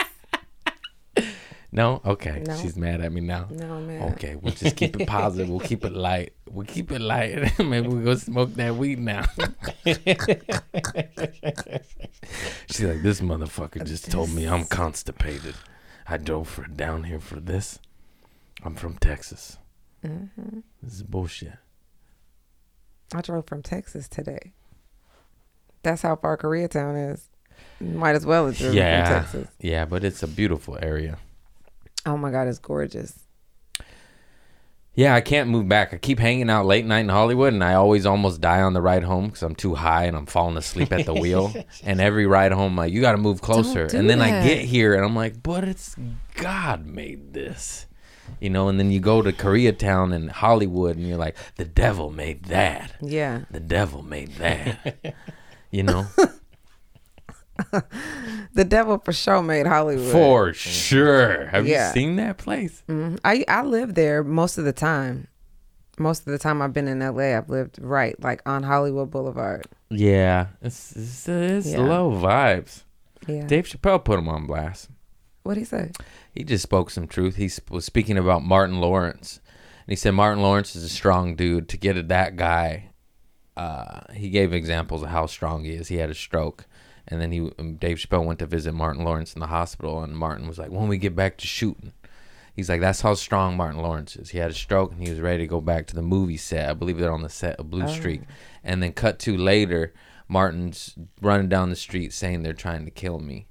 No? 1.72 2.00
Okay. 2.06 2.42
No. 2.46 2.56
She's 2.56 2.76
mad 2.76 3.02
at 3.02 3.12
me 3.12 3.20
now. 3.20 3.48
No 3.50 3.80
man. 3.80 4.14
Okay, 4.14 4.36
we'll 4.36 4.54
just 4.54 4.76
keep 4.76 4.98
it 4.98 5.06
positive. 5.06 5.50
We'll 5.50 5.60
keep 5.60 5.84
it 5.84 5.92
light. 5.92 6.32
We'll 6.50 6.64
keep 6.64 6.90
it 6.90 7.02
light. 7.02 7.58
Maybe 7.58 7.88
we'll 7.88 8.02
go 8.02 8.14
smoke 8.14 8.54
that 8.54 8.76
weed 8.76 8.98
now. 8.98 9.26
She's 9.84 9.98
like, 12.82 13.02
this 13.02 13.20
motherfucker 13.20 13.84
just 13.86 14.10
told 14.10 14.30
me 14.30 14.46
I'm 14.46 14.64
constipated. 14.64 15.54
I 16.08 16.16
drove 16.18 16.48
for 16.48 16.66
down 16.66 17.04
here 17.04 17.20
for 17.20 17.40
this. 17.40 17.78
I'm 18.62 18.74
from 18.76 18.96
Texas. 18.98 19.58
Mm-hmm. 20.04 20.60
This 20.82 20.94
is 20.94 21.02
bullshit. 21.02 21.54
I 23.14 23.20
drove 23.20 23.46
from 23.46 23.62
Texas 23.62 24.08
today. 24.08 24.52
That's 25.82 26.02
how 26.02 26.16
far 26.16 26.36
Koreatown 26.36 27.12
is. 27.12 27.28
Might 27.80 28.16
as 28.16 28.26
well 28.26 28.46
have 28.46 28.56
driven 28.56 28.76
Yeah, 28.76 29.04
from 29.04 29.22
Texas. 29.42 29.54
yeah, 29.60 29.84
but 29.84 30.04
it's 30.04 30.22
a 30.22 30.28
beautiful 30.28 30.78
area. 30.80 31.18
Oh 32.04 32.16
my 32.16 32.30
God, 32.30 32.48
it's 32.48 32.58
gorgeous. 32.58 33.20
Yeah, 34.96 35.14
I 35.14 35.20
can't 35.20 35.50
move 35.50 35.68
back. 35.68 35.92
I 35.92 35.98
keep 35.98 36.18
hanging 36.18 36.48
out 36.48 36.64
late 36.64 36.86
night 36.86 37.00
in 37.00 37.10
Hollywood, 37.10 37.52
and 37.52 37.62
I 37.62 37.74
always 37.74 38.06
almost 38.06 38.40
die 38.40 38.62
on 38.62 38.72
the 38.72 38.80
ride 38.80 39.04
home 39.04 39.26
because 39.26 39.42
I'm 39.42 39.54
too 39.54 39.74
high 39.74 40.04
and 40.04 40.16
I'm 40.16 40.24
falling 40.24 40.56
asleep 40.56 40.90
at 40.90 41.04
the 41.04 41.14
wheel. 41.14 41.52
And 41.84 42.00
every 42.00 42.26
ride 42.26 42.52
home, 42.52 42.72
I'm 42.72 42.76
like, 42.76 42.92
you 42.92 43.02
got 43.02 43.12
to 43.12 43.18
move 43.18 43.42
closer. 43.42 43.86
do 43.86 43.98
and 43.98 44.08
then 44.08 44.22
I 44.22 44.42
get 44.42 44.64
here, 44.64 44.94
and 44.94 45.04
I'm 45.04 45.14
like, 45.14 45.42
but 45.42 45.64
it's 45.64 45.94
God 46.34 46.86
made 46.86 47.34
this, 47.34 47.86
you 48.40 48.48
know. 48.48 48.68
And 48.68 48.80
then 48.80 48.90
you 48.90 48.98
go 48.98 49.20
to 49.20 49.32
Koreatown 49.32 50.14
and 50.14 50.30
Hollywood, 50.30 50.96
and 50.96 51.06
you're 51.06 51.18
like, 51.18 51.36
the 51.56 51.66
devil 51.66 52.10
made 52.10 52.44
that. 52.44 52.94
Yeah. 53.02 53.42
The 53.50 53.60
devil 53.60 54.02
made 54.02 54.32
that. 54.36 54.96
you 55.70 55.82
know, 55.82 56.06
The 58.54 58.64
devil 58.64 58.98
for 58.98 59.12
sure 59.12 59.42
made 59.42 59.66
Hollywood. 59.66 60.10
for 60.10 60.52
sure. 60.54 61.46
Have 61.48 61.66
Yeah. 61.66 61.88
you 61.88 61.92
seen 61.94 62.16
that 62.16 62.38
place? 62.38 62.82
Mhm. 62.88 63.18
I 63.24 63.44
I 63.48 63.62
live 63.62 63.94
there 63.94 64.24
most 64.24 64.56
of 64.58 64.64
the 64.64 64.72
time. 64.72 65.28
Most 65.98 66.20
of 66.26 66.32
the 66.32 66.38
time 66.38 66.60
I've 66.62 66.72
been 66.72 66.88
in 66.88 67.00
LA, 67.02 67.36
I've 67.36 67.48
lived 67.50 67.78
right 67.80 68.14
like 68.22 68.40
on 68.46 68.62
Hollywood 68.62 69.10
Boulevard. 69.10 69.66
Yeah, 69.90 70.46
it's 70.62 70.96
it's, 70.96 71.28
it's 71.28 71.72
Yeah. 71.72 71.78
low 71.80 72.10
vibes. 72.12 72.84
Yeah. 73.26 73.46
Dave 73.46 73.66
Chappelle 73.66 74.02
put 74.04 74.18
him 74.18 74.28
on 74.28 74.46
blast. 74.46 74.88
What'd 75.42 75.60
he 75.60 75.64
say? 75.64 75.90
He 76.32 76.42
just 76.44 76.62
spoke 76.62 76.90
some 76.90 77.06
truth. 77.06 77.36
He 77.36 77.50
was 77.70 77.84
speaking 77.84 78.16
about 78.18 78.42
Martin 78.44 78.80
Lawrence, 78.80 79.40
and 79.86 79.92
he 79.92 79.96
said 79.96 80.12
Martin 80.12 80.42
Lawrence 80.42 80.74
is 80.76 80.82
a 80.84 80.88
strong 80.88 81.34
dude. 81.36 81.68
To 81.70 81.76
get 81.76 81.96
at 81.96 82.08
that 82.08 82.36
guy, 82.36 82.90
uh, 83.56 84.00
he 84.12 84.28
gave 84.30 84.52
examples 84.52 85.02
of 85.02 85.10
how 85.10 85.26
strong 85.26 85.64
he 85.64 85.72
is. 85.72 85.88
He 85.88 85.96
had 85.96 86.10
a 86.10 86.14
stroke, 86.14 86.66
and 87.08 87.20
then 87.20 87.32
he 87.32 87.50
um, 87.58 87.76
Dave 87.76 87.98
Chappelle 87.98 88.24
went 88.24 88.38
to 88.40 88.46
visit 88.46 88.72
Martin 88.72 89.04
Lawrence 89.04 89.34
in 89.34 89.40
the 89.40 89.46
hospital, 89.46 90.02
and 90.02 90.16
Martin 90.16 90.48
was 90.48 90.58
like, 90.58 90.70
"When 90.70 90.88
we 90.88 90.98
get 90.98 91.16
back 91.16 91.38
to 91.38 91.46
shooting." 91.46 91.92
He's 92.56 92.70
like, 92.70 92.80
that's 92.80 93.02
how 93.02 93.12
strong 93.12 93.54
Martin 93.54 93.82
Lawrence 93.82 94.16
is. 94.16 94.30
He 94.30 94.38
had 94.38 94.50
a 94.50 94.54
stroke 94.54 94.92
and 94.92 95.02
he 95.02 95.10
was 95.10 95.20
ready 95.20 95.42
to 95.42 95.46
go 95.46 95.60
back 95.60 95.86
to 95.88 95.94
the 95.94 96.00
movie 96.00 96.38
set. 96.38 96.70
I 96.70 96.72
believe 96.72 96.96
they're 96.96 97.12
on 97.12 97.20
the 97.20 97.28
set 97.28 97.60
of 97.60 97.70
Blue 97.70 97.86
Streak. 97.86 98.22
And 98.64 98.82
then 98.82 98.94
cut 98.94 99.18
to 99.20 99.36
later, 99.36 99.92
Martin's 100.26 100.94
running 101.20 101.50
down 101.50 101.68
the 101.68 101.76
street 101.76 102.14
saying 102.14 102.42
they're 102.42 102.54
trying 102.54 102.86
to 102.86 102.90
kill 102.90 103.20
me. 103.20 103.46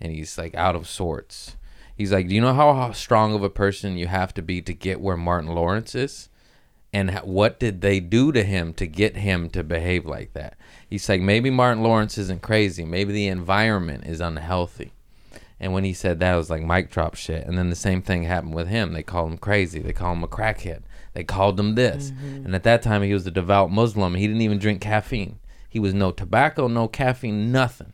And 0.00 0.10
he's 0.10 0.36
like 0.36 0.56
out 0.56 0.74
of 0.74 0.88
sorts. 0.88 1.56
He's 1.96 2.12
like, 2.12 2.26
do 2.26 2.34
you 2.34 2.40
know 2.40 2.52
how, 2.52 2.72
how 2.74 2.90
strong 2.90 3.34
of 3.34 3.44
a 3.44 3.50
person 3.50 3.96
you 3.96 4.08
have 4.08 4.34
to 4.34 4.42
be 4.42 4.60
to 4.62 4.74
get 4.74 5.00
where 5.00 5.16
Martin 5.16 5.54
Lawrence 5.54 5.94
is? 5.94 6.28
And 6.92 7.10
what 7.20 7.60
did 7.60 7.82
they 7.82 8.00
do 8.00 8.32
to 8.32 8.42
him 8.42 8.74
to 8.74 8.86
get 8.88 9.16
him 9.16 9.48
to 9.50 9.62
behave 9.62 10.06
like 10.06 10.32
that? 10.32 10.56
He's 10.90 11.08
like, 11.08 11.20
maybe 11.20 11.50
Martin 11.50 11.84
Lawrence 11.84 12.18
isn't 12.18 12.42
crazy. 12.42 12.84
Maybe 12.84 13.12
the 13.12 13.28
environment 13.28 14.04
is 14.06 14.20
unhealthy. 14.20 14.92
And 15.60 15.72
when 15.72 15.84
he 15.84 15.92
said 15.92 16.18
that, 16.18 16.34
it 16.34 16.36
was 16.36 16.50
like 16.50 16.62
mic 16.62 16.90
drop 16.90 17.14
shit. 17.14 17.46
And 17.46 17.56
then 17.56 17.70
the 17.70 17.76
same 17.76 18.02
thing 18.02 18.24
happened 18.24 18.54
with 18.54 18.66
him. 18.66 18.92
They 18.92 19.04
called 19.04 19.30
him 19.30 19.38
crazy. 19.38 19.78
They 19.78 19.92
called 19.92 20.18
him 20.18 20.24
a 20.24 20.28
crackhead. 20.28 20.82
They 21.12 21.22
called 21.22 21.60
him 21.60 21.76
this. 21.76 22.10
Mm-hmm. 22.10 22.46
And 22.46 22.54
at 22.54 22.64
that 22.64 22.82
time, 22.82 23.02
he 23.02 23.14
was 23.14 23.26
a 23.26 23.30
devout 23.30 23.70
Muslim. 23.70 24.14
He 24.14 24.26
didn't 24.26 24.42
even 24.42 24.58
drink 24.58 24.80
caffeine. 24.80 25.38
He 25.68 25.78
was 25.78 25.94
no 25.94 26.10
tobacco, 26.10 26.66
no 26.66 26.88
caffeine, 26.88 27.52
nothing. 27.52 27.92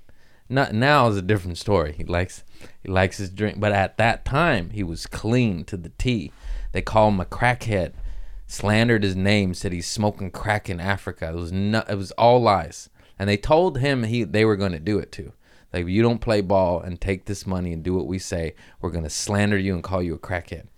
Not 0.48 0.72
now 0.72 1.08
is 1.08 1.16
a 1.16 1.22
different 1.22 1.58
story. 1.58 1.92
He 1.92 2.04
likes 2.04 2.44
he 2.82 2.88
likes 2.88 3.18
his 3.18 3.30
drink, 3.30 3.58
but 3.60 3.72
at 3.72 3.98
that 3.98 4.24
time 4.24 4.70
he 4.70 4.82
was 4.82 5.06
clean 5.06 5.64
to 5.64 5.76
the 5.76 5.90
T. 5.98 6.32
They 6.72 6.82
call 6.82 7.08
him 7.08 7.20
a 7.20 7.24
crackhead. 7.24 7.92
Slandered 8.46 9.02
his 9.02 9.16
name, 9.16 9.54
said 9.54 9.72
he's 9.72 9.88
smoking 9.88 10.30
crack 10.30 10.70
in 10.70 10.80
Africa. 10.80 11.28
It 11.30 11.34
was 11.34 11.52
no, 11.52 11.82
it 11.88 11.96
was 11.96 12.12
all 12.12 12.40
lies, 12.40 12.88
and 13.18 13.28
they 13.28 13.36
told 13.36 13.78
him 13.78 14.04
he 14.04 14.24
they 14.24 14.44
were 14.44 14.56
going 14.56 14.72
to 14.72 14.78
do 14.78 14.98
it 14.98 15.10
too. 15.10 15.32
Like 15.72 15.82
if 15.82 15.88
you 15.88 16.02
don't 16.02 16.20
play 16.20 16.40
ball 16.40 16.80
and 16.80 17.00
take 17.00 17.24
this 17.24 17.46
money 17.46 17.72
and 17.72 17.82
do 17.82 17.94
what 17.94 18.06
we 18.06 18.18
say, 18.18 18.54
we're 18.80 18.90
going 18.90 19.04
to 19.04 19.10
slander 19.10 19.58
you 19.58 19.74
and 19.74 19.82
call 19.82 20.02
you 20.02 20.14
a 20.14 20.18
crackhead. 20.18 20.68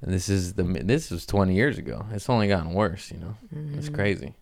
And 0.00 0.12
this 0.12 0.28
is 0.28 0.54
the 0.54 0.62
this 0.62 1.10
was 1.10 1.26
20 1.26 1.54
years 1.54 1.78
ago. 1.78 2.06
It's 2.12 2.28
only 2.28 2.48
gotten 2.48 2.72
worse, 2.72 3.10
you 3.10 3.18
know. 3.18 3.36
It's 3.50 3.86
mm-hmm. 3.86 3.94
crazy. 3.94 4.34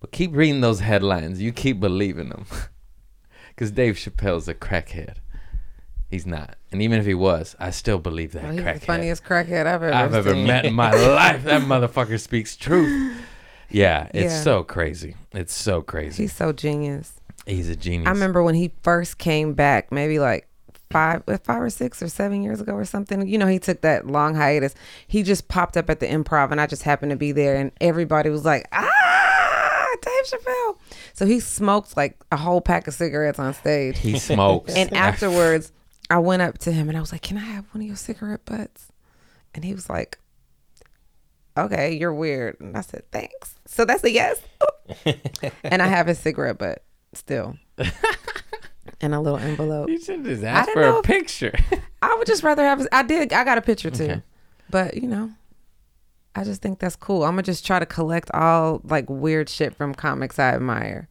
But 0.00 0.12
keep 0.12 0.34
reading 0.34 0.60
those 0.60 0.80
headlines. 0.80 1.40
You 1.40 1.52
keep 1.52 1.80
believing 1.80 2.28
them. 2.28 2.46
Cuz 3.56 3.70
Dave 3.70 3.96
Chappelle's 3.96 4.48
a 4.48 4.54
crackhead. 4.54 5.16
He's 6.08 6.26
not. 6.26 6.56
And 6.70 6.80
even 6.82 6.98
if 7.00 7.06
he 7.06 7.14
was, 7.14 7.56
I 7.58 7.70
still 7.70 7.98
believe 7.98 8.32
that 8.32 8.44
Well, 8.44 8.52
he's 8.52 8.60
crackhead. 8.60 8.74
the 8.80 8.86
funniest 8.86 9.24
crackhead 9.24 9.66
I've 9.66 9.82
ever 9.82 9.92
I've 9.92 10.14
ever 10.14 10.32
seen. 10.34 10.46
met 10.46 10.64
in 10.64 10.74
my 10.74 10.90
life. 11.14 11.44
That 11.44 11.62
motherfucker 11.62 12.20
speaks 12.20 12.56
truth. 12.56 13.16
Yeah, 13.68 14.08
it's 14.14 14.32
Yeah. 14.34 14.42
so 14.42 14.62
crazy. 14.62 15.16
It's 15.32 15.52
so 15.54 15.82
crazy. 15.82 16.22
He's 16.22 16.32
so 16.32 16.52
genius. 16.52 17.14
He's 17.46 17.68
a 17.68 17.74
genius. 17.76 18.06
I 18.06 18.10
remember 18.12 18.42
when 18.42 18.54
he 18.54 18.72
first 18.82 19.18
came 19.18 19.54
back, 19.54 19.90
maybe 19.90 20.18
like 20.20 20.46
five, 20.90 21.22
uh, 21.26 21.38
five 21.42 21.60
or 21.62 21.70
six 21.70 22.00
or 22.00 22.08
seven 22.08 22.42
years 22.42 22.60
ago 22.60 22.72
or 22.74 22.84
something. 22.84 23.26
You 23.26 23.38
know, 23.38 23.46
he 23.48 23.58
took 23.58 23.80
that 23.80 24.06
long 24.06 24.36
hiatus. 24.36 24.74
He 25.08 25.24
just 25.24 25.48
popped 25.48 25.76
up 25.76 25.90
at 25.90 25.98
the 25.98 26.06
Improv, 26.06 26.52
and 26.52 26.60
I 26.60 26.66
just 26.66 26.84
happened 26.84 27.10
to 27.10 27.16
be 27.16 27.32
there, 27.32 27.56
and 27.56 27.72
everybody 27.80 28.30
was 28.30 28.44
like, 28.44 28.66
"Ah, 28.72 28.88
Dave 30.02 30.24
Chappelle!" 30.40 30.76
So 31.14 31.26
he 31.26 31.40
smoked 31.40 31.96
like 31.96 32.16
a 32.30 32.36
whole 32.36 32.60
pack 32.60 32.86
of 32.86 32.94
cigarettes 32.94 33.38
on 33.40 33.52
stage, 33.54 33.98
he 33.98 34.18
smokes. 34.18 34.74
and 34.76 34.92
afterwards, 34.94 35.72
I 36.08 36.18
went 36.18 36.42
up 36.42 36.58
to 36.58 36.72
him 36.72 36.88
and 36.88 36.96
I 36.96 37.00
was 37.00 37.12
like, 37.12 37.22
"Can 37.22 37.36
I 37.36 37.40
have 37.40 37.64
one 37.72 37.82
of 37.82 37.86
your 37.86 37.96
cigarette 37.96 38.44
butts?" 38.44 38.92
And 39.54 39.64
he 39.64 39.74
was 39.74 39.88
like, 39.90 40.18
"Okay, 41.56 41.94
you're 41.96 42.14
weird." 42.14 42.60
And 42.60 42.76
I 42.76 42.80
said, 42.82 43.04
"Thanks." 43.10 43.56
So 43.66 43.84
that's 43.84 44.04
a 44.04 44.10
yes. 44.10 44.40
and 45.64 45.82
I 45.82 45.86
have 45.88 46.06
his 46.06 46.18
cigarette 46.18 46.58
butt 46.58 46.84
still, 47.12 47.56
in 49.00 49.12
a 49.12 49.20
little 49.20 49.38
envelope. 49.38 49.88
you 49.88 50.00
should 50.00 50.24
just 50.24 50.44
ask 50.44 50.70
for 50.70 50.82
a 50.82 50.98
if- 50.98 51.04
picture. 51.04 51.52
I 52.02 52.14
would 52.16 52.26
just 52.26 52.42
rather 52.42 52.62
have. 52.64 52.86
I 52.92 53.02
did. 53.02 53.32
I 53.32 53.44
got 53.44 53.58
a 53.58 53.62
picture 53.62 53.90
too, 53.90 54.04
Okay. 54.04 54.22
but 54.70 54.94
you 54.96 55.08
know, 55.08 55.30
I 56.36 56.44
just 56.44 56.62
think 56.62 56.78
that's 56.78 56.94
cool. 56.96 57.24
I'm 57.24 57.32
gonna 57.32 57.42
just 57.42 57.66
try 57.66 57.78
to 57.80 57.86
collect 57.86 58.30
all 58.32 58.80
like 58.84 59.10
weird 59.10 59.48
shit 59.48 59.74
from 59.74 59.94
comics 59.94 60.38
I 60.38 60.50
admire. 60.54 61.08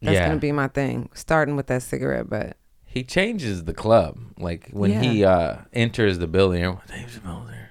That's 0.00 0.14
Yeah. 0.14 0.28
gonna 0.28 0.40
be 0.40 0.52
my 0.52 0.68
thing. 0.68 1.10
Starting 1.12 1.56
with 1.56 1.66
that 1.66 1.82
cigarette 1.82 2.30
butt. 2.30 2.56
He 2.90 3.04
changes 3.04 3.64
the 3.64 3.72
club. 3.72 4.18
Like 4.36 4.68
when 4.72 5.00
he 5.00 5.24
uh 5.24 5.58
enters 5.72 6.18
the 6.18 6.26
building, 6.26 6.64
everyone, 6.64 7.46
there. 7.46 7.70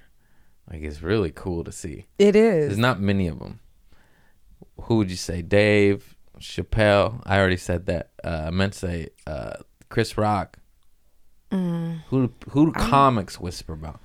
Like 0.72 0.82
it's 0.82 1.01
really 1.01 1.32
cool 1.32 1.65
to 1.65 1.74
see. 1.74 2.05
It 2.17 2.38
is. 2.38 2.67
There's 2.67 2.78
not 2.78 3.01
many 3.01 3.28
of 3.28 3.39
them. 3.39 3.59
Who 4.84 4.95
would 4.95 5.11
you 5.11 5.17
say? 5.17 5.41
Dave 5.41 6.15
Chappelle. 6.39 7.22
I 7.26 7.38
already 7.38 7.57
said 7.57 7.86
that. 7.88 8.11
Uh, 8.24 8.45
I 8.47 8.49
meant 8.51 8.74
to 8.74 8.80
say 8.80 9.09
uh, 9.28 9.57
Chris 9.89 10.17
Rock. 10.17 10.57
Mm. 11.51 12.03
Who 12.07 12.32
who 12.51 12.67
do 12.67 12.72
comics 12.72 13.39
whisper 13.39 13.74
about? 13.74 13.99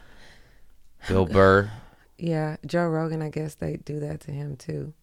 Bill 1.08 1.26
Burr. 1.26 1.70
Yeah, 2.16 2.58
Joe 2.64 2.86
Rogan. 2.86 3.22
I 3.22 3.28
guess 3.28 3.56
they 3.56 3.76
do 3.76 3.98
that 3.98 4.20
to 4.20 4.30
him 4.30 4.56
too. 4.56 4.94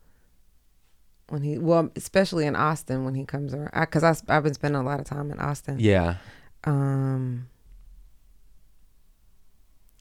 When 1.32 1.44
he, 1.44 1.58
well, 1.58 1.90
especially 1.96 2.46
in 2.46 2.58
Austin 2.58 3.06
when 3.06 3.16
he 3.16 3.24
comes 3.24 3.54
around, 3.54 3.72
because 3.74 4.04
I, 4.04 4.16
I've 4.36 4.44
been 4.44 4.54
spending 4.54 4.82
a 4.82 4.84
lot 4.84 5.00
of 5.00 5.06
time 5.06 5.32
in 5.32 5.40
Austin. 5.40 5.78
Yeah, 5.80 6.18
Um, 6.66 7.48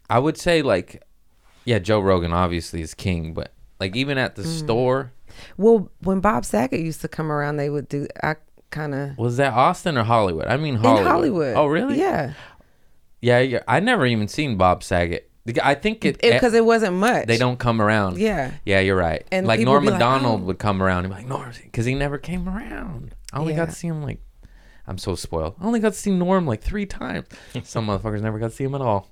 I 0.09 0.19
would 0.19 0.37
say 0.37 0.61
like, 0.63 1.03
yeah, 1.65 1.79
Joe 1.79 2.01
Rogan 2.01 2.33
obviously 2.33 2.81
is 2.83 2.95
king, 2.95 3.33
but 3.33 3.53
like 3.79 3.95
even 3.95 4.19
at 4.19 4.33
Mm. 4.33 4.43
the 4.43 4.45
store, 4.45 5.13
well, 5.57 5.89
when 6.03 6.19
Bob 6.21 6.45
Saget 6.45 6.81
used 6.81 7.01
to 7.03 7.09
come 7.09 7.31
around, 7.31 7.57
they 7.59 7.71
would 7.71 7.89
do. 7.89 8.09
I 8.23 8.35
kind 8.71 8.93
of 8.95 9.17
was 9.17 9.37
that 9.37 9.53
Austin 9.53 9.97
or 9.97 10.03
Hollywood? 10.03 10.47
I 10.47 10.57
mean 10.57 10.75
Hollywood. 10.77 11.01
in 11.01 11.07
Hollywood. 11.13 11.57
Oh 11.57 11.67
really? 11.67 11.99
Yeah. 12.01 12.33
Yeah, 13.21 13.39
yeah. 13.39 13.63
I 13.69 13.79
never 13.79 14.05
even 14.05 14.27
seen 14.27 14.57
Bob 14.57 14.83
Saget 14.83 15.30
I 15.63 15.75
think 15.75 16.05
it 16.05 16.21
because 16.21 16.55
it, 16.55 16.65
wasn't 16.65 16.97
much. 16.97 17.27
they 17.27 17.39
don't 17.39 17.59
come 17.59 17.81
around. 17.81 18.19
Yeah. 18.19 18.53
Yeah, 18.65 18.81
you're 18.81 18.97
right. 18.97 19.27
And 19.33 19.47
like 19.47 19.61
Norm 19.61 19.85
Macdonald 19.85 20.41
like, 20.41 20.43
"Oh." 20.43 20.47
would 20.47 20.59
come 20.59 20.83
around 20.83 21.07
and 21.07 21.15
be 21.15 21.21
like, 21.21 21.29
Norm, 21.29 21.53
because 21.63 21.87
he 21.87 21.95
never 21.95 22.19
came 22.19 22.49
around. 22.49 23.15
I 23.33 23.39
only 23.39 23.55
got 23.55 23.67
to 23.67 23.75
see 23.75 23.89
him 23.89 24.03
like, 24.03 24.21
I'm 24.87 24.99
so 24.99 25.15
spoiled. 25.15 25.55
I 25.61 25.65
only 25.65 25.81
got 25.81 25.93
to 25.93 25.99
see 25.99 26.11
Norm 26.11 26.47
like 26.47 26.61
three 26.61 26.87
times. 26.87 27.27
Some 27.65 27.87
motherfuckers 27.87 28.21
never 28.21 28.39
got 28.39 28.51
to 28.51 28.57
see 28.57 28.65
him 28.65 28.75
at 28.75 28.81
all. 28.81 29.11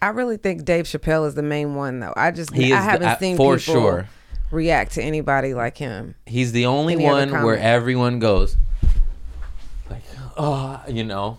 I 0.00 0.08
really 0.08 0.36
think 0.36 0.64
Dave 0.64 0.84
Chappelle 0.84 1.26
is 1.26 1.34
the 1.34 1.42
main 1.42 1.74
one 1.74 2.00
though. 2.00 2.12
I 2.16 2.30
just 2.30 2.52
He 2.52 2.72
I 2.72 2.80
haven't 2.80 3.08
uh, 3.08 3.18
seen 3.18 3.36
for 3.36 3.56
people 3.56 3.74
sure. 3.74 4.08
react 4.50 4.92
to 4.92 5.02
anybody 5.02 5.54
like 5.54 5.78
him. 5.78 6.14
He's 6.26 6.52
the 6.52 6.66
only 6.66 6.94
Any 6.94 7.04
one 7.04 7.30
where 7.30 7.58
everyone 7.58 8.18
goes, 8.18 8.56
like, 9.90 10.02
oh, 10.36 10.82
you 10.86 11.02
know. 11.02 11.38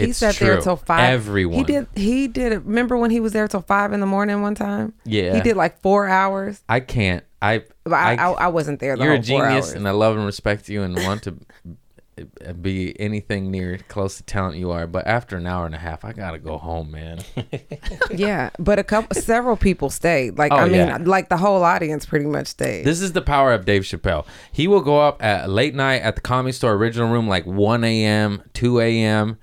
He 0.00 0.10
it's 0.10 0.18
sat 0.18 0.34
true. 0.34 0.46
there 0.48 0.60
till 0.60 0.76
five. 0.76 1.00
Everyone. 1.12 1.58
He 1.58 1.64
did. 1.64 1.86
He 1.94 2.28
did. 2.28 2.52
Remember 2.64 2.96
when 2.96 3.10
he 3.10 3.20
was 3.20 3.32
there 3.32 3.46
till 3.48 3.62
five 3.62 3.92
in 3.92 4.00
the 4.00 4.06
morning 4.06 4.42
one 4.42 4.54
time? 4.54 4.92
Yeah. 5.04 5.34
He 5.34 5.40
did 5.40 5.56
like 5.56 5.80
four 5.80 6.08
hours. 6.08 6.62
I 6.68 6.80
can't. 6.80 7.24
I. 7.42 7.64
I, 7.86 8.16
I- 8.16 8.32
I, 8.32 8.48
wasn't 8.48 8.80
there. 8.80 8.96
The 8.96 9.04
you're 9.04 9.14
a 9.14 9.18
genius, 9.18 9.72
and 9.72 9.88
I 9.88 9.92
love 9.92 10.16
and 10.16 10.26
respect 10.26 10.68
you, 10.68 10.82
and 10.82 10.94
want 10.96 11.22
to 11.24 11.34
be 12.60 12.98
anything 13.00 13.50
near 13.50 13.78
close 13.88 14.16
to 14.18 14.22
talent 14.22 14.56
you 14.56 14.70
are. 14.70 14.86
But 14.86 15.06
after 15.06 15.36
an 15.36 15.46
hour 15.46 15.66
and 15.66 15.74
a 15.74 15.78
half, 15.78 16.04
I 16.04 16.12
gotta 16.12 16.38
go 16.38 16.58
home, 16.58 16.90
man. 16.90 17.20
yeah, 18.10 18.50
but 18.58 18.78
a 18.78 18.84
couple, 18.84 19.20
several 19.20 19.56
people 19.56 19.90
stayed. 19.90 20.36
Like 20.38 20.52
Oh, 20.52 20.56
I 20.56 20.64
mean, 20.66 20.74
yeah. 20.74 20.98
like 21.00 21.28
the 21.28 21.36
whole 21.38 21.62
audience 21.64 22.04
pretty 22.06 22.26
much 22.26 22.48
stayed. 22.48 22.84
This 22.84 23.00
is 23.00 23.12
the 23.12 23.22
power 23.22 23.52
of 23.52 23.64
Dave 23.64 23.82
Chappelle. 23.82 24.26
He 24.52 24.68
will 24.68 24.82
go 24.82 25.00
up 25.00 25.22
at 25.22 25.48
late 25.48 25.74
night 25.74 26.02
at 26.02 26.14
the 26.14 26.20
Comedy 26.20 26.52
Store 26.52 26.74
original 26.74 27.08
room, 27.10 27.26
like 27.28 27.46
1 27.46 27.84
a.m., 27.84 28.42
2 28.54 28.80
a.m., 28.80 29.38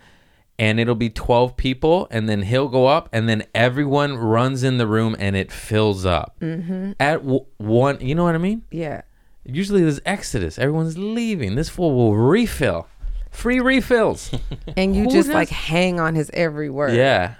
and 0.59 0.79
it'll 0.79 0.95
be 0.95 1.09
12 1.09 1.55
people. 1.57 2.07
And 2.11 2.27
then 2.27 2.43
he'll 2.43 2.67
go 2.67 2.87
up, 2.87 3.09
and 3.13 3.27
then 3.29 3.43
everyone 3.53 4.17
runs 4.17 4.63
in 4.63 4.77
the 4.77 4.87
room, 4.87 5.15
and 5.19 5.35
it 5.35 5.51
fills 5.51 6.05
up. 6.05 6.35
Mm-hmm. 6.41 6.93
At 6.99 7.21
w- 7.21 7.45
one, 7.57 7.99
you 8.01 8.15
know 8.15 8.23
what 8.23 8.35
I 8.35 8.39
mean? 8.39 8.63
yeah. 8.71 9.01
Usually 9.49 9.81
there's 9.81 10.01
exodus. 10.05 10.59
Everyone's 10.59 10.97
leaving. 10.97 11.55
This 11.55 11.69
fool 11.69 11.95
will 11.95 12.17
refill. 12.17 12.87
Free 13.31 13.61
refills. 13.61 14.29
And 14.75 14.93
you 14.93 15.03
Who 15.05 15.11
just 15.11 15.27
does- 15.29 15.33
like 15.35 15.47
hang 15.49 16.01
on 16.01 16.15
his 16.15 16.29
every 16.33 16.69
word. 16.69 16.93
yeah. 16.95 17.35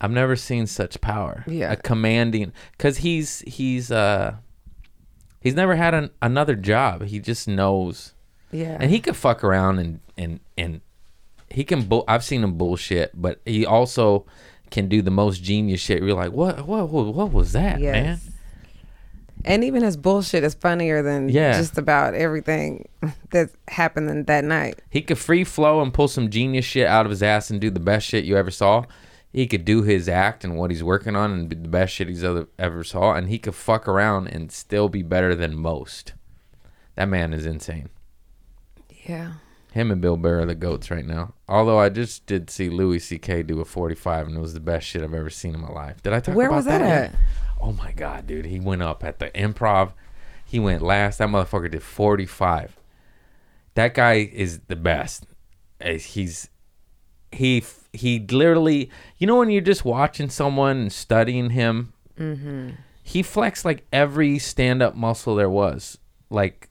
I've 0.00 0.12
never 0.12 0.36
seen 0.36 0.66
such 0.68 1.00
power. 1.00 1.42
Yeah. 1.48 1.72
A 1.72 1.76
commanding 1.76 2.52
cuz 2.78 2.98
he's 2.98 3.40
he's 3.46 3.90
uh 3.90 4.36
he's 5.40 5.54
never 5.54 5.74
had 5.76 5.92
an, 5.92 6.10
another 6.22 6.54
job. 6.54 7.02
He 7.02 7.18
just 7.18 7.48
knows 7.48 8.14
Yeah. 8.52 8.78
and 8.80 8.90
he 8.90 9.00
could 9.00 9.16
fuck 9.16 9.42
around 9.44 9.78
and 9.80 10.00
and 10.16 10.40
and 10.56 10.80
he 11.50 11.64
can 11.64 11.82
bull 11.82 12.04
I've 12.08 12.24
seen 12.24 12.42
him 12.44 12.56
bullshit, 12.56 13.10
but 13.14 13.40
he 13.44 13.66
also 13.66 14.24
can 14.70 14.88
do 14.88 15.02
the 15.02 15.10
most 15.10 15.42
genius 15.42 15.80
shit. 15.80 16.02
You're 16.02 16.14
like, 16.14 16.32
"What 16.32 16.66
what 16.66 16.88
what, 16.88 17.14
what 17.14 17.32
was 17.32 17.52
that, 17.52 17.80
Yes. 17.80 17.92
man?" 17.92 18.20
And 19.44 19.64
even 19.64 19.82
his 19.82 19.96
bullshit 19.96 20.44
is 20.44 20.52
funnier 20.54 21.02
than 21.02 21.28
Yeah. 21.30 21.56
just 21.56 21.78
about 21.78 22.14
everything 22.14 22.86
that 23.30 23.50
happened 23.68 24.10
in 24.10 24.24
that 24.24 24.44
night. 24.44 24.80
He 24.90 25.00
could 25.00 25.18
free 25.18 25.44
flow 25.44 25.80
and 25.80 25.94
pull 25.94 26.08
some 26.08 26.28
genius 26.28 26.66
shit 26.66 26.86
out 26.86 27.06
of 27.06 27.10
his 27.10 27.22
ass 27.22 27.50
and 27.50 27.58
do 27.60 27.70
the 27.70 27.80
best 27.80 28.06
shit 28.06 28.24
you 28.24 28.36
ever 28.36 28.50
saw. 28.50 28.84
He 29.32 29.46
could 29.46 29.64
do 29.64 29.82
his 29.82 30.08
act 30.08 30.44
and 30.44 30.56
what 30.58 30.70
he's 30.70 30.82
working 30.84 31.16
on 31.16 31.30
and 31.30 31.48
be 31.48 31.56
the 31.56 31.68
best 31.68 31.94
shit 31.94 32.08
he's 32.08 32.22
ever, 32.24 32.48
ever 32.58 32.84
saw. 32.84 33.14
And 33.14 33.28
he 33.28 33.38
could 33.38 33.54
fuck 33.54 33.88
around 33.88 34.26
and 34.28 34.50
still 34.52 34.88
be 34.88 35.02
better 35.02 35.34
than 35.34 35.56
most. 35.56 36.12
That 36.96 37.08
man 37.08 37.32
is 37.32 37.46
insane. 37.46 37.88
Yeah. 39.06 39.34
Him 39.72 39.90
and 39.90 40.00
Bill 40.00 40.16
Burr 40.16 40.40
are 40.40 40.46
the 40.46 40.54
goats 40.54 40.90
right 40.90 41.04
now. 41.04 41.34
Although 41.48 41.78
I 41.78 41.90
just 41.90 42.26
did 42.26 42.50
see 42.50 42.68
Louis 42.68 42.98
C.K. 42.98 43.44
do 43.44 43.60
a 43.60 43.64
45 43.64 44.26
and 44.26 44.36
it 44.36 44.40
was 44.40 44.54
the 44.54 44.60
best 44.60 44.86
shit 44.86 45.02
I've 45.02 45.14
ever 45.14 45.30
seen 45.30 45.54
in 45.54 45.60
my 45.60 45.68
life. 45.70 46.02
Did 46.02 46.12
I 46.12 46.20
talk 46.20 46.34
Where 46.34 46.48
about 46.48 46.56
was 46.56 46.64
that 46.66 46.82
at? 46.82 47.14
Oh 47.60 47.72
my 47.72 47.92
god, 47.92 48.26
dude! 48.26 48.46
He 48.46 48.58
went 48.58 48.82
up 48.82 49.04
at 49.04 49.18
the 49.18 49.30
improv. 49.30 49.92
He 50.44 50.58
went 50.58 50.82
last. 50.82 51.18
That 51.18 51.28
motherfucker 51.28 51.70
did 51.70 51.82
forty 51.82 52.26
five. 52.26 52.76
That 53.74 53.94
guy 53.94 54.14
is 54.14 54.60
the 54.66 54.76
best. 54.76 55.26
Uh, 55.84 55.92
He's 55.92 56.48
he 57.30 57.62
he 57.92 58.18
literally. 58.18 58.90
You 59.18 59.26
know 59.26 59.36
when 59.36 59.50
you're 59.50 59.60
just 59.60 59.84
watching 59.84 60.30
someone 60.30 60.78
and 60.78 60.92
studying 60.92 61.50
him. 61.50 61.92
Mm-hmm. 62.18 62.70
He 63.02 63.22
flexed 63.22 63.64
like 63.64 63.86
every 63.92 64.38
stand 64.38 64.82
up 64.82 64.94
muscle 64.94 65.34
there 65.34 65.50
was. 65.50 65.98
Like, 66.30 66.69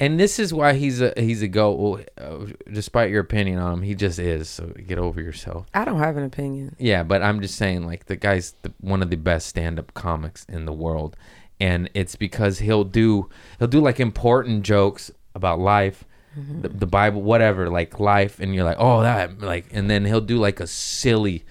and 0.00 0.18
this 0.18 0.38
is 0.38 0.52
why 0.52 0.74
he's 0.74 1.00
a 1.00 1.12
he's 1.16 1.42
a 1.42 1.48
go. 1.48 2.00
Uh, 2.18 2.46
despite 2.72 3.10
your 3.10 3.20
opinion 3.20 3.58
on 3.58 3.74
him, 3.74 3.82
he 3.82 3.94
just 3.94 4.18
is. 4.18 4.48
So 4.48 4.66
get 4.86 4.98
over 4.98 5.20
yourself. 5.20 5.66
I 5.74 5.84
don't 5.84 5.98
have 5.98 6.16
an 6.16 6.24
opinion. 6.24 6.74
Yeah, 6.78 7.02
but 7.02 7.22
I'm 7.22 7.40
just 7.40 7.56
saying, 7.56 7.86
like 7.86 8.06
the 8.06 8.16
guy's 8.16 8.54
the, 8.62 8.72
one 8.80 9.02
of 9.02 9.10
the 9.10 9.16
best 9.16 9.46
stand-up 9.48 9.94
comics 9.94 10.44
in 10.48 10.64
the 10.64 10.72
world, 10.72 11.16
and 11.60 11.88
it's 11.94 12.16
because 12.16 12.58
he'll 12.58 12.84
do 12.84 13.28
he'll 13.58 13.68
do 13.68 13.80
like 13.80 14.00
important 14.00 14.64
jokes 14.64 15.10
about 15.34 15.58
life, 15.60 16.04
the, 16.36 16.68
the 16.68 16.86
Bible, 16.86 17.22
whatever, 17.22 17.70
like 17.70 18.00
life, 18.00 18.40
and 18.40 18.54
you're 18.54 18.64
like, 18.64 18.76
oh, 18.80 19.02
that 19.02 19.40
like, 19.40 19.66
and 19.72 19.88
then 19.88 20.04
he'll 20.04 20.20
do 20.20 20.38
like 20.38 20.58
a 20.60 20.66
silly 20.66 21.44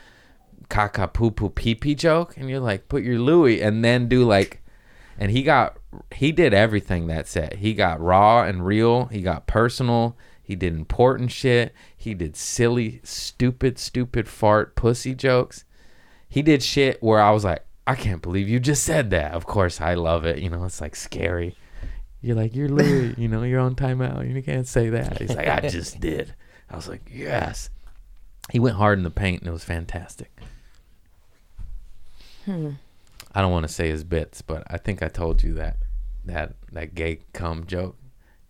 caca 0.69 1.11
poo 1.11 1.31
poo 1.31 1.49
pee 1.49 1.75
pee 1.75 1.95
joke, 1.95 2.35
and 2.35 2.49
you're 2.49 2.59
like, 2.59 2.89
put 2.89 3.03
your 3.03 3.19
Louis, 3.19 3.61
and 3.61 3.83
then 3.85 4.09
do 4.09 4.25
like, 4.25 4.61
and 5.17 5.31
he 5.31 5.43
got 5.43 5.77
he 6.13 6.31
did 6.31 6.53
everything 6.53 7.07
that 7.07 7.27
set. 7.27 7.55
He 7.55 7.73
got 7.73 8.01
raw 8.01 8.43
and 8.43 8.65
real. 8.65 9.05
He 9.05 9.21
got 9.21 9.47
personal. 9.47 10.17
He 10.41 10.55
did 10.55 10.73
important 10.73 11.31
shit. 11.31 11.73
He 11.95 12.13
did 12.13 12.35
silly, 12.35 12.99
stupid, 13.03 13.79
stupid 13.79 14.27
fart 14.27 14.75
pussy 14.75 15.15
jokes. 15.15 15.63
He 16.27 16.41
did 16.41 16.61
shit 16.61 17.01
where 17.01 17.21
I 17.21 17.31
was 17.31 17.45
like, 17.45 17.65
I 17.87 17.95
can't 17.95 18.21
believe 18.21 18.49
you 18.49 18.59
just 18.59 18.83
said 18.83 19.09
that. 19.11 19.31
Of 19.33 19.45
course, 19.45 19.79
I 19.79 19.93
love 19.93 20.25
it. 20.25 20.39
You 20.39 20.49
know, 20.49 20.63
it's 20.65 20.81
like 20.81 20.95
scary. 20.95 21.55
You're 22.21 22.35
like, 22.35 22.55
you're 22.55 22.69
Louis, 22.69 23.15
you 23.17 23.27
know, 23.27 23.43
you're 23.43 23.59
on 23.59 23.75
timeout. 23.75 24.33
You 24.33 24.41
can't 24.41 24.67
say 24.67 24.89
that. 24.89 25.19
He's 25.19 25.35
like, 25.35 25.47
I 25.47 25.59
just 25.69 25.99
did. 25.99 26.33
I 26.69 26.75
was 26.75 26.87
like, 26.87 27.09
yes. 27.11 27.69
He 28.51 28.59
went 28.59 28.75
hard 28.75 28.97
in 28.97 29.03
the 29.03 29.11
paint 29.11 29.41
and 29.41 29.49
it 29.49 29.53
was 29.53 29.63
fantastic. 29.63 30.31
Hmm. 32.45 32.71
I 33.33 33.41
don't 33.41 33.51
want 33.51 33.67
to 33.67 33.73
say 33.73 33.89
his 33.89 34.03
bits, 34.03 34.41
but 34.41 34.63
I 34.67 34.77
think 34.77 35.01
I 35.01 35.07
told 35.07 35.43
you 35.43 35.53
that 35.53 35.77
that 36.25 36.55
that 36.71 36.95
gay 36.95 37.19
cum 37.33 37.65
joke. 37.65 37.97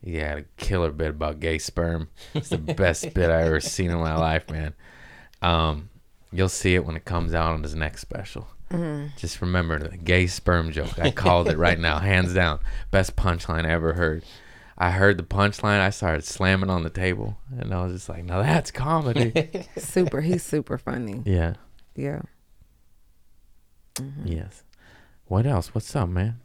He 0.02 0.16
had 0.16 0.38
a 0.40 0.44
killer 0.58 0.92
bit 0.92 1.12
about 1.12 1.40
gay 1.40 1.58
sperm. 1.60 2.10
It's 2.34 2.50
the 2.50 2.58
best 2.78 3.14
bit 3.14 3.30
I 3.30 3.44
ever 3.44 3.60
seen 3.62 3.90
in 3.90 3.98
my 4.00 4.16
life, 4.16 4.50
man. 4.50 4.74
Um, 5.42 5.90
you'll 6.32 6.50
see 6.50 6.76
it 6.76 6.86
when 6.86 6.96
it 6.98 7.06
comes 7.06 7.34
out 7.34 7.54
on 7.54 7.64
his 7.64 7.76
next 7.76 8.02
special. 8.02 8.48
Just 9.18 9.40
remember 9.40 9.78
the 9.78 9.96
gay 9.98 10.26
sperm 10.26 10.72
joke. 10.72 10.98
I 10.98 11.12
called 11.12 11.48
it 11.48 11.60
right 11.60 11.78
now, 11.80 12.00
hands 12.00 12.34
down. 12.34 12.60
Best 12.90 13.16
punchline 13.16 13.66
I 13.68 13.70
ever 13.70 13.94
heard. 13.94 14.24
I 14.80 14.90
heard 14.90 15.18
the 15.18 15.24
punchline. 15.24 15.80
I 15.80 15.92
started 15.92 16.24
slamming 16.24 16.72
on 16.72 16.82
the 16.82 16.90
table, 16.90 17.38
and 17.56 17.72
I 17.72 17.84
was 17.84 17.94
just 17.94 18.10
like, 18.10 18.24
"Now 18.26 18.42
that's 18.42 18.72
comedy." 18.72 19.68
Super. 19.78 20.22
He's 20.22 20.42
super 20.44 20.80
funny. 20.80 21.22
yeah. 21.24 21.54
Yeah. 21.96 22.24
Yes. 24.26 24.64
What 25.26 25.46
else? 25.46 25.76
What's 25.76 25.96
up, 25.96 26.10
man? 26.10 26.40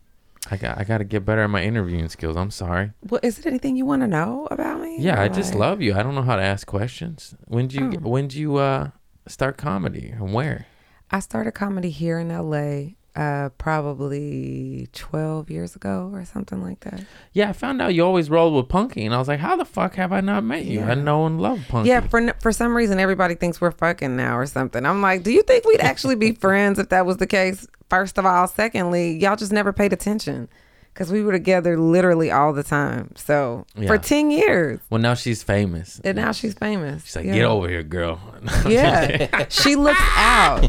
I 0.51 0.57
got 0.57 0.79
I 0.79 0.85
got 0.85 0.99
to 0.99 1.05
get 1.05 1.25
better 1.25 1.43
at 1.43 1.51
my 1.51 1.63
interviewing 1.63 2.09
skills. 2.09 2.37
I'm 2.37 2.51
sorry. 2.51 2.93
Well, 3.09 3.21
is 3.23 3.39
it 3.39 3.47
anything 3.47 3.77
you 3.77 3.85
want 3.87 4.03
to 4.03 4.09
know 4.09 4.49
about 4.51 4.81
me? 4.81 4.97
Yeah, 4.99 5.17
Or 5.19 5.23
I 5.25 5.29
just 5.29 5.55
love 5.55 5.83
you. 5.83 5.95
I 5.95 6.03
don't 6.03 6.15
know 6.15 6.23
how 6.23 6.37
to 6.37 6.43
ask 6.43 6.67
questions. 6.67 7.35
When 7.47 7.69
did 7.69 7.81
you 7.81 7.93
Oh. 8.05 8.09
when 8.09 8.29
did 8.29 8.37
you 8.39 8.57
uh 8.57 8.91
start 9.27 9.57
comedy 9.59 10.09
and 10.09 10.33
where? 10.33 10.67
I 11.11 11.21
started 11.21 11.53
comedy 11.53 11.91
here 11.91 12.19
in 12.19 12.29
LA 12.31 12.95
uh 13.17 13.49
probably 13.59 14.89
12 14.93 15.51
years 15.51 15.75
ago 15.77 16.11
or 16.13 16.25
something 16.25 16.63
like 16.63 16.81
that. 16.81 17.05
Yeah, 17.33 17.51
I 17.51 17.53
found 17.53 17.83
out 17.83 17.95
you 17.95 18.05
always 18.05 18.31
rolled 18.31 18.55
with 18.55 18.69
Punkie, 18.69 19.05
and 19.05 19.15
I 19.15 19.19
was 19.19 19.29
like, 19.29 19.41
how 19.41 19.57
the 19.57 19.65
fuck 19.65 19.95
have 19.97 20.13
I 20.13 20.21
not 20.21 20.45
met 20.45 20.65
you? 20.65 20.81
I 20.81 20.89
Yeah. 20.89 20.95
know 20.95 21.27
and 21.27 21.41
love 21.41 21.59
Punkie. 21.69 21.87
Yeah, 21.87 22.01
for 22.01 22.33
for 22.41 22.53
some 22.53 22.77
reason 22.77 22.99
everybody 22.99 23.35
thinks 23.35 23.61
we're 23.61 23.71
fucking 23.73 24.17
now 24.17 24.37
or 24.39 24.47
something. 24.47 24.85
I'm 24.87 25.03
like, 25.03 25.23
do 25.23 25.31
you 25.31 25.43
think 25.43 25.65
we'd 25.67 25.81
actually 25.81 26.15
be 26.17 26.33
friends 26.47 26.79
if 26.79 26.89
that 26.91 27.07
was 27.07 27.17
the 27.19 27.27
case? 27.27 27.67
First 27.91 28.19
of 28.19 28.27
all, 28.27 28.47
secondly, 28.47 29.17
y'all 29.17 29.37
just 29.37 29.53
never 29.53 29.73
paid 29.73 29.93
attention 29.93 30.49
cuz 30.95 31.13
we 31.13 31.23
were 31.23 31.31
together 31.31 31.79
literally 31.79 32.29
all 32.31 32.53
the 32.53 32.65
time. 32.65 33.13
So, 33.15 33.65
Yeah. 33.77 33.87
for 33.87 33.99
10 33.99 34.33
years. 34.33 34.81
Well, 34.91 35.01
now 35.01 35.15
she's 35.15 35.45
famous. 35.45 36.01
And 36.03 36.17
now 36.17 36.33
she's 36.33 36.55
famous. 36.55 37.05
She's 37.05 37.15
like, 37.15 37.25
Yeah. 37.25 37.35
get 37.35 37.45
over 37.45 37.69
here, 37.69 37.85
girl. 37.85 38.19
Yeah. 38.67 39.47
she 39.49 39.77
looks 39.77 40.01
out. 40.17 40.69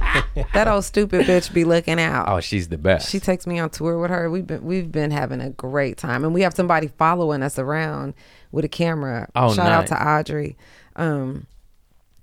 That 0.53 0.67
old 0.67 0.86
stupid 0.86 1.26
bitch 1.26 1.51
be 1.51 1.63
looking 1.63 1.99
out. 1.99 2.30
oh, 2.30 2.41
she's 2.41 2.67
the 2.67 2.78
best. 2.78 3.09
She 3.09 3.20
takes 3.20 3.47
me 3.47 3.57
on 3.57 3.72
tour 3.72 3.97
with 3.97 4.11
her. 4.11 4.30
We've 4.30 4.45
been 4.45 4.63
we've 4.63 4.91
been 4.91 5.09
having 5.11 5.41
a 5.41 5.49
great 5.49 5.97
time, 5.97 6.24
and 6.24 6.32
we 6.34 6.41
have 6.41 6.53
somebody 6.53 6.88
following 6.97 7.41
us 7.41 7.57
around 7.57 8.13
with 8.51 8.63
a 8.65 8.70
camera. 8.70 9.30
Oh, 9.36 9.51
shout 9.53 9.72
out 9.72 9.88
to 9.88 9.95
Audrey. 10.09 10.57
Um, 10.95 11.47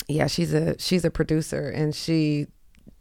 yeah, 0.09 0.29
she's 0.29 0.55
a 0.55 0.79
she's 0.79 1.05
a 1.05 1.11
producer, 1.11 1.69
and 1.69 1.93
she 1.95 2.47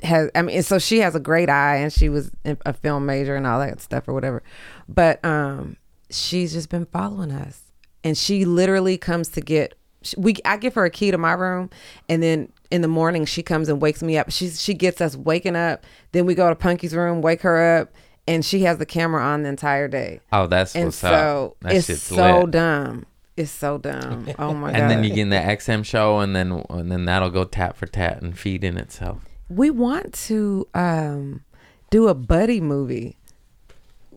has. 0.03 0.29
I 0.35 0.41
mean, 0.41 0.61
so 0.63 0.79
she 0.79 0.99
has 0.99 1.15
a 1.15 1.19
great 1.19 1.49
eye, 1.49 1.77
and 1.77 1.91
she 1.91 2.09
was 2.09 2.31
a 2.45 2.73
film 2.73 3.05
major 3.05 3.35
and 3.35 3.45
all 3.47 3.59
that 3.59 3.81
stuff 3.81 4.07
or 4.07 4.13
whatever. 4.13 4.43
But 4.89 5.23
um, 5.25 5.77
she's 6.09 6.53
just 6.53 6.69
been 6.69 6.85
following 6.85 7.31
us, 7.31 7.61
and 8.03 8.17
she 8.17 8.45
literally 8.45 8.97
comes 8.97 9.29
to 9.29 9.41
get 9.41 9.75
we 10.17 10.35
I 10.45 10.57
give 10.57 10.75
her 10.75 10.85
a 10.85 10.89
key 10.89 11.11
to 11.11 11.17
my 11.17 11.33
room, 11.33 11.69
and 12.09 12.21
then 12.21 12.51
in 12.71 12.81
the 12.81 12.87
morning 12.87 13.25
she 13.25 13.41
comes 13.41 13.69
and 13.69 13.81
wakes 13.81 14.03
me 14.03 14.17
up. 14.17 14.31
She 14.31 14.49
she 14.49 14.73
gets 14.73 15.01
us 15.01 15.15
waking 15.15 15.55
up. 15.55 15.83
Then 16.11 16.25
we 16.25 16.35
go 16.35 16.47
to 16.49 16.55
Punkie's 16.55 16.95
room, 16.95 17.21
wake 17.21 17.41
her 17.41 17.79
up, 17.81 17.91
and 18.27 18.45
she 18.45 18.61
has 18.63 18.77
the 18.77 18.85
camera 18.85 19.23
on 19.23 19.43
the 19.43 19.49
entire 19.49 19.87
day. 19.87 20.19
Oh, 20.31 20.47
that's 20.47 20.75
And 20.75 20.85
what's 20.85 20.97
so 20.97 21.55
up. 21.61 21.71
That 21.71 21.75
it's 21.89 22.01
so 22.03 22.41
lit. 22.41 22.51
dumb. 22.51 23.05
It's 23.37 23.51
so 23.51 23.77
dumb. 23.77 24.29
Oh 24.39 24.53
my 24.53 24.71
god. 24.71 24.79
And 24.79 24.91
then 24.91 25.03
you 25.03 25.09
get 25.09 25.19
in 25.23 25.29
the 25.29 25.35
XM 25.37 25.83
show, 25.83 26.19
and 26.19 26.35
then 26.35 26.63
and 26.69 26.91
then 26.91 27.05
that'll 27.05 27.31
go 27.31 27.43
tap 27.43 27.75
for 27.75 27.85
tat 27.87 28.21
and 28.21 28.37
feed 28.37 28.63
in 28.63 28.77
itself. 28.77 29.23
We 29.49 29.69
want 29.69 30.13
to 30.13 30.67
um 30.73 31.41
do 31.89 32.07
a 32.07 32.13
buddy 32.13 32.59
movie 32.61 33.17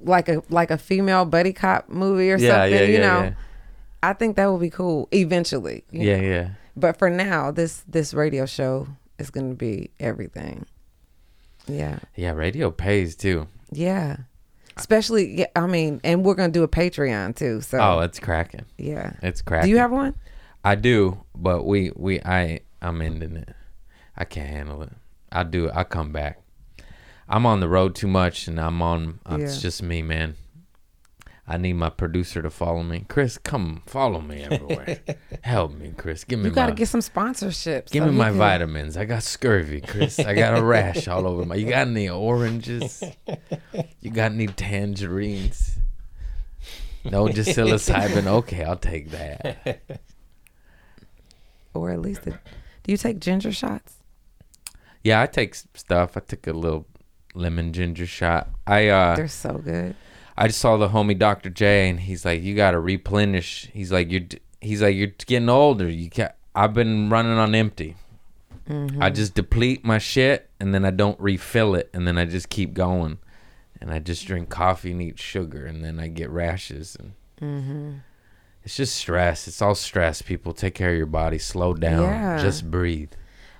like 0.04 0.28
a 0.28 0.42
like 0.48 0.70
a 0.70 0.78
female 0.78 1.24
buddy 1.24 1.52
cop 1.52 1.88
movie 1.88 2.30
or 2.30 2.38
Yeah, 2.38 2.50
something 2.64 2.72
yeah, 2.78 2.84
you 2.86 2.92
yeah, 2.94 3.00
know 3.00 3.22
yeah. 3.24 3.34
i 4.02 4.12
think 4.12 4.36
that 4.36 4.46
would 4.46 4.60
be 4.60 4.70
cool 4.70 5.08
eventually 5.12 5.84
Yeah, 5.90 6.16
know. 6.16 6.22
yeah. 6.22 6.48
but 6.76 6.96
for 6.98 7.10
now 7.10 7.50
this 7.50 7.82
this 7.88 8.14
radio 8.14 8.46
show 8.46 8.88
is 9.18 9.30
going 9.30 9.50
to 9.50 9.56
be 9.56 9.90
everything 10.00 10.66
yeah 11.66 11.98
Yeah, 12.16 12.32
radio 12.32 12.70
pays 12.70 13.16
too. 13.16 13.48
yeah 13.72 14.18
especially 14.76 15.40
yeah 15.40 15.46
i 15.56 15.66
mean 15.66 16.00
and 16.04 16.24
we're 16.24 16.34
going 16.36 16.50
to 16.52 16.58
do 16.58 16.62
a 16.62 16.68
patreon 16.68 17.34
too 17.34 17.60
so 17.60 17.78
Oh, 17.78 18.00
it's 18.00 18.20
cracking. 18.20 18.64
yeah 18.78 19.12
It's 19.22 19.42
cracking. 19.42 19.66
do 19.66 19.70
you 19.70 19.78
have 19.78 19.90
one 19.92 20.14
I 20.64 20.74
do, 20.74 21.24
but 21.36 21.64
we 21.64 21.92
we 21.94 22.20
I 22.20 22.60
I'm 22.82 23.00
ending 23.00 23.36
it. 23.36 23.54
I 24.16 24.24
can't 24.24 24.48
handle 24.50 24.82
it. 24.82 24.92
I 25.30 25.42
do. 25.44 25.70
I 25.72 25.84
come 25.84 26.12
back. 26.12 26.40
I'm 27.28 27.44
on 27.44 27.60
the 27.60 27.68
road 27.68 27.94
too 27.94 28.06
much, 28.08 28.48
and 28.48 28.58
I'm 28.60 28.80
on. 28.80 29.20
Uh, 29.26 29.38
it's 29.40 29.60
just 29.60 29.82
me, 29.82 30.02
man. 30.02 30.36
I 31.50 31.56
need 31.56 31.74
my 31.74 31.88
producer 31.88 32.42
to 32.42 32.50
follow 32.50 32.82
me. 32.82 33.06
Chris, 33.08 33.38
come 33.38 33.82
follow 33.86 34.20
me 34.20 34.42
everywhere. 34.42 35.00
Help 35.42 35.72
me, 35.72 35.94
Chris. 35.96 36.24
Give 36.24 36.38
me 36.38 36.46
you 36.46 36.54
got 36.54 36.66
to 36.66 36.72
my 36.72 36.76
get 36.76 36.88
some 36.88 37.00
sponsorships 37.00 37.90
give 37.90 38.04
so 38.04 38.10
me 38.10 38.16
my 38.18 38.28
can- 38.28 38.38
vitamins. 38.38 38.96
I 38.98 39.06
got 39.06 39.22
scurvy, 39.22 39.80
Chris. 39.80 40.18
I 40.18 40.34
got 40.34 40.58
a 40.58 40.62
rash 40.62 41.08
all 41.08 41.26
over 41.26 41.46
my. 41.46 41.54
You 41.54 41.68
got 41.68 41.86
any 41.86 42.08
oranges? 42.08 43.02
You 44.00 44.10
got 44.10 44.32
any 44.32 44.46
tangerines? 44.46 45.78
No, 47.04 47.28
just 47.28 47.50
psilocybin. 47.56 48.26
Okay, 48.38 48.64
I'll 48.64 48.76
take 48.76 49.10
that. 49.10 49.80
or 51.72 51.90
at 51.90 52.00
least 52.00 52.26
a, 52.26 52.30
do 52.82 52.92
you 52.92 52.96
take 52.98 53.20
ginger 53.20 53.52
shots 53.52 53.97
Yeah, 55.04 55.20
I 55.22 55.26
take 55.26 55.54
stuff. 55.54 56.16
I 56.16 56.20
took 56.20 56.46
a 56.46 56.52
little 56.52 56.86
lemon 57.34 57.72
ginger 57.72 58.06
shot. 58.06 58.48
I 58.66 58.88
uh 58.88 59.16
they're 59.16 59.28
so 59.28 59.58
good 59.58 59.94
I 60.36 60.46
just 60.46 60.60
saw 60.60 60.76
the 60.76 60.88
homie 60.88 61.18
Dr. 61.18 61.50
J 61.50 61.88
and 61.88 61.98
he's 62.00 62.24
like 62.24 62.42
you 62.42 62.54
got 62.54 62.70
to 62.72 62.78
replenish. 62.80 63.68
He's 63.72 63.90
like 63.90 64.10
you're 64.10 64.22
he's 64.60 64.82
like 64.82 64.94
you're 64.96 65.08
getting 65.26 65.48
older. 65.48 65.88
You 65.88 66.08
can 66.10 66.30
I've 66.54 66.74
been 66.74 67.10
running 67.10 67.32
on 67.38 67.54
empty. 67.54 67.96
I 69.00 69.08
just 69.10 69.34
deplete 69.34 69.84
my 69.84 69.98
shit 69.98 70.50
and 70.60 70.74
then 70.74 70.84
I 70.84 70.90
don't 70.90 71.18
refill 71.18 71.74
it 71.74 71.88
and 71.94 72.06
then 72.06 72.18
I 72.18 72.24
just 72.26 72.50
keep 72.50 72.74
going. 72.74 73.18
And 73.80 73.90
I 73.90 73.98
just 73.98 74.26
drink 74.26 74.48
coffee 74.50 74.90
and 74.92 75.00
eat 75.00 75.18
sugar 75.18 75.64
and 75.64 75.82
then 75.84 75.98
I 75.98 76.08
get 76.08 76.30
rashes 76.30 76.96
and 76.98 77.14
It's 78.64 78.76
just 78.76 78.94
stress. 78.96 79.48
It's 79.48 79.62
all 79.62 79.74
stress. 79.74 80.20
People 80.20 80.52
take 80.52 80.74
care 80.74 80.90
of 80.90 80.96
your 80.96 81.06
body. 81.06 81.38
Slow 81.38 81.72
down. 81.74 82.02
Yeah. 82.02 82.38
Just 82.42 82.70
breathe. 82.70 83.12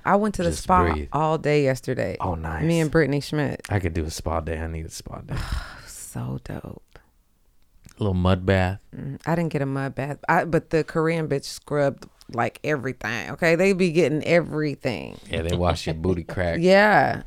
I 0.09 0.17
went 0.17 0.35
to 0.37 0.43
the 0.43 0.51
Just 0.51 0.63
spa 0.65 0.91
breathe. 0.91 1.09
all 1.13 1.37
day 1.39 1.63
yesterday. 1.65 2.17
Oh, 2.21 2.35
nice. 2.35 2.65
Me 2.65 2.81
and 2.81 2.91
Brittany 2.91 3.21
Schmitt. 3.21 3.61
I 3.69 3.79
could 3.79 3.93
do 3.93 4.05
a 4.05 4.11
spa 4.11 4.41
day. 4.41 4.59
I 4.59 4.67
need 4.67 4.87
a 4.87 4.91
spa 4.91 5.21
day. 5.21 5.35
So 5.87 6.41
dope. 6.43 6.83
A 6.97 8.03
little 8.03 8.15
mud 8.15 8.47
bath. 8.47 8.81
Mm, 8.97 9.21
I 9.27 9.35
didn't 9.35 9.53
get 9.53 9.61
a 9.61 9.67
mud 9.67 9.95
bath, 9.95 10.19
I, 10.27 10.45
but 10.47 10.71
the 10.71 10.83
Korean 10.83 11.29
bitch 11.29 11.45
scrubbed 11.45 12.07
like 12.33 12.61
everything. 12.65 13.31
Okay, 13.33 13.57
they 13.57 13.75
be 13.75 13.93
getting 13.93 14.25
everything. 14.25 15.19
Yeah, 15.31 15.43
they 15.43 15.55
wash 15.55 15.87
your 15.87 15.95
booty 15.95 16.25
crack. 16.25 16.59
Yeah. 16.63 17.23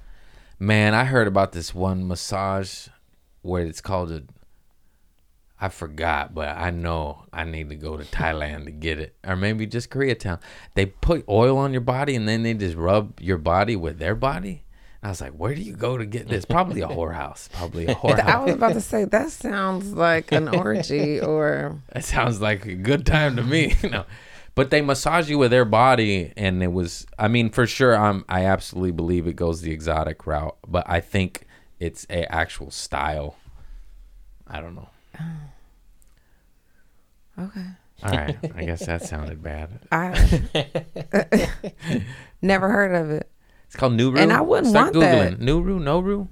Man, 0.60 0.96
I 0.96 1.06
heard 1.06 1.28
about 1.28 1.52
this 1.52 1.76
one 1.76 2.08
massage 2.08 2.88
where 3.44 3.64
it's 3.66 3.82
called 3.82 4.12
a. 4.12 4.24
I 5.64 5.70
forgot, 5.70 6.34
but 6.34 6.50
I 6.50 6.72
know 6.72 7.26
I 7.32 7.44
need 7.44 7.70
to 7.70 7.76
go 7.76 7.96
to 7.96 8.04
Thailand 8.04 8.66
to 8.66 8.72
get 8.72 8.98
it, 8.98 9.16
or 9.24 9.36
maybe 9.36 9.68
just 9.68 9.92
Koreatown. 9.92 10.40
They 10.74 10.88
put 10.88 11.24
oil 11.30 11.56
on 11.60 11.72
your 11.72 11.82
body 11.82 12.16
and 12.16 12.28
then 12.28 12.42
they 12.42 12.56
just 12.56 12.76
rub 12.76 13.20
your 13.20 13.38
body 13.38 13.76
with 13.76 14.00
their 14.00 14.16
body. 14.16 14.64
And 15.02 15.10
I 15.10 15.10
was 15.10 15.22
like, 15.22 15.34
where 15.34 15.54
do 15.54 15.62
you 15.62 15.76
go 15.76 16.00
to 16.00 16.06
get 16.08 16.28
this? 16.28 16.46
Probably 16.46 16.82
a 16.82 16.88
whorehouse. 16.88 17.52
Probably 17.52 17.86
a 17.86 17.94
whorehouse. 17.94 18.20
I 18.26 18.40
was 18.44 18.56
about 18.56 18.74
to 18.74 18.82
say 18.82 19.06
that 19.06 19.30
sounds 19.30 19.94
like 19.94 20.32
an 20.32 20.48
orgy 20.48 21.20
or 21.20 21.80
That 21.94 22.06
sounds 22.06 22.42
like 22.42 22.66
a 22.66 22.74
good 22.74 23.06
time 23.06 23.36
to 23.36 23.44
me. 23.44 23.76
you 23.84 23.90
know. 23.92 24.06
But 24.56 24.72
they 24.72 24.82
massage 24.82 25.30
you 25.30 25.38
with 25.38 25.52
their 25.52 25.64
body 25.64 26.34
and 26.36 26.64
it 26.64 26.72
was 26.74 27.06
I 27.20 27.28
mean 27.28 27.52
for 27.52 27.68
sure 27.68 27.96
I'm 27.96 28.26
I 28.28 28.46
absolutely 28.46 28.92
believe 28.92 29.28
it 29.28 29.36
goes 29.36 29.62
the 29.62 29.72
exotic 29.72 30.26
route, 30.26 30.58
but 30.68 30.90
I 30.90 31.02
think 31.02 31.46
it's 31.80 32.08
a 32.10 32.26
actual 32.34 32.72
style. 32.72 33.36
I 34.48 34.60
don't 34.60 34.76
know. 34.76 34.90
Oh. 35.20 35.26
okay. 37.40 37.66
All 38.04 38.12
right. 38.12 38.38
I 38.56 38.64
guess 38.66 38.86
that 38.86 39.04
sounded 39.04 39.44
bad. 39.44 39.80
I 39.92 40.42
never 42.42 42.70
heard 42.70 42.96
of 42.96 43.12
it. 43.12 43.30
It's 43.68 43.76
called 43.76 43.94
Nuru. 43.94 44.18
And 44.20 44.34
I 44.34 44.42
wouldn't 44.42 44.68
Start 44.68 44.96
want 44.96 45.00
that. 45.06 45.40
Googling. 45.40 45.44
Nuru, 45.44 45.80
Noru. 45.80 46.28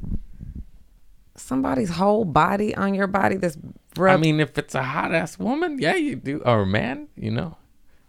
Somebody's 1.36 1.90
whole 1.92 2.26
body 2.26 2.76
on 2.76 2.94
your 2.94 3.08
body 3.08 3.38
that's 3.38 3.58
I 3.98 4.18
mean, 4.18 4.40
if 4.40 4.58
it's 4.58 4.76
a 4.76 4.84
hot 4.84 5.14
ass 5.14 5.40
woman, 5.40 5.80
yeah, 5.80 5.96
you 5.96 6.16
do. 6.16 6.42
Or 6.46 6.66
man, 6.66 7.08
you 7.16 7.32
know. 7.32 7.58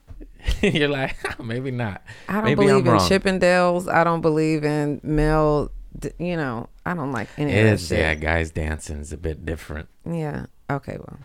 You're 0.63 0.89
like, 0.89 1.17
ah, 1.27 1.43
maybe 1.43 1.71
not. 1.71 2.03
I 2.29 2.35
don't 2.35 2.45
maybe 2.45 2.55
believe 2.67 2.75
I'm 2.77 2.87
in 2.87 2.93
wrong. 2.93 3.09
Chippendales. 3.09 3.93
I 3.93 4.05
don't 4.05 4.21
believe 4.21 4.65
in 4.65 5.01
male. 5.03 5.71
You 6.19 6.37
know, 6.37 6.69
I 6.87 6.95
don't 6.95 7.13
like 7.13 7.29
any 7.37 7.51
of 7.59 7.65
that 7.65 7.73
It's, 7.75 7.87
shit. 7.89 7.99
yeah, 7.99 8.15
guys 8.15 8.51
dancing 8.51 8.99
is 8.99 9.13
a 9.13 9.17
bit 9.17 9.45
different. 9.45 9.89
Yeah. 10.09 10.47
Okay. 10.71 10.97
Well. 10.99 11.19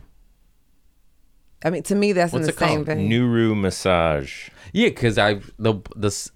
I 1.64 1.70
mean, 1.70 1.84
to 1.84 1.96
me, 1.96 2.12
that's 2.12 2.34
What's 2.34 2.46
in 2.46 2.50
it 2.50 2.54
the 2.54 2.60
same 2.60 2.86
called? 2.86 2.98
vein. 2.98 3.10
Nuru 3.10 3.60
massage. 3.60 4.50
Yeah, 4.74 4.90
because 4.90 5.18
I 5.18 5.36
the 5.58 5.76
the 5.96 6.08
s- 6.08 6.32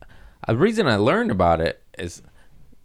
a 0.47 0.55
reason 0.55 0.88
I 0.88 0.95
learned 0.95 1.30
about 1.32 1.62
it 1.62 1.84
is, 1.97 2.22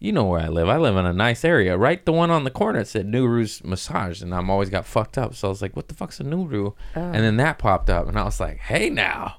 you 0.00 0.12
know 0.12 0.24
where 0.24 0.40
I 0.40 0.48
live. 0.48 0.68
I 0.68 0.76
live 0.76 0.96
in 0.96 1.06
a 1.06 1.12
nice 1.12 1.44
area, 1.44 1.76
right? 1.78 2.04
The 2.04 2.12
one 2.12 2.30
on 2.30 2.44
the 2.44 2.50
corner 2.50 2.80
it 2.80 2.88
said 2.88 3.06
Nuru's 3.06 3.62
Massage, 3.64 4.20
and 4.20 4.34
I'm 4.34 4.50
always 4.50 4.68
got 4.68 4.84
fucked 4.84 5.16
up. 5.16 5.34
So 5.34 5.48
I 5.48 5.50
was 5.50 5.62
like, 5.62 5.76
"What 5.76 5.88
the 5.88 5.94
fuck's 5.94 6.20
a 6.20 6.24
Nuru?" 6.24 6.74
Oh. 6.96 7.00
And 7.00 7.24
then 7.24 7.36
that 7.38 7.58
popped 7.58 7.88
up, 7.88 8.08
and 8.08 8.18
I 8.18 8.24
was 8.24 8.40
like, 8.40 8.58
"Hey, 8.58 8.90
now." 8.90 9.36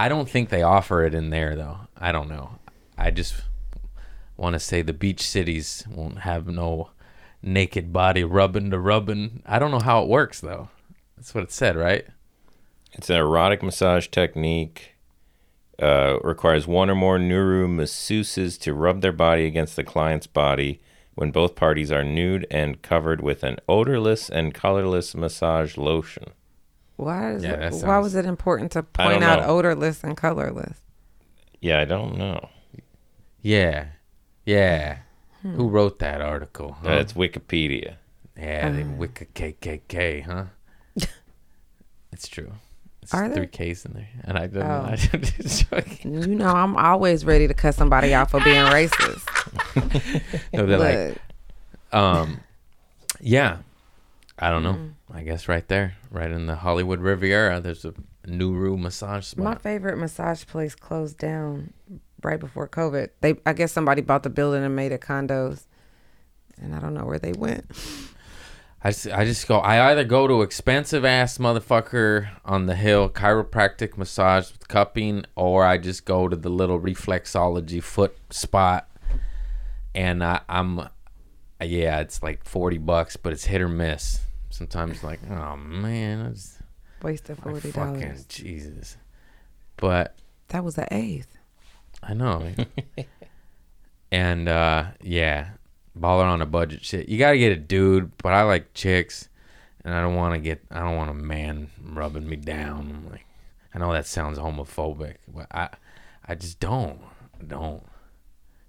I 0.00 0.08
don't 0.08 0.28
think 0.30 0.48
they 0.50 0.62
offer 0.62 1.02
it 1.04 1.12
in 1.14 1.30
there 1.30 1.56
though. 1.56 1.78
I 1.96 2.12
don't 2.12 2.28
know. 2.28 2.58
I 2.96 3.10
just 3.10 3.42
want 4.36 4.52
to 4.54 4.60
say 4.60 4.80
the 4.80 4.92
beach 4.92 5.22
cities 5.26 5.84
won't 5.90 6.20
have 6.20 6.46
no 6.46 6.90
naked 7.42 7.92
body 7.92 8.24
rubbing 8.24 8.70
to 8.70 8.78
rubbing. 8.78 9.42
I 9.46 9.58
don't 9.58 9.70
know 9.70 9.78
how 9.80 10.02
it 10.02 10.08
works 10.08 10.40
though. 10.40 10.68
That's 11.16 11.34
what 11.34 11.44
it 11.44 11.52
said, 11.52 11.76
right? 11.76 12.06
It's 12.92 13.10
an 13.10 13.16
erotic 13.16 13.62
massage 13.62 14.08
technique. 14.08 14.94
Uh, 15.80 16.18
requires 16.24 16.66
one 16.66 16.90
or 16.90 16.96
more 16.96 17.18
Nuru 17.18 17.68
masseuses 17.68 18.58
to 18.60 18.74
rub 18.74 19.00
their 19.00 19.12
body 19.12 19.46
against 19.46 19.76
the 19.76 19.84
client's 19.84 20.26
body 20.26 20.80
when 21.14 21.30
both 21.30 21.54
parties 21.54 21.92
are 21.92 22.02
nude 22.02 22.44
and 22.50 22.82
covered 22.82 23.20
with 23.20 23.44
an 23.44 23.58
odorless 23.68 24.28
and 24.28 24.52
colorless 24.54 25.14
massage 25.14 25.76
lotion. 25.76 26.30
Why 26.96 27.34
is 27.34 27.44
Yeah, 27.44 27.52
it, 27.68 27.72
that 27.72 27.86
why 27.86 27.98
was 27.98 28.16
it 28.16 28.24
important 28.24 28.72
to 28.72 28.82
point 28.82 29.22
out 29.22 29.40
know. 29.40 29.46
odorless 29.56 30.02
and 30.02 30.16
colorless? 30.16 30.80
Yeah, 31.60 31.80
I 31.80 31.84
don't 31.84 32.16
know. 32.18 32.48
Yeah, 33.40 33.86
yeah. 34.44 34.98
Hmm. 35.50 35.54
Who 35.56 35.68
wrote 35.68 35.98
that 36.00 36.20
article? 36.20 36.72
huh? 36.82 36.88
That's 36.88 37.12
Wikipedia. 37.14 37.94
Yeah, 38.36 38.70
the 38.70 38.82
Uh. 38.82 38.86
Wicca 38.96 39.24
KKK, 39.26 40.22
huh? 40.24 40.44
it's 42.12 42.28
true. 42.28 42.52
It's 43.02 43.14
Are 43.14 43.26
three 43.26 43.34
there? 43.34 43.46
K's 43.46 43.84
in 43.84 43.94
there, 43.94 44.08
and 44.24 44.36
I 44.38 44.46
don't 44.46 44.62
Oh. 44.62 44.66
know. 44.86 44.96
I'm 45.12 45.22
just 45.22 45.70
joking. 45.70 46.14
You 46.22 46.26
know, 46.36 46.48
I'm 46.48 46.76
always 46.76 47.24
ready 47.24 47.48
to 47.48 47.54
cut 47.54 47.74
somebody 47.74 48.12
out 48.14 48.30
for 48.30 48.40
being 48.40 48.64
racist. 48.66 49.24
No, 50.52 50.66
they're 50.66 50.78
like, 50.78 51.16
um, 51.92 52.40
yeah. 53.20 53.58
I 54.38 54.50
don't 54.50 54.62
know. 54.62 54.74
Mm. 54.74 54.92
I 55.12 55.22
guess 55.22 55.48
right 55.48 55.66
there, 55.68 55.94
right 56.10 56.30
in 56.30 56.46
the 56.46 56.56
Hollywood 56.56 57.00
Riviera, 57.00 57.60
there's 57.60 57.84
a 57.84 57.94
Nuru 58.26 58.78
massage 58.78 59.24
spot. 59.26 59.44
my 59.44 59.54
favorite 59.56 59.96
massage 59.96 60.44
place 60.46 60.74
closed 60.74 61.18
down 61.18 61.72
right 62.22 62.40
before 62.40 62.68
COVID. 62.68 63.10
They, 63.20 63.36
I 63.46 63.52
guess, 63.52 63.72
somebody 63.72 64.02
bought 64.02 64.22
the 64.22 64.30
building 64.30 64.64
and 64.64 64.74
made 64.74 64.92
it 64.92 65.00
condos, 65.00 65.64
and 66.60 66.74
I 66.74 66.78
don't 66.80 66.94
know 66.94 67.04
where 67.04 67.18
they 67.18 67.32
went. 67.32 67.66
I 68.82 68.90
just, 68.90 69.08
I 69.08 69.24
just 69.24 69.48
go. 69.48 69.58
I 69.58 69.90
either 69.90 70.04
go 70.04 70.28
to 70.28 70.42
expensive 70.42 71.04
ass 71.04 71.38
motherfucker 71.38 72.28
on 72.44 72.66
the 72.66 72.76
hill 72.76 73.08
chiropractic 73.08 73.96
massage 73.96 74.52
with 74.52 74.68
cupping, 74.68 75.24
or 75.34 75.64
I 75.64 75.78
just 75.78 76.04
go 76.04 76.28
to 76.28 76.36
the 76.36 76.48
little 76.48 76.78
reflexology 76.80 77.82
foot 77.82 78.16
spot, 78.30 78.88
and 79.94 80.22
I, 80.22 80.40
I'm, 80.48 80.88
yeah, 81.60 82.00
it's 82.00 82.22
like 82.22 82.44
forty 82.44 82.78
bucks, 82.78 83.16
but 83.16 83.32
it's 83.32 83.46
hit 83.46 83.60
or 83.60 83.68
miss. 83.68 84.20
Sometimes 84.50 85.02
like, 85.04 85.20
oh 85.30 85.56
man, 85.56 86.26
I 86.26 86.30
just, 86.30 86.58
Wasted 87.02 87.38
forty 87.38 87.70
fucking 87.70 88.00
dollars. 88.00 88.24
Jesus. 88.26 88.96
but 89.76 90.16
That 90.48 90.64
was 90.64 90.74
the 90.74 90.86
eighth. 90.92 91.37
I 92.02 92.14
know. 92.14 92.52
and 94.12 94.48
uh 94.48 94.84
yeah, 95.02 95.50
baller 95.98 96.24
on 96.24 96.42
a 96.42 96.46
budget 96.46 96.84
shit. 96.84 97.08
You 97.08 97.18
gotta 97.18 97.38
get 97.38 97.52
a 97.52 97.56
dude, 97.56 98.16
but 98.18 98.32
I 98.32 98.42
like 98.42 98.74
chicks, 98.74 99.28
and 99.84 99.94
I 99.94 100.00
don't 100.00 100.14
want 100.14 100.34
to 100.34 100.40
get. 100.40 100.62
I 100.70 100.80
don't 100.80 100.96
want 100.96 101.10
a 101.10 101.14
man 101.14 101.70
rubbing 101.82 102.28
me 102.28 102.36
down. 102.36 102.92
I'm 102.94 103.10
like, 103.10 103.26
I 103.74 103.78
know 103.78 103.92
that 103.92 104.06
sounds 104.06 104.38
homophobic, 104.38 105.16
but 105.28 105.46
I, 105.50 105.68
I 106.26 106.34
just 106.34 106.60
don't, 106.60 107.00
don't. 107.46 107.84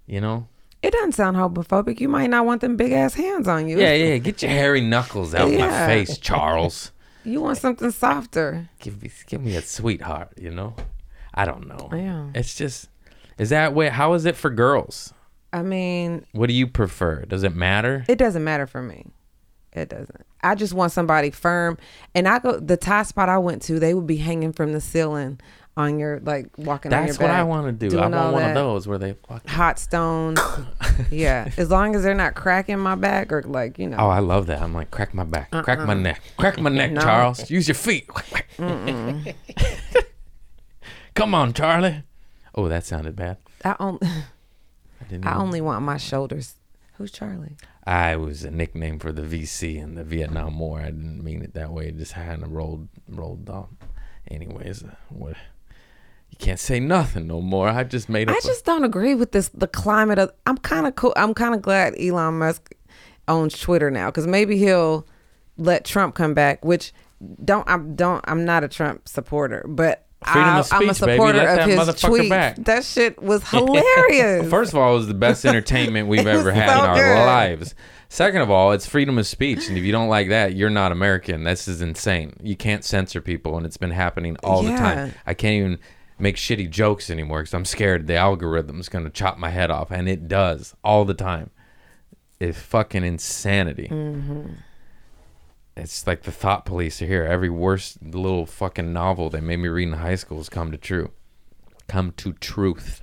You 0.06 0.20
know? 0.20 0.48
It 0.82 0.92
doesn't 0.92 1.12
sound 1.12 1.36
homophobic. 1.36 2.00
You 2.00 2.08
might 2.08 2.30
not 2.30 2.46
want 2.46 2.62
them 2.62 2.76
big 2.76 2.92
ass 2.92 3.14
hands 3.14 3.46
on 3.46 3.68
you. 3.68 3.78
Yeah, 3.78 3.92
yeah. 3.92 4.18
Get 4.18 4.42
your 4.42 4.50
hairy 4.50 4.80
knuckles 4.80 5.34
out 5.34 5.52
of 5.52 5.58
my 5.58 5.86
face, 5.86 6.18
Charles. 6.18 6.92
You 7.22 7.42
want 7.42 7.58
something 7.58 7.90
softer. 7.90 8.70
Give 8.78 9.02
me, 9.02 9.10
give 9.26 9.42
me 9.42 9.56
a 9.56 9.62
sweetheart. 9.62 10.32
You 10.40 10.50
know? 10.50 10.74
I 11.34 11.44
don't 11.44 11.68
know. 11.68 11.90
Yeah. 11.92 12.30
It's 12.34 12.54
just, 12.54 12.88
is 13.40 13.48
that 13.50 13.74
way? 13.74 13.88
How 13.88 14.12
is 14.12 14.26
it 14.26 14.36
for 14.36 14.50
girls? 14.50 15.14
I 15.52 15.62
mean, 15.62 16.26
What 16.32 16.46
do 16.48 16.52
you 16.52 16.66
prefer? 16.66 17.24
Does 17.24 17.42
it 17.42 17.56
matter? 17.56 18.04
it 18.08 18.18
doesn't 18.18 18.44
matter 18.44 18.66
for 18.66 18.82
me. 18.82 19.06
It 19.72 19.88
doesn't. 19.88 20.26
I 20.42 20.54
just 20.54 20.74
want 20.74 20.92
somebody 20.92 21.30
firm. 21.30 21.78
And 22.14 22.28
I 22.28 22.38
go 22.38 22.58
the 22.60 22.76
Thai 22.76 23.02
spot 23.04 23.28
I 23.28 23.38
went 23.38 23.62
to, 23.62 23.78
they 23.78 23.94
would 23.94 24.06
be 24.06 24.16
hanging 24.16 24.52
from 24.52 24.72
the 24.72 24.80
ceiling 24.80 25.40
on 25.76 25.98
your 25.98 26.20
like 26.20 26.48
walking 26.58 26.90
That's 26.90 27.18
what 27.18 27.30
I 27.30 27.42
want 27.44 27.66
to 27.66 27.88
do. 27.88 27.98
I 27.98 28.08
want 28.08 28.32
one 28.32 28.48
of 28.48 28.54
those 28.54 28.86
where 28.86 28.98
they 28.98 29.14
fuck. 29.26 29.48
Hot 29.48 29.78
stones. 29.78 30.38
yeah. 31.10 31.50
As 31.56 31.70
long 31.70 31.94
as 31.94 32.02
they're 32.02 32.14
not 32.14 32.34
cracking 32.34 32.78
my 32.78 32.94
back 32.94 33.32
or 33.32 33.42
like, 33.42 33.78
you 33.78 33.88
know. 33.88 33.96
Oh, 33.98 34.08
I 34.08 34.18
love 34.18 34.46
that. 34.48 34.60
I'm 34.60 34.74
like, 34.74 34.90
crack 34.90 35.14
my 35.14 35.24
back, 35.24 35.48
uh-uh. 35.52 35.62
crack 35.62 35.78
my 35.80 35.94
neck, 35.94 36.20
crack 36.36 36.58
my 36.60 36.70
neck, 36.70 36.92
No. 36.92 37.00
Charles. 37.00 37.50
Use 37.50 37.68
your 37.68 37.74
feet. 37.76 38.08
Come 41.14 41.34
on, 41.34 41.52
Charlie. 41.52 42.02
Oh, 42.54 42.68
that 42.68 42.84
sounded 42.84 43.16
bad. 43.16 43.38
I, 43.64 43.76
on, 43.78 43.98
I 44.02 45.04
didn't. 45.08 45.26
I 45.26 45.36
only 45.36 45.60
want 45.60 45.84
my 45.84 45.96
shoulders. 45.96 46.54
Who's 46.94 47.10
Charlie? 47.12 47.56
I 47.86 48.16
was 48.16 48.44
a 48.44 48.50
nickname 48.50 48.98
for 48.98 49.10
the 49.10 49.22
VC 49.22 49.76
in 49.76 49.94
the 49.94 50.04
Vietnam 50.04 50.58
War. 50.58 50.80
I 50.80 50.86
didn't 50.90 51.24
mean 51.24 51.42
it 51.42 51.54
that 51.54 51.70
way. 51.70 51.88
It 51.88 51.96
just 51.96 52.14
kind 52.14 52.42
of 52.42 52.52
rolled 52.52 52.88
rolled 53.08 53.48
off. 53.48 53.68
Anyways, 54.30 54.84
uh, 54.84 54.94
what? 55.08 55.36
You 56.30 56.36
can't 56.38 56.60
say 56.60 56.78
nothing 56.78 57.26
no 57.26 57.40
more. 57.40 57.68
I 57.68 57.84
just 57.84 58.08
made 58.08 58.28
up. 58.28 58.34
I 58.36 58.38
a- 58.38 58.42
just 58.42 58.64
don't 58.66 58.84
agree 58.84 59.14
with 59.14 59.32
this. 59.32 59.48
The 59.48 59.66
climate 59.66 60.18
of. 60.18 60.30
I'm 60.46 60.58
kind 60.58 60.86
of 60.86 60.94
cool. 60.94 61.14
I'm 61.16 61.32
kind 61.34 61.54
of 61.54 61.62
glad 61.62 61.94
Elon 61.98 62.38
Musk 62.38 62.74
owns 63.28 63.58
Twitter 63.58 63.90
now 63.90 64.08
because 64.10 64.26
maybe 64.26 64.58
he'll 64.58 65.06
let 65.56 65.84
Trump 65.86 66.14
come 66.14 66.34
back. 66.34 66.64
Which 66.64 66.92
don't 67.44 67.66
I'm 67.68 67.96
don't 67.96 68.22
I'm 68.28 68.44
not 68.44 68.62
a 68.62 68.68
Trump 68.68 69.08
supporter, 69.08 69.64
but 69.66 70.06
Freedom 70.24 70.56
of 70.56 70.72
I'm 70.72 70.88
a 70.88 70.94
speech, 70.94 71.06
baby. 71.06 71.12
supporter 71.16 71.38
Let 71.38 71.48
of 71.48 71.56
that 71.56 71.68
his 71.68 71.78
motherfucker 71.78 72.18
tweets. 72.20 72.28
back. 72.28 72.56
That 72.56 72.84
shit 72.84 73.22
was 73.22 73.42
hilarious. 73.50 74.50
First 74.50 74.72
of 74.72 74.78
all, 74.78 74.92
it 74.92 74.96
was 74.98 75.06
the 75.06 75.14
best 75.14 75.44
entertainment 75.46 76.08
we've 76.08 76.26
ever 76.26 76.52
had 76.52 76.68
so 76.68 76.84
in 76.84 76.90
our 76.90 76.94
good. 76.96 77.24
lives. 77.26 77.74
Second 78.10 78.42
of 78.42 78.50
all, 78.50 78.72
it's 78.72 78.86
freedom 78.86 79.18
of 79.18 79.26
speech, 79.26 79.68
and 79.68 79.78
if 79.78 79.84
you 79.84 79.92
don't 79.92 80.08
like 80.08 80.28
that, 80.30 80.54
you're 80.54 80.68
not 80.68 80.90
American. 80.92 81.44
This 81.44 81.68
is 81.68 81.80
insane. 81.80 82.34
You 82.42 82.56
can't 82.56 82.84
censor 82.84 83.20
people, 83.20 83.56
and 83.56 83.64
it's 83.64 83.76
been 83.76 83.92
happening 83.92 84.36
all 84.42 84.62
the 84.62 84.70
time. 84.76 85.14
I 85.26 85.32
can't 85.32 85.54
even 85.54 85.78
make 86.18 86.36
shitty 86.36 86.68
jokes 86.70 87.08
anymore 87.08 87.40
because 87.42 87.54
I'm 87.54 87.64
scared 87.64 88.06
the 88.08 88.16
algorithm's 88.16 88.88
gonna 88.90 89.10
chop 89.10 89.38
my 89.38 89.48
head 89.50 89.70
off, 89.70 89.90
and 89.90 90.08
it 90.08 90.26
does 90.28 90.74
all 90.84 91.04
the 91.04 91.14
time. 91.14 91.50
It's 92.40 92.58
fucking 92.58 93.04
insanity. 93.04 93.88
Mm-hmm. 93.90 94.54
It's 95.76 96.06
like 96.06 96.22
the 96.22 96.32
thought 96.32 96.64
police 96.66 97.00
are 97.00 97.06
here. 97.06 97.24
Every 97.24 97.48
worst 97.50 98.02
little 98.02 98.44
fucking 98.46 98.92
novel 98.92 99.30
they 99.30 99.40
made 99.40 99.58
me 99.58 99.68
read 99.68 99.88
in 99.88 99.94
high 99.94 100.16
school 100.16 100.38
has 100.38 100.48
come 100.48 100.70
to 100.72 100.78
true. 100.78 101.10
Come 101.88 102.12
to 102.18 102.32
truth. 102.34 103.02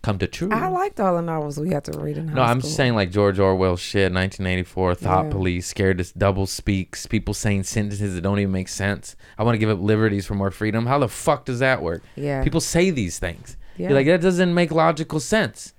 Come 0.00 0.16
to 0.18 0.28
truth. 0.28 0.52
I 0.52 0.68
liked 0.68 1.00
all 1.00 1.16
the 1.16 1.22
novels 1.22 1.58
we 1.58 1.70
had 1.70 1.84
to 1.86 1.98
read 1.98 2.16
in 2.16 2.28
high 2.28 2.32
school. 2.34 2.44
No, 2.44 2.48
I'm 2.50 2.60
school. 2.60 2.70
saying 2.70 2.94
like 2.94 3.10
George 3.10 3.40
Orwell 3.40 3.76
shit, 3.76 4.12
1984, 4.12 4.94
thought 4.94 5.24
Yeah. 5.26 5.30
police, 5.32 5.66
scared 5.66 5.98
to 5.98 6.16
double 6.16 6.46
speaks, 6.46 7.06
people 7.06 7.34
saying 7.34 7.64
sentences 7.64 8.14
that 8.14 8.20
don't 8.20 8.38
even 8.38 8.52
make 8.52 8.68
sense. 8.68 9.16
I 9.36 9.42
want 9.42 9.54
to 9.54 9.58
give 9.58 9.68
up 9.70 9.80
liberties 9.80 10.24
for 10.24 10.34
more 10.34 10.52
freedom. 10.52 10.86
How 10.86 11.00
the 11.00 11.08
fuck 11.08 11.44
does 11.44 11.58
that 11.58 11.82
work? 11.82 12.02
Yeah. 12.14 12.44
People 12.44 12.60
say 12.60 12.90
these 12.90 13.18
things. 13.18 13.56
Yeah. 13.76 13.88
You're 13.88 13.98
like, 13.98 14.06
that 14.06 14.20
doesn't 14.20 14.54
make 14.54 14.70
logical 14.70 15.18
sense. 15.18 15.74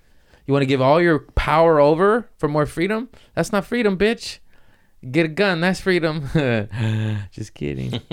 You 0.45 0.54
want 0.54 0.64
to 0.64 0.68
give 0.68 0.82
all 0.82 1.01
your 1.01 1.20
power 1.20 1.80
over 1.80 2.30
for 2.38 2.49
more 2.49 2.66
freedom? 2.66 3.08
That's 3.36 3.54
not 3.54 3.64
freedom, 3.66 3.97
bitch. 3.97 4.39
Get 5.12 5.26
a 5.26 5.30
gun, 5.30 5.62
that's 5.62 5.80
freedom. 5.82 6.30
just 7.32 7.54
kidding. 7.54 7.99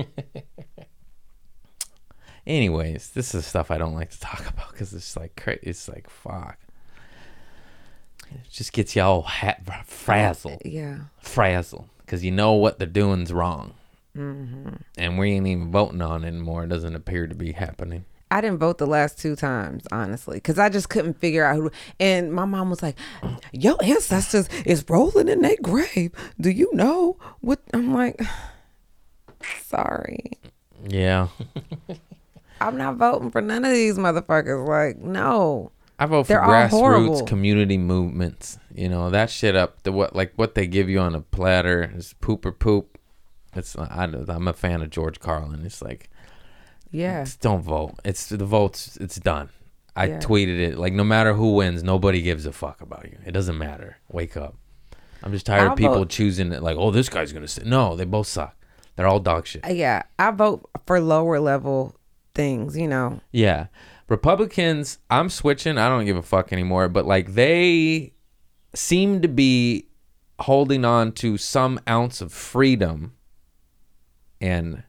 Anyways, 2.47 3.11
this 3.11 3.35
is 3.35 3.47
stuff 3.47 3.71
I 3.71 3.79
don't 3.79 3.95
like 3.95 4.11
to 4.11 4.21
talk 4.21 4.41
about 4.49 4.73
because 4.73 4.93
it's 4.93 5.17
like 5.17 5.37
cra- 5.37 5.59
it's 5.63 5.89
like 5.89 6.11
fuck. 6.11 6.59
It 8.33 8.49
just 8.51 8.73
gets 8.73 8.95
you 8.97 9.03
all 9.03 9.23
hat 9.23 9.63
frazzled, 9.87 10.63
uh, 10.65 10.69
Yeah. 10.69 10.99
frazzled, 11.21 11.89
because 11.99 12.25
you 12.25 12.31
know 12.31 12.53
what 12.53 12.79
they're 12.79 12.87
doing's 12.87 13.33
wrong, 13.33 13.75
mm-hmm. 14.17 14.75
and 14.97 15.19
we 15.19 15.33
ain't 15.33 15.49
even 15.49 15.73
voting 15.73 16.01
on 16.01 16.25
it 16.25 16.29
anymore. 16.29 16.63
It 16.65 16.69
doesn't 16.69 16.95
appear 16.95 17.27
to 17.27 17.35
be 17.35 17.53
happening. 17.53 18.05
I 18.31 18.41
didn't 18.41 18.59
vote 18.59 18.79
the 18.79 18.87
last 18.87 19.19
two 19.19 19.35
times, 19.35 19.85
honestly, 19.91 20.37
because 20.37 20.59
I 20.59 20.69
just 20.69 20.89
couldn't 20.89 21.19
figure 21.19 21.45
out 21.45 21.57
who. 21.57 21.71
And 21.99 22.33
my 22.33 22.45
mom 22.45 22.71
was 22.71 22.83
like, 22.83 22.97
"Your 23.53 23.77
ancestors 23.83 24.49
is 24.65 24.85
rolling 24.89 25.29
in 25.29 25.43
their 25.43 25.57
grave. 25.63 26.13
Do 26.41 26.51
you 26.51 26.71
know 26.73 27.17
what?" 27.41 27.61
I'm 27.75 27.93
like, 27.93 28.21
"Sorry, 29.63 30.33
Yeah, 30.89 31.29
I'm 32.61 32.77
not 32.77 32.97
voting 32.97 33.31
for 33.31 33.41
none 33.41 33.65
of 33.65 33.73
these 33.73 33.99
motherfuckers. 33.99 34.67
Like, 34.67 34.99
no, 34.99 35.73
I 35.99 36.07
vote 36.07 36.25
for 36.25 36.35
They're 36.35 36.41
grassroots 36.41 37.27
community 37.27 37.79
movements. 37.79 38.59
You 38.75 38.89
know 38.89 39.11
that 39.11 39.29
shit 39.29 39.57
up 39.57 39.83
the 39.83 39.93
what 39.93 40.15
like 40.17 40.33
what 40.37 40.55
they 40.55 40.67
give 40.67 40.89
you 40.89 40.99
on 41.01 41.15
a 41.15 41.21
platter 41.21 41.93
is 41.95 42.15
poop 42.21 42.47
or 42.47 42.53
poop. 42.53 42.97
It's 43.55 43.77
I, 43.77 44.09
I'm 44.29 44.47
a 44.47 44.53
fan 44.53 44.81
of 44.83 44.91
George 44.91 45.19
Carlin. 45.19 45.67
It's 45.67 45.83
like 45.83 46.09
yeah, 46.91 47.25
Just 47.25 47.41
don't 47.41 47.63
vote. 47.63 47.95
It's 48.05 48.29
the 48.29 48.45
votes. 48.45 48.97
It's 49.01 49.17
done. 49.17 49.51
I 49.97 50.07
Yeah. 50.07 50.19
tweeted 50.19 50.59
it. 50.61 50.79
Like 50.79 50.93
no 50.93 51.05
matter 51.05 51.35
who 51.35 51.55
wins, 51.55 51.83
nobody 51.83 52.23
gives 52.23 52.47
a 52.47 52.53
fuck 52.53 52.81
about 52.81 53.07
you. 53.11 53.19
It 53.27 53.33
doesn't 53.33 53.59
matter. 53.59 53.99
Wake 54.11 54.37
up. 54.37 54.55
I'm 55.23 55.33
just 55.33 55.45
tired 55.47 55.63
I'll 55.67 55.73
of 55.73 55.79
people 55.79 55.95
vote- 55.97 56.09
choosing 56.11 56.53
it. 56.53 56.63
Like, 56.63 56.77
oh, 56.79 56.91
this 56.91 57.09
guy's 57.09 57.33
gonna 57.33 57.49
sit. 57.49 57.67
No, 57.67 57.97
they 57.97 58.05
both 58.05 58.27
suck. 58.27 58.57
They're 58.97 59.07
all 59.07 59.21
dog 59.21 59.47
shit. 59.47 59.65
Uh, 59.67 59.73
yeah." 59.73 60.03
I 60.19 60.31
vote 60.31 60.69
for 60.87 61.01
lower 61.01 61.39
level 61.41 61.95
things. 62.35 62.77
You 62.77 62.89
know, 62.89 63.21
Yeah, 63.33 63.67
Republicans. 64.09 64.99
I'm 65.11 65.29
switching. 65.29 65.77
I 65.79 65.89
don't 65.89 66.05
give 66.07 66.17
a 66.17 66.23
fuck 66.23 66.53
anymore. 66.53 66.89
But 66.89 67.05
like 67.07 67.35
they 67.35 68.13
seem 68.75 69.21
to 69.23 69.29
be 69.29 69.89
holding 70.41 70.85
on 70.87 71.13
to 71.13 71.37
some 71.37 71.79
ounce 71.89 72.21
of 72.23 72.33
freedom, 72.33 73.13
and 74.41 74.85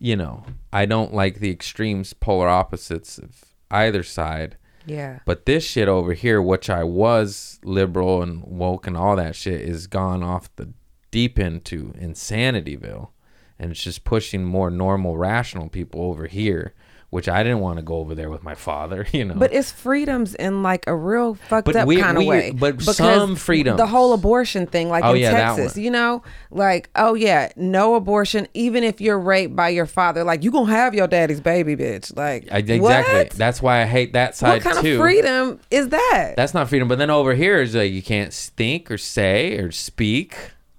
you 0.00 0.16
know, 0.16 0.44
I 0.72 0.86
don't 0.86 1.14
like 1.14 1.38
the 1.38 1.50
extremes, 1.50 2.14
polar 2.14 2.48
opposites 2.48 3.18
of 3.18 3.44
either 3.70 4.02
side. 4.02 4.56
yeah, 4.86 5.20
But 5.26 5.46
this 5.46 5.62
shit 5.62 5.86
over 5.88 6.14
here, 6.14 6.40
which 6.42 6.68
I 6.70 6.82
was 6.82 7.60
liberal 7.62 8.22
and 8.22 8.42
woke 8.42 8.86
and 8.86 8.96
all 8.96 9.14
that 9.16 9.36
shit, 9.36 9.60
is 9.60 9.86
gone 9.86 10.22
off 10.22 10.50
the 10.56 10.72
deep 11.10 11.38
end 11.38 11.64
to 11.66 11.92
insanityville. 12.00 13.10
And 13.58 13.70
it's 13.70 13.84
just 13.84 14.04
pushing 14.04 14.44
more 14.44 14.70
normal, 14.70 15.18
rational 15.18 15.68
people 15.68 16.02
over 16.02 16.26
here, 16.26 16.72
which 17.10 17.28
I 17.28 17.42
didn't 17.42 17.58
want 17.58 17.78
to 17.78 17.82
go 17.82 17.96
over 17.96 18.14
there 18.14 18.30
with 18.30 18.44
my 18.44 18.54
father, 18.54 19.04
you 19.12 19.24
know. 19.24 19.34
But 19.34 19.52
it's 19.52 19.72
freedoms 19.72 20.34
in 20.36 20.62
like 20.62 20.84
a 20.86 20.94
real 20.94 21.34
fucked 21.34 21.66
But 21.66 21.74
up 21.76 21.86
we- 21.88 22.00
kind 22.00 22.16
of 22.16 22.24
way. 22.24 22.52
but 22.52 22.78
Because 22.78 22.96
some 22.96 23.34
freedoms. 23.36 23.78
The 23.78 23.86
whole 23.88 24.12
abortion 24.12 24.66
thing, 24.66 24.88
like 24.88 25.02
Oh, 25.04 25.14
in 25.14 25.22
yeah, 25.22 25.30
Texas, 25.32 25.76
you 25.76 25.90
know, 25.90 26.22
like 26.52 26.88
oh 26.94 27.14
yeah, 27.14 27.50
no 27.56 27.96
abortion, 27.96 28.46
even 28.54 28.84
if 28.84 29.00
you're 29.00 29.18
raped 29.18 29.56
by 29.56 29.70
your 29.70 29.86
father. 29.86 30.22
Like 30.24 30.44
you 30.44 30.50
gonna 30.52 30.70
have 30.70 30.94
your 30.94 31.08
daddy's 31.08 31.40
baby, 31.40 31.74
bitch. 31.76 32.16
Like 32.16 32.46
I, 32.52 32.58
exactly. 32.58 32.78
What? 33.14 33.30
That's 33.30 33.60
why 33.60 33.82
I 33.82 33.86
hate 33.86 34.12
that 34.12 34.36
side 34.36 34.62
too. 34.62 34.68
what 34.68 34.74
kind 34.74 34.86
too. 34.86 34.92
of 34.94 35.00
freedom 35.00 35.60
is 35.70 35.88
that? 35.88 36.34
That's 36.36 36.54
not 36.54 36.68
freedom. 36.68 36.86
But 36.86 36.98
then 36.98 37.10
over 37.10 37.34
here 37.34 37.60
is 37.60 37.74
like 37.74 37.90
you 37.92 38.02
can't 38.02 38.32
think 38.32 38.90
or 38.90 38.98
say 38.98 39.58
or 39.58 39.72
speak 39.72 40.36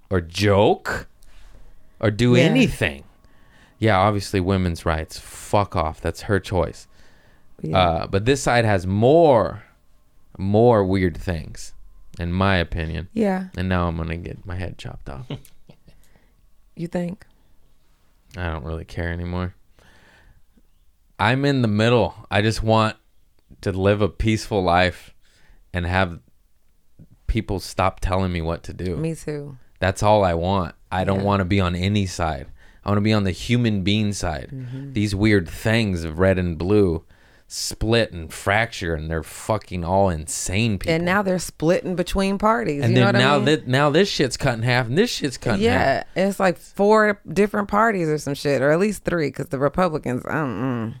or 0.08 0.20
joke 0.22 1.08
or 2.00 2.10
do 2.10 2.36
Yeah. 2.36 2.44
anything. 2.44 3.04
Yeah, 3.82 3.98
obviously 3.98 4.38
women's 4.38 4.86
rights. 4.86 5.18
Fuck 5.18 5.74
off. 5.74 6.00
That's 6.00 6.22
her 6.22 6.38
choice. 6.38 6.86
Yeah. 7.60 7.76
Uh, 7.78 8.06
but 8.06 8.24
this 8.26 8.40
side 8.40 8.64
has 8.64 8.86
more, 8.86 9.64
more 10.38 10.84
weird 10.84 11.16
things, 11.16 11.74
in 12.18 12.32
my 12.32 12.56
opinion. 12.56 13.08
yeah, 13.12 13.46
And 13.56 13.68
now 13.68 13.88
I'm 13.88 13.96
gonna 13.96 14.16
get 14.16 14.46
my 14.46 14.54
head 14.54 14.78
chopped 14.78 15.08
off. 15.10 15.26
you 16.76 16.86
think? 16.86 17.26
I 18.36 18.48
don't 18.50 18.64
really 18.64 18.84
care 18.84 19.10
anymore. 19.10 19.54
I'm 21.18 21.44
in 21.44 21.62
the 21.62 21.68
middle. 21.68 22.14
I 22.30 22.40
just 22.42 22.62
want 22.62 22.96
to 23.62 23.72
live 23.72 24.00
a 24.00 24.08
peaceful 24.08 24.62
life 24.62 25.12
and 25.72 25.86
have 25.86 26.20
people 27.26 27.58
stop 27.60 27.98
telling 28.00 28.32
me 28.32 28.42
what 28.42 28.62
to 28.64 28.72
do. 28.72 28.96
Me 28.96 29.14
too. 29.14 29.56
That's 29.80 30.02
all 30.04 30.24
I 30.24 30.34
want. 30.34 30.74
I 30.90 31.02
don't 31.04 31.18
Yeah. 31.20 31.24
want 31.26 31.40
to 31.40 31.44
be 31.44 31.60
on 31.60 31.74
any 31.74 32.06
side. 32.06 32.46
I 32.84 32.88
want 32.90 32.96
to 32.98 33.02
be 33.02 33.12
on 33.12 33.24
the 33.24 33.30
human 33.30 33.82
being 33.82 34.12
side. 34.12 34.50
Mm-hmm. 34.52 34.92
These 34.92 35.14
weird 35.14 35.48
things 35.48 36.04
of 36.04 36.18
red 36.18 36.38
and 36.38 36.58
blue 36.58 37.04
split 37.46 38.12
and 38.12 38.32
fracture, 38.32 38.94
and 38.94 39.10
they're 39.10 39.22
fucking 39.22 39.84
all 39.84 40.08
insane 40.08 40.78
people. 40.78 40.94
And 40.94 41.04
now 41.04 41.20
they're 41.20 41.38
splitting 41.38 41.94
between 41.96 42.38
parties. 42.38 42.82
and 42.82 42.94
you 42.94 43.00
know 43.00 43.06
then 43.06 43.14
what 43.14 43.18
now 43.20 43.34
I 43.34 43.36
mean? 43.36 43.44
that 43.44 43.68
now 43.68 43.90
this 43.90 44.08
shit's 44.08 44.38
cut 44.38 44.54
in 44.54 44.62
half, 44.62 44.86
and 44.86 44.96
this 44.96 45.10
shit's 45.10 45.36
cut 45.36 45.56
in 45.60 45.66
half. 45.66 46.04
yeah, 46.16 46.24
it's 46.28 46.40
like 46.40 46.56
four 46.56 47.20
different 47.30 47.68
parties 47.68 48.08
or 48.08 48.16
some 48.16 48.34
shit, 48.34 48.62
or 48.62 48.70
at 48.70 48.78
least 48.78 49.04
three, 49.04 49.28
because 49.28 49.48
the 49.48 49.58
Republicans. 49.58 50.22
Um, 50.26 50.94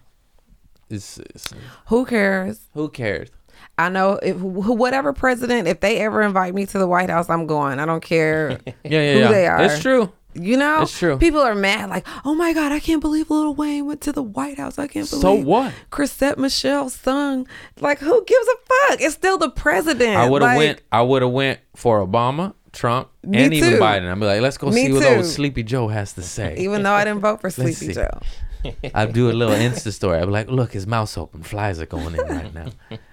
It's, 0.90 1.18
it's- 1.18 1.54
who 1.86 2.04
cares? 2.04 2.60
who 2.74 2.90
cares? 2.90 3.30
I 3.78 3.88
know 3.88 4.18
if 4.22 4.36
whatever 4.36 5.14
president, 5.14 5.66
if 5.68 5.80
they 5.80 5.98
ever 6.00 6.20
invite 6.20 6.54
me 6.54 6.66
to 6.66 6.78
the 6.78 6.86
White 6.86 7.08
House, 7.08 7.30
I'm 7.30 7.46
going. 7.46 7.78
I 7.80 7.86
don't 7.86 8.02
care. 8.02 8.58
Yeah, 8.66 8.72
yeah, 8.84 9.12
Who 9.14 9.18
yeah. 9.20 9.28
they 9.32 9.46
are. 9.46 9.62
It's 9.62 9.80
true. 9.80 10.12
You 10.34 10.56
know, 10.56 10.82
It's 10.82 10.98
true. 10.98 11.18
People 11.18 11.40
are 11.40 11.54
mad, 11.54 11.90
like, 11.90 12.06
oh 12.24 12.34
my 12.34 12.52
god, 12.54 12.72
I 12.72 12.80
can't 12.80 13.00
believe 13.02 13.28
Lil 13.30 13.54
Wayne 13.54 13.86
went 13.86 14.00
to 14.02 14.12
the 14.12 14.22
White 14.22 14.58
House. 14.58 14.78
I 14.78 14.86
can't 14.86 15.08
believe. 15.08 15.20
So 15.22 15.34
what? 15.34 15.74
Chrisette 15.90 16.38
Michele 16.38 16.88
sung. 16.88 17.46
Like, 17.80 17.98
who 17.98 18.24
gives 18.24 18.46
a 18.48 18.56
fuck? 18.88 19.00
It's 19.02 19.14
still 19.14 19.36
the 19.36 19.50
president. 19.50 20.16
I 20.16 20.28
would 20.28 20.40
have 20.42 20.52
Like, 20.52 20.58
went. 20.58 20.82
I 20.90 21.02
would 21.02 21.20
have 21.22 21.30
went 21.32 21.60
for 21.76 22.04
Obama, 22.06 22.54
Trump, 22.72 23.08
and 23.24 23.52
even. 23.52 23.74
Biden. 23.74 24.10
I'd 24.10 24.18
be 24.20 24.24
like, 24.26 24.40
let's 24.40 24.56
go 24.56 24.70
Me 24.70 24.86
see 24.86 24.92
what 24.92 25.04
old 25.04 25.26
Sleepy 25.26 25.62
Joe 25.62 25.88
has 25.88 26.14
to 26.14 26.22
say. 26.22 26.56
Even 26.58 26.82
though 26.82 26.92
I 26.94 27.04
didn't 27.04 27.20
vote 27.20 27.40
for 27.42 27.50
Sleepy. 27.58 27.92
Joe. 27.92 28.20
I'd 28.94 29.12
do 29.12 29.30
a 29.30 29.32
little 29.32 29.54
Insta 29.54 29.92
story. 29.92 30.18
I'd 30.18 30.24
be 30.26 30.30
like, 30.30 30.48
look, 30.48 30.72
his 30.72 30.86
mouth's 30.86 31.18
open. 31.18 31.42
Flies 31.42 31.78
are 31.80 31.86
going 31.86 32.14
in 32.14 32.20
right 32.26 32.54
now. 32.54 32.68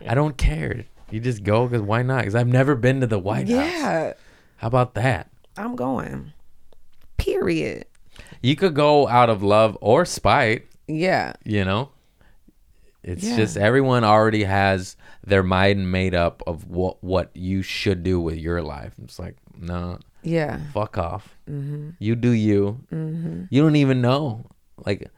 I 0.07 0.13
don't 0.15 0.37
care. 0.37 0.85
You 1.11 1.19
just 1.19 1.43
go 1.43 1.67
because 1.67 1.81
why 1.81 2.03
not? 2.03 2.19
Because 2.19 2.35
I've 2.35 2.47
never 2.47 2.75
been 2.75 3.01
to 3.01 3.07
the 3.07 3.19
White 3.19 3.49
House. 3.49 3.57
Yeah, 3.71 4.13
How 4.57 4.67
about 4.67 4.93
that? 4.93 5.29
I'm 5.57 5.75
going. 5.75 6.31
Period. 7.19 7.85
You 8.41 8.55
could 8.55 8.73
go 8.73 9.07
out 9.07 9.29
of 9.29 9.43
love 9.43 9.77
or 9.81 10.05
spite, 10.05 10.67
Yeah. 10.87 11.33
you 11.45 11.63
know? 11.65 11.89
It's 13.03 13.23
Yeah. 13.23 13.37
just 13.37 13.57
everyone 13.57 14.03
already 14.03 14.43
has 14.43 14.95
their 15.25 15.43
mind 15.43 15.91
made 15.91 16.13
up 16.13 16.43
of 16.47 16.67
what 16.69 17.01
what 17.03 17.31
you 17.33 17.61
should 17.61 18.03
do 18.03 18.19
with 18.19 18.37
your 18.37 18.61
life. 18.61 18.93
It's 19.03 19.17
like, 19.19 19.35
no, 19.57 19.99
Yeah. 20.23 20.59
fuck 20.73 20.97
off. 20.97 21.37
Mm-hmm. 21.49 21.91
You 21.99 22.15
do 22.15 22.31
you. 22.31 22.79
You 23.49 23.61
don't 23.63 23.75
even 23.77 24.01
know. 24.01 24.45
Like, 24.85 25.09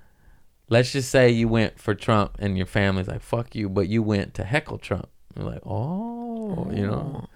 let's 0.70 0.92
just 0.92 1.10
say 1.10 1.30
you 1.30 1.48
went 1.48 1.80
for 1.80 1.96
Trump 1.96 2.38
and 2.40 2.56
your 2.58 2.68
family's 2.68 3.08
like, 3.08 3.22
fuck 3.22 3.56
you, 3.56 3.68
but 3.70 3.88
you 3.88 4.04
went 4.04 4.34
to 4.36 4.44
heckle 4.44 4.78
Trump. 4.78 5.08
You're 5.36 5.46
like, 5.46 5.62
oh, 5.66 6.70
you 6.72 6.86
know? 6.86 7.28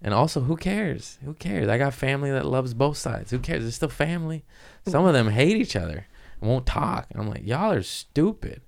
And 0.00 0.14
also, 0.14 0.42
who 0.42 0.56
cares? 0.56 1.18
Who 1.24 1.34
cares? 1.34 1.68
I 1.68 1.76
got 1.78 1.92
family 1.92 2.30
that 2.30 2.46
loves 2.46 2.72
both 2.72 2.96
sides. 2.96 3.30
Who 3.32 3.38
cares? 3.40 3.66
It's 3.66 3.76
still 3.76 3.88
family. 3.88 4.44
Some 4.86 5.04
of 5.04 5.12
them 5.12 5.28
hate 5.30 5.56
each 5.56 5.74
other 5.74 6.06
and 6.40 6.48
won't 6.50 6.66
talk. 6.66 7.08
And 7.10 7.20
I'm 7.20 7.28
like, 7.28 7.44
y'all 7.46 7.72
are 7.72 7.82
stupid. 7.82 8.62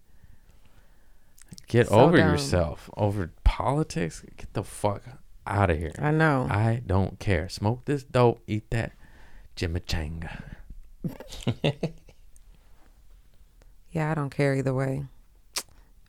Get 1.68 1.86
So 1.88 1.94
over 2.00 2.16
dumb. 2.16 2.30
yourself. 2.32 2.90
Over 2.96 3.30
politics. 3.44 4.24
Get 4.36 4.52
the 4.54 4.64
fuck 4.64 5.02
out 5.46 5.70
of 5.70 5.78
here. 5.78 5.92
I 6.00 6.10
know. 6.10 6.48
I 6.50 6.82
don't 6.84 7.20
care. 7.20 7.48
Smoke 7.48 7.84
this 7.84 8.02
dope. 8.02 8.42
Eat 8.48 8.68
that 8.70 8.92
chimichanga. 9.56 10.42
Yeah, 13.92 14.10
I 14.10 14.14
don't 14.14 14.30
care 14.30 14.54
either 14.54 14.72
way. 14.72 15.06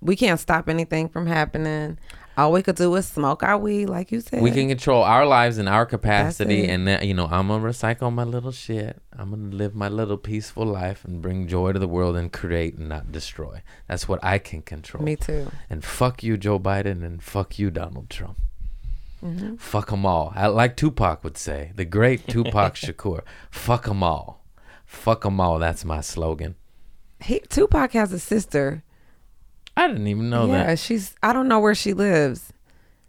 We 0.01 0.15
can't 0.15 0.39
stop 0.39 0.69
anything 0.69 1.09
from 1.09 1.25
happening. 1.25 1.97
All 2.37 2.51
we 2.51 2.61
could 2.61 2.77
do 2.77 2.95
is 2.95 3.07
smoke 3.07 3.43
our 3.43 3.57
weed, 3.57 3.87
like 3.87 4.11
you 4.11 4.21
said. 4.21 4.41
We 4.41 4.51
can 4.51 4.69
control 4.69 5.03
our 5.03 5.25
lives 5.25 5.57
in 5.57 5.67
our 5.67 5.85
capacity, 5.85 6.67
and 6.67 6.87
that, 6.87 7.05
you 7.05 7.13
know, 7.13 7.25
I'm 7.25 7.49
gonna 7.49 7.63
recycle 7.63 8.11
my 8.11 8.23
little 8.23 8.53
shit. 8.53 9.01
I'm 9.11 9.31
gonna 9.31 9.55
live 9.55 9.75
my 9.75 9.89
little 9.89 10.17
peaceful 10.17 10.65
life 10.65 11.03
and 11.03 11.21
bring 11.21 11.47
joy 11.47 11.73
to 11.73 11.79
the 11.79 11.87
world 11.87 12.15
and 12.15 12.31
create 12.31 12.75
and 12.75 12.87
not 12.87 13.11
destroy. 13.11 13.61
That's 13.87 14.07
what 14.07 14.23
I 14.23 14.37
can 14.37 14.61
control. 14.61 15.03
Me 15.03 15.15
too. 15.17 15.51
And 15.69 15.83
fuck 15.83 16.23
you, 16.23 16.37
Joe 16.37 16.59
Biden, 16.59 17.03
and 17.03 17.21
fuck 17.21 17.59
you, 17.59 17.69
Donald 17.69 18.09
Trump. 18.09 18.37
Mm-hmm. 19.23 19.55
Fuck 19.57 19.89
them 19.89 20.05
all. 20.05 20.33
I, 20.35 20.47
like 20.47 20.75
Tupac 20.75 21.23
would 21.23 21.37
say, 21.37 21.71
the 21.75 21.85
great 21.85 22.27
Tupac 22.27 22.75
Shakur. 22.75 23.21
Fuck 23.51 23.85
them 23.85 24.03
all. 24.03 24.43
Fuck 24.85 25.21
them 25.21 25.39
all. 25.39 25.59
That's 25.59 25.85
my 25.85 26.01
slogan. 26.01 26.55
He, 27.19 27.39
Tupac 27.41 27.91
has 27.93 28.11
a 28.13 28.19
sister. 28.19 28.83
I 29.77 29.87
didn't 29.87 30.07
even 30.07 30.29
know 30.29 30.45
yeah, 30.47 30.57
that. 30.57 30.69
Yeah, 30.69 30.75
she's. 30.75 31.15
I 31.23 31.33
don't 31.33 31.47
know 31.47 31.59
where 31.59 31.75
she 31.75 31.93
lives. 31.93 32.51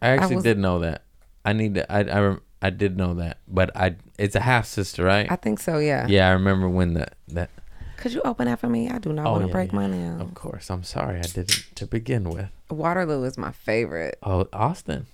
I 0.01 0.09
actually 0.09 0.37
was- 0.37 0.45
did 0.45 0.59
know 0.59 0.79
that. 0.81 1.03
I 1.45 1.53
need 1.53 1.75
to. 1.75 1.91
I 1.93 2.01
I, 2.31 2.37
I 2.63 2.71
did 2.71 2.97
know 2.97 3.15
that, 3.15 3.39
but 3.49 3.77
I 3.77 3.97
it's 4.19 4.37
a 4.37 4.41
half 4.41 4.67
sister, 4.67 5.03
right? 5.05 5.31
I 5.31 5.37
think 5.37 5.59
so. 5.59 5.79
Yeah. 5.79 6.07
yeah, 6.09 6.29
I 6.29 6.33
remember 6.33 6.69
when 6.69 6.95
the 6.95 7.09
that. 7.29 7.51
Could 7.97 8.13
you 8.13 8.21
open 8.23 8.47
that 8.47 8.59
for 8.59 8.69
me? 8.69 8.91
I 8.91 8.99
do 8.99 9.13
not 9.13 9.27
Oh, 9.27 9.33
want 9.33 9.43
to 9.43 9.47
yeah, 9.49 9.53
break 9.53 9.71
yeah. 9.73 9.79
my 9.79 9.87
nails. 9.87 10.21
Of 10.23 10.35
course, 10.35 10.71
I'm 10.71 10.83
sorry 10.83 11.19
I 11.19 11.23
didn't 11.23 11.67
to 11.77 11.87
begin 11.87 12.25
with. 12.31 12.49
Waterloo 12.71 13.23
is 13.25 13.39
my 13.39 13.53
favorite. 13.53 14.19
Oh, 14.23 14.49
Austin. 14.53 15.07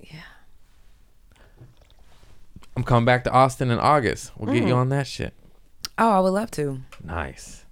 Yeah. 0.00 0.20
I'm 2.76 2.84
coming 2.84 3.06
back 3.06 3.24
to 3.24 3.30
Austin 3.30 3.70
in 3.70 3.78
August. 3.78 4.32
We'll 4.36 4.52
get 4.52 4.64
you 4.66 4.74
Mm. 4.74 4.76
on 4.76 4.88
that 4.90 5.06
shit. 5.06 5.32
Oh, 5.98 6.10
I 6.10 6.20
would 6.20 6.30
love 6.30 6.50
to. 6.52 6.80
Nice. 7.02 7.64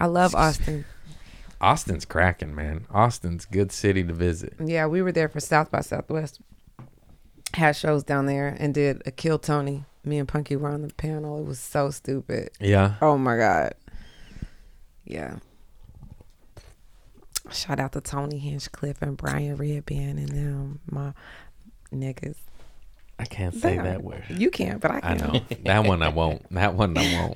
I 0.00 0.06
love 0.06 0.34
Austin. 0.46 0.84
Austin's 1.62 2.04
cracking, 2.04 2.54
man. 2.54 2.86
Austin's 2.90 3.44
good 3.46 3.70
city 3.72 4.02
to 4.04 4.12
visit. 4.12 4.54
Yeah, 4.62 4.86
we 4.86 5.00
were 5.00 5.12
there 5.12 5.28
for 5.28 5.40
South 5.40 5.70
by 5.70 5.80
Southwest. 5.80 6.40
Had 7.54 7.76
shows 7.76 8.02
down 8.02 8.26
there 8.26 8.56
and 8.58 8.74
did 8.74 9.02
a 9.06 9.10
Kill 9.10 9.38
Tony. 9.38 9.84
Me 10.04 10.18
and 10.18 10.26
Punkie 10.26 10.58
were 10.58 10.68
on 10.70 10.82
the 10.82 10.92
panel. 10.94 11.38
It 11.40 11.46
was 11.46 11.60
so 11.60 11.90
stupid. 11.90 12.50
Yeah. 12.60 12.94
Oh 13.00 13.16
my 13.16 13.36
god. 13.36 13.74
Yeah. 15.04 15.36
Shout 17.50 17.78
out 17.78 17.92
to 17.92 18.00
Tony 18.00 18.38
Hinchcliffe 18.38 19.02
and 19.02 19.16
Brian 19.16 19.56
Redban 19.56 20.12
and 20.12 20.28
them, 20.28 20.80
my 20.90 21.12
niggas. 21.92 22.36
I 23.18 23.24
can't 23.24 23.54
say 23.54 23.76
that 23.76 24.02
word. 24.02 24.24
You 24.30 24.50
can't, 24.50 24.80
but 24.80 24.90
I 24.90 24.96
I 24.96 25.16
can. 25.16 25.18
know 25.32 25.40
that 25.64 25.84
one. 25.84 26.02
I 26.02 26.08
won't. 26.08 26.50
That 26.52 26.74
one 26.74 26.96
I 26.98 27.34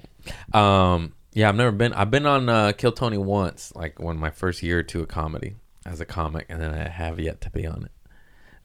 won't. 0.52 0.54
Um, 0.54 1.12
yeah, 1.36 1.50
I've 1.50 1.54
never 1.54 1.70
been. 1.70 1.92
I've 1.92 2.10
been 2.10 2.24
on 2.24 2.48
uh, 2.48 2.72
Kill 2.72 2.92
Tony 2.92 3.18
once, 3.18 3.70
like 3.76 4.00
when 4.00 4.16
my 4.16 4.30
first 4.30 4.62
year 4.62 4.78
or 4.78 4.82
two 4.82 5.02
of 5.02 5.08
comedy 5.08 5.56
as 5.84 6.00
a 6.00 6.06
comic, 6.06 6.46
and 6.48 6.62
then 6.62 6.72
I 6.72 6.88
have 6.88 7.20
yet 7.20 7.42
to 7.42 7.50
be 7.50 7.66
on 7.66 7.84
it. 7.84 7.92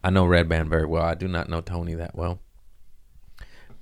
I 0.01 0.09
know 0.09 0.23
Redban 0.23 0.69
very 0.69 0.85
well. 0.85 1.03
I 1.03 1.15
do 1.15 1.27
not 1.27 1.49
know 1.49 1.59
Tony 1.59 1.95
that 1.95 2.15
well, 2.15 2.39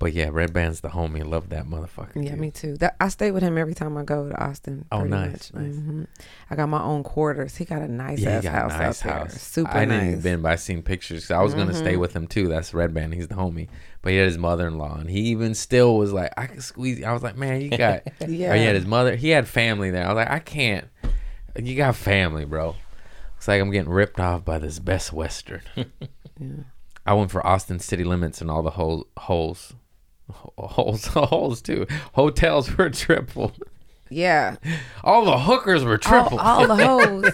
but 0.00 0.12
yeah, 0.12 0.26
Redban's 0.30 0.80
the 0.80 0.88
homie. 0.88 1.24
Love 1.24 1.50
that 1.50 1.66
motherfucker. 1.66 2.16
Yeah, 2.16 2.30
dude. 2.32 2.40
me 2.40 2.50
too. 2.50 2.76
That 2.78 2.96
I 3.00 3.08
stay 3.08 3.30
with 3.30 3.44
him 3.44 3.56
every 3.56 3.74
time 3.74 3.96
I 3.96 4.02
go 4.02 4.28
to 4.28 4.34
Austin. 4.44 4.86
Oh, 4.90 5.04
nice, 5.04 5.52
nice. 5.54 5.72
Mhm. 5.74 6.08
I 6.50 6.56
got 6.56 6.68
my 6.68 6.82
own 6.82 7.04
quarters. 7.04 7.54
He 7.56 7.64
got 7.64 7.82
a 7.82 7.86
nice 7.88 8.18
Yeah, 8.18 8.30
ass 8.38 8.44
house 8.46 8.70
nice 8.72 8.80
out 8.82 9.04
there. 9.08 9.18
house. 9.20 9.40
Super 9.40 9.68
nice. 9.68 9.76
I 9.76 9.84
didn't 9.84 10.08
even 10.08 10.20
been, 10.22 10.42
but 10.42 10.50
I 10.52 10.56
seen 10.56 10.82
pictures. 10.82 11.30
I 11.30 11.40
was 11.42 11.54
gonna 11.54 11.72
stay 11.74 11.96
with 11.96 12.16
him 12.16 12.26
too. 12.26 12.48
That's 12.48 12.72
Redban. 12.72 13.14
He's 13.14 13.28
the 13.28 13.36
homie. 13.36 13.68
But 14.02 14.12
he 14.12 14.18
had 14.18 14.26
his 14.26 14.38
mother 14.38 14.66
in 14.66 14.78
law, 14.78 14.96
and 14.98 15.08
he 15.10 15.20
even 15.28 15.54
still 15.54 15.96
was 15.96 16.12
like, 16.12 16.32
I 16.36 16.46
could 16.46 16.64
squeeze. 16.64 16.98
you." 16.98 17.04
I 17.04 17.12
was 17.12 17.22
like, 17.22 17.36
man, 17.36 17.60
you 17.60 17.70
got. 17.70 18.02
Yeah. 18.26 18.52
Or 18.52 18.56
he 18.56 18.64
had 18.64 18.74
his 18.74 18.86
mother. 18.86 19.14
He 19.14 19.28
had 19.28 19.46
family 19.46 19.90
there. 19.90 20.04
I 20.06 20.08
was 20.08 20.16
like, 20.16 20.30
I 20.30 20.38
can't. 20.40 20.88
You 21.56 21.76
got 21.76 21.94
family, 21.96 22.44
bro. 22.46 22.74
It's 23.36 23.46
like 23.48 23.60
I'm 23.60 23.70
getting 23.70 23.90
ripped 23.90 24.18
off 24.20 24.44
by 24.44 24.58
this 24.58 24.78
Best 24.78 25.12
Western. 25.12 25.62
yeah. 25.76 26.46
I 27.06 27.14
went 27.14 27.30
for 27.30 27.44
Austin 27.46 27.78
City 27.80 28.04
Limits 28.04 28.40
and 28.40 28.50
all 28.50 28.62
the 28.62 28.70
hole, 28.70 29.06
holes, 29.16 29.74
holes, 30.58 31.06
holes 31.06 31.62
too. 31.62 31.86
Hotels 32.14 32.76
were 32.76 32.90
triple. 32.90 33.52
Yeah. 34.12 34.56
All 35.04 35.24
the 35.24 35.38
hookers 35.38 35.84
were 35.84 35.92
All, 35.92 35.98
triple. 35.98 36.40
all 36.40 36.66
the 36.66 36.74
hoes. 36.84 37.30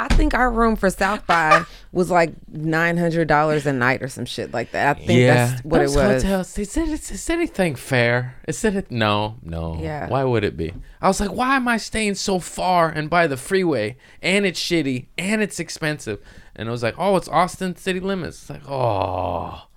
I 0.00 0.08
think 0.08 0.34
our 0.34 0.50
room 0.50 0.74
for 0.74 0.90
South 0.90 1.24
by 1.28 1.64
was 1.92 2.10
like 2.10 2.32
nine 2.48 2.96
hundred 2.96 3.28
dollars 3.28 3.66
a 3.66 3.72
night 3.72 4.02
or 4.02 4.08
some 4.08 4.24
shit 4.24 4.52
like 4.52 4.72
that. 4.72 4.96
I 4.96 5.06
think 5.06 5.20
that's 5.28 5.64
what 5.64 5.78
Those 5.78 5.94
it 5.94 5.98
was. 5.98 6.22
Hotels, 6.24 6.54
they 6.54 6.64
said 6.64 6.88
it's 6.88 7.12
is 7.12 7.30
anything 7.30 7.76
fair? 7.76 8.34
Is 8.48 8.64
it 8.64 8.90
no, 8.90 9.36
no. 9.44 9.78
Yeah. 9.80 10.08
Why 10.08 10.24
would 10.24 10.42
it 10.42 10.56
be? 10.56 10.74
I 11.00 11.06
was 11.06 11.20
like, 11.20 11.30
why 11.30 11.54
am 11.54 11.68
I 11.68 11.76
staying 11.76 12.16
so 12.16 12.40
far 12.40 12.88
and 12.88 13.08
by 13.08 13.28
the 13.28 13.36
freeway 13.36 13.96
and 14.20 14.44
it's 14.44 14.58
shitty 14.60 15.06
and 15.16 15.40
it's 15.40 15.60
expensive? 15.60 16.18
And 16.56 16.68
I 16.68 16.72
was 16.72 16.82
like, 16.82 16.96
oh, 16.98 17.14
it's 17.16 17.28
Austin 17.28 17.76
city 17.76 18.00
limits. 18.00 18.40
It's 18.40 18.50
like, 18.50 18.68
oh, 18.68 19.68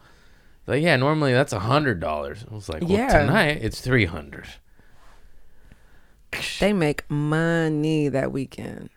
like 0.68 0.82
yeah, 0.84 0.96
normally 0.96 1.34
that's 1.34 1.54
a 1.54 1.60
hundred 1.60 2.00
dollars. 2.00 2.46
I 2.50 2.54
was 2.54 2.70
like, 2.70 2.82
well, 2.82 2.92
Yeah. 2.92 3.20
tonight 3.20 3.60
it's 3.62 3.82
three 3.82 4.06
hundred. 4.06 4.48
They 6.60 6.74
make 6.74 7.10
money 7.10 8.10
that 8.10 8.32
weekend. 8.32 8.90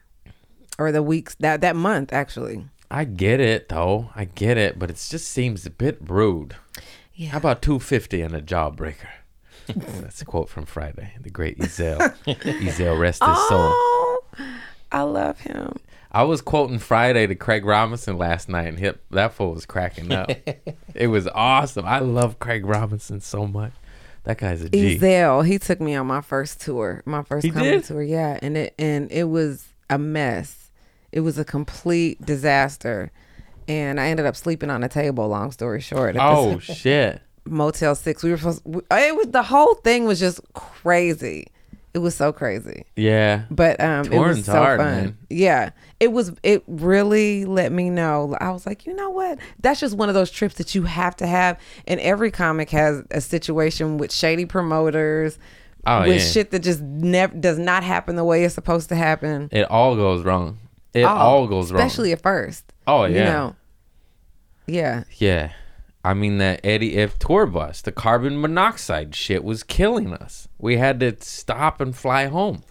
Or 0.79 0.93
the 0.93 1.03
weeks 1.03 1.35
that 1.41 1.61
that 1.61 1.77
month 1.77 2.13
actually. 2.13 2.67
I 2.91 3.05
get 3.05 3.41
it 3.41 3.69
though, 3.69 4.11
I 4.15 4.25
get 4.25 4.57
it, 4.57 4.79
but 4.79 4.91
it 4.91 4.95
just 5.11 5.29
seems 5.29 5.67
a 5.67 5.71
bit 5.71 5.99
rude. 6.01 6.57
Yeah. 7.15 7.31
How 7.31 7.39
about 7.39 7.63
two 7.63 7.79
fifty 7.81 8.23
and 8.23 8.35
a 8.35 8.41
jawbreaker? 8.41 9.09
That's 9.67 10.23
a 10.23 10.25
quote 10.25 10.49
from 10.49 10.65
Friday. 10.67 11.13
The 11.21 11.31
great 11.31 11.59
Ezal. 11.59 12.15
Ezal, 12.27 12.99
rest 12.99 13.23
his 13.23 13.37
soul. 13.49 13.73
Oh, 13.75 14.23
I 14.91 15.03
love 15.03 15.41
him. 15.41 15.77
I 16.11 16.23
was 16.23 16.41
quoting 16.41 16.79
Friday 16.79 17.27
to 17.27 17.35
Craig 17.35 17.65
Robinson 17.65 18.17
last 18.17 18.49
night, 18.49 18.67
and 18.69 18.79
hip 18.79 19.03
that 19.11 19.35
fool 19.35 19.53
was 19.55 19.67
cracking 19.67 20.13
up. 20.13 20.31
it 20.95 21.09
was 21.09 21.27
awesome. 21.29 21.85
I 21.87 21.99
love 21.99 22.39
Craig 22.39 22.65
Robinson 22.65 23.21
so 23.21 23.47
much. 23.47 23.73
That 24.25 24.39
guy's 24.39 24.63
a 24.63 24.69
G. 24.71 24.99
Ezal, 24.99 25.47
he 25.47 25.59
took 25.59 25.81
me 25.81 25.95
on 25.95 26.07
my 26.07 26.21
first 26.21 26.61
tour, 26.61 27.03
my 27.07 27.23
first 27.23 27.45
He 27.45 27.51
comedy 27.51 27.71
did? 27.73 27.85
tour. 27.85 28.03
Yeah, 28.03 28.39
and 28.43 28.57
it 28.57 28.75
and 28.79 29.11
it 29.13 29.25
was 29.25 29.67
a 29.91 29.99
mess. 29.99 30.71
It 31.13 31.21
was 31.21 31.39
a 31.39 31.45
complete 31.45 32.21
disaster, 32.25 33.11
and 33.67 33.99
I 34.01 34.09
ended 34.09 34.27
up 34.27 34.37
sleeping 34.37 34.71
on 34.71 34.83
a 34.85 34.89
table. 34.89 35.29
Long 35.29 35.51
story 35.53 35.81
short, 35.81 36.17
Oh 36.19 36.55
this 36.57 36.65
shit. 36.77 37.21
Motel 37.47 37.95
Six. 37.95 38.23
We 38.23 38.31
were 38.31 38.37
supposed. 38.39 38.63
we- 38.67 38.83
It 38.91 39.17
was 39.17 39.29
the 39.29 39.43
whole 39.43 39.75
thing 39.77 40.05
was 40.05 40.21
just 40.21 40.41
crazy. 40.55 41.47
It 41.95 42.01
was 42.01 42.15
so 42.15 42.33
crazy, 42.35 42.85
Yeah. 42.97 43.45
but 43.51 43.81
um, 43.81 44.13
it 44.13 44.19
was 44.19 44.45
so 44.45 44.53
hard, 44.53 44.79
fun. 44.79 44.87
man. 44.95 45.19
Yeah, 45.31 45.71
it 46.01 46.13
was. 46.13 46.33
It 46.43 46.63
really 46.67 47.45
let 47.45 47.73
me 47.73 47.91
know. 47.91 48.37
I 48.41 48.51
was 48.51 48.67
like, 48.67 48.87
you 48.87 48.95
know 48.95 49.11
what? 49.11 49.39
That's 49.61 49.81
just 49.81 49.97
one 49.97 50.09
of 50.09 50.15
those 50.15 50.31
trips 50.31 50.55
that 50.57 50.75
you 50.75 50.85
have 50.85 51.17
to 51.17 51.27
have. 51.27 51.59
And 51.87 51.99
every 52.01 52.31
comic 52.31 52.71
has 52.71 53.03
a 53.11 53.21
situation 53.21 53.99
with 53.99 54.13
shady 54.13 54.45
promoters, 54.47 55.39
Oh 55.87 56.01
with 56.01 56.19
yeah. 56.19 56.19
shit 56.19 56.51
that 56.53 56.61
just 56.61 56.81
never 56.83 57.37
does 57.37 57.59
not 57.59 57.83
happen 57.83 58.17
the 58.17 58.25
way 58.25 58.45
it's 58.45 58.55
supposed 58.55 58.89
to 58.91 58.95
happen. 58.97 59.49
It 59.53 59.69
all 59.71 59.97
goes 59.97 60.25
wrong. 60.25 60.59
It 60.95 61.03
Oh, 61.05 61.09
all 61.09 61.47
goes 61.47 61.71
wrong. 61.73 61.81
especially 61.83 62.13
at 62.13 62.23
first. 62.23 62.73
Oh 62.87 63.05
You 63.05 63.17
yeah. 63.17 63.25
know. 63.25 63.57
Yeah. 64.67 65.05
Yeah. 65.17 65.53
I 66.05 66.15
mean 66.15 66.39
that 66.39 66.61
Eddie 66.65 66.97
F 66.97 67.19
tour 67.19 67.45
bus, 67.47 67.83
the 67.83 67.93
carbon 67.93 68.41
monoxide 68.41 69.15
shit 69.15 69.43
was 69.45 69.63
killing 69.63 70.13
us. 70.15 70.49
We 70.59 70.77
had 70.77 71.01
to 71.01 71.17
stop 71.21 71.81
and 71.81 71.95
fly 71.95 72.27
home. 72.27 72.63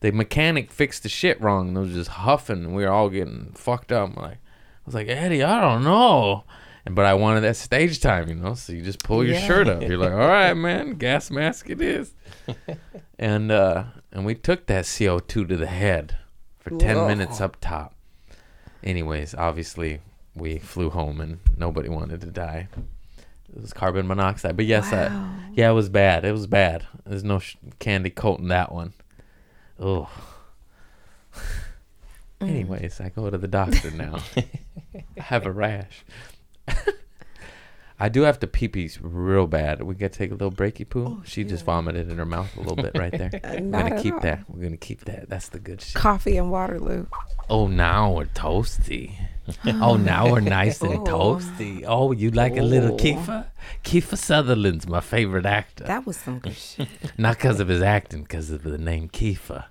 The 0.00 0.12
mechanic 0.12 0.70
fixed 0.72 1.02
the 1.02 1.08
shit 1.08 1.40
wrong 1.40 1.68
and 1.68 1.76
it 1.76 1.80
was 1.80 1.92
just 1.92 2.10
huffing 2.10 2.64
and 2.64 2.74
we 2.74 2.84
were 2.84 2.90
all 2.90 3.10
getting 3.10 3.52
fucked 3.54 3.92
up. 3.92 4.16
Like 4.16 4.38
I 4.38 4.86
was 4.86 4.94
like, 4.94 5.08
Eddie, 5.08 5.42
I 5.42 5.60
don't 5.60 5.84
know. 5.84 6.44
And 6.86 6.94
but 6.94 7.04
I 7.04 7.12
wanted 7.14 7.42
that 7.42 7.56
stage 7.56 8.00
time, 8.00 8.28
you 8.28 8.34
know, 8.34 8.54
so 8.54 8.72
you 8.72 8.82
just 8.82 9.04
pull 9.04 9.22
your 9.24 9.34
Yeah. 9.34 9.46
shirt 9.46 9.68
up. 9.68 9.82
You're 9.82 9.98
like, 9.98 10.12
All 10.12 10.18
right, 10.18 10.54
man, 10.54 10.94
gas 10.94 11.30
mask 11.30 11.68
it 11.68 11.82
is. 11.82 12.14
and 13.18 13.50
uh 13.52 13.84
and 14.12 14.24
we 14.24 14.34
took 14.34 14.66
that 14.66 14.86
CO 14.98 15.18
two 15.18 15.44
to 15.44 15.56
the 15.56 15.66
head 15.66 16.16
for 16.58 16.70
ten 16.70 16.96
Whoa. 16.96 17.08
minutes 17.08 17.40
up 17.40 17.58
top. 17.60 17.94
Anyways, 18.82 19.34
obviously 19.34 20.00
we 20.34 20.58
flew 20.58 20.88
home 20.90 21.20
and 21.20 21.38
nobody 21.58 21.88
wanted 21.90 22.22
to 22.22 22.28
die. 22.28 22.68
It 23.54 23.60
was 23.60 23.72
carbon 23.72 24.06
monoxide, 24.06 24.56
but 24.56 24.64
yes, 24.64 24.92
I, 24.92 25.10
yeah, 25.54 25.70
it 25.70 25.74
was 25.74 25.88
bad. 25.88 26.24
It 26.24 26.32
was 26.32 26.46
bad. 26.46 26.86
There's 27.04 27.24
no 27.24 27.40
sh- 27.40 27.56
candy 27.80 28.08
coating 28.08 28.48
that 28.48 28.72
one. 28.72 28.92
Oh. 29.80 30.08
Anyways, 32.40 33.00
I 33.00 33.10
go 33.10 33.28
to 33.28 33.36
the 33.36 33.48
doctor 33.48 33.90
now. 33.90 34.18
I 34.36 34.94
have 35.20 35.44
a 35.46 35.52
rash. 35.52 36.04
I 38.02 38.08
do 38.08 38.22
have 38.22 38.38
to 38.40 38.46
pee 38.46 38.66
pee 38.68 38.90
real 39.02 39.46
bad. 39.46 39.82
We 39.82 39.94
gotta 39.94 40.08
take 40.08 40.30
a 40.30 40.34
little 40.34 40.50
breaky 40.50 40.88
poo. 40.88 41.04
Oh, 41.06 41.22
she 41.26 41.44
just 41.44 41.66
vomited 41.66 42.10
in 42.10 42.16
her 42.16 42.24
mouth 42.24 42.56
a 42.56 42.60
little 42.60 42.76
bit 42.76 42.92
right 42.96 43.12
there. 43.12 43.30
We're 43.44 43.70
gonna 43.70 44.02
keep 44.02 44.14
all. 44.14 44.20
that. 44.20 44.44
We're 44.48 44.62
gonna 44.62 44.78
keep 44.78 45.04
that. 45.04 45.28
That's 45.28 45.50
the 45.50 45.58
good 45.58 45.82
shit. 45.82 45.96
Coffee 45.96 46.38
and 46.38 46.50
Waterloo. 46.50 47.04
Oh, 47.50 47.66
now 47.66 48.12
we're 48.12 48.24
toasty. 48.24 49.16
oh, 49.66 49.96
now 49.96 50.30
we're 50.32 50.40
nice 50.40 50.80
and 50.80 50.94
Oh. 50.94 51.04
toasty. 51.38 51.84
Oh, 51.86 52.12
you 52.12 52.30
like 52.30 52.56
a 52.56 52.62
little 52.62 52.94
Oh. 52.94 52.96
Kiefer? 52.96 53.44
Kiefer 53.84 54.16
Sutherland's 54.16 54.88
my 54.88 55.00
favorite 55.00 55.44
actor. 55.44 55.84
That 55.84 56.06
was 56.06 56.16
some 56.16 56.38
good 56.38 56.56
shit. 56.56 56.88
Not 57.18 57.36
because 57.36 57.60
of 57.60 57.68
his 57.68 57.82
acting, 57.82 58.22
because 58.22 58.48
of 58.50 58.62
the 58.62 58.78
name 58.78 59.10
Kiefer. 59.10 59.64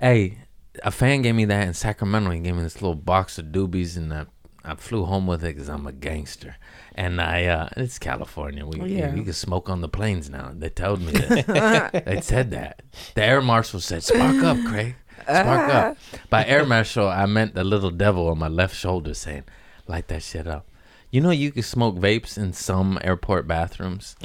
Hey, 0.00 0.38
a 0.82 0.90
fan 0.90 1.22
gave 1.22 1.34
me 1.34 1.44
that 1.46 1.66
in 1.66 1.74
Sacramento. 1.74 2.30
He 2.30 2.40
gave 2.40 2.54
me 2.56 2.62
this 2.62 2.80
little 2.80 2.94
box 2.94 3.38
of 3.38 3.46
doobies, 3.46 3.96
and 3.96 4.12
I, 4.12 4.26
I 4.64 4.74
flew 4.76 5.04
home 5.04 5.26
with 5.26 5.44
it 5.44 5.54
because 5.54 5.68
I'm 5.68 5.86
a 5.86 5.92
gangster. 5.92 6.56
And 6.94 7.20
I, 7.20 7.44
uh, 7.46 7.68
it's 7.76 7.98
California. 7.98 8.64
We, 8.66 8.94
Yeah. 8.96 9.14
you 9.14 9.22
can 9.22 9.32
smoke 9.32 9.68
on 9.68 9.80
the 9.80 9.88
planes 9.88 10.30
now. 10.30 10.52
They 10.54 10.70
told 10.70 11.00
me 11.02 11.12
that. 11.12 12.04
they 12.06 12.20
said 12.20 12.50
that. 12.52 12.82
The 13.14 13.22
air 13.24 13.40
marshal 13.42 13.80
said, 13.80 14.02
"Spark 14.02 14.42
up, 14.42 14.56
Craig. 14.66 14.96
Spark 15.22 15.74
up." 15.74 15.96
By 16.30 16.46
air 16.46 16.64
marshal, 16.64 17.06
I 17.08 17.26
meant 17.26 17.54
the 17.54 17.64
little 17.64 17.90
devil 17.90 18.28
on 18.28 18.38
my 18.38 18.48
left 18.48 18.74
shoulder 18.76 19.14
saying, 19.14 19.44
"Light 19.86 20.08
that 20.08 20.22
shit 20.22 20.46
up." 20.46 20.66
You 21.10 21.20
know, 21.20 21.30
you 21.30 21.50
can 21.52 21.62
smoke 21.62 21.96
vapes 21.96 22.38
in 22.38 22.52
some 22.52 22.98
airport 23.02 23.46
bathrooms. 23.46 24.16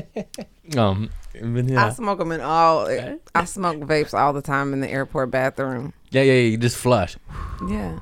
um. 0.76 1.10
I 1.34 1.90
smoke 1.90 2.18
them 2.18 2.32
in 2.32 2.40
all. 2.40 2.86
I 3.34 3.44
smoke 3.44 3.76
vapes 3.80 4.12
all 4.18 4.32
the 4.32 4.42
time 4.42 4.72
in 4.72 4.80
the 4.80 4.90
airport 4.90 5.30
bathroom. 5.30 5.92
Yeah, 6.10 6.22
yeah, 6.22 6.32
yeah. 6.34 6.48
You 6.50 6.56
just 6.58 6.76
flush, 6.76 7.16
Yeah. 7.68 7.98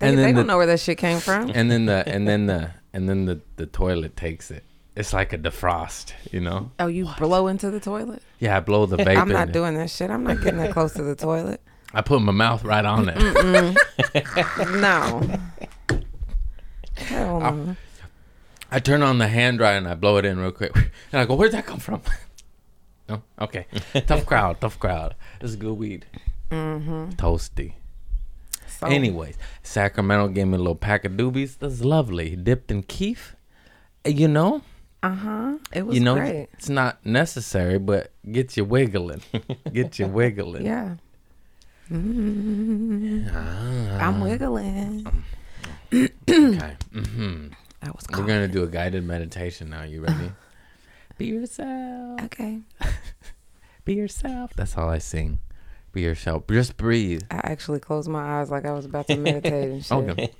They, 0.00 0.08
And 0.08 0.16
then 0.18 0.24
they 0.26 0.32
the- 0.32 0.38
don't 0.40 0.46
know 0.46 0.56
where 0.56 0.66
that 0.66 0.80
shit 0.80 0.98
came 0.98 1.18
from. 1.20 1.50
and 1.54 1.70
then 1.70 1.86
the 1.86 2.04
and 2.08 2.26
then 2.28 2.46
the 2.46 2.70
and 2.92 3.08
then 3.08 3.24
the 3.26 3.40
the 3.56 3.66
toilet 3.66 4.16
takes 4.16 4.50
it. 4.50 4.64
It's 4.96 5.12
like 5.12 5.32
a 5.32 5.38
defrost, 5.38 6.12
you 6.32 6.40
know. 6.40 6.70
Oh, 6.80 6.88
you 6.88 7.08
blow 7.18 7.46
into 7.46 7.70
the 7.70 7.78
toilet? 7.80 8.20
Yeah, 8.40 8.56
I 8.56 8.60
blow 8.60 8.86
the 8.86 8.96
vape. 8.96 9.16
I'm 9.16 9.28
in 9.28 9.34
not 9.34 9.48
it. 9.48 9.52
doing 9.52 9.74
that 9.74 9.90
shit. 9.90 10.10
I'm 10.10 10.24
not 10.24 10.40
getting 10.40 10.58
that 10.58 10.72
close 10.72 10.92
to 10.94 11.02
the 11.02 11.14
toilet. 11.14 11.60
I 11.94 12.02
put 12.02 12.20
my 12.20 12.32
mouth 12.32 12.64
right 12.64 12.84
on 12.84 13.08
it. 13.08 13.76
No. 14.80 15.22
Hell 16.96 17.40
no. 17.40 17.76
I 18.70 18.80
turn 18.80 19.02
on 19.02 19.18
the 19.18 19.28
hand 19.28 19.58
dryer 19.58 19.76
and 19.78 19.86
I 19.88 19.94
blow 19.94 20.16
it 20.18 20.24
in 20.24 20.38
real 20.38 20.50
quick. 20.52 20.72
And 20.76 21.20
I 21.20 21.24
go, 21.24 21.34
"Where'd 21.36 21.52
that 21.52 21.64
come 21.66 21.78
from?" 21.78 22.02
No, 23.08 23.22
okay. 23.40 23.66
tough 24.06 24.26
crowd, 24.26 24.60
tough 24.60 24.78
crowd. 24.78 25.14
This 25.40 25.50
is 25.50 25.56
good 25.56 25.78
weed. 25.78 26.06
Mm-hmm. 26.50 27.10
Toasty. 27.10 27.74
So, 28.66 28.86
Anyways, 28.86 29.36
Sacramento 29.62 30.28
gave 30.28 30.46
me 30.46 30.54
a 30.54 30.58
little 30.58 30.74
pack 30.76 31.04
of 31.04 31.12
doobies. 31.12 31.58
That's 31.58 31.80
lovely. 31.80 32.36
Dipped 32.36 32.70
in 32.70 32.82
keef. 32.84 33.34
You 34.04 34.28
know, 34.28 34.62
uh 35.02 35.14
huh. 35.14 35.58
It 35.72 35.86
was 35.86 35.96
you 35.96 36.02
know, 36.02 36.14
great. 36.16 36.48
it's 36.52 36.68
not 36.68 37.04
necessary, 37.04 37.78
but 37.78 38.12
get 38.30 38.56
you 38.56 38.64
wiggling. 38.64 39.22
get 39.72 39.98
you 39.98 40.06
wiggling. 40.06 40.64
Yeah. 40.64 40.96
Ah, 41.90 44.06
I'm 44.08 44.20
wiggling. 44.20 45.06
okay. 45.92 46.76
hmm 46.92 47.48
That 47.80 47.96
was 47.96 48.04
We're 48.12 48.26
gonna 48.26 48.48
do 48.48 48.62
a 48.62 48.66
guided 48.66 49.04
meditation 49.04 49.70
now. 49.70 49.84
You 49.84 50.02
ready? 50.02 50.30
Be 51.18 51.26
yourself. 51.26 52.20
Okay. 52.22 52.60
Be 53.84 53.94
yourself. 53.94 54.52
That's 54.54 54.78
all 54.78 54.88
I 54.88 54.98
sing. 54.98 55.40
Be 55.92 56.02
yourself. 56.02 56.44
Just 56.48 56.76
breathe. 56.76 57.22
I 57.30 57.40
actually 57.42 57.80
closed 57.80 58.08
my 58.08 58.40
eyes 58.40 58.50
like 58.50 58.64
I 58.64 58.72
was 58.72 58.84
about 58.84 59.08
to 59.08 59.16
meditate 59.16 59.68
and 59.68 59.84
shit. 59.84 59.92
Okay. 59.92 60.30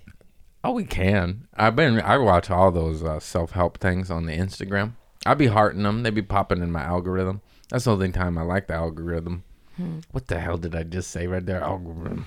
Oh, 0.63 0.73
we 0.73 0.85
can. 0.85 1.49
I've 1.55 1.75
been. 1.75 2.01
I 2.01 2.19
watch 2.19 2.51
all 2.51 2.71
those 2.71 3.03
uh, 3.03 3.19
self 3.21 3.53
help 3.53 3.79
things 3.79 4.11
on 4.11 4.27
the 4.27 4.37
Instagram. 4.37 4.93
I 5.27 5.35
be 5.35 5.47
hearting 5.47 5.83
them. 5.83 6.05
They 6.05 6.11
be 6.11 6.23
popping 6.23 6.63
in 6.63 6.71
my 6.71 6.83
algorithm. 6.83 7.41
That's 7.71 7.85
the 7.85 7.93
only 7.93 8.13
time 8.13 8.39
I 8.39 8.43
like 8.43 8.69
the 8.69 8.75
algorithm. 8.75 9.45
Hmm. 9.77 9.99
What 10.13 10.29
the 10.29 10.39
hell 10.39 10.59
did 10.59 10.75
I 10.75 10.85
just 10.85 11.11
say 11.11 11.27
right 11.27 11.45
there? 11.45 11.61
Algorithm. 11.61 12.27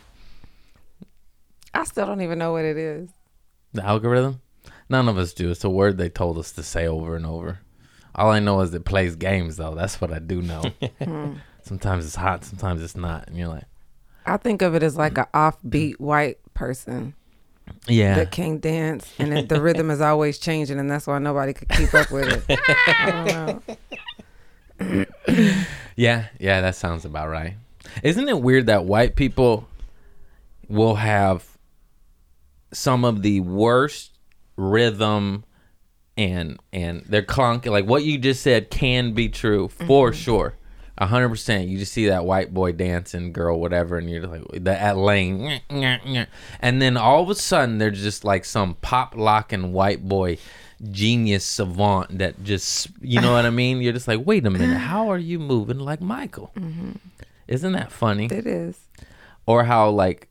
I 1.74 1.84
still 1.86 2.06
don't 2.06 2.22
even 2.22 2.38
know 2.38 2.52
what 2.52 2.66
it 2.66 2.78
is. 2.78 3.10
The 3.74 3.86
algorithm? 3.86 4.42
None 4.90 5.08
of 5.08 5.18
us 5.18 5.34
do. 5.34 5.52
It's 5.52 5.64
a 5.64 5.70
word 5.70 5.98
they 5.98 6.10
told 6.10 6.38
us 6.38 6.52
to 6.54 6.64
say 6.64 6.86
over 6.86 7.16
and 7.16 7.26
over. 7.26 7.60
All 8.16 8.30
I 8.30 8.40
know 8.40 8.62
is 8.62 8.74
it 8.74 8.86
plays 8.86 9.16
games, 9.16 9.58
though. 9.58 9.76
That's 9.76 10.02
what 10.02 10.12
I 10.12 10.20
do 10.20 10.42
know. 10.42 10.64
Hmm. 11.02 11.34
sometimes 11.64 12.06
it's 12.06 12.16
hot, 12.16 12.44
sometimes 12.44 12.84
it's 12.84 12.96
not. 12.96 13.28
And 13.28 13.38
you're 13.38 13.48
like, 13.48 13.66
I 14.26 14.38
think 14.38 14.62
of 14.62 14.76
it 14.76 14.84
as 14.84 14.96
like 14.96 15.18
an 15.18 15.26
offbeat 15.34 16.00
white 16.00 16.38
person 16.54 17.16
yeah. 17.88 18.16
that 18.16 18.32
can't 18.32 18.62
dance, 18.62 19.12
and 19.18 19.34
it, 19.34 19.50
the 19.50 19.62
rhythm 19.62 19.90
is 19.90 20.02
always 20.02 20.38
changing, 20.38 20.80
and 20.80 20.90
that's 20.90 21.08
why 21.08 21.18
nobody 21.20 21.54
could 21.54 21.70
keep 21.70 21.94
up 21.94 22.12
with 22.12 22.46
it. 22.50 22.60
I 22.88 23.62
don't 24.80 24.98
know. 24.98 25.06
Yeah, 25.96 26.28
yeah, 26.40 26.62
that 26.62 26.76
sounds 26.76 27.06
about 27.06 27.30
right. 27.30 27.56
Isn't 28.04 28.30
it 28.30 28.42
weird 28.42 28.68
that 28.68 28.86
white 28.86 29.16
people 29.16 29.68
will 30.68 30.96
have 30.96 31.58
some 32.72 33.04
of 33.04 33.22
the 33.22 33.42
worst 33.42 34.18
rhythm 34.56 35.44
and 36.18 36.60
and 36.74 37.04
they're 37.08 37.22
clunky 37.22 37.68
like 37.68 37.86
what 37.86 38.04
you 38.04 38.18
just 38.18 38.42
said 38.42 38.70
can 38.70 39.14
be 39.14 39.30
true 39.30 39.68
for 39.68 40.12
mm-hmm. 40.12 40.20
sure. 40.20 40.54
A 40.98 41.08
hundred 41.08 41.30
percent. 41.30 41.68
You 41.68 41.80
just 41.80 41.94
see 41.94 42.08
that 42.08 42.26
white 42.26 42.54
boy 42.54 42.74
dancing, 42.74 43.34
girl, 43.34 43.60
whatever, 43.60 43.98
and 43.98 44.08
you're 44.08 44.28
like 44.28 44.44
the 44.64 44.80
at 44.80 44.98
lane, 44.98 45.60
and 45.70 46.82
then 46.82 46.96
all 46.96 47.24
of 47.24 47.30
a 47.30 47.34
sudden 47.34 47.80
there's 47.80 48.04
just 48.04 48.24
like 48.24 48.46
some 48.46 48.76
pop 48.82 49.16
locking 49.16 49.74
white 49.74 50.08
boy 50.08 50.38
genius 50.92 51.44
savant 51.44 52.20
that 52.20 52.44
just 52.44 52.90
you 53.02 53.20
know 53.20 53.34
what 53.34 53.48
I 53.48 53.50
mean. 53.50 53.82
You're 53.82 53.94
just 53.94 54.08
like, 54.08 54.20
wait 54.24 54.46
a 54.46 54.52
minute, 54.52 54.78
how 54.78 55.10
are 55.10 55.18
you 55.18 55.40
moving 55.40 55.80
like 55.80 56.02
Michael? 56.02 56.52
Mm-hmm. 56.56 56.92
Isn't 57.48 57.72
that 57.72 57.92
funny? 57.92 58.26
It 58.26 58.46
is. 58.46 58.78
or 59.48 59.64
how 59.64 59.90
like 59.90 60.28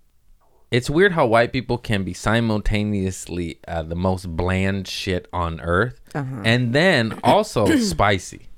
it's 0.71 0.89
weird 0.89 1.13
how 1.13 1.27
white 1.27 1.53
people 1.53 1.79
can 1.79 2.05
be 2.05 2.15
simultaneously 2.15 3.59
uh, 3.67 3.83
the 3.83 3.97
most 3.97 4.35
bland 4.37 4.87
shit 4.89 5.27
on 5.33 5.61
earth 5.61 6.01
Uh-huh. 6.15 6.43
and 6.45 6.73
then 6.73 7.19
also 7.25 7.67
spicy 7.79 8.49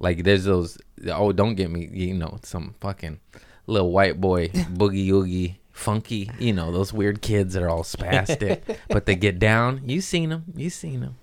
like 0.00 0.22
there's 0.24 0.44
those 0.44 0.78
oh 1.12 1.32
don't 1.32 1.54
get 1.56 1.70
me 1.70 1.88
you 1.92 2.14
know 2.14 2.38
some 2.42 2.74
fucking 2.80 3.18
little 3.66 3.90
white 3.92 4.20
boy 4.20 4.48
boogie 4.48 5.08
oogie 5.10 5.58
funky 5.72 6.30
you 6.38 6.52
know 6.52 6.72
those 6.72 6.92
weird 6.92 7.22
kids 7.22 7.54
that 7.54 7.62
are 7.62 7.68
all 7.70 7.84
spastic 7.84 8.60
but 8.88 9.06
they 9.06 9.14
get 9.14 9.38
down 9.38 9.80
you 9.84 10.00
seen 10.00 10.30
them 10.30 10.44
you 10.56 10.70
seen 10.70 11.00
them 11.00 11.16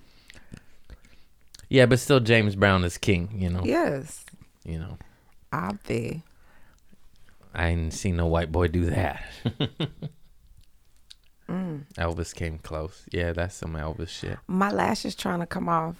Yeah, 1.68 1.86
but 1.86 1.98
still, 1.98 2.20
James 2.20 2.54
Brown 2.54 2.84
is 2.84 2.96
king. 2.96 3.28
You 3.34 3.50
know. 3.50 3.62
Yes, 3.64 4.24
You 4.64 4.78
know. 4.78 4.98
obvi. 5.52 6.22
I 7.52 7.68
ain't 7.74 7.92
seen 7.92 8.14
no 8.16 8.26
white 8.28 8.52
boy 8.52 8.68
do 8.68 8.84
that. 8.86 9.24
Mm. 11.48 11.84
Elvis 11.96 12.34
came 12.34 12.58
close. 12.58 13.04
Yeah, 13.12 13.32
that's 13.32 13.54
some 13.54 13.74
Elvis 13.74 14.08
shit. 14.08 14.38
My 14.46 14.70
lash 14.70 15.04
is 15.04 15.14
trying 15.14 15.40
to 15.40 15.46
come 15.46 15.68
off. 15.68 15.96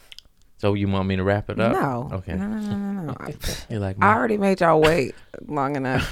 So 0.59 0.75
you 0.75 0.89
want 0.89 1.07
me 1.07 1.17
to 1.17 1.23
wrap 1.23 1.51
it 1.51 1.61
up? 1.61 1.73
No. 1.73 2.09
Okay. 2.19 2.35
No, 2.35 2.47
no, 2.47 2.61
no, 2.61 2.77
no, 2.77 3.03
no. 3.03 3.17
I, 3.21 3.35
You're 3.69 3.81
like 3.81 3.97
I 4.01 4.15
already 4.15 4.39
made 4.39 4.61
y'all 4.61 4.81
wait 4.81 5.15
long 5.47 5.77
enough. 5.81 6.11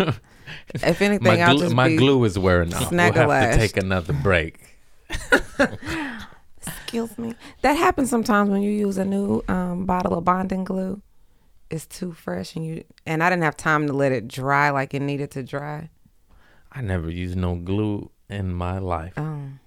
if 0.75 1.01
anything, 1.01 1.25
my, 1.25 1.41
I'll 1.41 1.55
glue, 1.55 1.65
just 1.65 1.75
my 1.75 1.95
glue 1.95 2.23
is 2.25 2.39
wearing 2.39 2.73
off. 2.75 2.91
We'll 2.91 3.01
have 3.13 3.53
to 3.53 3.59
take 3.59 3.77
another 3.77 4.13
break. 4.13 4.61
Excuse 6.67 7.19
me. 7.19 7.35
That 7.63 7.75
happens 7.75 8.11
sometimes 8.11 8.51
when 8.51 8.63
you 8.63 8.71
use 8.71 8.99
a 8.99 9.05
new 9.05 9.43
um, 9.49 9.87
bottle 9.87 10.17
of 10.17 10.25
bonding 10.25 10.65
glue. 10.65 11.01
It's 11.71 11.87
too 11.87 12.13
fresh, 12.13 12.55
and 12.55 12.65
you 12.65 12.85
and 13.07 13.23
I 13.23 13.31
didn't 13.31 13.43
have 13.43 13.57
time 13.57 13.87
to 13.87 13.93
let 13.93 14.13
it 14.13 14.29
dry 14.29 14.71
like 14.71 14.95
it 14.95 15.01
needed 15.01 15.31
to 15.33 15.43
dry. 15.43 15.89
I 16.71 16.83
never 16.83 17.11
use 17.11 17.35
no 17.35 17.55
glue 17.57 18.11
in 18.29 18.55
my 18.55 18.79
life. 18.79 19.17
Um, 19.17 19.61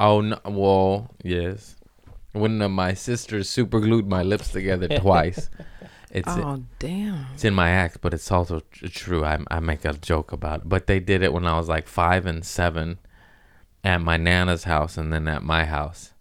Oh 0.00 0.22
no! 0.22 0.38
Well, 0.46 1.10
yes. 1.22 1.76
When 2.32 2.62
uh, 2.62 2.70
my 2.70 2.94
sister 2.94 3.44
super 3.44 3.80
glued 3.80 4.08
my 4.08 4.22
lips 4.22 4.48
together 4.48 4.88
twice, 4.98 5.50
it's 6.10 6.26
oh 6.26 6.64
damn! 6.78 7.26
it's 7.34 7.44
in 7.44 7.54
my 7.54 7.68
act, 7.68 7.98
but 8.00 8.14
it's 8.14 8.32
also 8.32 8.60
tr- 8.72 8.86
true. 8.86 9.24
I 9.26 9.38
I 9.50 9.60
make 9.60 9.84
a 9.84 9.92
joke 9.92 10.32
about 10.32 10.60
it, 10.62 10.68
but 10.70 10.86
they 10.86 11.00
did 11.00 11.22
it 11.22 11.34
when 11.34 11.46
I 11.46 11.58
was 11.58 11.68
like 11.68 11.86
five 11.86 12.24
and 12.24 12.42
seven, 12.42 12.98
at 13.84 14.00
my 14.00 14.16
nana's 14.16 14.64
house, 14.64 14.96
and 14.96 15.12
then 15.12 15.28
at 15.28 15.42
my 15.42 15.66
house, 15.66 16.14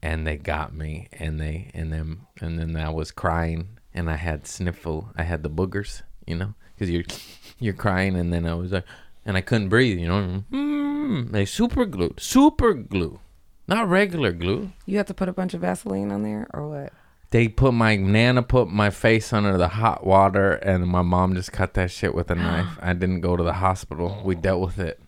and 0.00 0.24
they 0.24 0.36
got 0.36 0.72
me, 0.72 1.08
and 1.12 1.40
they 1.40 1.72
and 1.74 1.92
then 1.92 2.20
and 2.40 2.60
then 2.60 2.76
I 2.76 2.90
was 2.90 3.10
crying, 3.10 3.80
and 3.92 4.08
I 4.08 4.16
had 4.16 4.46
sniffle, 4.46 5.10
I 5.16 5.24
had 5.24 5.42
the 5.42 5.50
boogers, 5.50 6.02
you 6.26 6.36
know, 6.36 6.54
because 6.74 6.88
you're 6.90 7.04
you're 7.58 7.74
crying, 7.74 8.14
and 8.14 8.32
then 8.32 8.46
I 8.46 8.54
was 8.54 8.70
like, 8.70 8.86
and 9.30 9.36
I 9.36 9.42
couldn't 9.42 9.68
breathe, 9.68 10.00
you 10.00 10.08
know. 10.08 10.44
Mm, 10.50 11.30
they 11.30 11.44
super 11.44 11.84
glued, 11.84 12.18
super 12.18 12.74
glue, 12.74 13.20
not 13.68 13.88
regular 13.88 14.32
glue. 14.32 14.72
You 14.86 14.96
have 14.96 15.06
to 15.06 15.14
put 15.14 15.28
a 15.28 15.32
bunch 15.32 15.54
of 15.54 15.60
Vaseline 15.60 16.10
on 16.10 16.24
there, 16.24 16.48
or 16.52 16.68
what? 16.68 16.92
They 17.30 17.46
put 17.46 17.72
my 17.72 17.94
nana 17.94 18.42
put 18.42 18.68
my 18.70 18.90
face 18.90 19.32
under 19.32 19.56
the 19.56 19.68
hot 19.68 20.04
water, 20.04 20.54
and 20.54 20.84
my 20.88 21.02
mom 21.02 21.36
just 21.36 21.52
cut 21.52 21.74
that 21.74 21.92
shit 21.92 22.12
with 22.12 22.28
a 22.28 22.34
knife. 22.46 22.76
I 22.82 22.92
didn't 22.92 23.20
go 23.20 23.36
to 23.36 23.44
the 23.44 23.52
hospital. 23.52 24.20
We 24.24 24.34
dealt 24.34 24.62
with 24.62 24.80
it 24.80 25.00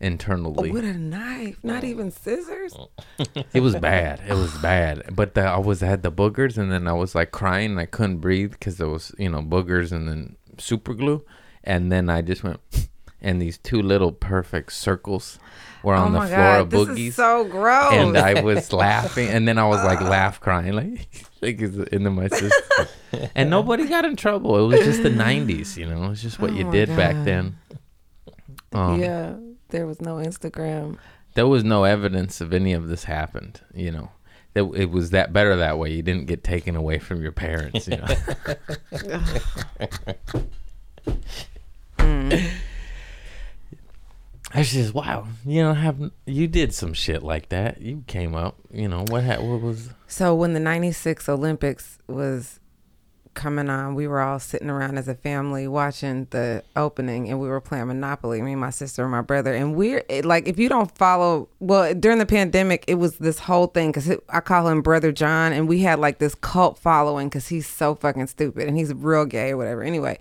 internally. 0.00 0.70
With 0.70 0.86
a 0.86 0.94
knife, 0.94 1.62
not 1.62 1.84
even 1.84 2.10
scissors. 2.10 2.74
It 3.52 3.60
was 3.60 3.76
bad. 3.76 4.22
It 4.26 4.34
was 4.34 4.56
bad. 4.56 5.14
But 5.14 5.34
the, 5.34 5.42
I 5.42 5.58
was 5.58 5.82
I 5.82 5.86
had 5.86 6.02
the 6.02 6.10
boogers, 6.10 6.56
and 6.56 6.72
then 6.72 6.88
I 6.88 6.94
was 6.94 7.14
like 7.14 7.30
crying. 7.30 7.72
And 7.72 7.80
I 7.80 7.84
couldn't 7.86 8.20
breathe 8.20 8.52
because 8.52 8.78
there 8.78 8.88
was 8.88 9.14
you 9.18 9.28
know 9.28 9.42
boogers 9.42 9.92
and 9.92 10.08
then 10.08 10.36
super 10.56 10.94
glue, 10.94 11.26
and 11.62 11.92
then 11.92 12.08
I 12.08 12.22
just 12.22 12.42
went, 12.42 12.60
and 13.26 13.42
these 13.42 13.58
two 13.58 13.82
little 13.82 14.12
perfect 14.12 14.72
circles 14.72 15.38
were 15.82 15.94
oh 15.94 15.98
on 15.98 16.12
the 16.12 16.18
my 16.20 16.26
floor 16.28 16.38
god, 16.38 16.60
of 16.60 16.70
this 16.70 16.88
boogies. 16.88 17.08
is 17.08 17.14
so 17.16 17.44
gross. 17.44 17.92
and 17.92 18.16
I 18.16 18.40
was 18.40 18.72
laughing, 18.72 19.28
and 19.28 19.46
then 19.48 19.58
I 19.58 19.66
was 19.66 19.82
like 19.84 20.00
laugh 20.16 20.40
crying, 20.40 20.72
like, 20.74 21.08
like 21.42 21.60
it's 21.60 21.76
into 21.92 22.10
my 22.10 22.28
sister. 22.28 22.88
and 23.34 23.50
nobody 23.50 23.86
got 23.88 24.04
in 24.04 24.14
trouble. 24.14 24.56
It 24.58 24.66
was 24.68 24.86
just 24.86 25.02
the 25.02 25.10
'90s, 25.10 25.76
you 25.76 25.86
know. 25.86 26.12
It's 26.12 26.22
just 26.22 26.38
what 26.38 26.52
Oh 26.52 26.54
you 26.54 26.64
my 26.66 26.70
did 26.70 26.88
back 26.90 27.16
then. 27.24 27.58
Um, 28.72 29.00
yeah, 29.00 29.34
there 29.70 29.86
was 29.86 30.00
no 30.00 30.16
Instagram. 30.16 30.98
There 31.34 31.48
was 31.48 31.64
no 31.64 31.84
evidence 31.84 32.40
of 32.40 32.54
any 32.54 32.72
of 32.72 32.86
this 32.88 33.04
happened. 33.04 33.60
You 33.74 33.90
know, 33.90 34.10
it, 34.54 34.62
it 34.62 34.90
was 34.90 35.10
that 35.10 35.32
better 35.32 35.56
that 35.56 35.78
way. 35.78 35.92
You 35.92 36.02
didn't 36.02 36.26
get 36.26 36.44
taken 36.44 36.76
away 36.76 36.98
from 37.00 37.22
your 37.22 37.32
parents. 37.32 37.88
You 37.88 37.96
know. 37.96 38.06
Mm. 41.98 42.50
I 44.54 44.62
just 44.62 44.94
wow. 44.94 45.26
You 45.44 45.62
know, 45.62 45.74
have 45.74 46.10
you 46.24 46.46
did 46.46 46.72
some 46.72 46.94
shit 46.94 47.22
like 47.22 47.48
that? 47.48 47.80
You 47.80 48.04
came 48.06 48.34
up. 48.34 48.56
You 48.70 48.88
know 48.88 49.04
what? 49.08 49.24
Ha- 49.24 49.40
what 49.40 49.60
was? 49.60 49.90
So 50.06 50.34
when 50.34 50.52
the 50.52 50.60
'96 50.60 51.28
Olympics 51.28 51.98
was 52.06 52.60
coming 53.34 53.68
on, 53.68 53.94
we 53.94 54.06
were 54.06 54.20
all 54.20 54.38
sitting 54.38 54.70
around 54.70 54.98
as 54.98 55.08
a 55.08 55.14
family 55.14 55.66
watching 55.66 56.26
the 56.30 56.62
opening, 56.76 57.28
and 57.28 57.40
we 57.40 57.48
were 57.48 57.60
playing 57.60 57.88
Monopoly. 57.88 58.40
Me, 58.40 58.54
my 58.54 58.70
sister, 58.70 59.02
and 59.02 59.10
my 59.10 59.20
brother. 59.20 59.52
And 59.52 59.74
we're 59.74 60.04
like, 60.22 60.46
if 60.46 60.58
you 60.58 60.68
don't 60.68 60.96
follow, 60.96 61.48
well, 61.58 61.92
during 61.92 62.18
the 62.18 62.26
pandemic, 62.26 62.84
it 62.86 62.94
was 62.94 63.18
this 63.18 63.40
whole 63.40 63.66
thing 63.66 63.90
because 63.90 64.10
I 64.28 64.40
call 64.40 64.68
him 64.68 64.80
Brother 64.80 65.10
John, 65.10 65.52
and 65.52 65.68
we 65.68 65.80
had 65.80 65.98
like 65.98 66.18
this 66.18 66.36
cult 66.36 66.78
following 66.78 67.28
because 67.28 67.48
he's 67.48 67.66
so 67.66 67.96
fucking 67.96 68.28
stupid 68.28 68.68
and 68.68 68.76
he's 68.78 68.94
real 68.94 69.24
gay 69.24 69.50
or 69.50 69.56
whatever. 69.56 69.82
Anyway, 69.82 70.20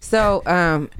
so 0.00 0.42
um. 0.46 0.90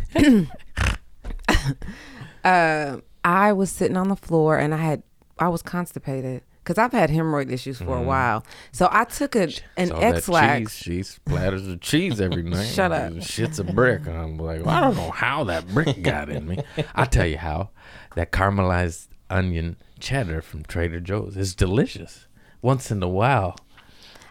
Uh, 2.47 3.01
I 3.25 3.53
was 3.53 3.71
sitting 3.71 3.97
on 3.97 4.09
the 4.09 4.17
floor 4.17 4.57
and 4.57 4.73
I 4.73 4.79
had 4.79 5.03
I 5.39 5.49
was 5.49 5.63
constipated 5.63 6.43
because 6.63 6.79
I've 6.79 6.93
had 6.93 7.11
hemorrhoid 7.11 7.51
issues 7.53 7.79
for 7.79 7.97
a 7.97 8.03
while. 8.03 8.45
So 8.73 8.89
I 8.91 9.05
took 9.05 9.37
a, 9.37 9.53
an 9.77 9.93
X-Lax. 9.93 10.79
cheese. 10.79 11.13
She 11.15 11.21
splatters 11.21 11.71
of 11.71 11.81
cheese 11.81 12.21
every 12.21 12.43
night. 12.55 12.65
Shut 12.65 12.91
up. 12.91 13.23
Shit's 13.23 13.59
a 13.59 13.65
brick. 13.65 14.07
And 14.07 14.17
I'm 14.17 14.37
like, 14.39 14.67
I 14.67 14.81
don't 14.81 14.97
know 14.97 15.11
how 15.11 15.45
that 15.45 15.69
brick 15.69 16.03
got 16.03 16.29
in 16.29 16.47
me. 16.47 16.59
I'll 16.95 17.07
tell 17.07 17.27
you 17.27 17.39
how. 17.39 17.71
That 18.17 18.33
caramelized 18.33 19.09
onion 19.31 19.77
cheddar 20.01 20.41
from 20.41 20.65
Trader 20.65 21.01
Joe's 21.01 21.37
is 21.37 21.55
delicious. 21.55 22.27
Once 22.63 22.91
in 22.91 23.03
a 23.03 23.09
while. 23.09 23.57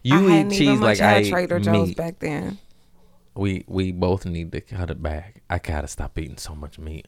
You 0.03 0.27
I 0.29 0.41
eat 0.41 0.51
cheese 0.51 0.79
like 0.79 0.99
I 1.01 1.21
eat 1.21 1.29
Trader 1.29 1.59
Joe's 1.59 1.89
meat. 1.89 1.97
back 1.97 2.19
then. 2.19 2.57
We 3.35 3.65
we 3.67 3.91
both 3.91 4.25
need 4.25 4.51
to 4.53 4.61
cut 4.61 4.89
it 4.89 5.01
back. 5.01 5.41
I 5.49 5.59
gotta 5.59 5.87
stop 5.87 6.17
eating 6.17 6.37
so 6.37 6.55
much 6.55 6.79
meat. 6.79 7.07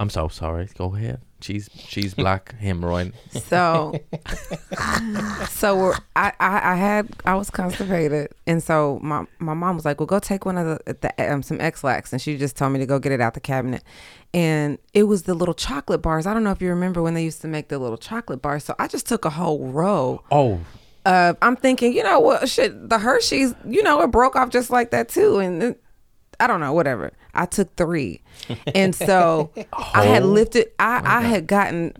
I'm 0.00 0.08
so 0.08 0.28
sorry. 0.28 0.66
Go 0.78 0.94
ahead. 0.96 1.20
She's 1.42 1.68
cheese 1.68 2.14
block 2.14 2.54
hemorrhoid. 2.60 3.12
So, 3.50 4.00
so 5.50 5.76
we're, 5.76 5.94
I, 6.16 6.32
I 6.40 6.72
I 6.72 6.74
had 6.76 7.08
I 7.26 7.34
was 7.34 7.50
constipated, 7.50 8.32
and 8.46 8.62
so 8.62 8.98
my 9.02 9.26
my 9.38 9.52
mom 9.52 9.76
was 9.76 9.84
like, 9.84 10.00
"Well, 10.00 10.06
go 10.06 10.18
take 10.18 10.46
one 10.46 10.56
of 10.56 10.66
the, 10.84 10.94
the 10.94 11.32
um, 11.32 11.42
some 11.42 11.60
X-Lax," 11.60 12.12
and 12.14 12.20
she 12.22 12.38
just 12.38 12.56
told 12.56 12.72
me 12.72 12.78
to 12.78 12.86
go 12.86 12.98
get 12.98 13.12
it 13.12 13.20
out 13.20 13.34
the 13.34 13.40
cabinet, 13.40 13.82
and 14.32 14.78
it 14.94 15.02
was 15.04 15.24
the 15.24 15.34
little 15.34 15.54
chocolate 15.54 16.00
bars. 16.00 16.26
I 16.26 16.32
don't 16.32 16.44
know 16.44 16.50
if 16.50 16.62
you 16.62 16.70
remember 16.70 17.02
when 17.02 17.12
they 17.14 17.24
used 17.24 17.42
to 17.42 17.48
make 17.48 17.68
the 17.68 17.78
little 17.78 17.98
chocolate 17.98 18.40
bars. 18.40 18.64
So 18.64 18.74
I 18.78 18.88
just 18.88 19.06
took 19.06 19.26
a 19.26 19.30
whole 19.30 19.68
row. 19.68 20.22
Oh, 20.30 20.60
uh, 21.04 21.34
I'm 21.42 21.56
thinking, 21.56 21.92
you 21.92 22.02
know 22.02 22.20
what, 22.20 22.48
shit, 22.48 22.88
the 22.88 22.98
Hershey's, 22.98 23.54
you 23.66 23.82
know, 23.82 24.00
it 24.02 24.08
broke 24.08 24.36
off 24.36 24.48
just 24.48 24.70
like 24.70 24.90
that 24.92 25.08
too, 25.10 25.38
and 25.38 25.62
it, 25.62 25.82
I 26.38 26.46
don't 26.46 26.60
know, 26.60 26.72
whatever. 26.72 27.12
I 27.34 27.46
took 27.46 27.74
three, 27.76 28.22
and 28.74 28.94
so 28.94 29.50
I 29.72 30.04
had 30.04 30.24
lifted. 30.24 30.70
I 30.78 31.02
I 31.04 31.20
had 31.22 31.46
gotten, 31.46 31.92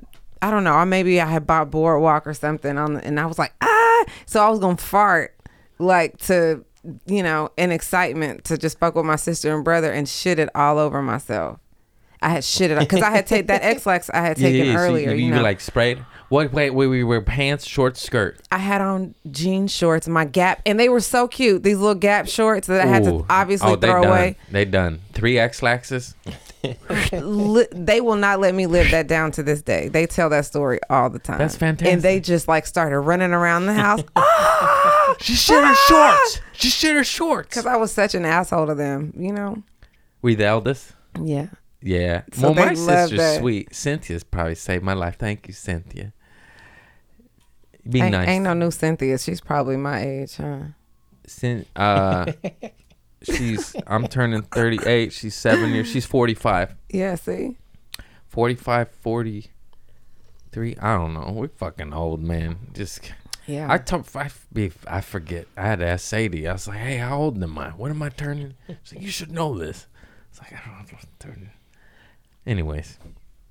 I 0.43 0.51
don't 0.51 0.65
know, 0.65 0.75
or 0.75 0.87
maybe 0.87 1.21
I 1.21 1.27
had 1.27 1.47
bought 1.47 1.71
Boardwalk 1.71 2.27
or 2.27 2.35
something 2.35 2.79
on, 2.79 2.95
the, 2.95 3.05
and 3.05 3.19
I 3.21 3.27
was 3.27 3.39
like, 3.39 3.53
ah, 3.61 4.05
so 4.27 4.45
I 4.45 4.51
was 4.51 4.59
gonna 4.59 4.77
fart, 4.77 5.37
like 5.79 6.19
to, 6.23 6.65
you 7.07 7.23
know, 7.23 7.51
in 7.57 7.73
excitement 7.73 8.45
to 8.45 8.59
just 8.59 8.79
fuck 8.79 8.95
with 8.95 9.05
my 9.07 9.17
sister 9.17 9.55
and 9.55 9.65
brother 9.65 9.91
and 9.93 10.09
shit 10.09 10.39
it 10.39 10.49
all 10.55 10.79
over 10.79 11.03
myself. 11.03 11.59
I 12.23 12.29
had 12.29 12.45
shit 12.45 12.71
it 12.71 12.79
because 12.79 13.03
I 13.03 13.11
had 13.11 13.27
taken 13.27 13.47
that 13.47 13.63
X-Lax 13.63 14.11
I 14.11 14.21
had 14.21 14.37
taken 14.37 14.75
so 14.75 14.79
earlier. 14.79 15.11
you, 15.13 15.17
you, 15.17 15.27
you 15.27 15.35
know, 15.35 15.43
like 15.43 15.61
sprayed. 15.61 16.05
What? 16.31 16.53
Wait, 16.53 16.71
wait, 16.71 16.87
we 16.87 17.03
wear 17.03 17.21
pants, 17.21 17.67
short 17.67 17.97
skirt. 17.97 18.41
I 18.53 18.59
had 18.59 18.81
on 18.81 19.17
jean 19.33 19.67
shorts, 19.67 20.07
my 20.07 20.25
Gap, 20.25 20.63
and 20.65 20.79
they 20.79 20.89
were 20.89 21.01
so 21.01 21.27
cute. 21.27 21.65
These 21.65 21.79
little 21.79 21.97
Gap 21.97 22.29
shorts 22.29 22.69
that 22.69 22.81
I 22.81 22.87
had 22.87 23.05
Ooh. 23.05 23.19
to 23.19 23.27
obviously 23.29 23.73
oh, 23.73 23.75
throw 23.75 24.03
done. 24.03 24.05
away. 24.05 24.37
They 24.49 24.65
done 24.65 25.01
three 25.13 25.41
X 25.41 25.61
laxes. 25.61 26.15
Li- 27.13 27.67
they 27.73 28.01
will 28.01 28.15
not 28.15 28.39
let 28.39 28.55
me 28.55 28.67
live 28.67 28.93
that 28.93 29.09
down 29.09 29.33
to 29.33 29.43
this 29.43 29.61
day. 29.61 29.89
They 29.89 30.07
tell 30.07 30.31
that 30.31 30.47
story 30.47 30.79
all 30.89 31.11
the 31.11 31.19
time. 31.19 31.39
That's 31.39 31.57
fantastic. 31.57 31.93
And 31.93 32.01
they 32.01 32.21
just 32.21 32.47
like 32.47 32.65
started 32.65 33.01
running 33.01 33.33
around 33.33 33.67
the 33.67 33.75
house 33.75 34.03
Ah! 34.17 35.17
She 35.21 35.35
shit 35.35 35.65
her 35.65 35.75
shorts. 35.89 36.41
She 36.53 36.69
shit 36.69 36.95
her 36.95 37.03
shorts. 37.03 37.49
because 37.49 37.67
I 37.67 37.75
was 37.75 37.91
such 37.91 38.15
an 38.15 38.25
asshole 38.25 38.69
to 38.69 38.77
them. 38.77 39.13
You 39.17 39.33
know? 39.33 39.65
We 40.23 40.37
the 40.37 40.45
eldest. 40.45 40.93
Yeah. 41.21 41.49
Yeah. 41.83 42.23
So 42.33 42.53
well, 42.53 42.67
my 42.67 42.75
sister's 42.75 43.39
sweet. 43.39 43.75
Cynthia's 43.75 44.23
probably 44.23 44.55
saved 44.55 44.85
my 44.85 44.93
life. 44.93 45.17
Thank 45.19 45.49
you, 45.49 45.55
Cynthia. 45.55 46.13
Be 47.89 48.01
Ain't, 48.01 48.13
nice. 48.13 48.29
ain't 48.29 48.45
no 48.45 48.55
new 48.55 48.71
Cynthia. 48.71 49.19
She's 49.19 49.41
probably 49.41 49.77
my 49.77 50.03
age, 50.05 50.37
huh? 50.37 50.59
Cyn- 51.27 51.65
uh, 51.77 52.33
she's. 53.23 53.75
I'm 53.87 54.07
turning 54.07 54.43
38. 54.43 55.13
She's 55.13 55.35
seven 55.35 55.71
years. 55.73 55.89
She's 55.91 56.07
45. 56.07 56.75
Yeah. 56.91 57.15
See. 57.15 57.57
45, 58.29 58.91
43. 58.91 60.77
I 60.81 60.97
don't 60.97 61.15
know. 61.15 61.31
We're 61.33 61.49
fucking 61.49 61.93
old, 61.93 62.23
man. 62.23 62.59
Just. 62.75 63.13
Yeah. 63.47 63.67
I 63.71 63.79
told 63.79 64.07
I, 64.15 64.31
I 64.87 65.01
forget. 65.01 65.47
I 65.57 65.63
had 65.63 65.79
to 65.81 65.87
ask 65.87 66.05
Sadie. 66.05 66.47
I 66.47 66.53
was 66.53 66.69
like, 66.69 66.79
"Hey, 66.79 66.99
how 66.99 67.19
old 67.19 67.43
am 67.43 67.59
I? 67.59 67.71
What 67.71 67.91
am 67.91 68.03
I 68.03 68.09
turning?" 68.11 68.55
She's 68.85 68.95
like, 68.95 69.03
"You 69.03 69.11
should 69.11 69.33
know 69.33 69.59
this." 69.59 69.87
It's 70.31 70.39
like 70.39 70.53
I 70.53 70.61
don't 70.69 70.93
know. 70.93 70.99
turning. 71.19 71.51
Anyways, 72.47 72.99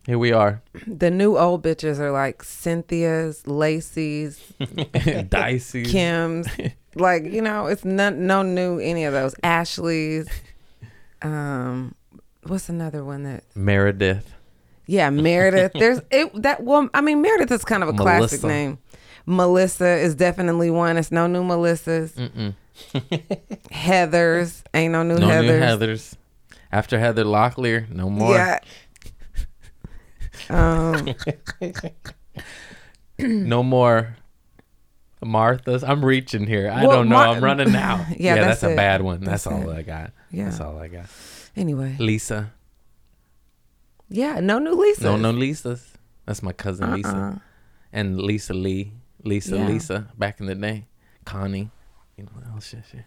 Here 0.10 0.18
we 0.18 0.32
are. 0.32 0.64
The 0.88 1.12
new 1.12 1.38
old 1.38 1.62
bitches 1.64 2.00
are 2.00 2.10
like 2.10 2.42
Cynthia's, 2.42 3.46
Lacey's, 3.46 4.40
Dicey. 5.30 5.86
Kim's. 5.86 6.48
like, 6.96 7.26
you 7.26 7.44
know, 7.44 7.68
it's 7.68 7.86
not 7.86 8.16
no 8.16 8.42
new 8.42 8.80
any 8.80 9.04
of 9.04 9.14
those. 9.14 9.36
Ashley's. 9.44 10.28
Um 11.22 11.94
what's 12.42 12.70
another 12.70 13.06
one 13.06 13.22
that 13.22 13.44
Meredith. 13.54 14.34
Yeah, 14.88 15.12
Meredith. 15.12 15.74
There's 15.74 16.02
it 16.10 16.42
that 16.42 16.64
well, 16.64 16.90
I 16.96 17.02
mean 17.02 17.22
Meredith 17.22 17.52
is 17.52 17.64
kind 17.64 17.84
of 17.84 17.90
a 17.90 17.94
classic 17.94 18.44
name. 18.44 18.80
Melissa 19.28 19.96
is 20.00 20.16
definitely 20.16 20.72
one. 20.72 20.98
It's 20.98 21.12
no 21.12 21.28
new 21.28 21.44
Melissas. 21.44 22.56
Heathers. 23.72 24.64
Ain't 24.74 24.92
no 24.92 25.04
new 25.04 25.20
No 25.20 25.28
Heathers. 25.28 25.44
new 25.46 25.60
Heathers. 25.60 26.16
After 26.72 27.00
Heather 27.00 27.26
Locklear, 27.26 27.90
no 27.90 28.10
more. 28.10 28.34
Yeah. 28.36 28.60
Um, 30.50 31.10
No 33.20 33.64
more 33.64 34.16
Marthas. 35.24 35.88
I'm 35.88 36.04
reaching 36.04 36.48
here. 36.48 36.72
I 36.72 36.86
Well, 36.86 36.98
don't 36.98 37.10
know. 37.10 37.16
Mar- 37.16 37.28
I'm 37.36 37.44
running 37.44 37.72
now. 37.72 38.06
Yeah, 38.18 38.36
that's, 38.36 38.62
that's 38.62 38.64
a 38.64 38.72
it. 38.74 38.76
bad 38.78 39.02
one. 39.02 39.20
That's, 39.22 39.44
That's 39.44 39.48
all. 39.66 39.70
I 39.72 39.82
got. 39.82 40.12
Yeah. 40.32 40.46
That's 40.46 40.60
all 40.62 40.78
I 40.80 40.88
got. 40.88 41.06
anyway. 41.56 41.96
Lisa. 42.00 42.52
Yeah, 44.10 44.40
no 44.40 44.60
new 44.60 44.74
Lisa. 44.74 45.04
No, 45.04 45.18
no 45.18 45.32
Lisas. 45.34 45.84
That's 46.26 46.42
my 46.42 46.54
cousin 46.54 46.94
Lisa. 46.94 47.10
Uh-uh. 47.16 47.36
And 47.92 48.20
Lisa 48.22 48.54
Lee. 48.54 48.94
Lisa 49.24 49.58
Yeah. 49.58 49.68
Lisa 49.68 50.08
back 50.18 50.40
in 50.40 50.46
the 50.46 50.56
day. 50.56 50.88
Connie. 51.26 51.70
You 52.18 52.24
know 52.24 52.32
what? 52.54 52.64
Shit, 52.64 52.84
shit. 52.90 53.04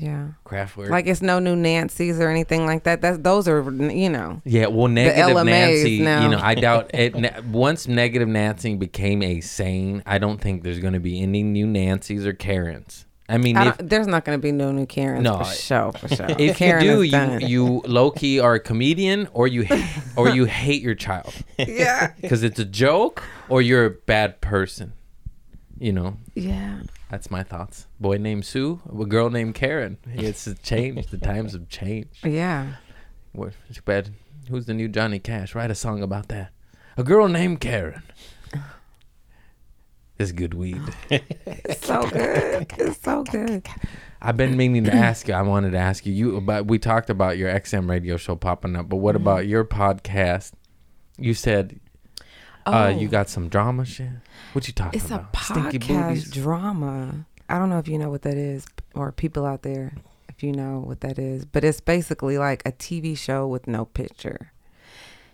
Yeah. 0.00 0.28
Kraftwerk. 0.44 0.90
Like 0.90 1.06
it's 1.06 1.22
no 1.22 1.38
new 1.38 1.56
Nancy's 1.56 2.20
or 2.20 2.28
anything 2.28 2.66
like 2.66 2.84
that. 2.84 3.00
That's 3.00 3.18
those 3.18 3.48
are 3.48 3.62
you 3.72 4.08
know. 4.08 4.40
Yeah, 4.44 4.66
well, 4.68 4.88
negative 4.88 5.44
Nancy. 5.44 6.00
now. 6.00 6.22
You 6.22 6.28
know, 6.30 6.40
I 6.40 6.54
doubt 6.54 6.90
it. 6.94 7.16
na- 7.16 7.40
Once 7.50 7.88
negative 7.88 8.28
Nancy 8.28 8.74
became 8.76 9.22
a 9.22 9.40
saying, 9.40 10.02
I 10.06 10.18
don't 10.18 10.40
think 10.40 10.62
there's 10.62 10.78
going 10.78 10.92
to 10.94 11.00
be 11.00 11.20
any 11.20 11.42
new 11.42 11.66
Nancys 11.66 12.24
or 12.24 12.32
Karens. 12.32 13.06
I 13.30 13.36
mean, 13.36 13.56
I 13.58 13.68
if, 13.68 13.78
there's 13.78 14.06
not 14.06 14.24
going 14.24 14.38
to 14.38 14.42
be 14.42 14.52
no 14.52 14.72
new 14.72 14.86
Karens 14.86 15.22
No, 15.22 15.38
for 15.38 15.44
sure, 15.44 15.92
for 15.92 16.08
sure. 16.08 16.26
if 16.38 16.56
Karen 16.56 16.82
you 16.82 16.90
do, 16.96 17.02
you 17.02 17.38
you 17.46 17.82
low 17.86 18.10
key 18.10 18.40
are 18.40 18.54
a 18.54 18.60
comedian, 18.60 19.28
or 19.32 19.46
you 19.46 19.66
or 20.16 20.30
you 20.30 20.44
hate 20.62 20.80
your 20.80 20.94
child 20.94 21.34
yeah, 21.58 22.12
because 22.22 22.42
it's 22.42 22.58
a 22.58 22.64
joke, 22.64 23.22
or 23.50 23.60
you're 23.60 23.84
a 23.84 23.90
bad 23.90 24.40
person. 24.40 24.94
You 25.78 25.92
know, 25.92 26.16
yeah. 26.34 26.80
That's 27.10 27.30
my 27.30 27.42
thoughts. 27.42 27.86
Boy 27.98 28.18
named 28.18 28.44
Sue, 28.44 28.80
a 28.88 29.04
girl 29.06 29.30
named 29.30 29.54
Karen. 29.54 29.98
It's 30.06 30.48
changed. 30.62 31.10
the 31.10 31.18
times 31.18 31.52
have 31.52 31.68
changed. 31.68 32.24
Yeah. 32.24 32.74
What? 33.32 33.52
Too 33.72 33.82
bad. 33.84 34.10
Who's 34.50 34.66
the 34.66 34.74
new 34.74 34.88
Johnny 34.88 35.18
Cash? 35.18 35.54
Write 35.54 35.70
a 35.70 35.74
song 35.74 36.02
about 36.02 36.28
that. 36.28 36.52
A 36.96 37.04
girl 37.04 37.28
named 37.28 37.60
Karen. 37.60 38.02
It's 40.18 40.32
good 40.32 40.54
weed. 40.54 40.82
It's 41.10 41.86
so 41.86 42.08
good. 42.08 42.66
It's 42.78 43.00
so 43.02 43.22
good. 43.24 43.66
I've 44.20 44.36
been 44.36 44.56
meaning 44.56 44.84
to 44.84 44.92
ask 44.92 45.28
you. 45.28 45.34
I 45.34 45.42
wanted 45.42 45.72
to 45.72 45.78
ask 45.78 46.04
you. 46.04 46.12
You, 46.12 46.40
but 46.40 46.66
we 46.66 46.78
talked 46.78 47.08
about 47.08 47.38
your 47.38 47.50
XM 47.52 47.88
radio 47.88 48.16
show 48.16 48.34
popping 48.34 48.74
up. 48.74 48.88
But 48.88 48.96
what 48.96 49.14
mm-hmm. 49.14 49.22
about 49.22 49.46
your 49.46 49.64
podcast? 49.64 50.52
You 51.18 51.34
said 51.34 51.78
uh, 52.72 52.86
Oh. 52.86 52.98
you 52.98 53.08
got 53.08 53.28
some 53.28 53.48
drama 53.48 53.84
shit. 53.84 54.08
What 54.52 54.66
you 54.68 54.74
talking 54.74 55.00
about? 55.00 55.26
It's 55.34 55.50
a 55.50 55.50
podcast 55.54 56.32
drama. 56.32 57.26
I 57.48 57.58
don't 57.58 57.68
know 57.70 57.78
if 57.78 57.88
you 57.88 57.98
know 57.98 58.10
what 58.10 58.22
that 58.22 58.36
is 58.36 58.66
or 58.94 59.10
people 59.12 59.44
out 59.46 59.62
there 59.62 59.92
if 60.28 60.42
you 60.42 60.52
know 60.52 60.80
what 60.84 61.00
that 61.00 61.18
is, 61.18 61.44
but 61.44 61.64
it's 61.64 61.80
basically 61.80 62.38
like 62.38 62.62
a 62.66 62.72
TV 62.72 63.16
show 63.16 63.46
with 63.46 63.66
no 63.66 63.86
picture. 63.86 64.52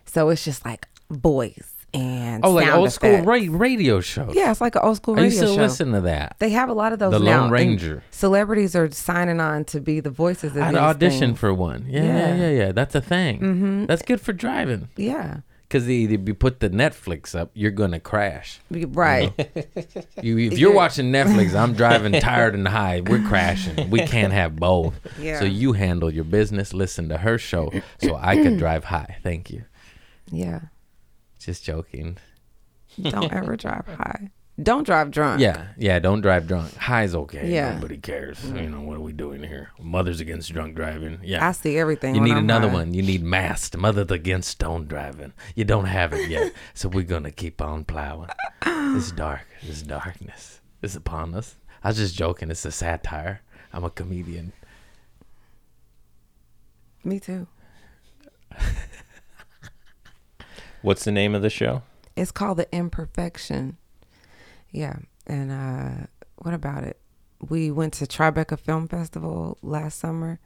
So 0.06 0.28
it's 0.30 0.44
just 0.44 0.64
like 0.64 0.86
boys 1.10 1.70
and 1.92 2.44
Oh, 2.44 2.52
like 2.52 2.68
old 2.72 2.90
school 2.92 3.20
ra- 3.22 3.38
radio 3.48 4.00
shows. 4.00 4.32
Yeah, 4.34 4.50
it's 4.50 4.60
like 4.60 4.74
an 4.76 4.82
old 4.84 4.96
school 4.96 5.14
I 5.14 5.22
radio 5.22 5.30
used 5.30 5.40
to 5.40 5.46
show. 5.54 5.60
listen 5.62 5.92
to 5.92 6.00
that. 6.02 6.36
They 6.38 6.50
have 6.50 6.68
a 6.68 6.72
lot 6.72 6.92
of 6.92 6.98
those 6.98 7.12
The 7.12 7.18
now. 7.18 7.24
Lone 7.36 7.42
and 7.44 7.52
Ranger. 7.52 8.02
Celebrities 8.10 8.74
are 8.76 8.90
signing 8.90 9.40
on 9.40 9.64
to 9.66 9.80
be 9.80 10.00
the 10.00 10.10
voices 10.10 10.56
of 10.56 10.62
I'd 10.62 10.74
audition 10.76 11.30
things. 11.30 11.38
for 11.38 11.52
one. 11.54 11.86
Yeah, 11.88 12.02
yeah, 12.04 12.34
Yeah. 12.36 12.50
yeah. 12.50 12.72
That's 12.72 12.94
a 12.94 13.00
thing. 13.00 13.40
Mhm. 13.40 13.86
That's 13.86 14.02
good 14.02 14.20
for 14.20 14.32
driving. 14.32 14.88
Yeah. 14.96 15.38
Because 15.74 15.88
if 15.88 16.28
you 16.28 16.34
put 16.34 16.60
the 16.60 16.70
Netflix 16.70 17.34
up, 17.34 17.50
you're 17.52 17.72
gonna 17.72 17.98
crash. 17.98 18.60
Right. 18.70 19.32
You, 20.22 20.38
if 20.52 20.56
you're 20.56 20.72
watching 20.72 21.10
Netflix, 21.10 21.52
I'm 21.52 21.72
driving 21.82 22.12
tired 22.12 22.54
and 22.54 22.68
high. 22.68 23.00
We're 23.00 23.26
crashing. 23.26 23.90
We 23.90 23.98
can't 24.06 24.32
have 24.32 24.54
both. 24.54 24.94
Yeah. 25.18 25.40
So 25.40 25.46
you 25.46 25.72
handle 25.72 26.14
your 26.14 26.22
business, 26.22 26.72
listen 26.72 27.08
to 27.08 27.18
her 27.18 27.38
show, 27.38 27.72
so 28.00 28.14
I 28.14 28.36
could 28.36 28.56
drive 28.60 28.84
high. 28.84 29.16
Thank 29.24 29.50
you. 29.50 29.64
yeah. 30.30 30.60
Just 31.40 31.64
joking. 31.64 32.18
Don't 33.02 33.32
ever 33.32 33.56
drive 33.56 33.88
high. 33.88 34.30
Don't 34.62 34.84
drive 34.84 35.10
drunk. 35.10 35.40
Yeah, 35.40 35.66
yeah. 35.76 35.98
Don't 35.98 36.20
drive 36.20 36.46
drunk. 36.46 36.74
High's 36.76 37.12
okay. 37.14 37.50
Yeah. 37.52 37.74
Nobody 37.74 37.96
cares. 37.96 38.44
You 38.44 38.70
know 38.70 38.82
what 38.82 38.96
are 38.96 39.00
we 39.00 39.12
doing 39.12 39.42
here? 39.42 39.72
Mothers 39.80 40.20
against 40.20 40.52
drunk 40.52 40.76
driving. 40.76 41.18
Yeah. 41.24 41.44
I 41.46 41.50
see 41.50 41.76
everything. 41.76 42.14
You 42.14 42.20
when 42.20 42.28
need 42.30 42.36
I'm 42.36 42.44
another 42.44 42.68
high. 42.68 42.74
one. 42.74 42.94
You 42.94 43.02
need 43.02 43.24
masked. 43.24 43.76
Mothers 43.76 44.12
against 44.12 44.50
stone 44.50 44.86
driving. 44.86 45.32
You 45.56 45.64
don't 45.64 45.86
have 45.86 46.12
it 46.12 46.28
yet, 46.30 46.52
so 46.74 46.88
we're 46.88 47.02
gonna 47.02 47.32
keep 47.32 47.60
on 47.60 47.84
plowing. 47.84 48.28
It's 48.64 49.10
dark. 49.10 49.46
It's 49.62 49.82
darkness. 49.82 50.60
It's 50.82 50.94
upon 50.94 51.34
us. 51.34 51.56
I 51.82 51.88
was 51.88 51.96
just 51.96 52.14
joking. 52.14 52.50
It's 52.50 52.64
a 52.64 52.70
satire. 52.70 53.40
I'm 53.72 53.82
a 53.82 53.90
comedian. 53.90 54.52
Me 57.02 57.18
too. 57.18 57.48
What's 60.82 61.04
the 61.04 61.12
name 61.12 61.34
of 61.34 61.42
the 61.42 61.50
show? 61.50 61.82
It's 62.14 62.30
called 62.30 62.58
The 62.58 62.68
Imperfection. 62.72 63.78
Yeah. 64.74 64.96
And 65.26 65.50
uh 65.50 66.06
what 66.36 66.52
about 66.52 66.84
it? 66.84 66.98
We 67.48 67.70
went 67.70 67.94
to 67.94 68.06
Tribeca 68.06 68.58
Film 68.58 68.88
Festival 68.88 69.56
last 69.62 69.98
summer. 69.98 70.40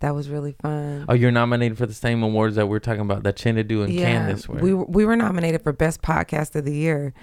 That 0.00 0.14
was 0.14 0.28
really 0.28 0.52
fun. 0.60 1.06
Oh, 1.08 1.14
you're 1.14 1.30
nominated 1.30 1.78
for 1.78 1.86
the 1.86 1.94
same 1.94 2.22
awards 2.22 2.56
that 2.56 2.66
we're 2.66 2.80
talking 2.80 3.00
about 3.00 3.22
that 3.22 3.36
Chinadu 3.36 3.84
and 3.84 3.96
Candace 3.96 4.48
were. 4.48 4.58
we 4.60 4.74
were- 4.74 4.84
we 4.86 5.04
were 5.04 5.16
nominated 5.16 5.62
for 5.62 5.72
best 5.72 6.02
podcast 6.02 6.54
of 6.56 6.64
the 6.64 6.74
year 6.74 7.14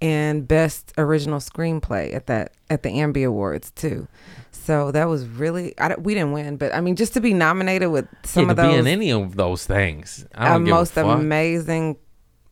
and 0.00 0.46
best 0.46 0.92
original 0.98 1.38
screenplay 1.38 2.14
at 2.14 2.26
that 2.26 2.52
at 2.68 2.82
the 2.82 2.90
Ambie 2.90 3.26
Awards 3.26 3.70
too. 3.70 4.06
So 4.50 4.90
that 4.92 5.08
was 5.08 5.26
really 5.26 5.78
I 5.78 5.94
we 5.98 6.14
didn't 6.14 6.32
win, 6.32 6.56
but 6.56 6.74
I 6.74 6.80
mean 6.80 6.96
just 6.96 7.14
to 7.14 7.20
be 7.20 7.32
nominated 7.34 7.90
with 7.90 8.06
some 8.24 8.46
yeah, 8.46 8.50
of 8.52 8.56
to 8.56 8.62
be 8.62 8.68
those 8.68 8.78
in 8.80 8.86
any 8.86 9.10
of 9.12 9.36
those 9.36 9.66
things. 9.66 10.26
I 10.34 10.58
give 10.58 10.68
most 10.68 10.96
amazing. 10.96 11.96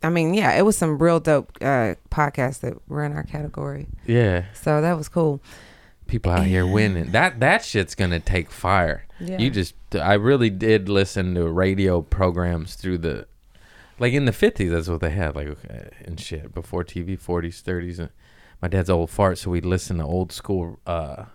I 0.03 0.11
mean, 0.11 0.35
yeah, 0.35 0.53
it 0.59 0.63
was 0.63 0.77
some 0.77 0.99
real 0.99 1.21
dope 1.21 1.51
uh, 1.61 1.95
podcasts 2.11 2.61
that 2.61 2.75
were 2.89 3.05
in 3.05 3.13
our 3.13 3.23
category. 3.23 3.87
yeah, 4.07 4.45
So 4.55 4.81
that 4.81 4.97
was 4.97 5.09
cool. 5.09 5.41
people 6.07 6.33
out 6.33 6.47
here 6.47 6.67
winning. 6.67 7.13
That 7.13 7.41
that 7.41 7.65
shit's 7.65 7.95
gonna 7.95 8.21
take 8.21 8.51
fire. 8.51 9.07
Yeah. 9.21 9.39
You 9.39 9.51
just, 9.51 9.75
I 9.95 10.15
really 10.15 10.51
did 10.51 10.89
listen 10.89 11.35
to 11.37 11.47
radio 11.49 12.03
programs 12.03 12.75
through 12.75 12.99
the, 12.99 13.27
like 14.01 14.13
in 14.13 14.25
the 14.25 14.33
fifties. 14.33 14.73
That's 14.73 14.89
what 14.89 15.01
they 15.01 15.11
had, 15.11 15.37
like 15.37 15.57
and 16.05 16.19
shit 16.19 16.53
before 16.55 16.83
TV, 16.85 17.19
forties, 17.19 17.61
thirties. 17.61 17.99
And 18.01 18.11
my 18.61 18.69
dad's 18.69 18.91
old 18.91 19.11
fart, 19.11 19.39
so 19.39 19.51
we'd 19.51 19.65
listen 19.65 19.99
to 19.99 20.05
old 20.05 20.33
school, 20.33 20.81
uh, 20.87 21.27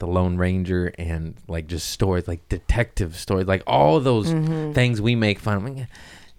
the 0.00 0.06
Lone 0.06 0.36
Ranger, 0.36 0.92
and 0.98 1.36
like 1.46 1.66
just 1.68 1.88
stories, 1.90 2.26
like 2.28 2.48
detective 2.48 3.16
stories, 3.16 3.46
like 3.46 3.62
all 3.66 4.00
those 4.00 4.28
Mm-hmm. 4.32 4.72
things 4.72 5.00
we 5.00 5.14
make 5.14 5.38
fun 5.38 5.66
of. 5.66 5.86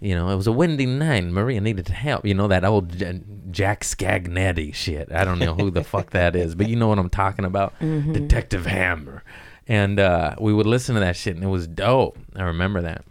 Like, 0.02 0.08
You 0.10 0.16
know, 0.16 0.30
it 0.30 0.36
was 0.36 0.48
a 0.48 0.52
windy 0.52 0.86
night 0.86 1.24
and 1.24 1.34
Maria 1.34 1.62
needed 1.62 1.88
help. 1.90 2.26
You 2.26 2.34
know, 2.34 2.48
that 2.48 2.64
old 2.66 2.98
J- 2.98 3.22
Jack 3.52 3.82
Scagnetti 3.84 4.74
shit. 4.74 5.12
I 5.12 5.24
don't 5.26 5.40
know 5.40 5.54
who 5.56 5.72
the 5.72 5.84
fuck 5.84 6.12
that 6.12 6.36
is, 6.36 6.56
but 6.56 6.68
you 6.70 6.76
know 6.76 6.88
what 6.88 7.00
I'm 7.00 7.10
talking 7.10 7.46
about. 7.46 7.78
Mm-hmm. 7.80 8.14
Detective 8.14 8.66
Hammer. 8.66 9.24
And 9.68 10.00
uh, 10.00 10.36
we 10.40 10.54
would 10.54 10.66
listen 10.66 10.96
to 10.96 11.02
that 11.02 11.16
shit 11.16 11.36
and 11.36 11.44
it 11.44 11.48
was 11.48 11.68
dope. 11.68 12.18
I 12.36 12.44
remember 12.44 12.82
that. 12.82 13.04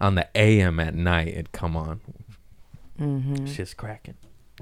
On 0.00 0.14
the 0.14 0.28
AM 0.34 0.78
at 0.80 0.94
night, 0.94 1.28
it'd 1.28 1.52
come 1.52 1.76
on. 1.76 2.00
Mm-hmm. 3.00 3.46
Shit's 3.46 3.72
cracking. 3.74 4.14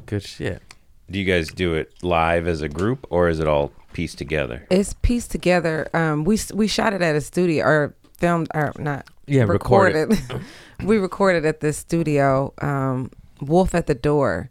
Good 0.07 0.23
shit. 0.23 0.63
Do 1.11 1.19
you 1.19 1.25
guys 1.25 1.49
do 1.49 1.75
it 1.75 1.93
live 2.03 2.47
as 2.47 2.63
a 2.63 2.69
group 2.69 3.07
or 3.11 3.29
is 3.29 3.41
it 3.41 3.47
all 3.49 3.73
pieced 3.93 4.19
together? 4.19 4.67
It's 4.71 4.93
pieced 5.03 5.31
together. 5.31 5.89
Um, 5.95 6.25
we 6.25 6.39
we 6.55 6.67
shot 6.67 6.93
it 6.95 7.03
at 7.03 7.15
a 7.17 7.21
studio 7.21 7.65
or 7.65 7.95
filmed 8.19 8.49
or 8.55 8.73
not 8.79 9.07
Yeah, 9.27 9.43
record 9.43 9.95
it. 9.97 10.09
recorded. 10.09 10.45
we 10.83 10.99
recorded 10.99 11.45
at 11.45 11.61
this 11.61 11.77
studio, 11.79 12.53
um, 12.61 13.11
Wolf 13.41 13.75
at 13.75 13.87
the 13.87 13.95
Door, 13.95 14.51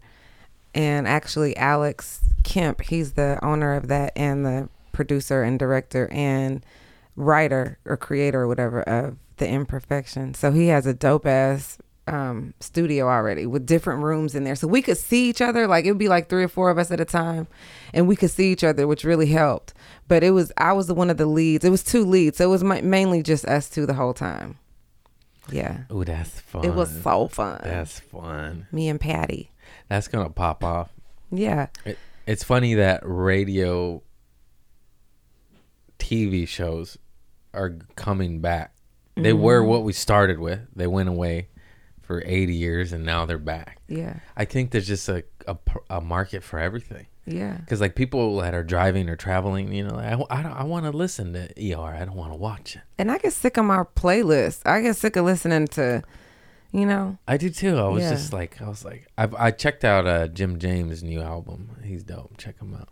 and 0.74 1.06
actually 1.06 1.56
Alex 1.56 2.20
Kemp, 2.42 2.80
he's 2.82 3.12
the 3.12 3.38
owner 3.42 3.74
of 3.74 3.88
that 3.88 4.12
and 4.16 4.44
the 4.44 4.68
producer 4.92 5.42
and 5.42 5.58
director 5.58 6.08
and 6.12 6.64
writer 7.16 7.78
or 7.84 7.96
creator 7.96 8.42
or 8.42 8.48
whatever 8.48 8.82
of 8.82 9.16
the 9.36 9.48
Imperfection. 9.48 10.34
So 10.34 10.52
he 10.52 10.68
has 10.68 10.86
a 10.86 10.94
dope 10.94 11.26
ass 11.26 11.78
um, 12.06 12.52
studio 12.60 13.08
already 13.08 13.46
with 13.46 13.66
different 13.66 14.02
rooms 14.02 14.34
in 14.34 14.44
there, 14.44 14.56
so 14.56 14.68
we 14.68 14.82
could 14.82 14.98
see 14.98 15.28
each 15.28 15.40
other. 15.40 15.66
Like 15.66 15.84
it 15.84 15.90
would 15.90 15.98
be 15.98 16.08
like 16.08 16.28
three 16.28 16.44
or 16.44 16.48
four 16.48 16.70
of 16.70 16.78
us 16.78 16.90
at 16.90 17.00
a 17.00 17.04
time, 17.04 17.46
and 17.92 18.06
we 18.06 18.16
could 18.16 18.30
see 18.30 18.52
each 18.52 18.64
other, 18.64 18.86
which 18.86 19.04
really 19.04 19.26
helped. 19.26 19.72
But 20.06 20.22
it 20.22 20.30
was 20.32 20.52
I 20.58 20.72
was 20.72 20.86
the 20.86 20.94
one 20.94 21.10
of 21.10 21.16
the 21.16 21.26
leads. 21.26 21.64
It 21.64 21.70
was 21.70 21.82
two 21.82 22.04
leads, 22.04 22.38
so 22.38 22.44
it 22.44 22.50
was 22.50 22.64
mi- 22.64 22.82
mainly 22.82 23.22
just 23.22 23.44
us 23.46 23.70
two 23.70 23.86
the 23.86 23.94
whole 23.94 24.14
time. 24.14 24.58
Yeah. 25.50 25.84
Oh, 25.90 26.04
that's 26.04 26.40
fun. 26.40 26.64
It 26.64 26.74
was 26.74 27.02
so 27.02 27.28
fun. 27.28 27.60
That's 27.62 28.00
fun. 28.00 28.66
Me 28.72 28.88
and 28.88 29.00
Patty. 29.00 29.50
That's 29.88 30.08
gonna 30.08 30.30
pop 30.30 30.64
off. 30.64 30.90
Yeah. 31.30 31.66
It, 31.84 31.98
it's 32.26 32.42
funny 32.44 32.74
that 32.74 33.02
radio 33.04 34.02
TV 35.98 36.46
shows 36.46 36.98
are 37.52 37.76
coming 37.96 38.40
back. 38.40 38.74
They 39.16 39.32
were 39.32 39.60
Mm-hmm. 39.60 39.68
what 39.70 39.84
we 39.84 39.92
started 39.92 40.38
with. 40.38 40.60
They 40.74 40.86
went 40.86 41.08
away 41.08 41.48
for 42.02 42.22
80 42.24 42.54
years 42.54 42.92
and 42.92 43.04
now 43.04 43.24
they're 43.26 43.38
back. 43.38 43.78
Yeah. 43.88 44.18
I 44.36 44.44
think 44.44 44.70
there's 44.72 44.86
just 44.88 45.08
a, 45.08 45.24
a, 45.46 45.56
a 45.88 46.00
market 46.00 46.42
for 46.42 46.58
everything. 46.58 47.06
Yeah. 47.26 47.56
Because, 47.58 47.80
like, 47.80 47.94
people 47.94 48.36
that 48.38 48.54
are 48.54 48.62
driving 48.64 49.08
or 49.08 49.16
traveling, 49.16 49.72
you 49.72 49.84
know, 49.84 49.96
I, 49.96 50.12
I, 50.30 50.42
I 50.60 50.64
want 50.64 50.84
to 50.84 50.90
listen 50.90 51.32
to 51.32 51.48
ER. 51.74 51.80
I 51.94 52.04
don't 52.04 52.16
want 52.16 52.32
to 52.32 52.36
watch 52.36 52.76
it. 52.76 52.82
And 52.98 53.10
I 53.10 53.18
get 53.18 53.32
sick 53.32 53.56
of 53.56 53.64
my 53.64 53.84
playlist. 53.96 54.60
I 54.66 54.80
get 54.82 54.96
sick 54.96 55.16
of 55.16 55.24
listening 55.24 55.66
to, 55.68 56.02
you 56.72 56.84
know, 56.84 57.16
I 57.26 57.36
do 57.38 57.48
too. 57.50 57.78
I 57.78 57.88
was 57.88 58.02
Yeah. 58.02 58.10
just 58.10 58.32
like, 58.32 58.60
I 58.60 58.68
was 58.68 58.84
like, 58.84 59.06
I've, 59.16 59.34
I 59.36 59.50
checked 59.52 59.84
out 59.84 60.06
uh, 60.06 60.26
Jim 60.28 60.58
James' 60.58 61.02
new 61.02 61.20
album. 61.22 61.70
He's 61.82 62.02
dope. 62.02 62.36
Check 62.36 62.60
him 62.60 62.74
out. 62.74 62.88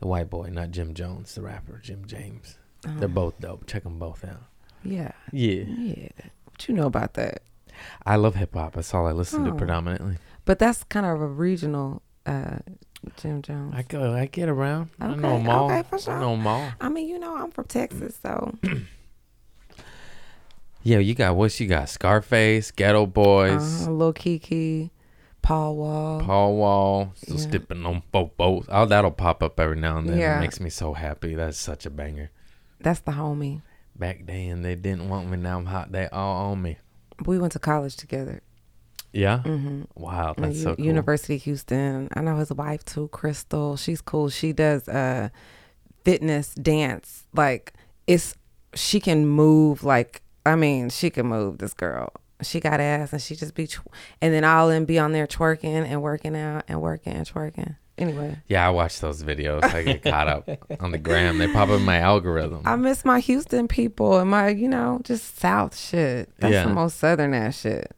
The 0.00 0.06
white 0.06 0.30
boy, 0.30 0.48
not 0.50 0.70
Jim 0.70 0.94
Jones, 0.94 1.34
the 1.34 1.42
rapper, 1.42 1.78
Jim 1.82 2.04
James. 2.06 2.58
They're 2.84 3.08
both 3.08 3.40
dope. 3.40 3.66
Check 3.66 3.82
them 3.82 3.98
both 3.98 4.24
out. 4.24 4.44
yeah. 4.84 5.12
Yeah. 5.32 5.64
Yeah. 5.66 6.08
What 6.44 6.68
you 6.68 6.74
know 6.74 6.86
about 6.86 7.14
that? 7.14 7.42
I 8.06 8.16
love 8.16 8.36
hip 8.36 8.54
hop. 8.54 8.74
That's 8.74 8.94
all 8.94 9.06
I 9.06 9.12
listen 9.12 9.44
to 9.44 9.50
Oh. 9.50 9.54
predominantly. 9.54 10.16
But 10.46 10.58
that's 10.58 10.84
kind 10.84 11.04
of 11.04 11.20
a 11.20 11.26
regional 11.26 12.00
uh 12.24 12.58
Jim 13.16 13.42
Jones. 13.42 13.72
I 13.76 13.82
go, 13.82 14.12
I 14.14 14.26
get 14.26 14.48
around. 14.48 14.90
I 15.00 15.06
Okay, 15.10 15.20
know 15.20 15.38
them 15.38 15.48
all. 15.48 15.70
okay, 15.70 15.82
for 15.88 15.98
sure. 15.98 16.14
I 16.14 16.20
know 16.20 16.30
them 16.36 16.46
all. 16.46 16.72
I 16.80 16.88
mean, 16.88 17.08
you 17.08 17.18
know, 17.18 17.36
I'm 17.36 17.50
from 17.50 17.64
Texas, 17.66 18.18
so 18.22 18.54
Yeah, 20.82 20.98
you 20.98 21.14
got 21.14 21.34
what 21.34 21.58
you 21.58 21.66
got? 21.66 21.88
Scarface, 21.88 22.70
Geto 22.70 23.12
Boys, 23.12 23.86
uh, 23.86 23.90
Lil 23.90 24.12
Keke, 24.14 24.90
Paul 25.42 25.76
Wall. 25.76 26.20
Paul 26.20 26.56
Wall, 26.56 27.12
still 27.16 27.36
Yeah. 27.36 27.42
stepping 27.42 27.84
on 27.84 28.02
both 28.12 28.36
both. 28.36 28.66
Oh, 28.70 28.86
that'll 28.86 29.10
pop 29.10 29.42
up 29.42 29.58
every 29.58 29.76
now 29.76 29.98
and 29.98 30.08
then. 30.08 30.18
Yeah. 30.18 30.36
It 30.38 30.40
makes 30.40 30.60
me 30.60 30.70
so 30.70 30.92
happy. 30.92 31.34
That's 31.34 31.58
such 31.58 31.86
a 31.86 31.90
banger. 31.90 32.30
That's 32.80 33.00
the 33.00 33.12
homie. 33.12 33.62
Back 33.98 34.26
then 34.26 34.62
they 34.62 34.76
didn't 34.76 35.08
want 35.08 35.28
me. 35.28 35.36
Now 35.38 35.58
I'm 35.58 35.66
hot. 35.66 35.90
They 35.90 36.06
all 36.08 36.50
on 36.52 36.62
me. 36.62 36.78
We 37.24 37.38
went 37.38 37.54
to 37.54 37.58
college 37.58 37.96
together. 37.96 38.42
Yeah. 39.16 39.38
hmm 39.40 39.82
Wow, 39.94 40.34
that's 40.36 40.62
so 40.62 40.76
cool. 40.76 40.84
University 40.84 41.36
of 41.36 41.42
Houston. 41.42 42.08
I 42.14 42.20
know 42.20 42.36
his 42.36 42.52
wife 42.52 42.84
too, 42.84 43.08
Crystal. 43.08 43.76
She's 43.76 44.00
cool. 44.00 44.28
She 44.30 44.52
does 44.52 44.88
uh 44.88 45.30
fitness 46.04 46.54
dance. 46.54 47.24
Like 47.34 47.72
it's 48.06 48.34
she 48.74 49.00
can 49.00 49.26
move 49.26 49.82
like 49.84 50.22
I 50.44 50.54
mean, 50.54 50.90
she 50.90 51.10
can 51.10 51.26
move 51.26 51.58
this 51.58 51.74
girl. 51.74 52.12
She 52.42 52.60
got 52.60 52.78
ass 52.80 53.12
and 53.12 53.20
she 53.22 53.34
just 53.34 53.54
be 53.54 53.66
tw- 53.66 53.80
and 54.20 54.32
then 54.34 54.44
I'll 54.44 54.68
then 54.68 54.84
be 54.84 54.98
on 54.98 55.12
there 55.12 55.26
twerking 55.26 55.86
and 55.86 56.02
working 56.02 56.36
out 56.36 56.64
and 56.68 56.80
working 56.82 57.14
and 57.14 57.26
twerking. 57.26 57.76
Anyway, 57.98 58.36
Yeah, 58.46 58.66
I 58.66 58.70
watch 58.70 59.00
those 59.00 59.22
videos. 59.22 59.64
I 59.64 59.82
get 59.82 60.02
caught 60.02 60.28
up 60.28 60.46
on 60.80 60.90
the 60.90 60.98
gram. 60.98 61.38
They 61.38 61.48
pop 61.50 61.70
up 61.70 61.80
in 61.80 61.82
my 61.86 61.96
algorithm. 61.96 62.60
I 62.66 62.76
miss 62.76 63.06
my 63.06 63.20
Houston 63.20 63.68
people 63.68 64.18
and 64.18 64.30
my, 64.30 64.48
you 64.50 64.68
know, 64.68 65.00
just 65.02 65.38
South 65.38 65.74
shit. 65.74 66.28
That's 66.38 66.52
Yeah. 66.52 66.64
the 66.64 66.74
most 66.74 66.98
Southern 66.98 67.32
ass 67.32 67.58
shit. 67.58 67.90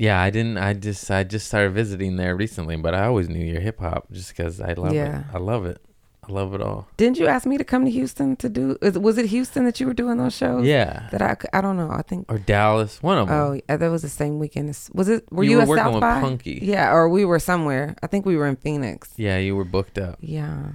Yeah, 0.00 0.18
I 0.20 0.30
didn't. 0.30 0.56
I 0.56 0.72
just 0.72 1.10
I 1.10 1.24
just 1.24 1.46
started 1.46 1.72
visiting 1.74 2.16
there 2.16 2.34
recently, 2.34 2.76
but 2.76 2.94
I 2.94 3.04
always 3.04 3.28
knew 3.28 3.44
your 3.44 3.60
hip 3.60 3.80
hop 3.80 4.10
just 4.10 4.34
because 4.34 4.58
I 4.60 4.72
love 4.72 4.94
Yeah. 4.94 5.20
it. 5.20 5.24
I 5.34 5.38
love 5.38 5.66
it. 5.66 5.78
I 6.26 6.32
love 6.32 6.54
it 6.54 6.62
all. 6.62 6.86
Didn't 6.96 7.18
you 7.18 7.26
ask 7.26 7.44
me 7.46 7.58
to 7.58 7.64
come 7.64 7.84
to 7.84 7.90
Houston 7.90 8.36
to 8.36 8.48
do? 8.48 8.78
Was 8.80 9.18
it 9.18 9.26
Houston 9.26 9.64
that 9.64 9.78
you 9.80 9.86
were 9.86 9.92
doing 9.94 10.16
those 10.16 10.34
shows? 10.34 10.64
Yeah, 10.64 11.08
That 11.12 11.20
I 11.20 11.36
I 11.52 11.60
don't 11.60 11.76
know. 11.76 11.90
I 11.90 12.00
think. 12.02 12.30
or 12.32 12.38
Dallas, 12.38 13.02
one 13.02 13.18
of 13.18 13.28
oh, 13.28 13.32
them. 13.32 13.40
Oh, 13.58 13.60
yeah, 13.68 13.76
that 13.76 13.90
was 13.90 14.00
the 14.02 14.08
same 14.08 14.38
weekend. 14.38 14.68
Was 14.94 15.08
it? 15.10 15.30
Were 15.30 15.44
You 15.44 15.50
you, 15.50 15.56
were 15.58 15.62
at 15.64 15.68
working 15.68 15.84
South 15.84 15.94
with 15.94 16.00
by? 16.00 16.20
Punkie. 16.22 16.58
Yeah, 16.62 16.92
or 16.94 17.08
we 17.10 17.24
were 17.26 17.38
somewhere. 17.38 17.94
I 18.02 18.06
think 18.06 18.24
we 18.24 18.36
were 18.36 18.46
in 18.46 18.56
Phoenix. 18.56 19.10
yeah, 19.16 19.36
you 19.38 19.54
were 19.56 19.64
booked 19.66 19.98
up. 19.98 20.16
Yeah, 20.20 20.68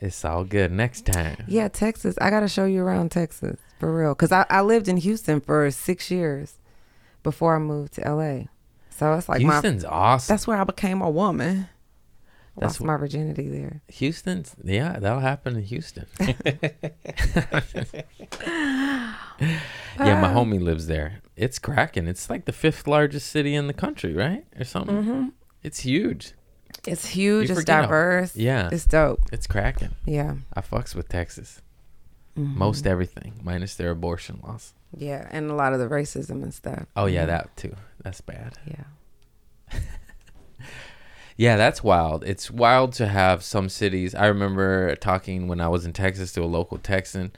It's 0.00 0.24
all 0.24 0.44
good. 0.44 0.72
Next 0.72 1.06
time. 1.06 1.44
yeah, 1.46 1.68
Texas. 1.68 2.16
I 2.20 2.30
got 2.30 2.40
to 2.40 2.48
show 2.48 2.64
you 2.64 2.82
around 2.82 3.10
Texas 3.10 3.58
for 3.78 3.94
real. 3.96 4.14
Cause 4.14 4.32
I, 4.32 4.44
I 4.50 4.60
lived 4.62 4.88
in 4.88 4.96
Houston 4.98 5.40
for 5.40 5.70
six 5.70 6.10
years 6.10 6.58
before 7.26 7.56
I 7.56 7.58
moved 7.58 7.94
to 7.94 8.00
LA. 8.02 8.44
So 8.90 9.12
it's 9.14 9.28
like 9.28 9.42
my. 9.42 9.54
Houston's 9.54 9.84
awesome. 9.84 10.32
That's 10.32 10.46
where 10.46 10.56
I 10.58 10.64
became 10.64 11.02
a 11.02 11.10
woman. 11.10 11.68
That's 12.56 12.80
Lost 12.80 12.84
my 12.86 12.96
virginity 12.96 13.48
there. 13.50 13.82
Houston's 13.88 14.54
yeah, 14.64 14.98
that'll 14.98 15.20
happen 15.20 15.56
in 15.56 15.62
Houston. 15.64 16.06
yeah, 16.20 16.34
my 19.98 20.28
homie 20.34 20.60
lives 20.62 20.86
there. 20.86 21.20
It's 21.36 21.58
cracking. 21.58 22.06
It's 22.06 22.30
like 22.30 22.44
the 22.46 22.52
fifth 22.52 22.86
largest 22.86 23.28
city 23.30 23.54
in 23.54 23.66
the 23.66 23.74
country, 23.74 24.14
right, 24.14 24.44
or 24.58 24.64
something. 24.64 24.96
Mm-hmm. 24.96 25.28
It's 25.62 25.80
huge. 25.80 26.32
It's 26.86 27.06
huge. 27.08 27.48
You 27.48 27.52
It's 27.52 27.60
forget 27.60 27.76
how- 27.76 27.82
diverse. 27.82 28.36
Yeah, 28.36 28.68
It's 28.72 28.86
dope. 28.86 29.20
it's 29.32 29.46
cracking. 29.46 29.90
Yeah. 30.06 30.36
I 30.54 30.60
fucks 30.60 30.94
with 30.94 31.08
Texas. 31.08 31.60
Mhm. 32.36 32.54
Most 32.54 32.86
everything, 32.86 33.40
minus 33.42 33.74
their 33.76 33.90
abortion 33.90 34.40
laws. 34.44 34.74
Yeah, 34.96 35.26
and 35.30 35.50
a 35.50 35.54
lot 35.54 35.72
of 35.72 35.78
the 35.80 35.88
racism 35.88 36.42
and 36.42 36.52
stuff. 36.52 36.86
Oh 36.94 37.06
yeah, 37.06 37.24
Mhm. 37.24 37.28
that 37.28 37.56
too. 37.56 37.74
That's 38.02 38.20
bad. 38.20 38.58
Yeah. 38.66 38.84
Yeah, 41.38 41.56
that's 41.56 41.84
wild. 41.84 42.24
It's 42.24 42.50
wild 42.50 42.94
to 42.94 43.06
have 43.08 43.42
some 43.44 43.68
cities. 43.68 44.14
I 44.14 44.24
remember 44.26 44.96
talking 44.96 45.48
when 45.48 45.60
I 45.60 45.68
was 45.68 45.84
in 45.84 45.92
Texas 45.92 46.32
to 46.32 46.42
a 46.42 46.46
local 46.46 46.78
Texan, 46.78 47.30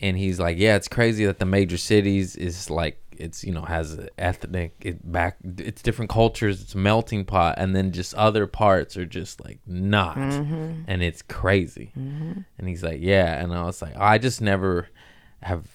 and 0.00 0.16
he's 0.18 0.40
like, 0.40 0.58
"Yeah, 0.58 0.74
it's 0.74 0.88
crazy 0.88 1.24
that 1.24 1.38
the 1.38 1.44
major 1.46 1.76
cities 1.78 2.34
is 2.34 2.68
like 2.68 3.00
it's 3.18 3.44
you 3.44 3.52
know 3.52 3.62
has 3.62 3.98
ethnic 4.16 4.74
it 4.80 5.10
back 5.10 5.36
it's 5.58 5.82
different 5.82 6.10
cultures, 6.10 6.60
it's 6.62 6.74
a 6.74 6.78
melting 6.78 7.24
pot, 7.24 7.56
and 7.58 7.74
then 7.76 7.92
just 7.92 8.14
other 8.14 8.46
parts 8.46 8.96
are 8.96 9.06
just 9.06 9.44
like 9.44 9.58
not, 9.66 10.16
Mm-hmm. 10.16 10.82
and 10.86 11.02
it's 11.02 11.22
crazy." 11.22 11.92
Mm-hmm. 11.98 12.40
And 12.58 12.68
he's 12.68 12.82
like, 12.82 12.98
"Yeah," 13.00 13.42
and 13.42 13.52
I 13.54 13.62
was 13.64 13.82
like, 13.82 13.96
"I 13.96 14.18
just 14.18 14.40
never 14.40 14.88
have 15.42 15.66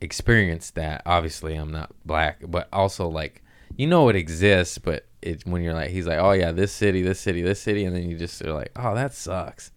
experienced 0.00 0.74
that. 0.76 1.02
Obviously, 1.06 1.54
I'm 1.54 1.72
not 1.72 1.92
black, 2.04 2.42
but 2.46 2.68
also 2.72 3.08
like 3.08 3.42
you 3.76 3.86
know 3.86 4.08
it 4.08 4.16
exists, 4.16 4.78
but 4.78 5.04
it's 5.22 5.44
when 5.44 5.62
you're 5.62 5.74
like, 5.74 5.90
he's 5.90 6.06
like, 6.06 6.18
oh 6.18 6.32
yeah, 6.32 6.52
this 6.52 6.72
city, 6.72 7.02
this 7.02 7.18
city, 7.20 7.42
this 7.42 7.60
city, 7.60 7.84
and 7.84 7.94
then 7.94 8.08
you 8.08 8.16
just 8.16 8.40
are 8.42 8.52
like, 8.54 8.70
oh 8.76 8.94
that 8.94 9.12
sucks. 9.14 9.72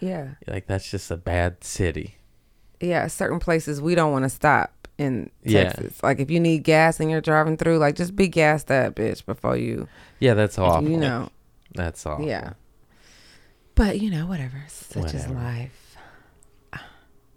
Yeah. 0.00 0.34
Like 0.46 0.66
that's 0.66 0.90
just 0.90 1.10
a 1.10 1.16
bad 1.16 1.62
city. 1.64 2.16
Yeah. 2.80 3.06
Certain 3.06 3.38
places 3.38 3.80
we 3.80 3.94
don't 3.94 4.12
want 4.12 4.24
to 4.24 4.28
stop 4.28 4.74
in 4.98 5.30
Yeah. 5.42 5.64
Texas. 5.72 6.02
Like 6.02 6.20
if 6.20 6.30
you 6.30 6.40
need 6.40 6.64
gas 6.64 7.00
and 7.00 7.10
you're 7.10 7.20
driving 7.20 7.56
through, 7.56 7.78
like 7.78 7.96
just 7.96 8.16
be 8.16 8.28
gassed 8.28 8.70
up, 8.70 8.94
bitch, 8.96 9.24
before 9.26 9.56
you, 9.56 9.88
Yeah, 10.20 10.34
that's 10.34 10.58
awful. 10.58 10.88
you 10.88 10.96
know. 10.96 11.28
that's 11.74 12.04
awful. 12.06 12.26
Yeah. 12.26 12.54
But 13.74 14.00
you 14.00 14.10
know, 14.10 14.26
whatever. 14.26 14.64
Such 14.68 15.12
is 15.14 15.28
life. 15.28 15.82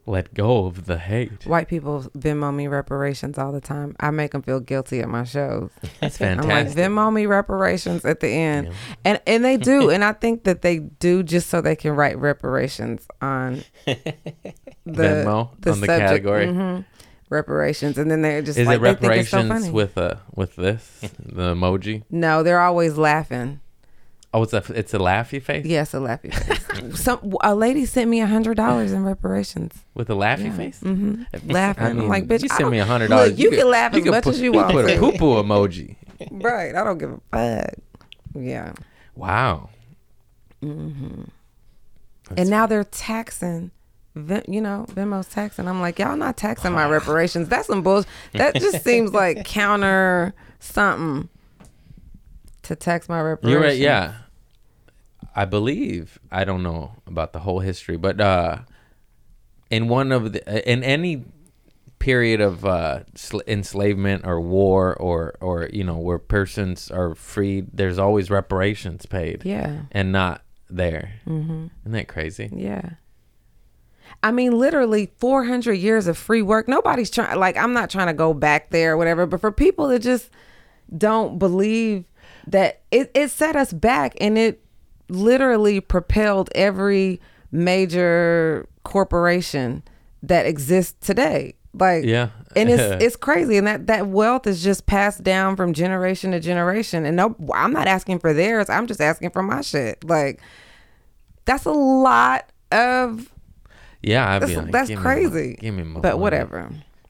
Let 0.05 0.33
go 0.33 0.65
of 0.65 0.85
the 0.87 0.97
hate. 0.97 1.45
White 1.45 1.67
people 1.67 2.01
Venmo 2.17 2.51
me 2.51 2.65
reparations 2.67 3.37
all 3.37 3.51
the 3.51 3.61
time. 3.61 3.95
I 3.99 4.09
make 4.09 4.31
them 4.31 4.41
feel 4.41 4.59
guilty 4.59 5.01
at 5.01 5.07
my 5.09 5.23
shows. 5.23 5.69
That's 6.01 6.19
I'm 6.19 6.37
like 6.37 6.47
fantastic. 6.47 6.77
Venmo 6.83 7.13
me 7.13 7.27
reparations 7.27 8.03
at 8.05 8.19
the 8.19 8.27
end, 8.29 8.67
Yeah. 8.67 8.73
and 9.05 9.21
and 9.27 9.45
they 9.45 9.57
do, 9.57 9.89
and 9.91 10.03
I 10.03 10.13
think 10.13 10.45
that 10.45 10.63
they 10.63 10.79
do 10.79 11.21
just 11.21 11.49
so 11.49 11.61
they 11.61 11.75
can 11.75 11.91
write 11.95 12.17
reparations 12.17 13.05
on 13.21 13.63
the 13.85 13.95
Venmo 14.87 15.51
the 15.59 15.71
on 15.73 15.81
the 15.81 15.85
subject. 15.85 15.87
category. 15.99 16.47
Mhm. 16.47 16.85
Reparations, 17.29 17.97
and 17.97 18.09
then 18.09 18.21
they're 18.21 18.41
just 18.41 18.57
Is 18.57 18.67
like 18.67 18.77
it 18.77 18.81
they 18.81 18.93
think 19.07 19.13
it's 19.21 19.29
so 19.29 19.37
reparations 19.39 19.71
with 19.71 19.97
uh 19.97 20.15
with 20.35 20.55
this 20.55 20.99
the 21.19 21.53
emoji? 21.53 22.03
no, 22.09 22.43
they're 22.43 22.59
always 22.61 22.97
laughing. 22.97 23.59
Oh, 24.31 24.43
it's 24.43 24.53
a 24.53 24.63
it's 24.75 24.93
a 24.93 24.99
laughy 24.99 25.41
face 25.41 25.65
Yes, 25.65 25.91
a 25.95 25.97
laughy 25.97 26.31
face. 26.31 26.99
Some 27.01 27.35
a 27.41 27.55
lady 27.55 27.85
sent 27.85 28.09
me 28.11 28.21
a 28.21 28.27
hundred 28.27 28.57
dollars 28.57 28.91
in 28.91 29.03
reparations. 29.03 29.73
with 29.95 30.09
a 30.11 30.13
laughy 30.13 30.45
Yeah. 30.45 30.55
face. 30.57 30.79
hmm 30.81 31.23
Laughing. 31.47 31.83
I 31.83 31.93
mean, 31.93 32.01
I'm 32.03 32.07
like, 32.09 32.27
bitch, 32.27 32.43
you 32.43 32.49
I 32.51 32.57
send 32.57 32.69
me 32.69 32.77
a 32.79 32.85
hundred 32.85 33.07
dollars. 33.09 33.39
you 33.39 33.49
can 33.49 33.67
laugh 33.69 33.93
as 33.95 34.03
could 34.03 34.11
much 34.11 34.23
put, 34.25 34.33
as 34.35 34.41
you 34.41 34.51
could 34.51 34.57
want 34.57 34.71
Put 34.71 34.85
a 34.85 34.93
to. 34.93 34.99
poo 34.99 35.11
poo 35.13 35.41
emoji. 35.41 35.95
right. 36.31 36.75
I 36.75 36.83
don't 36.83 36.97
give 36.99 37.09
a 37.11 37.19
fuck. 37.31 37.73
Yeah. 38.35 38.73
Wow. 39.15 39.69
Mm-hmm. 40.61 41.21
That's- 42.29 42.37
and 42.37 42.49
now 42.51 42.67
they're 42.67 42.83
taxing. 42.83 43.71
You 44.15 44.59
know, 44.61 44.85
Venmo's 44.89 45.27
taxing. 45.27 45.67
I'm 45.67 45.79
like, 45.81 45.99
y'all 45.99 46.17
not 46.17 46.35
taxing 46.35 46.73
my 46.73 46.89
reparations. 46.89 47.47
That's 47.47 47.67
some 47.67 47.83
bullshit. 47.83 48.09
That 48.33 48.55
just 48.55 48.83
seems 48.83 49.13
like 49.13 49.45
counter 49.45 50.33
something 50.59 51.29
to 52.63 52.75
tax 52.75 53.07
my 53.07 53.21
reparations. 53.21 53.51
You're 53.51 53.61
right. 53.69 53.77
Yeah, 53.77 54.15
I 55.35 55.45
believe. 55.45 56.19
I 56.31 56.43
don't 56.43 56.63
know 56.63 56.93
about 57.07 57.33
the 57.33 57.39
whole 57.39 57.59
history, 57.59 57.97
but 57.97 58.19
uh, 58.19 58.59
in 59.69 59.87
one 59.87 60.11
of 60.11 60.33
the 60.33 60.69
in 60.71 60.83
any 60.83 61.23
period 61.99 62.39
of 62.41 62.65
uh, 62.65 63.01
sl- 63.15 63.41
enslavement 63.47 64.25
or 64.25 64.39
war 64.41 64.95
or 64.95 65.35
or 65.41 65.69
you 65.71 65.83
know 65.83 65.97
where 65.97 66.17
persons 66.19 66.89
are 66.91 67.13
freed, 67.15 67.67
there's 67.73 67.99
always 67.99 68.29
reparations 68.29 69.05
paid 69.05 69.43
Yeah. 69.45 69.81
and 69.91 70.11
not 70.11 70.41
there. 70.69 71.13
hmm 71.25 71.67
Isn't 71.83 71.91
that 71.93 72.07
crazy? 72.07 72.49
Yeah. 72.53 72.91
I 74.21 74.31
mean, 74.31 74.57
literally 74.57 75.11
400 75.17 75.73
years 75.73 76.07
of 76.07 76.17
free 76.17 76.41
work. 76.41 76.67
Nobody's 76.67 77.09
trying, 77.09 77.39
like, 77.39 77.55
I'm 77.57 77.73
not 77.73 77.89
trying 77.89 78.07
to 78.07 78.13
go 78.13 78.33
back 78.33 78.69
there 78.69 78.93
or 78.93 78.97
whatever, 78.97 79.25
but 79.25 79.39
for 79.39 79.51
people 79.51 79.87
that 79.89 79.99
just 79.99 80.29
don't 80.97 81.39
believe 81.39 82.05
that 82.47 82.81
it, 82.91 83.11
it 83.13 83.29
set 83.29 83.55
us 83.55 83.71
back 83.71 84.15
and 84.19 84.37
it 84.37 84.61
literally 85.07 85.79
propelled 85.79 86.49
every 86.53 87.21
major 87.51 88.67
corporation 88.83 89.83
that 90.23 90.45
exists 90.45 90.95
today. 91.05 91.53
Like, 91.73 92.03
Yeah. 92.03 92.29
and 92.55 92.69
it's 92.69 92.81
it's 93.03 93.15
crazy, 93.15 93.57
and 93.57 93.67
that 93.67 93.87
that 93.87 94.07
wealth 94.07 94.47
is 94.47 94.63
just 94.63 94.85
passed 94.85 95.23
down 95.23 95.55
from 95.55 95.71
generation 95.73 96.31
to 96.31 96.39
generation. 96.39 97.05
And 97.05 97.15
no, 97.15 97.35
I'm 97.53 97.71
not 97.71 97.87
asking 97.87 98.19
for 98.19 98.33
theirs. 98.33 98.69
I'm 98.69 98.87
just 98.87 98.99
asking 98.99 99.29
for 99.29 99.43
my 99.43 99.61
shit. 99.61 100.03
Like, 100.03 100.41
that's 101.45 101.65
a 101.65 101.71
lot 101.71 102.51
of 102.71 103.31
Yeah, 104.01 104.31
I'd 104.35 104.41
that's, 104.41 104.53
like, 104.55 104.71
that's 104.71 104.87
"Give 104.89 104.99
me 104.99 105.03
my- 105.03 105.13
crazy. 105.13 105.57
give 105.59 105.73
me 105.75 105.83
my 105.83 105.99
but 105.99 106.09
money. 106.13 106.21
whatever. 106.21 106.69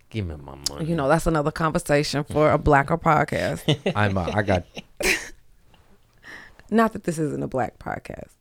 Give 0.09 0.25
me 0.25 0.35
my 0.37 0.55
money. 0.69 0.85
You 0.85 0.95
know, 0.95 1.07
that's 1.07 1.27
another 1.27 1.51
conversation 1.51 2.23
for 2.23 2.51
a 2.51 2.57
blacker 2.57 2.97
podcast. 2.97 3.61
I'm. 3.95 4.17
A, 4.17 4.21
I 4.33 4.41
got. 4.41 4.65
Not 6.71 6.93
that 6.93 7.03
this 7.03 7.19
isn't 7.19 7.43
a 7.43 7.47
black 7.47 7.77
podcast. 7.79 8.31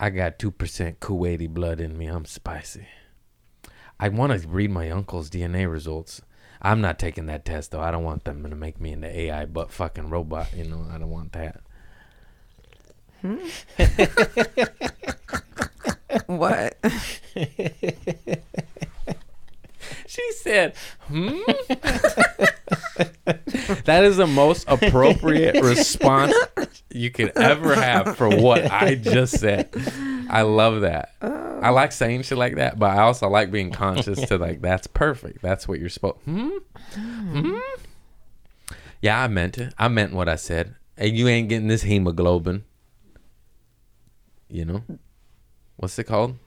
I 0.00 0.10
got 0.10 0.38
two 0.38 0.50
percent 0.50 1.00
Kuwaiti 1.00 1.48
blood 1.48 1.80
in 1.80 1.96
me. 1.98 2.06
I'm 2.06 2.24
spicy. 2.24 2.86
I 4.00 4.08
want 4.08 4.32
to 4.40 4.48
read 4.48 4.70
my 4.70 4.90
uncle's 4.90 5.28
DNA 5.30 5.70
results. 5.70 6.20
I'm 6.62 6.80
not 6.80 6.98
taking 6.98 7.26
that 7.26 7.44
test 7.44 7.70
though. 7.70 7.80
I 7.80 7.90
don't 7.90 8.02
want 8.04 8.24
them 8.24 8.42
to 8.48 8.56
make 8.56 8.80
me 8.80 8.92
into 8.92 9.08
AI 9.08 9.44
but 9.44 9.70
fucking 9.70 10.08
robot. 10.08 10.54
You 10.56 10.64
know, 10.64 10.86
I 10.90 10.96
don't 10.98 11.10
want 11.10 11.32
that. 11.32 11.60
Hmm. 13.20 13.36
What? 16.26 16.76
She 20.06 20.32
said, 20.32 20.74
"Hmm." 21.08 21.40
that 23.84 24.04
is 24.04 24.16
the 24.16 24.26
most 24.26 24.64
appropriate 24.68 25.62
response 25.62 26.34
you 26.90 27.10
could 27.10 27.36
ever 27.36 27.74
have 27.74 28.16
for 28.16 28.28
what 28.28 28.70
I 28.70 28.94
just 28.94 29.38
said. 29.38 29.70
I 30.30 30.42
love 30.42 30.82
that. 30.82 31.12
I 31.20 31.70
like 31.70 31.92
saying 31.92 32.22
shit 32.22 32.38
like 32.38 32.56
that, 32.56 32.78
but 32.78 32.96
I 32.96 33.02
also 33.02 33.28
like 33.28 33.50
being 33.50 33.70
conscious 33.70 34.20
to 34.28 34.38
like 34.38 34.60
that's 34.62 34.86
perfect. 34.86 35.42
That's 35.42 35.66
what 35.68 35.80
you're 35.80 35.88
supposed. 35.88 36.18
Hmm. 36.24 36.50
Hmm. 36.94 37.56
Yeah, 39.00 39.20
I 39.22 39.28
meant 39.28 39.58
it. 39.58 39.74
I 39.78 39.88
meant 39.88 40.12
what 40.12 40.28
I 40.28 40.36
said. 40.36 40.76
Hey, 40.96 41.08
you 41.08 41.28
ain't 41.28 41.48
getting 41.48 41.68
this 41.68 41.82
hemoglobin. 41.82 42.64
You 44.48 44.64
know, 44.64 44.82
what's 45.76 45.98
it 45.98 46.04
called? 46.04 46.38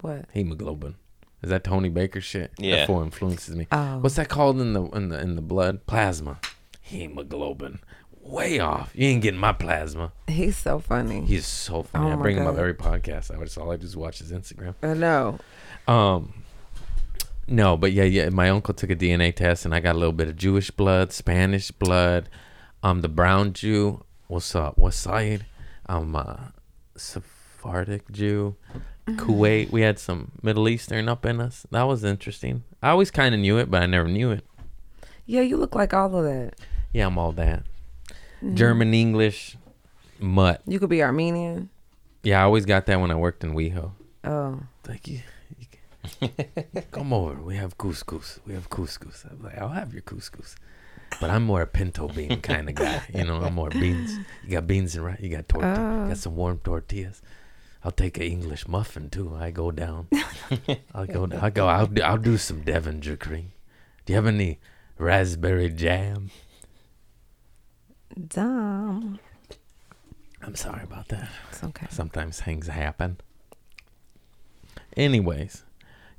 What? 0.00 0.26
Hemoglobin. 0.32 0.96
Is 1.42 1.50
that 1.50 1.64
Tony 1.64 1.88
Baker 1.88 2.20
shit? 2.20 2.52
Yeah. 2.58 2.76
That 2.76 2.86
four 2.86 3.02
influences 3.02 3.54
me. 3.54 3.66
Oh. 3.70 3.98
What's 3.98 4.16
that 4.16 4.28
called 4.28 4.60
in 4.60 4.72
the 4.72 4.84
in 4.88 5.08
the 5.08 5.20
in 5.20 5.36
the 5.36 5.42
blood? 5.42 5.86
Plasma. 5.86 6.40
Hemoglobin. 6.80 7.80
Way 8.20 8.58
off. 8.58 8.90
You 8.94 9.08
ain't 9.08 9.22
getting 9.22 9.38
my 9.38 9.52
plasma. 9.52 10.12
He's 10.26 10.56
so 10.56 10.80
funny. 10.80 11.24
He's 11.24 11.46
so 11.46 11.84
funny. 11.84 12.06
Oh 12.06 12.12
I 12.12 12.16
my 12.16 12.22
bring 12.22 12.36
him 12.36 12.46
up 12.46 12.56
every 12.56 12.74
podcast. 12.74 13.36
I 13.36 13.42
just 13.44 13.56
all 13.58 13.70
I 13.70 13.76
do 13.76 13.86
is 13.86 13.96
watch 13.96 14.18
his 14.18 14.32
Instagram. 14.32 14.74
I 14.82 14.94
know. 14.94 15.38
Um 15.86 16.42
no, 17.48 17.76
but 17.76 17.92
yeah, 17.92 18.04
yeah. 18.04 18.28
My 18.30 18.50
uncle 18.50 18.74
took 18.74 18.90
a 18.90 18.96
DNA 18.96 19.34
test, 19.34 19.64
and 19.64 19.74
I 19.74 19.80
got 19.80 19.94
a 19.94 19.98
little 19.98 20.12
bit 20.12 20.28
of 20.28 20.36
Jewish 20.36 20.70
blood, 20.70 21.12
Spanish 21.12 21.70
blood. 21.70 22.28
I'm 22.82 22.90
um, 22.90 23.00
the 23.02 23.08
brown 23.08 23.52
Jew. 23.52 24.04
What's 24.26 24.54
up? 24.56 24.78
What 24.78 24.94
side? 24.94 25.46
Um, 25.88 26.16
uh, 26.16 26.36
Sephardic 27.66 28.10
Jew. 28.12 28.56
Mm-hmm. 29.08 29.18
Kuwait. 29.18 29.70
We 29.70 29.82
had 29.82 29.98
some 29.98 30.32
Middle 30.42 30.68
Eastern 30.68 31.08
up 31.08 31.26
in 31.26 31.40
us. 31.40 31.66
That 31.70 31.82
was 31.84 32.04
interesting. 32.04 32.62
I 32.82 32.90
always 32.90 33.10
kind 33.10 33.34
of 33.34 33.40
knew 33.40 33.58
it, 33.58 33.70
but 33.70 33.82
I 33.82 33.86
never 33.86 34.08
knew 34.08 34.30
it. 34.30 34.44
Yeah, 35.26 35.40
you 35.40 35.56
look 35.56 35.74
like 35.74 35.92
all 35.92 36.14
of 36.16 36.24
that. 36.24 36.54
Yeah, 36.92 37.06
I'm 37.06 37.18
all 37.18 37.32
that. 37.32 37.64
Mm-hmm. 38.42 38.54
German, 38.54 38.94
English, 38.94 39.56
mutt. 40.20 40.62
You 40.66 40.78
could 40.78 40.90
be 40.90 41.02
Armenian. 41.02 41.70
Yeah, 42.22 42.40
I 42.40 42.44
always 42.44 42.66
got 42.66 42.86
that 42.86 43.00
when 43.00 43.10
I 43.10 43.16
worked 43.16 43.42
in 43.44 43.54
WeHo. 43.54 43.92
Oh. 44.24 44.60
like 44.88 45.06
you, 45.06 45.20
you 45.58 46.82
come 46.90 47.12
over. 47.12 47.40
We 47.40 47.56
have 47.56 47.78
couscous. 47.78 48.40
We 48.46 48.54
have 48.54 48.70
couscous. 48.70 49.24
I'm 49.30 49.42
like, 49.42 49.58
I'll 49.58 49.68
have 49.68 49.92
your 49.92 50.02
couscous, 50.02 50.56
but 51.20 51.30
I'm 51.30 51.44
more 51.44 51.62
a 51.62 51.66
pinto 51.66 52.08
bean 52.08 52.40
kind 52.40 52.68
of 52.68 52.74
guy. 52.74 53.02
You 53.14 53.24
know, 53.24 53.36
I'm 53.42 53.54
more 53.54 53.70
beans. 53.70 54.16
You 54.44 54.50
got 54.52 54.66
beans 54.66 54.96
and 54.96 55.04
rice. 55.04 55.20
You 55.20 55.28
got 55.28 55.48
tortillas. 55.48 55.78
Oh. 55.78 56.08
got 56.08 56.18
some 56.18 56.34
warm 56.34 56.58
tortillas. 56.58 57.22
I'll 57.86 57.92
take 57.92 58.16
an 58.16 58.24
English 58.24 58.66
muffin 58.66 59.10
too. 59.10 59.36
I 59.38 59.52
go 59.52 59.70
down. 59.70 60.08
I'll 60.92 61.06
go. 61.06 61.28
I 61.40 61.50
go. 61.50 61.68
I'll 61.68 61.86
do, 61.86 62.02
I'll 62.02 62.18
do 62.18 62.36
some 62.36 62.62
Devonshire 62.62 63.16
cream. 63.16 63.52
Do 64.04 64.12
you 64.12 64.16
have 64.16 64.26
any 64.26 64.58
raspberry 64.98 65.70
jam? 65.70 66.32
Dumb. 68.26 69.20
I'm 70.42 70.56
sorry 70.56 70.82
about 70.82 71.06
that. 71.10 71.28
It's 71.52 71.62
okay. 71.62 71.86
Sometimes 71.88 72.40
things 72.40 72.66
happen. 72.66 73.18
Anyways, 74.96 75.62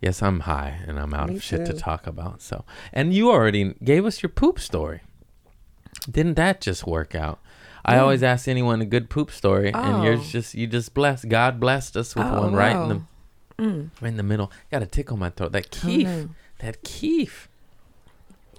yes, 0.01 0.23
I'm 0.23 0.41
high 0.41 0.79
and 0.87 0.97
I'm 0.97 1.13
out 1.13 1.27
Me 1.27 1.35
of 1.35 1.43
shit 1.43 1.65
to 1.65 1.73
talk 1.73 2.07
about. 2.07 2.41
So, 2.41 2.63
and 2.93 3.13
you 3.13 3.29
already 3.29 3.73
gave 3.83 4.05
us 4.05 4.23
your 4.23 4.29
poop 4.29 4.57
story. 4.57 5.01
Didn't 6.09 6.35
that 6.35 6.61
just 6.61 6.87
work 6.87 7.13
out? 7.13 7.41
I 7.87 7.99
always 7.99 8.21
ask 8.23 8.47
anyone 8.47 8.81
a 8.81 8.85
good 8.85 9.09
poop 9.09 9.31
story, 9.31 9.67
and 9.73 9.95
Oh. 9.97 10.03
yours 10.03 10.29
just 10.31 10.53
you 10.55 10.67
just 10.67 10.93
blessed. 10.93 11.29
God 11.29 11.59
blessed 11.59 11.95
us 11.97 12.15
with 12.15 12.27
Oh, 12.27 12.41
one 12.41 12.53
right 12.53 12.75
in 12.75 12.89
the. 12.89 13.01
Mm. 13.63 13.89
right 14.01 14.09
in 14.09 14.17
the 14.17 14.23
middle. 14.23 14.51
Got 14.71 14.83
a 14.83 14.85
tickle 14.85 15.17
my 15.17 15.29
throat. 15.31 15.51
That 15.53 15.67
Oh, 15.83 15.87
keef, 15.87 16.07
no. 16.07 16.29
that 16.59 16.83
keef. 16.83 17.49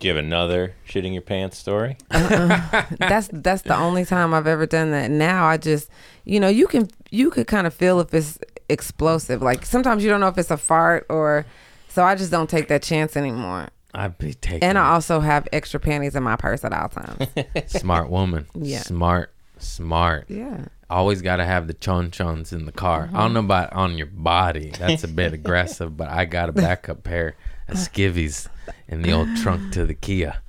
Do 0.01 0.09
you 0.09 0.15
have 0.15 0.25
another 0.25 0.75
shitting 0.89 1.13
your 1.13 1.23
pants 1.23 1.59
story? 1.59 1.97
that's 2.11 3.29
that's 3.33 3.63
the 3.63 3.77
only 3.77 4.05
time 4.05 4.33
I've 4.33 4.47
ever 4.47 4.67
done 4.67 4.91
that. 4.93 5.11
Now 5.11 5.47
I 5.47 5.57
just, 5.57 5.89
you 6.25 6.41
know, 6.41 6.49
you 6.49 6.67
can 6.67 6.89
you 7.11 7.31
could 7.31 7.47
kind 7.47 7.67
of 7.67 7.75
feel 7.75 8.01
if 8.01 8.13
it's 8.15 8.39
explosive. 8.69 9.43
Like 9.43 9.65
sometimes 9.67 10.03
you 10.05 10.11
don't 10.11 10.21
know 10.21 10.29
if 10.29 10.39
it's 10.39 10.51
a 10.51 10.57
fart 10.57 11.07
or, 11.09 11.47
so 11.89 12.05
I 12.05 12.15
just 12.15 12.31
don't 12.31 12.49
take 12.51 12.69
that 12.69 12.83
chance 12.83 13.17
anymore. 13.17 13.69
I'd 13.95 14.19
be 14.19 14.35
taking. 14.35 14.63
And 14.63 14.79
I 14.79 14.91
also 14.91 15.21
have 15.21 15.49
extra 15.53 15.81
panties 15.81 16.15
in 16.15 16.23
my 16.23 16.37
purse 16.37 16.65
at 16.65 16.73
all 16.73 16.89
times. 16.89 17.27
smart 17.67 18.11
woman. 18.11 18.47
Yeah. 18.55 18.81
Smart. 18.81 19.33
Smart. 19.59 20.27
yeah. 20.29 20.67
always 20.89 21.21
got 21.21 21.37
to 21.37 21.45
have 21.45 21.67
the 21.67 21.75
chon 21.75 22.13
chons 22.13 22.53
in 22.53 22.65
the 22.65 22.73
car. 22.73 23.07
Mm-hmm. 23.07 23.17
I 23.17 23.21
don't 23.23 23.35
know 23.35 23.41
about 23.41 23.73
on 23.73 23.99
your 23.99 24.07
body. 24.07 24.73
That's 24.79 25.03
a 25.03 25.09
bit 25.09 25.33
aggressive, 25.35 25.97
but 25.97 26.09
I 26.09 26.27
got 26.27 26.49
a 26.49 26.53
backup 26.53 27.03
pair 27.03 27.35
of 27.67 27.77
skivvies 27.77 28.49
in 28.87 29.03
the 29.03 29.13
old 29.13 29.37
trunk 29.39 29.73
to 29.73 29.85
the 29.85 29.95
Kia. 29.95 30.43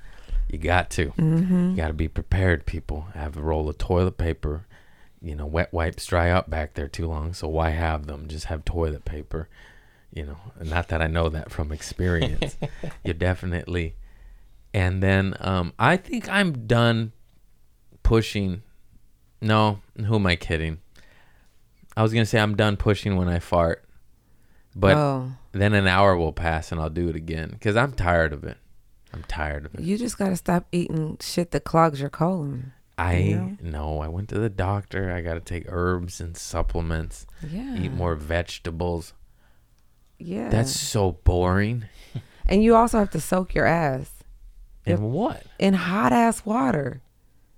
You 0.48 0.58
got 0.58 0.90
to. 0.90 1.06
Mm-hmm. 1.06 1.70
You 1.70 1.76
got 1.76 1.88
to 1.88 1.92
be 1.92 2.08
prepared, 2.08 2.66
people. 2.66 3.06
Have 3.14 3.36
a 3.36 3.42
roll 3.42 3.68
of 3.68 3.78
toilet 3.78 4.16
paper. 4.16 4.66
You 5.20 5.34
know, 5.34 5.46
wet 5.46 5.72
wipes 5.72 6.06
dry 6.06 6.30
up 6.30 6.48
back 6.48 6.74
there 6.74 6.88
too 6.88 7.06
long, 7.06 7.34
so 7.34 7.48
why 7.48 7.70
have 7.70 8.06
them? 8.06 8.28
Just 8.28 8.46
have 8.46 8.64
toilet 8.64 9.04
paper. 9.04 9.48
You 10.12 10.26
know, 10.26 10.36
not 10.64 10.88
that 10.88 11.00
I 11.00 11.06
know 11.06 11.28
that 11.28 11.50
from 11.50 11.70
experience. 11.72 12.56
you 13.04 13.14
definitely. 13.14 13.94
And 14.74 15.02
then 15.02 15.36
um, 15.40 15.72
I 15.78 15.96
think 15.96 16.28
I'm 16.28 16.66
done 16.66 17.12
pushing 18.02 18.62
no, 19.40 19.80
who 19.96 20.16
am 20.16 20.26
I 20.26 20.36
kidding? 20.36 20.78
I 21.96 22.02
was 22.02 22.12
gonna 22.12 22.26
say 22.26 22.38
I'm 22.38 22.56
done 22.56 22.76
pushing 22.76 23.16
when 23.16 23.28
I 23.28 23.38
fart, 23.38 23.84
but 24.76 24.96
oh, 24.96 25.32
then 25.52 25.74
an 25.74 25.86
hour 25.86 26.16
will 26.16 26.32
pass 26.32 26.72
and 26.72 26.80
I'll 26.80 26.90
do 26.90 27.08
it 27.08 27.16
again 27.16 27.50
because 27.50 27.76
I'm 27.76 27.92
tired 27.92 28.32
of 28.32 28.44
it. 28.44 28.58
I'm 29.12 29.24
tired 29.24 29.66
of 29.66 29.74
it. 29.74 29.80
you 29.80 29.98
just 29.98 30.18
gotta 30.18 30.36
stop 30.36 30.66
eating 30.72 31.16
shit 31.20 31.50
that 31.50 31.64
clogs 31.64 32.00
your 32.00 32.10
colon. 32.10 32.72
I 32.98 33.16
Yeah. 33.16 33.48
no. 33.62 34.00
I 34.00 34.08
went 34.08 34.28
to 34.28 34.38
the 34.38 34.50
doctor. 34.50 35.10
I 35.10 35.22
got 35.22 35.34
to 35.34 35.40
take 35.40 35.64
herbs 35.68 36.20
and 36.20 36.36
supplements. 36.36 37.26
Yeah. 37.50 37.78
Eat 37.78 37.92
more 37.92 38.14
vegetables. 38.14 39.14
Yeah. 40.20 40.48
That's 40.50 40.72
so 40.78 41.12
boring. 41.24 41.84
and 42.46 42.62
you 42.62 42.76
also 42.76 42.98
have 42.98 43.10
to 43.10 43.20
soak 43.20 43.54
your 43.54 43.66
ass 43.66 44.10
And 44.86 45.10
what? 45.12 45.42
in 45.58 45.74
hot 45.74 46.12
ass 46.12 46.44
water. 46.44 47.00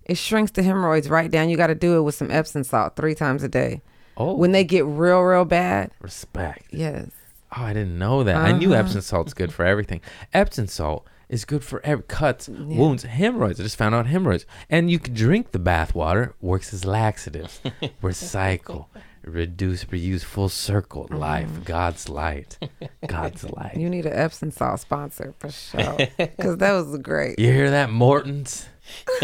It 0.05 0.17
shrinks 0.17 0.51
the 0.53 0.63
hemorrhoids 0.63 1.09
right 1.09 1.31
down. 1.31 1.49
You 1.49 1.57
got 1.57 1.69
to 1.69 1.75
do 1.75 1.97
it 1.97 2.03
with 2.03 2.15
some 2.15 2.31
Epsom 2.31 2.65
salt 2.65 2.97
three 2.97 3.15
times 3.15 3.43
a 3.43 3.49
day. 3.49 3.83
Oh, 4.17 4.35
When 4.35 4.53
they 4.53 4.65
get 4.65 4.85
real, 4.85 5.21
real 5.21 5.45
bad, 5.45 5.91
respect. 6.01 6.67
yes. 6.71 7.11
Oh, 7.57 7.63
I 7.63 7.73
didn't 7.73 7.99
know 7.99 8.23
that. 8.25 8.37
I 8.37 8.53
knew 8.53 8.73
Uh-huh. 8.73 8.81
Epsom 8.81 9.01
salt's 9.03 9.35
good 9.35 9.53
for 9.53 9.65
everything. 9.65 10.01
Epsom 10.35 10.67
salt 10.67 11.07
is 11.29 11.45
good 11.45 11.63
for 11.65 11.81
every 11.85 12.05
cuts, 12.05 12.49
wounds, 12.49 13.05
hemorrhoids. 13.05 13.59
I 13.61 13.63
just 13.63 13.77
found 13.77 13.95
out 13.95 14.07
hemorrhoids. 14.07 14.45
And 14.69 14.91
you 14.91 14.99
can 14.99 15.15
drink 15.15 15.53
the 15.53 15.59
bath 15.59 15.95
water. 15.95 16.35
Works 16.41 16.75
as 16.75 16.85
laxatives. 16.85 17.61
Recycle, 18.03 18.87
reduce, 19.25 19.85
reuse, 19.87 20.25
full 20.25 20.49
circle 20.49 21.05
mm-hmm. 21.05 21.17
life. 21.17 21.65
God's 21.65 22.09
light. 22.09 22.59
God's 23.07 23.45
light. 23.51 23.77
You 23.77 23.89
need 23.89 24.07
an 24.07 24.13
Epsom 24.13 24.51
salt 24.51 24.81
sponsor 24.81 25.35
for 25.39 25.51
sure. 25.51 25.97
Because 26.17 26.59
that 26.59 26.73
was 26.73 26.97
great. 26.99 27.39
You 27.39 27.53
hear 27.53 27.71
that, 27.71 27.91
Morton's? 27.91 28.69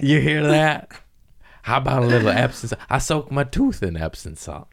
you 0.00 0.20
hear 0.20 0.42
that? 0.42 0.90
How 1.62 1.78
about 1.78 2.02
a 2.02 2.06
little 2.06 2.30
Epsom 2.30 2.70
salt? 2.70 2.80
I 2.88 2.98
soak 2.98 3.30
my 3.30 3.44
tooth 3.44 3.82
in 3.82 3.96
Epsom 3.96 4.36
salt. 4.36 4.68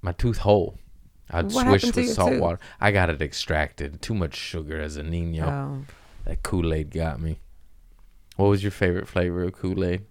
My 0.00 0.10
my 0.10 0.12
tooth 0.12 0.38
hole. 0.38 0.78
I'd 1.30 1.52
What 1.52 1.66
swish 1.66 1.84
with 1.94 2.10
salt 2.10 2.32
tooth? 2.32 2.40
water. 2.40 2.58
I 2.80 2.90
got 2.90 3.08
it 3.08 3.22
extracted. 3.22 4.02
Too 4.02 4.14
much 4.14 4.34
sugar 4.34 4.80
as 4.80 4.96
a 4.96 5.02
Nino. 5.02 5.46
Oh, 5.46 5.94
That 6.24 6.42
Kool 6.42 6.74
Aid 6.74 6.90
got 6.90 7.20
me. 7.20 7.38
What 8.36 8.48
was 8.48 8.62
your 8.62 8.72
favorite 8.72 9.08
flavor 9.08 9.44
of 9.44 9.52
Kool 9.52 9.84
Aid? 9.84 10.04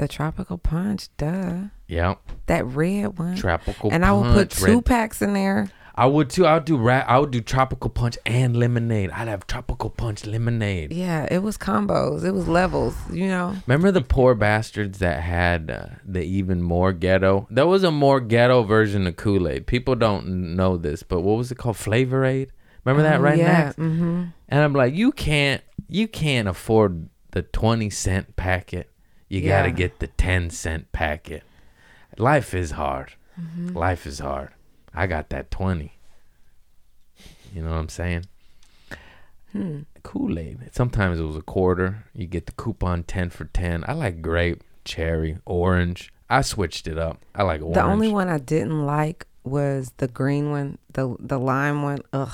The 0.00 0.08
tropical 0.08 0.58
punch, 0.58 1.08
duh. 1.18 1.64
Yeah, 1.86 2.14
That 2.46 2.64
red 2.66 3.18
one. 3.18 3.36
tropical. 3.36 3.90
and 3.92 4.04
I 4.04 4.12
would 4.12 4.32
put 4.32 4.50
two 4.50 4.76
red- 4.76 4.84
packs 4.86 5.20
in 5.22 5.34
there. 5.34 5.70
I 5.94 6.06
would 6.06 6.30
too. 6.30 6.46
I 6.46 6.54
would 6.54 6.64
do 6.64 6.78
ra- 6.78 7.04
I 7.06 7.18
would 7.18 7.30
do 7.30 7.40
tropical 7.42 7.90
punch 7.90 8.16
and 8.24 8.56
lemonade. 8.56 9.10
I'd 9.10 9.28
have 9.28 9.46
tropical 9.46 9.90
punch 9.90 10.24
lemonade. 10.24 10.92
Yeah, 10.92 11.26
it 11.30 11.42
was 11.42 11.58
combos. 11.58 12.24
It 12.24 12.30
was 12.32 12.48
levels, 12.48 12.94
you 13.12 13.26
know. 13.26 13.56
Remember 13.66 13.90
the 13.90 14.00
poor 14.00 14.34
bastards 14.34 14.98
that 15.00 15.20
had 15.22 15.70
uh, 15.70 15.86
the 16.06 16.22
even 16.22 16.62
more 16.62 16.92
ghetto? 16.94 17.46
There 17.50 17.66
was 17.66 17.82
a 17.84 17.90
more 17.90 18.20
ghetto 18.20 18.62
version 18.62 19.06
of 19.06 19.16
Kool 19.16 19.46
Aid. 19.46 19.66
People 19.66 19.94
don't 19.94 20.54
know 20.56 20.78
this, 20.78 21.02
but 21.02 21.20
what 21.20 21.36
was 21.36 21.52
it 21.52 21.58
called? 21.58 21.76
Flavor 21.76 22.24
Aid. 22.24 22.50
Remember 22.84 23.02
that 23.02 23.18
Oh, 23.20 23.22
right 23.22 23.36
yeah. 23.38 23.52
next? 23.64 23.78
Mm-hmm. 23.78 24.24
And 24.48 24.60
I'm 24.62 24.72
like, 24.72 24.94
you 24.94 25.12
can't, 25.12 25.60
you 25.88 26.08
can't 26.08 26.48
afford 26.48 27.10
the 27.32 27.42
twenty 27.42 27.90
cent 27.90 28.36
packet. 28.36 28.89
You 29.30 29.42
got 29.42 29.62
to 29.62 29.70
get 29.70 30.00
the 30.00 30.08
ten 30.08 30.50
cent 30.50 30.90
packet. 30.92 31.44
Life 32.18 32.52
is 32.52 32.72
hard. 32.72 33.12
Mm-hmm. 33.40 33.78
Life 33.78 34.04
is 34.04 34.18
hard. 34.18 34.50
I 34.92 35.06
got 35.06 35.30
that 35.30 35.50
twenty. 35.50 35.92
You 37.54 37.62
know 37.62 37.70
what 37.70 37.76
I'm 37.78 37.88
saying? 37.88 38.26
Hmm. 39.52 39.80
Kool 40.02 40.38
Aid. 40.38 40.70
Sometimes 40.72 41.18
it 41.20 41.22
was 41.24 41.36
a 41.36 41.42
quarter. 41.42 42.04
You 42.12 42.26
get 42.26 42.46
the 42.46 42.52
coupon 42.52 43.04
ten 43.04 43.30
for 43.30 43.44
ten. 43.46 43.84
I 43.86 43.92
like 43.92 44.20
grape, 44.20 44.62
cherry, 44.84 45.38
orange. 45.46 46.12
I 46.28 46.42
switched 46.42 46.86
it 46.88 46.98
up. 46.98 47.18
I 47.34 47.44
like 47.44 47.60
orange. 47.60 47.74
The 47.74 47.84
only 47.84 48.08
one 48.08 48.28
I 48.28 48.38
didn't 48.38 48.84
like 48.84 49.26
was 49.44 49.92
the 49.98 50.08
green 50.08 50.50
one, 50.50 50.78
the 50.92 51.16
the 51.20 51.38
lime 51.38 51.82
one. 51.82 51.98
Ugh. 52.12 52.32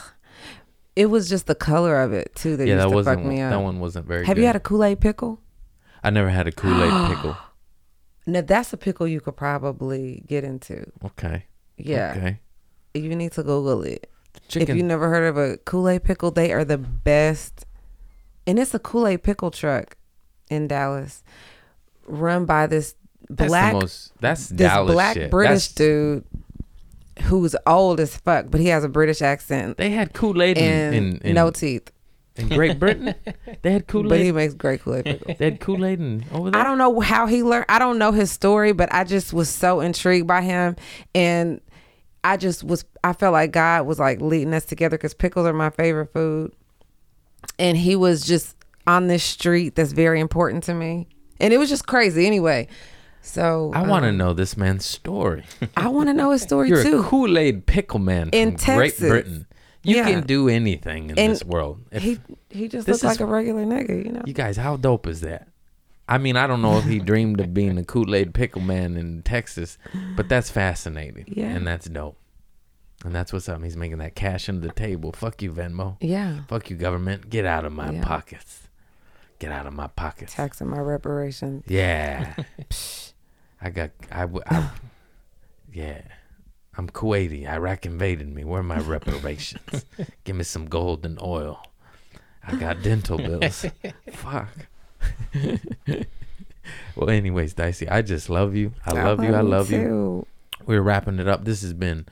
It 0.94 1.06
was 1.06 1.28
just 1.28 1.46
the 1.46 1.54
color 1.54 2.00
of 2.00 2.14
it 2.14 2.34
too 2.34 2.56
that 2.56 2.66
yeah, 2.66 2.74
used 2.74 2.86
that 2.86 2.88
to 2.88 2.94
wasn't 2.94 3.20
fuck 3.20 3.26
me 3.26 3.42
up. 3.42 3.50
that 3.50 3.60
one 3.60 3.80
wasn't 3.80 4.06
very. 4.06 4.24
Have 4.24 4.36
good. 4.36 4.40
you 4.40 4.46
had 4.46 4.56
a 4.56 4.60
Kool 4.60 4.82
Aid 4.82 5.00
pickle? 5.00 5.40
I 6.06 6.10
never 6.10 6.28
had 6.30 6.46
a 6.46 6.52
Kool 6.52 6.82
Aid 6.82 7.08
pickle. 7.16 7.36
Now 8.26 8.40
that's 8.40 8.72
a 8.72 8.76
pickle 8.76 9.06
you 9.08 9.20
could 9.20 9.36
probably 9.36 10.22
get 10.26 10.44
into. 10.44 10.90
Okay. 11.04 11.44
Yeah, 11.76 12.14
Okay. 12.16 12.40
you 12.94 13.14
need 13.14 13.32
to 13.32 13.42
Google 13.42 13.82
it. 13.82 14.10
Chicken. 14.48 14.70
If 14.70 14.76
you 14.76 14.82
never 14.82 15.08
heard 15.08 15.24
of 15.28 15.36
a 15.36 15.56
Kool 15.58 15.88
Aid 15.88 16.04
pickle, 16.04 16.30
they 16.30 16.52
are 16.52 16.64
the 16.64 16.78
best. 16.78 17.66
And 18.46 18.58
it's 18.58 18.72
a 18.74 18.78
Kool 18.78 19.06
Aid 19.06 19.22
pickle 19.22 19.50
truck 19.50 19.96
in 20.48 20.68
Dallas, 20.68 21.22
run 22.06 22.44
by 22.46 22.66
this 22.66 22.94
that's 23.28 23.48
black 23.48 23.72
most. 23.74 24.12
That's 24.20 24.48
this 24.48 24.68
Dallas 24.68 24.92
black 24.92 25.14
shit. 25.14 25.30
British 25.30 25.68
That's- 25.68 25.74
dude 25.74 26.24
who's 27.24 27.56
old 27.66 27.98
as 27.98 28.16
fuck, 28.16 28.46
but 28.50 28.60
he 28.60 28.68
has 28.68 28.84
a 28.84 28.88
British 28.88 29.22
accent 29.22 29.78
They 29.78 29.90
had 29.90 30.12
Kool 30.12 30.40
Aid 30.42 30.58
and 30.58 31.20
in, 31.22 31.34
no 31.34 31.50
teeth. 31.50 31.90
In 32.38 32.48
Great 32.48 32.78
Britain. 32.80 33.14
they 33.62 33.72
had 33.72 33.86
Kool 33.86 34.04
Aid. 34.04 34.08
But 34.08 34.18
he 34.20 34.28
Aid. 34.28 34.34
makes 34.34 34.54
great 34.54 34.82
Kool 34.82 34.96
Aid 34.96 35.04
pickles. 35.04 35.36
They 35.38 35.44
had 35.46 35.60
Kool 35.60 35.84
Aid 35.84 36.00
over 36.32 36.50
there. 36.50 36.60
I 36.60 36.64
don't 36.64 36.78
know 36.78 37.00
how 37.00 37.26
he 37.26 37.42
learned. 37.42 37.66
I 37.68 37.78
don't 37.78 37.98
know 37.98 38.12
his 38.12 38.30
story, 38.30 38.72
but 38.72 38.92
I 38.92 39.04
just 39.04 39.32
was 39.32 39.48
so 39.48 39.80
intrigued 39.80 40.26
by 40.26 40.42
him, 40.42 40.76
and 41.14 41.60
I 42.24 42.36
just 42.36 42.64
was. 42.64 42.84
I 43.04 43.12
felt 43.12 43.32
like 43.32 43.52
God 43.52 43.86
was 43.86 43.98
like 43.98 44.20
leading 44.20 44.52
us 44.54 44.64
together 44.64 44.96
because 44.96 45.14
pickles 45.14 45.46
are 45.46 45.52
my 45.52 45.70
favorite 45.70 46.12
food, 46.12 46.52
and 47.58 47.76
he 47.76 47.96
was 47.96 48.22
just 48.22 48.56
on 48.86 49.06
this 49.08 49.24
street 49.24 49.74
that's 49.74 49.92
very 49.92 50.20
important 50.20 50.64
to 50.64 50.74
me, 50.74 51.08
and 51.40 51.52
it 51.52 51.58
was 51.58 51.68
just 51.68 51.86
crazy. 51.86 52.26
Anyway, 52.26 52.68
so 53.22 53.70
I 53.74 53.82
want 53.82 54.04
to 54.04 54.10
um, 54.10 54.16
know 54.16 54.32
this 54.32 54.56
man's 54.56 54.84
story. 54.84 55.44
I 55.76 55.88
want 55.88 56.08
to 56.08 56.14
know 56.14 56.30
his 56.32 56.42
story 56.42 56.68
You're 56.70 56.82
too. 56.82 57.00
a 57.00 57.02
Kool 57.04 57.38
Aid 57.38 57.66
pickle 57.66 57.98
man 58.00 58.30
In 58.32 58.56
from 58.56 58.76
Great 58.76 58.98
Britain. 58.98 59.46
You 59.86 59.96
Yeah. 59.96 60.04
can 60.10 60.26
do 60.26 60.48
anything 60.48 61.10
in 61.10 61.18
And 61.18 61.32
this 61.32 61.44
world. 61.44 61.80
If, 61.90 62.02
he 62.02 62.18
he 62.50 62.68
just 62.68 62.88
looks 62.88 63.04
like 63.04 63.20
a 63.20 63.26
regular 63.26 63.64
nigga, 63.64 64.04
you 64.04 64.12
know. 64.12 64.22
you 64.26 64.32
guys, 64.34 64.56
how 64.56 64.76
dope 64.76 65.06
is 65.06 65.20
that? 65.20 65.48
I 66.08 66.18
mean, 66.18 66.36
I 66.36 66.46
don't 66.46 66.62
know 66.62 66.78
if 66.78 66.84
he 66.84 66.98
dreamed 67.10 67.40
of 67.40 67.52
being 67.54 67.78
a 67.78 67.84
Kool 67.84 68.14
Aid 68.14 68.32
pickle 68.34 68.62
man 68.62 68.96
in 68.96 69.22
Texas, 69.22 69.76
but 70.16 70.28
that's 70.28 70.50
fascinating. 70.50 71.24
Yeah. 71.28 71.46
And 71.48 71.66
that's 71.66 71.86
dope. 71.86 72.16
And 73.04 73.14
that's 73.14 73.32
what's 73.32 73.48
up. 73.48 73.62
He's 73.62 73.76
making 73.76 73.98
that 73.98 74.14
cash 74.14 74.48
under 74.48 74.66
the 74.66 74.72
table. 74.72 75.12
Fuck 75.12 75.42
you, 75.42 75.52
Venmo. 75.52 75.96
Yeah, 76.00 76.40
Fuck 76.48 76.70
you, 76.70 76.76
government. 76.76 77.28
Get 77.30 77.44
out 77.44 77.64
of 77.64 77.72
my 77.72 77.90
Yeah. 77.92 78.04
pockets. 78.04 78.68
Get 79.38 79.52
out 79.52 79.66
of 79.66 79.74
my 79.74 79.86
pockets. 79.88 80.32
taxing 80.34 80.68
my 80.68 80.78
reparations. 80.78 81.64
Yeah. 81.68 82.34
I 83.60 83.70
got, 83.70 83.90
I, 84.10 84.26
I- 84.46 84.70
yeah. 85.72 86.02
I'm 86.76 86.88
Kuwaiti. 86.88 87.48
Iraq 87.48 87.86
invaded 87.86 88.32
me. 88.34 88.44
Where 88.44 88.60
are 88.60 88.64
my 88.64 88.78
reparations? 88.78 89.84
Give 90.24 90.36
me 90.36 90.44
some 90.44 90.66
gold 90.66 91.06
and 91.06 91.20
oil. 91.22 91.62
I 92.46 92.54
got 92.56 92.82
dental 92.82 93.18
bills. 93.18 93.66
Fuck. 94.12 94.68
well, 96.96 97.10
anyways, 97.10 97.54
Dicey, 97.54 97.88
I 97.88 98.02
just 98.02 98.28
love 98.28 98.54
you. 98.54 98.72
I 98.84 98.92
love 98.92 99.24
you. 99.24 99.34
I 99.34 99.40
love 99.40 99.70
you. 99.70 100.26
We're 100.64 100.82
wrapping 100.82 101.18
it 101.18 101.28
up. 101.28 101.44
This 101.44 101.62
has 101.62 101.72
been 101.72 102.06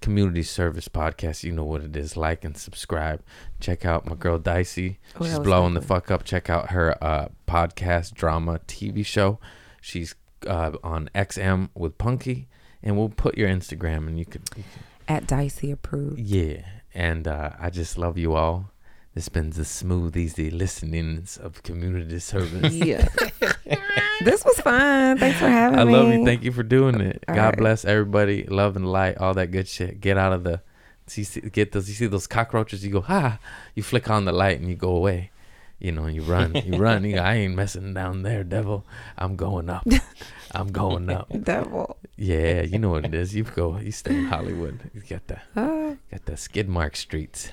Community 0.00 0.42
Service 0.42 0.88
Podcast. 0.88 1.44
You 1.44 1.52
know 1.52 1.64
what 1.64 1.82
it 1.82 1.96
is. 1.96 2.16
Like 2.16 2.44
and 2.44 2.56
subscribe. 2.56 3.22
Check 3.60 3.84
out 3.84 4.06
my 4.06 4.14
girl 4.14 4.38
Dicey. 4.38 4.98
Oh, 5.20 5.24
She's 5.24 5.38
blowing 5.38 5.74
the 5.74 5.82
fuck 5.82 6.10
up. 6.10 6.24
Check 6.24 6.48
out 6.48 6.70
her 6.70 7.02
uh, 7.02 7.28
podcast 7.46 8.14
drama 8.14 8.60
TV 8.66 9.04
show. 9.04 9.38
She's 9.80 10.14
uh, 10.46 10.72
on 10.82 11.10
XM 11.14 11.70
with 11.74 11.98
Punkie, 11.98 12.46
and 12.82 12.96
we'll 12.96 13.08
put 13.08 13.36
your 13.38 13.48
Instagram, 13.48 14.06
and 14.08 14.18
you 14.18 14.24
could, 14.24 14.42
you 14.56 14.62
could 14.62 14.82
At 15.14 15.26
Dicey 15.26 15.70
approved. 15.70 16.18
yeah. 16.18 16.62
And 16.94 17.28
uh, 17.28 17.50
I 17.60 17.70
just 17.70 17.96
love 17.98 18.16
you 18.18 18.34
all. 18.34 18.70
This 19.14 19.24
has 19.24 19.28
been 19.28 19.50
the 19.50 19.64
smooth, 19.64 20.16
easy 20.16 20.50
listenings 20.50 21.36
of 21.36 21.62
community 21.62 22.18
service. 22.18 22.72
Yeah. 22.74 23.06
this 24.24 24.44
was 24.44 24.58
fun. 24.60 25.18
Thanks 25.18 25.38
for 25.38 25.48
having 25.48 25.78
I 25.78 25.84
me. 25.84 25.94
I 25.94 25.96
love 25.96 26.12
you. 26.12 26.24
Thank 26.24 26.42
you 26.44 26.50
for 26.52 26.62
doing 26.62 27.00
it. 27.00 27.24
All 27.28 27.34
God 27.34 27.44
right. 27.46 27.56
bless 27.58 27.84
everybody. 27.84 28.44
Love 28.44 28.74
and 28.76 28.90
light, 28.90 29.18
all 29.18 29.34
that 29.34 29.50
good 29.50 29.68
shit. 29.68 30.00
Get 30.00 30.16
out 30.18 30.32
of 30.32 30.44
the. 30.44 30.60
See, 31.06 31.40
get 31.50 31.72
those. 31.72 31.88
You 31.88 31.94
see 31.94 32.06
those 32.06 32.26
cockroaches? 32.26 32.84
You 32.84 32.92
go 32.92 33.00
ha. 33.02 33.38
You 33.74 33.82
flick 33.82 34.08
on 34.10 34.24
the 34.24 34.32
light 34.32 34.58
and 34.60 34.68
you 34.68 34.74
go 34.76 34.90
away. 34.96 35.30
You 35.78 35.92
know, 35.92 36.06
you 36.06 36.22
run. 36.22 36.54
You 36.54 36.76
run. 36.78 37.04
You 37.04 37.16
go, 37.16 37.22
I 37.22 37.34
ain't 37.34 37.54
messing 37.54 37.94
down 37.94 38.22
there, 38.22 38.42
devil. 38.44 38.84
I'm 39.16 39.36
going 39.36 39.70
up. 39.70 39.86
I'm 40.54 40.72
going 40.72 41.10
up. 41.10 41.28
Devil. 41.42 41.98
Yeah, 42.16 42.62
you 42.62 42.78
know 42.78 42.90
what 42.90 43.04
it 43.04 43.14
is. 43.14 43.34
You 43.34 43.44
go. 43.44 43.78
You 43.78 43.92
stay 43.92 44.14
in 44.16 44.26
Hollywood. 44.26 44.90
You 44.94 45.02
got 45.08 45.26
the 45.26 45.38
Ah. 45.56 45.96
got 46.10 46.24
the 46.26 46.36
skid 46.36 46.68
mark 46.68 46.96
streets. 46.96 47.52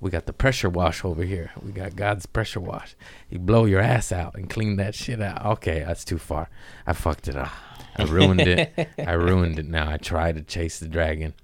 We 0.00 0.10
got 0.10 0.26
the 0.26 0.32
pressure 0.32 0.68
wash 0.70 1.04
over 1.04 1.24
here. 1.24 1.50
We 1.60 1.72
got 1.72 1.96
God's 1.96 2.26
pressure 2.26 2.60
wash. 2.60 2.94
You 3.30 3.40
blow 3.40 3.64
your 3.64 3.80
ass 3.80 4.12
out 4.12 4.36
and 4.36 4.48
clean 4.48 4.76
that 4.76 4.94
shit 4.94 5.20
out. 5.20 5.44
Okay, 5.44 5.80
that's 5.80 6.04
too 6.04 6.18
far. 6.18 6.48
I 6.86 6.92
fucked 6.92 7.26
it 7.26 7.34
up. 7.36 7.50
I 7.96 8.04
ruined 8.04 8.42
it. 8.42 8.72
I 8.98 9.12
ruined 9.28 9.58
it 9.58 9.66
now. 9.66 9.90
I 9.90 9.96
try 9.96 10.30
to 10.30 10.40
chase 10.42 10.78
the 10.78 10.86
dragon. 10.86 11.34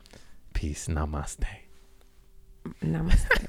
Peace. 0.53 0.87
Namaste. 0.87 1.45
Namaste. 2.85 3.47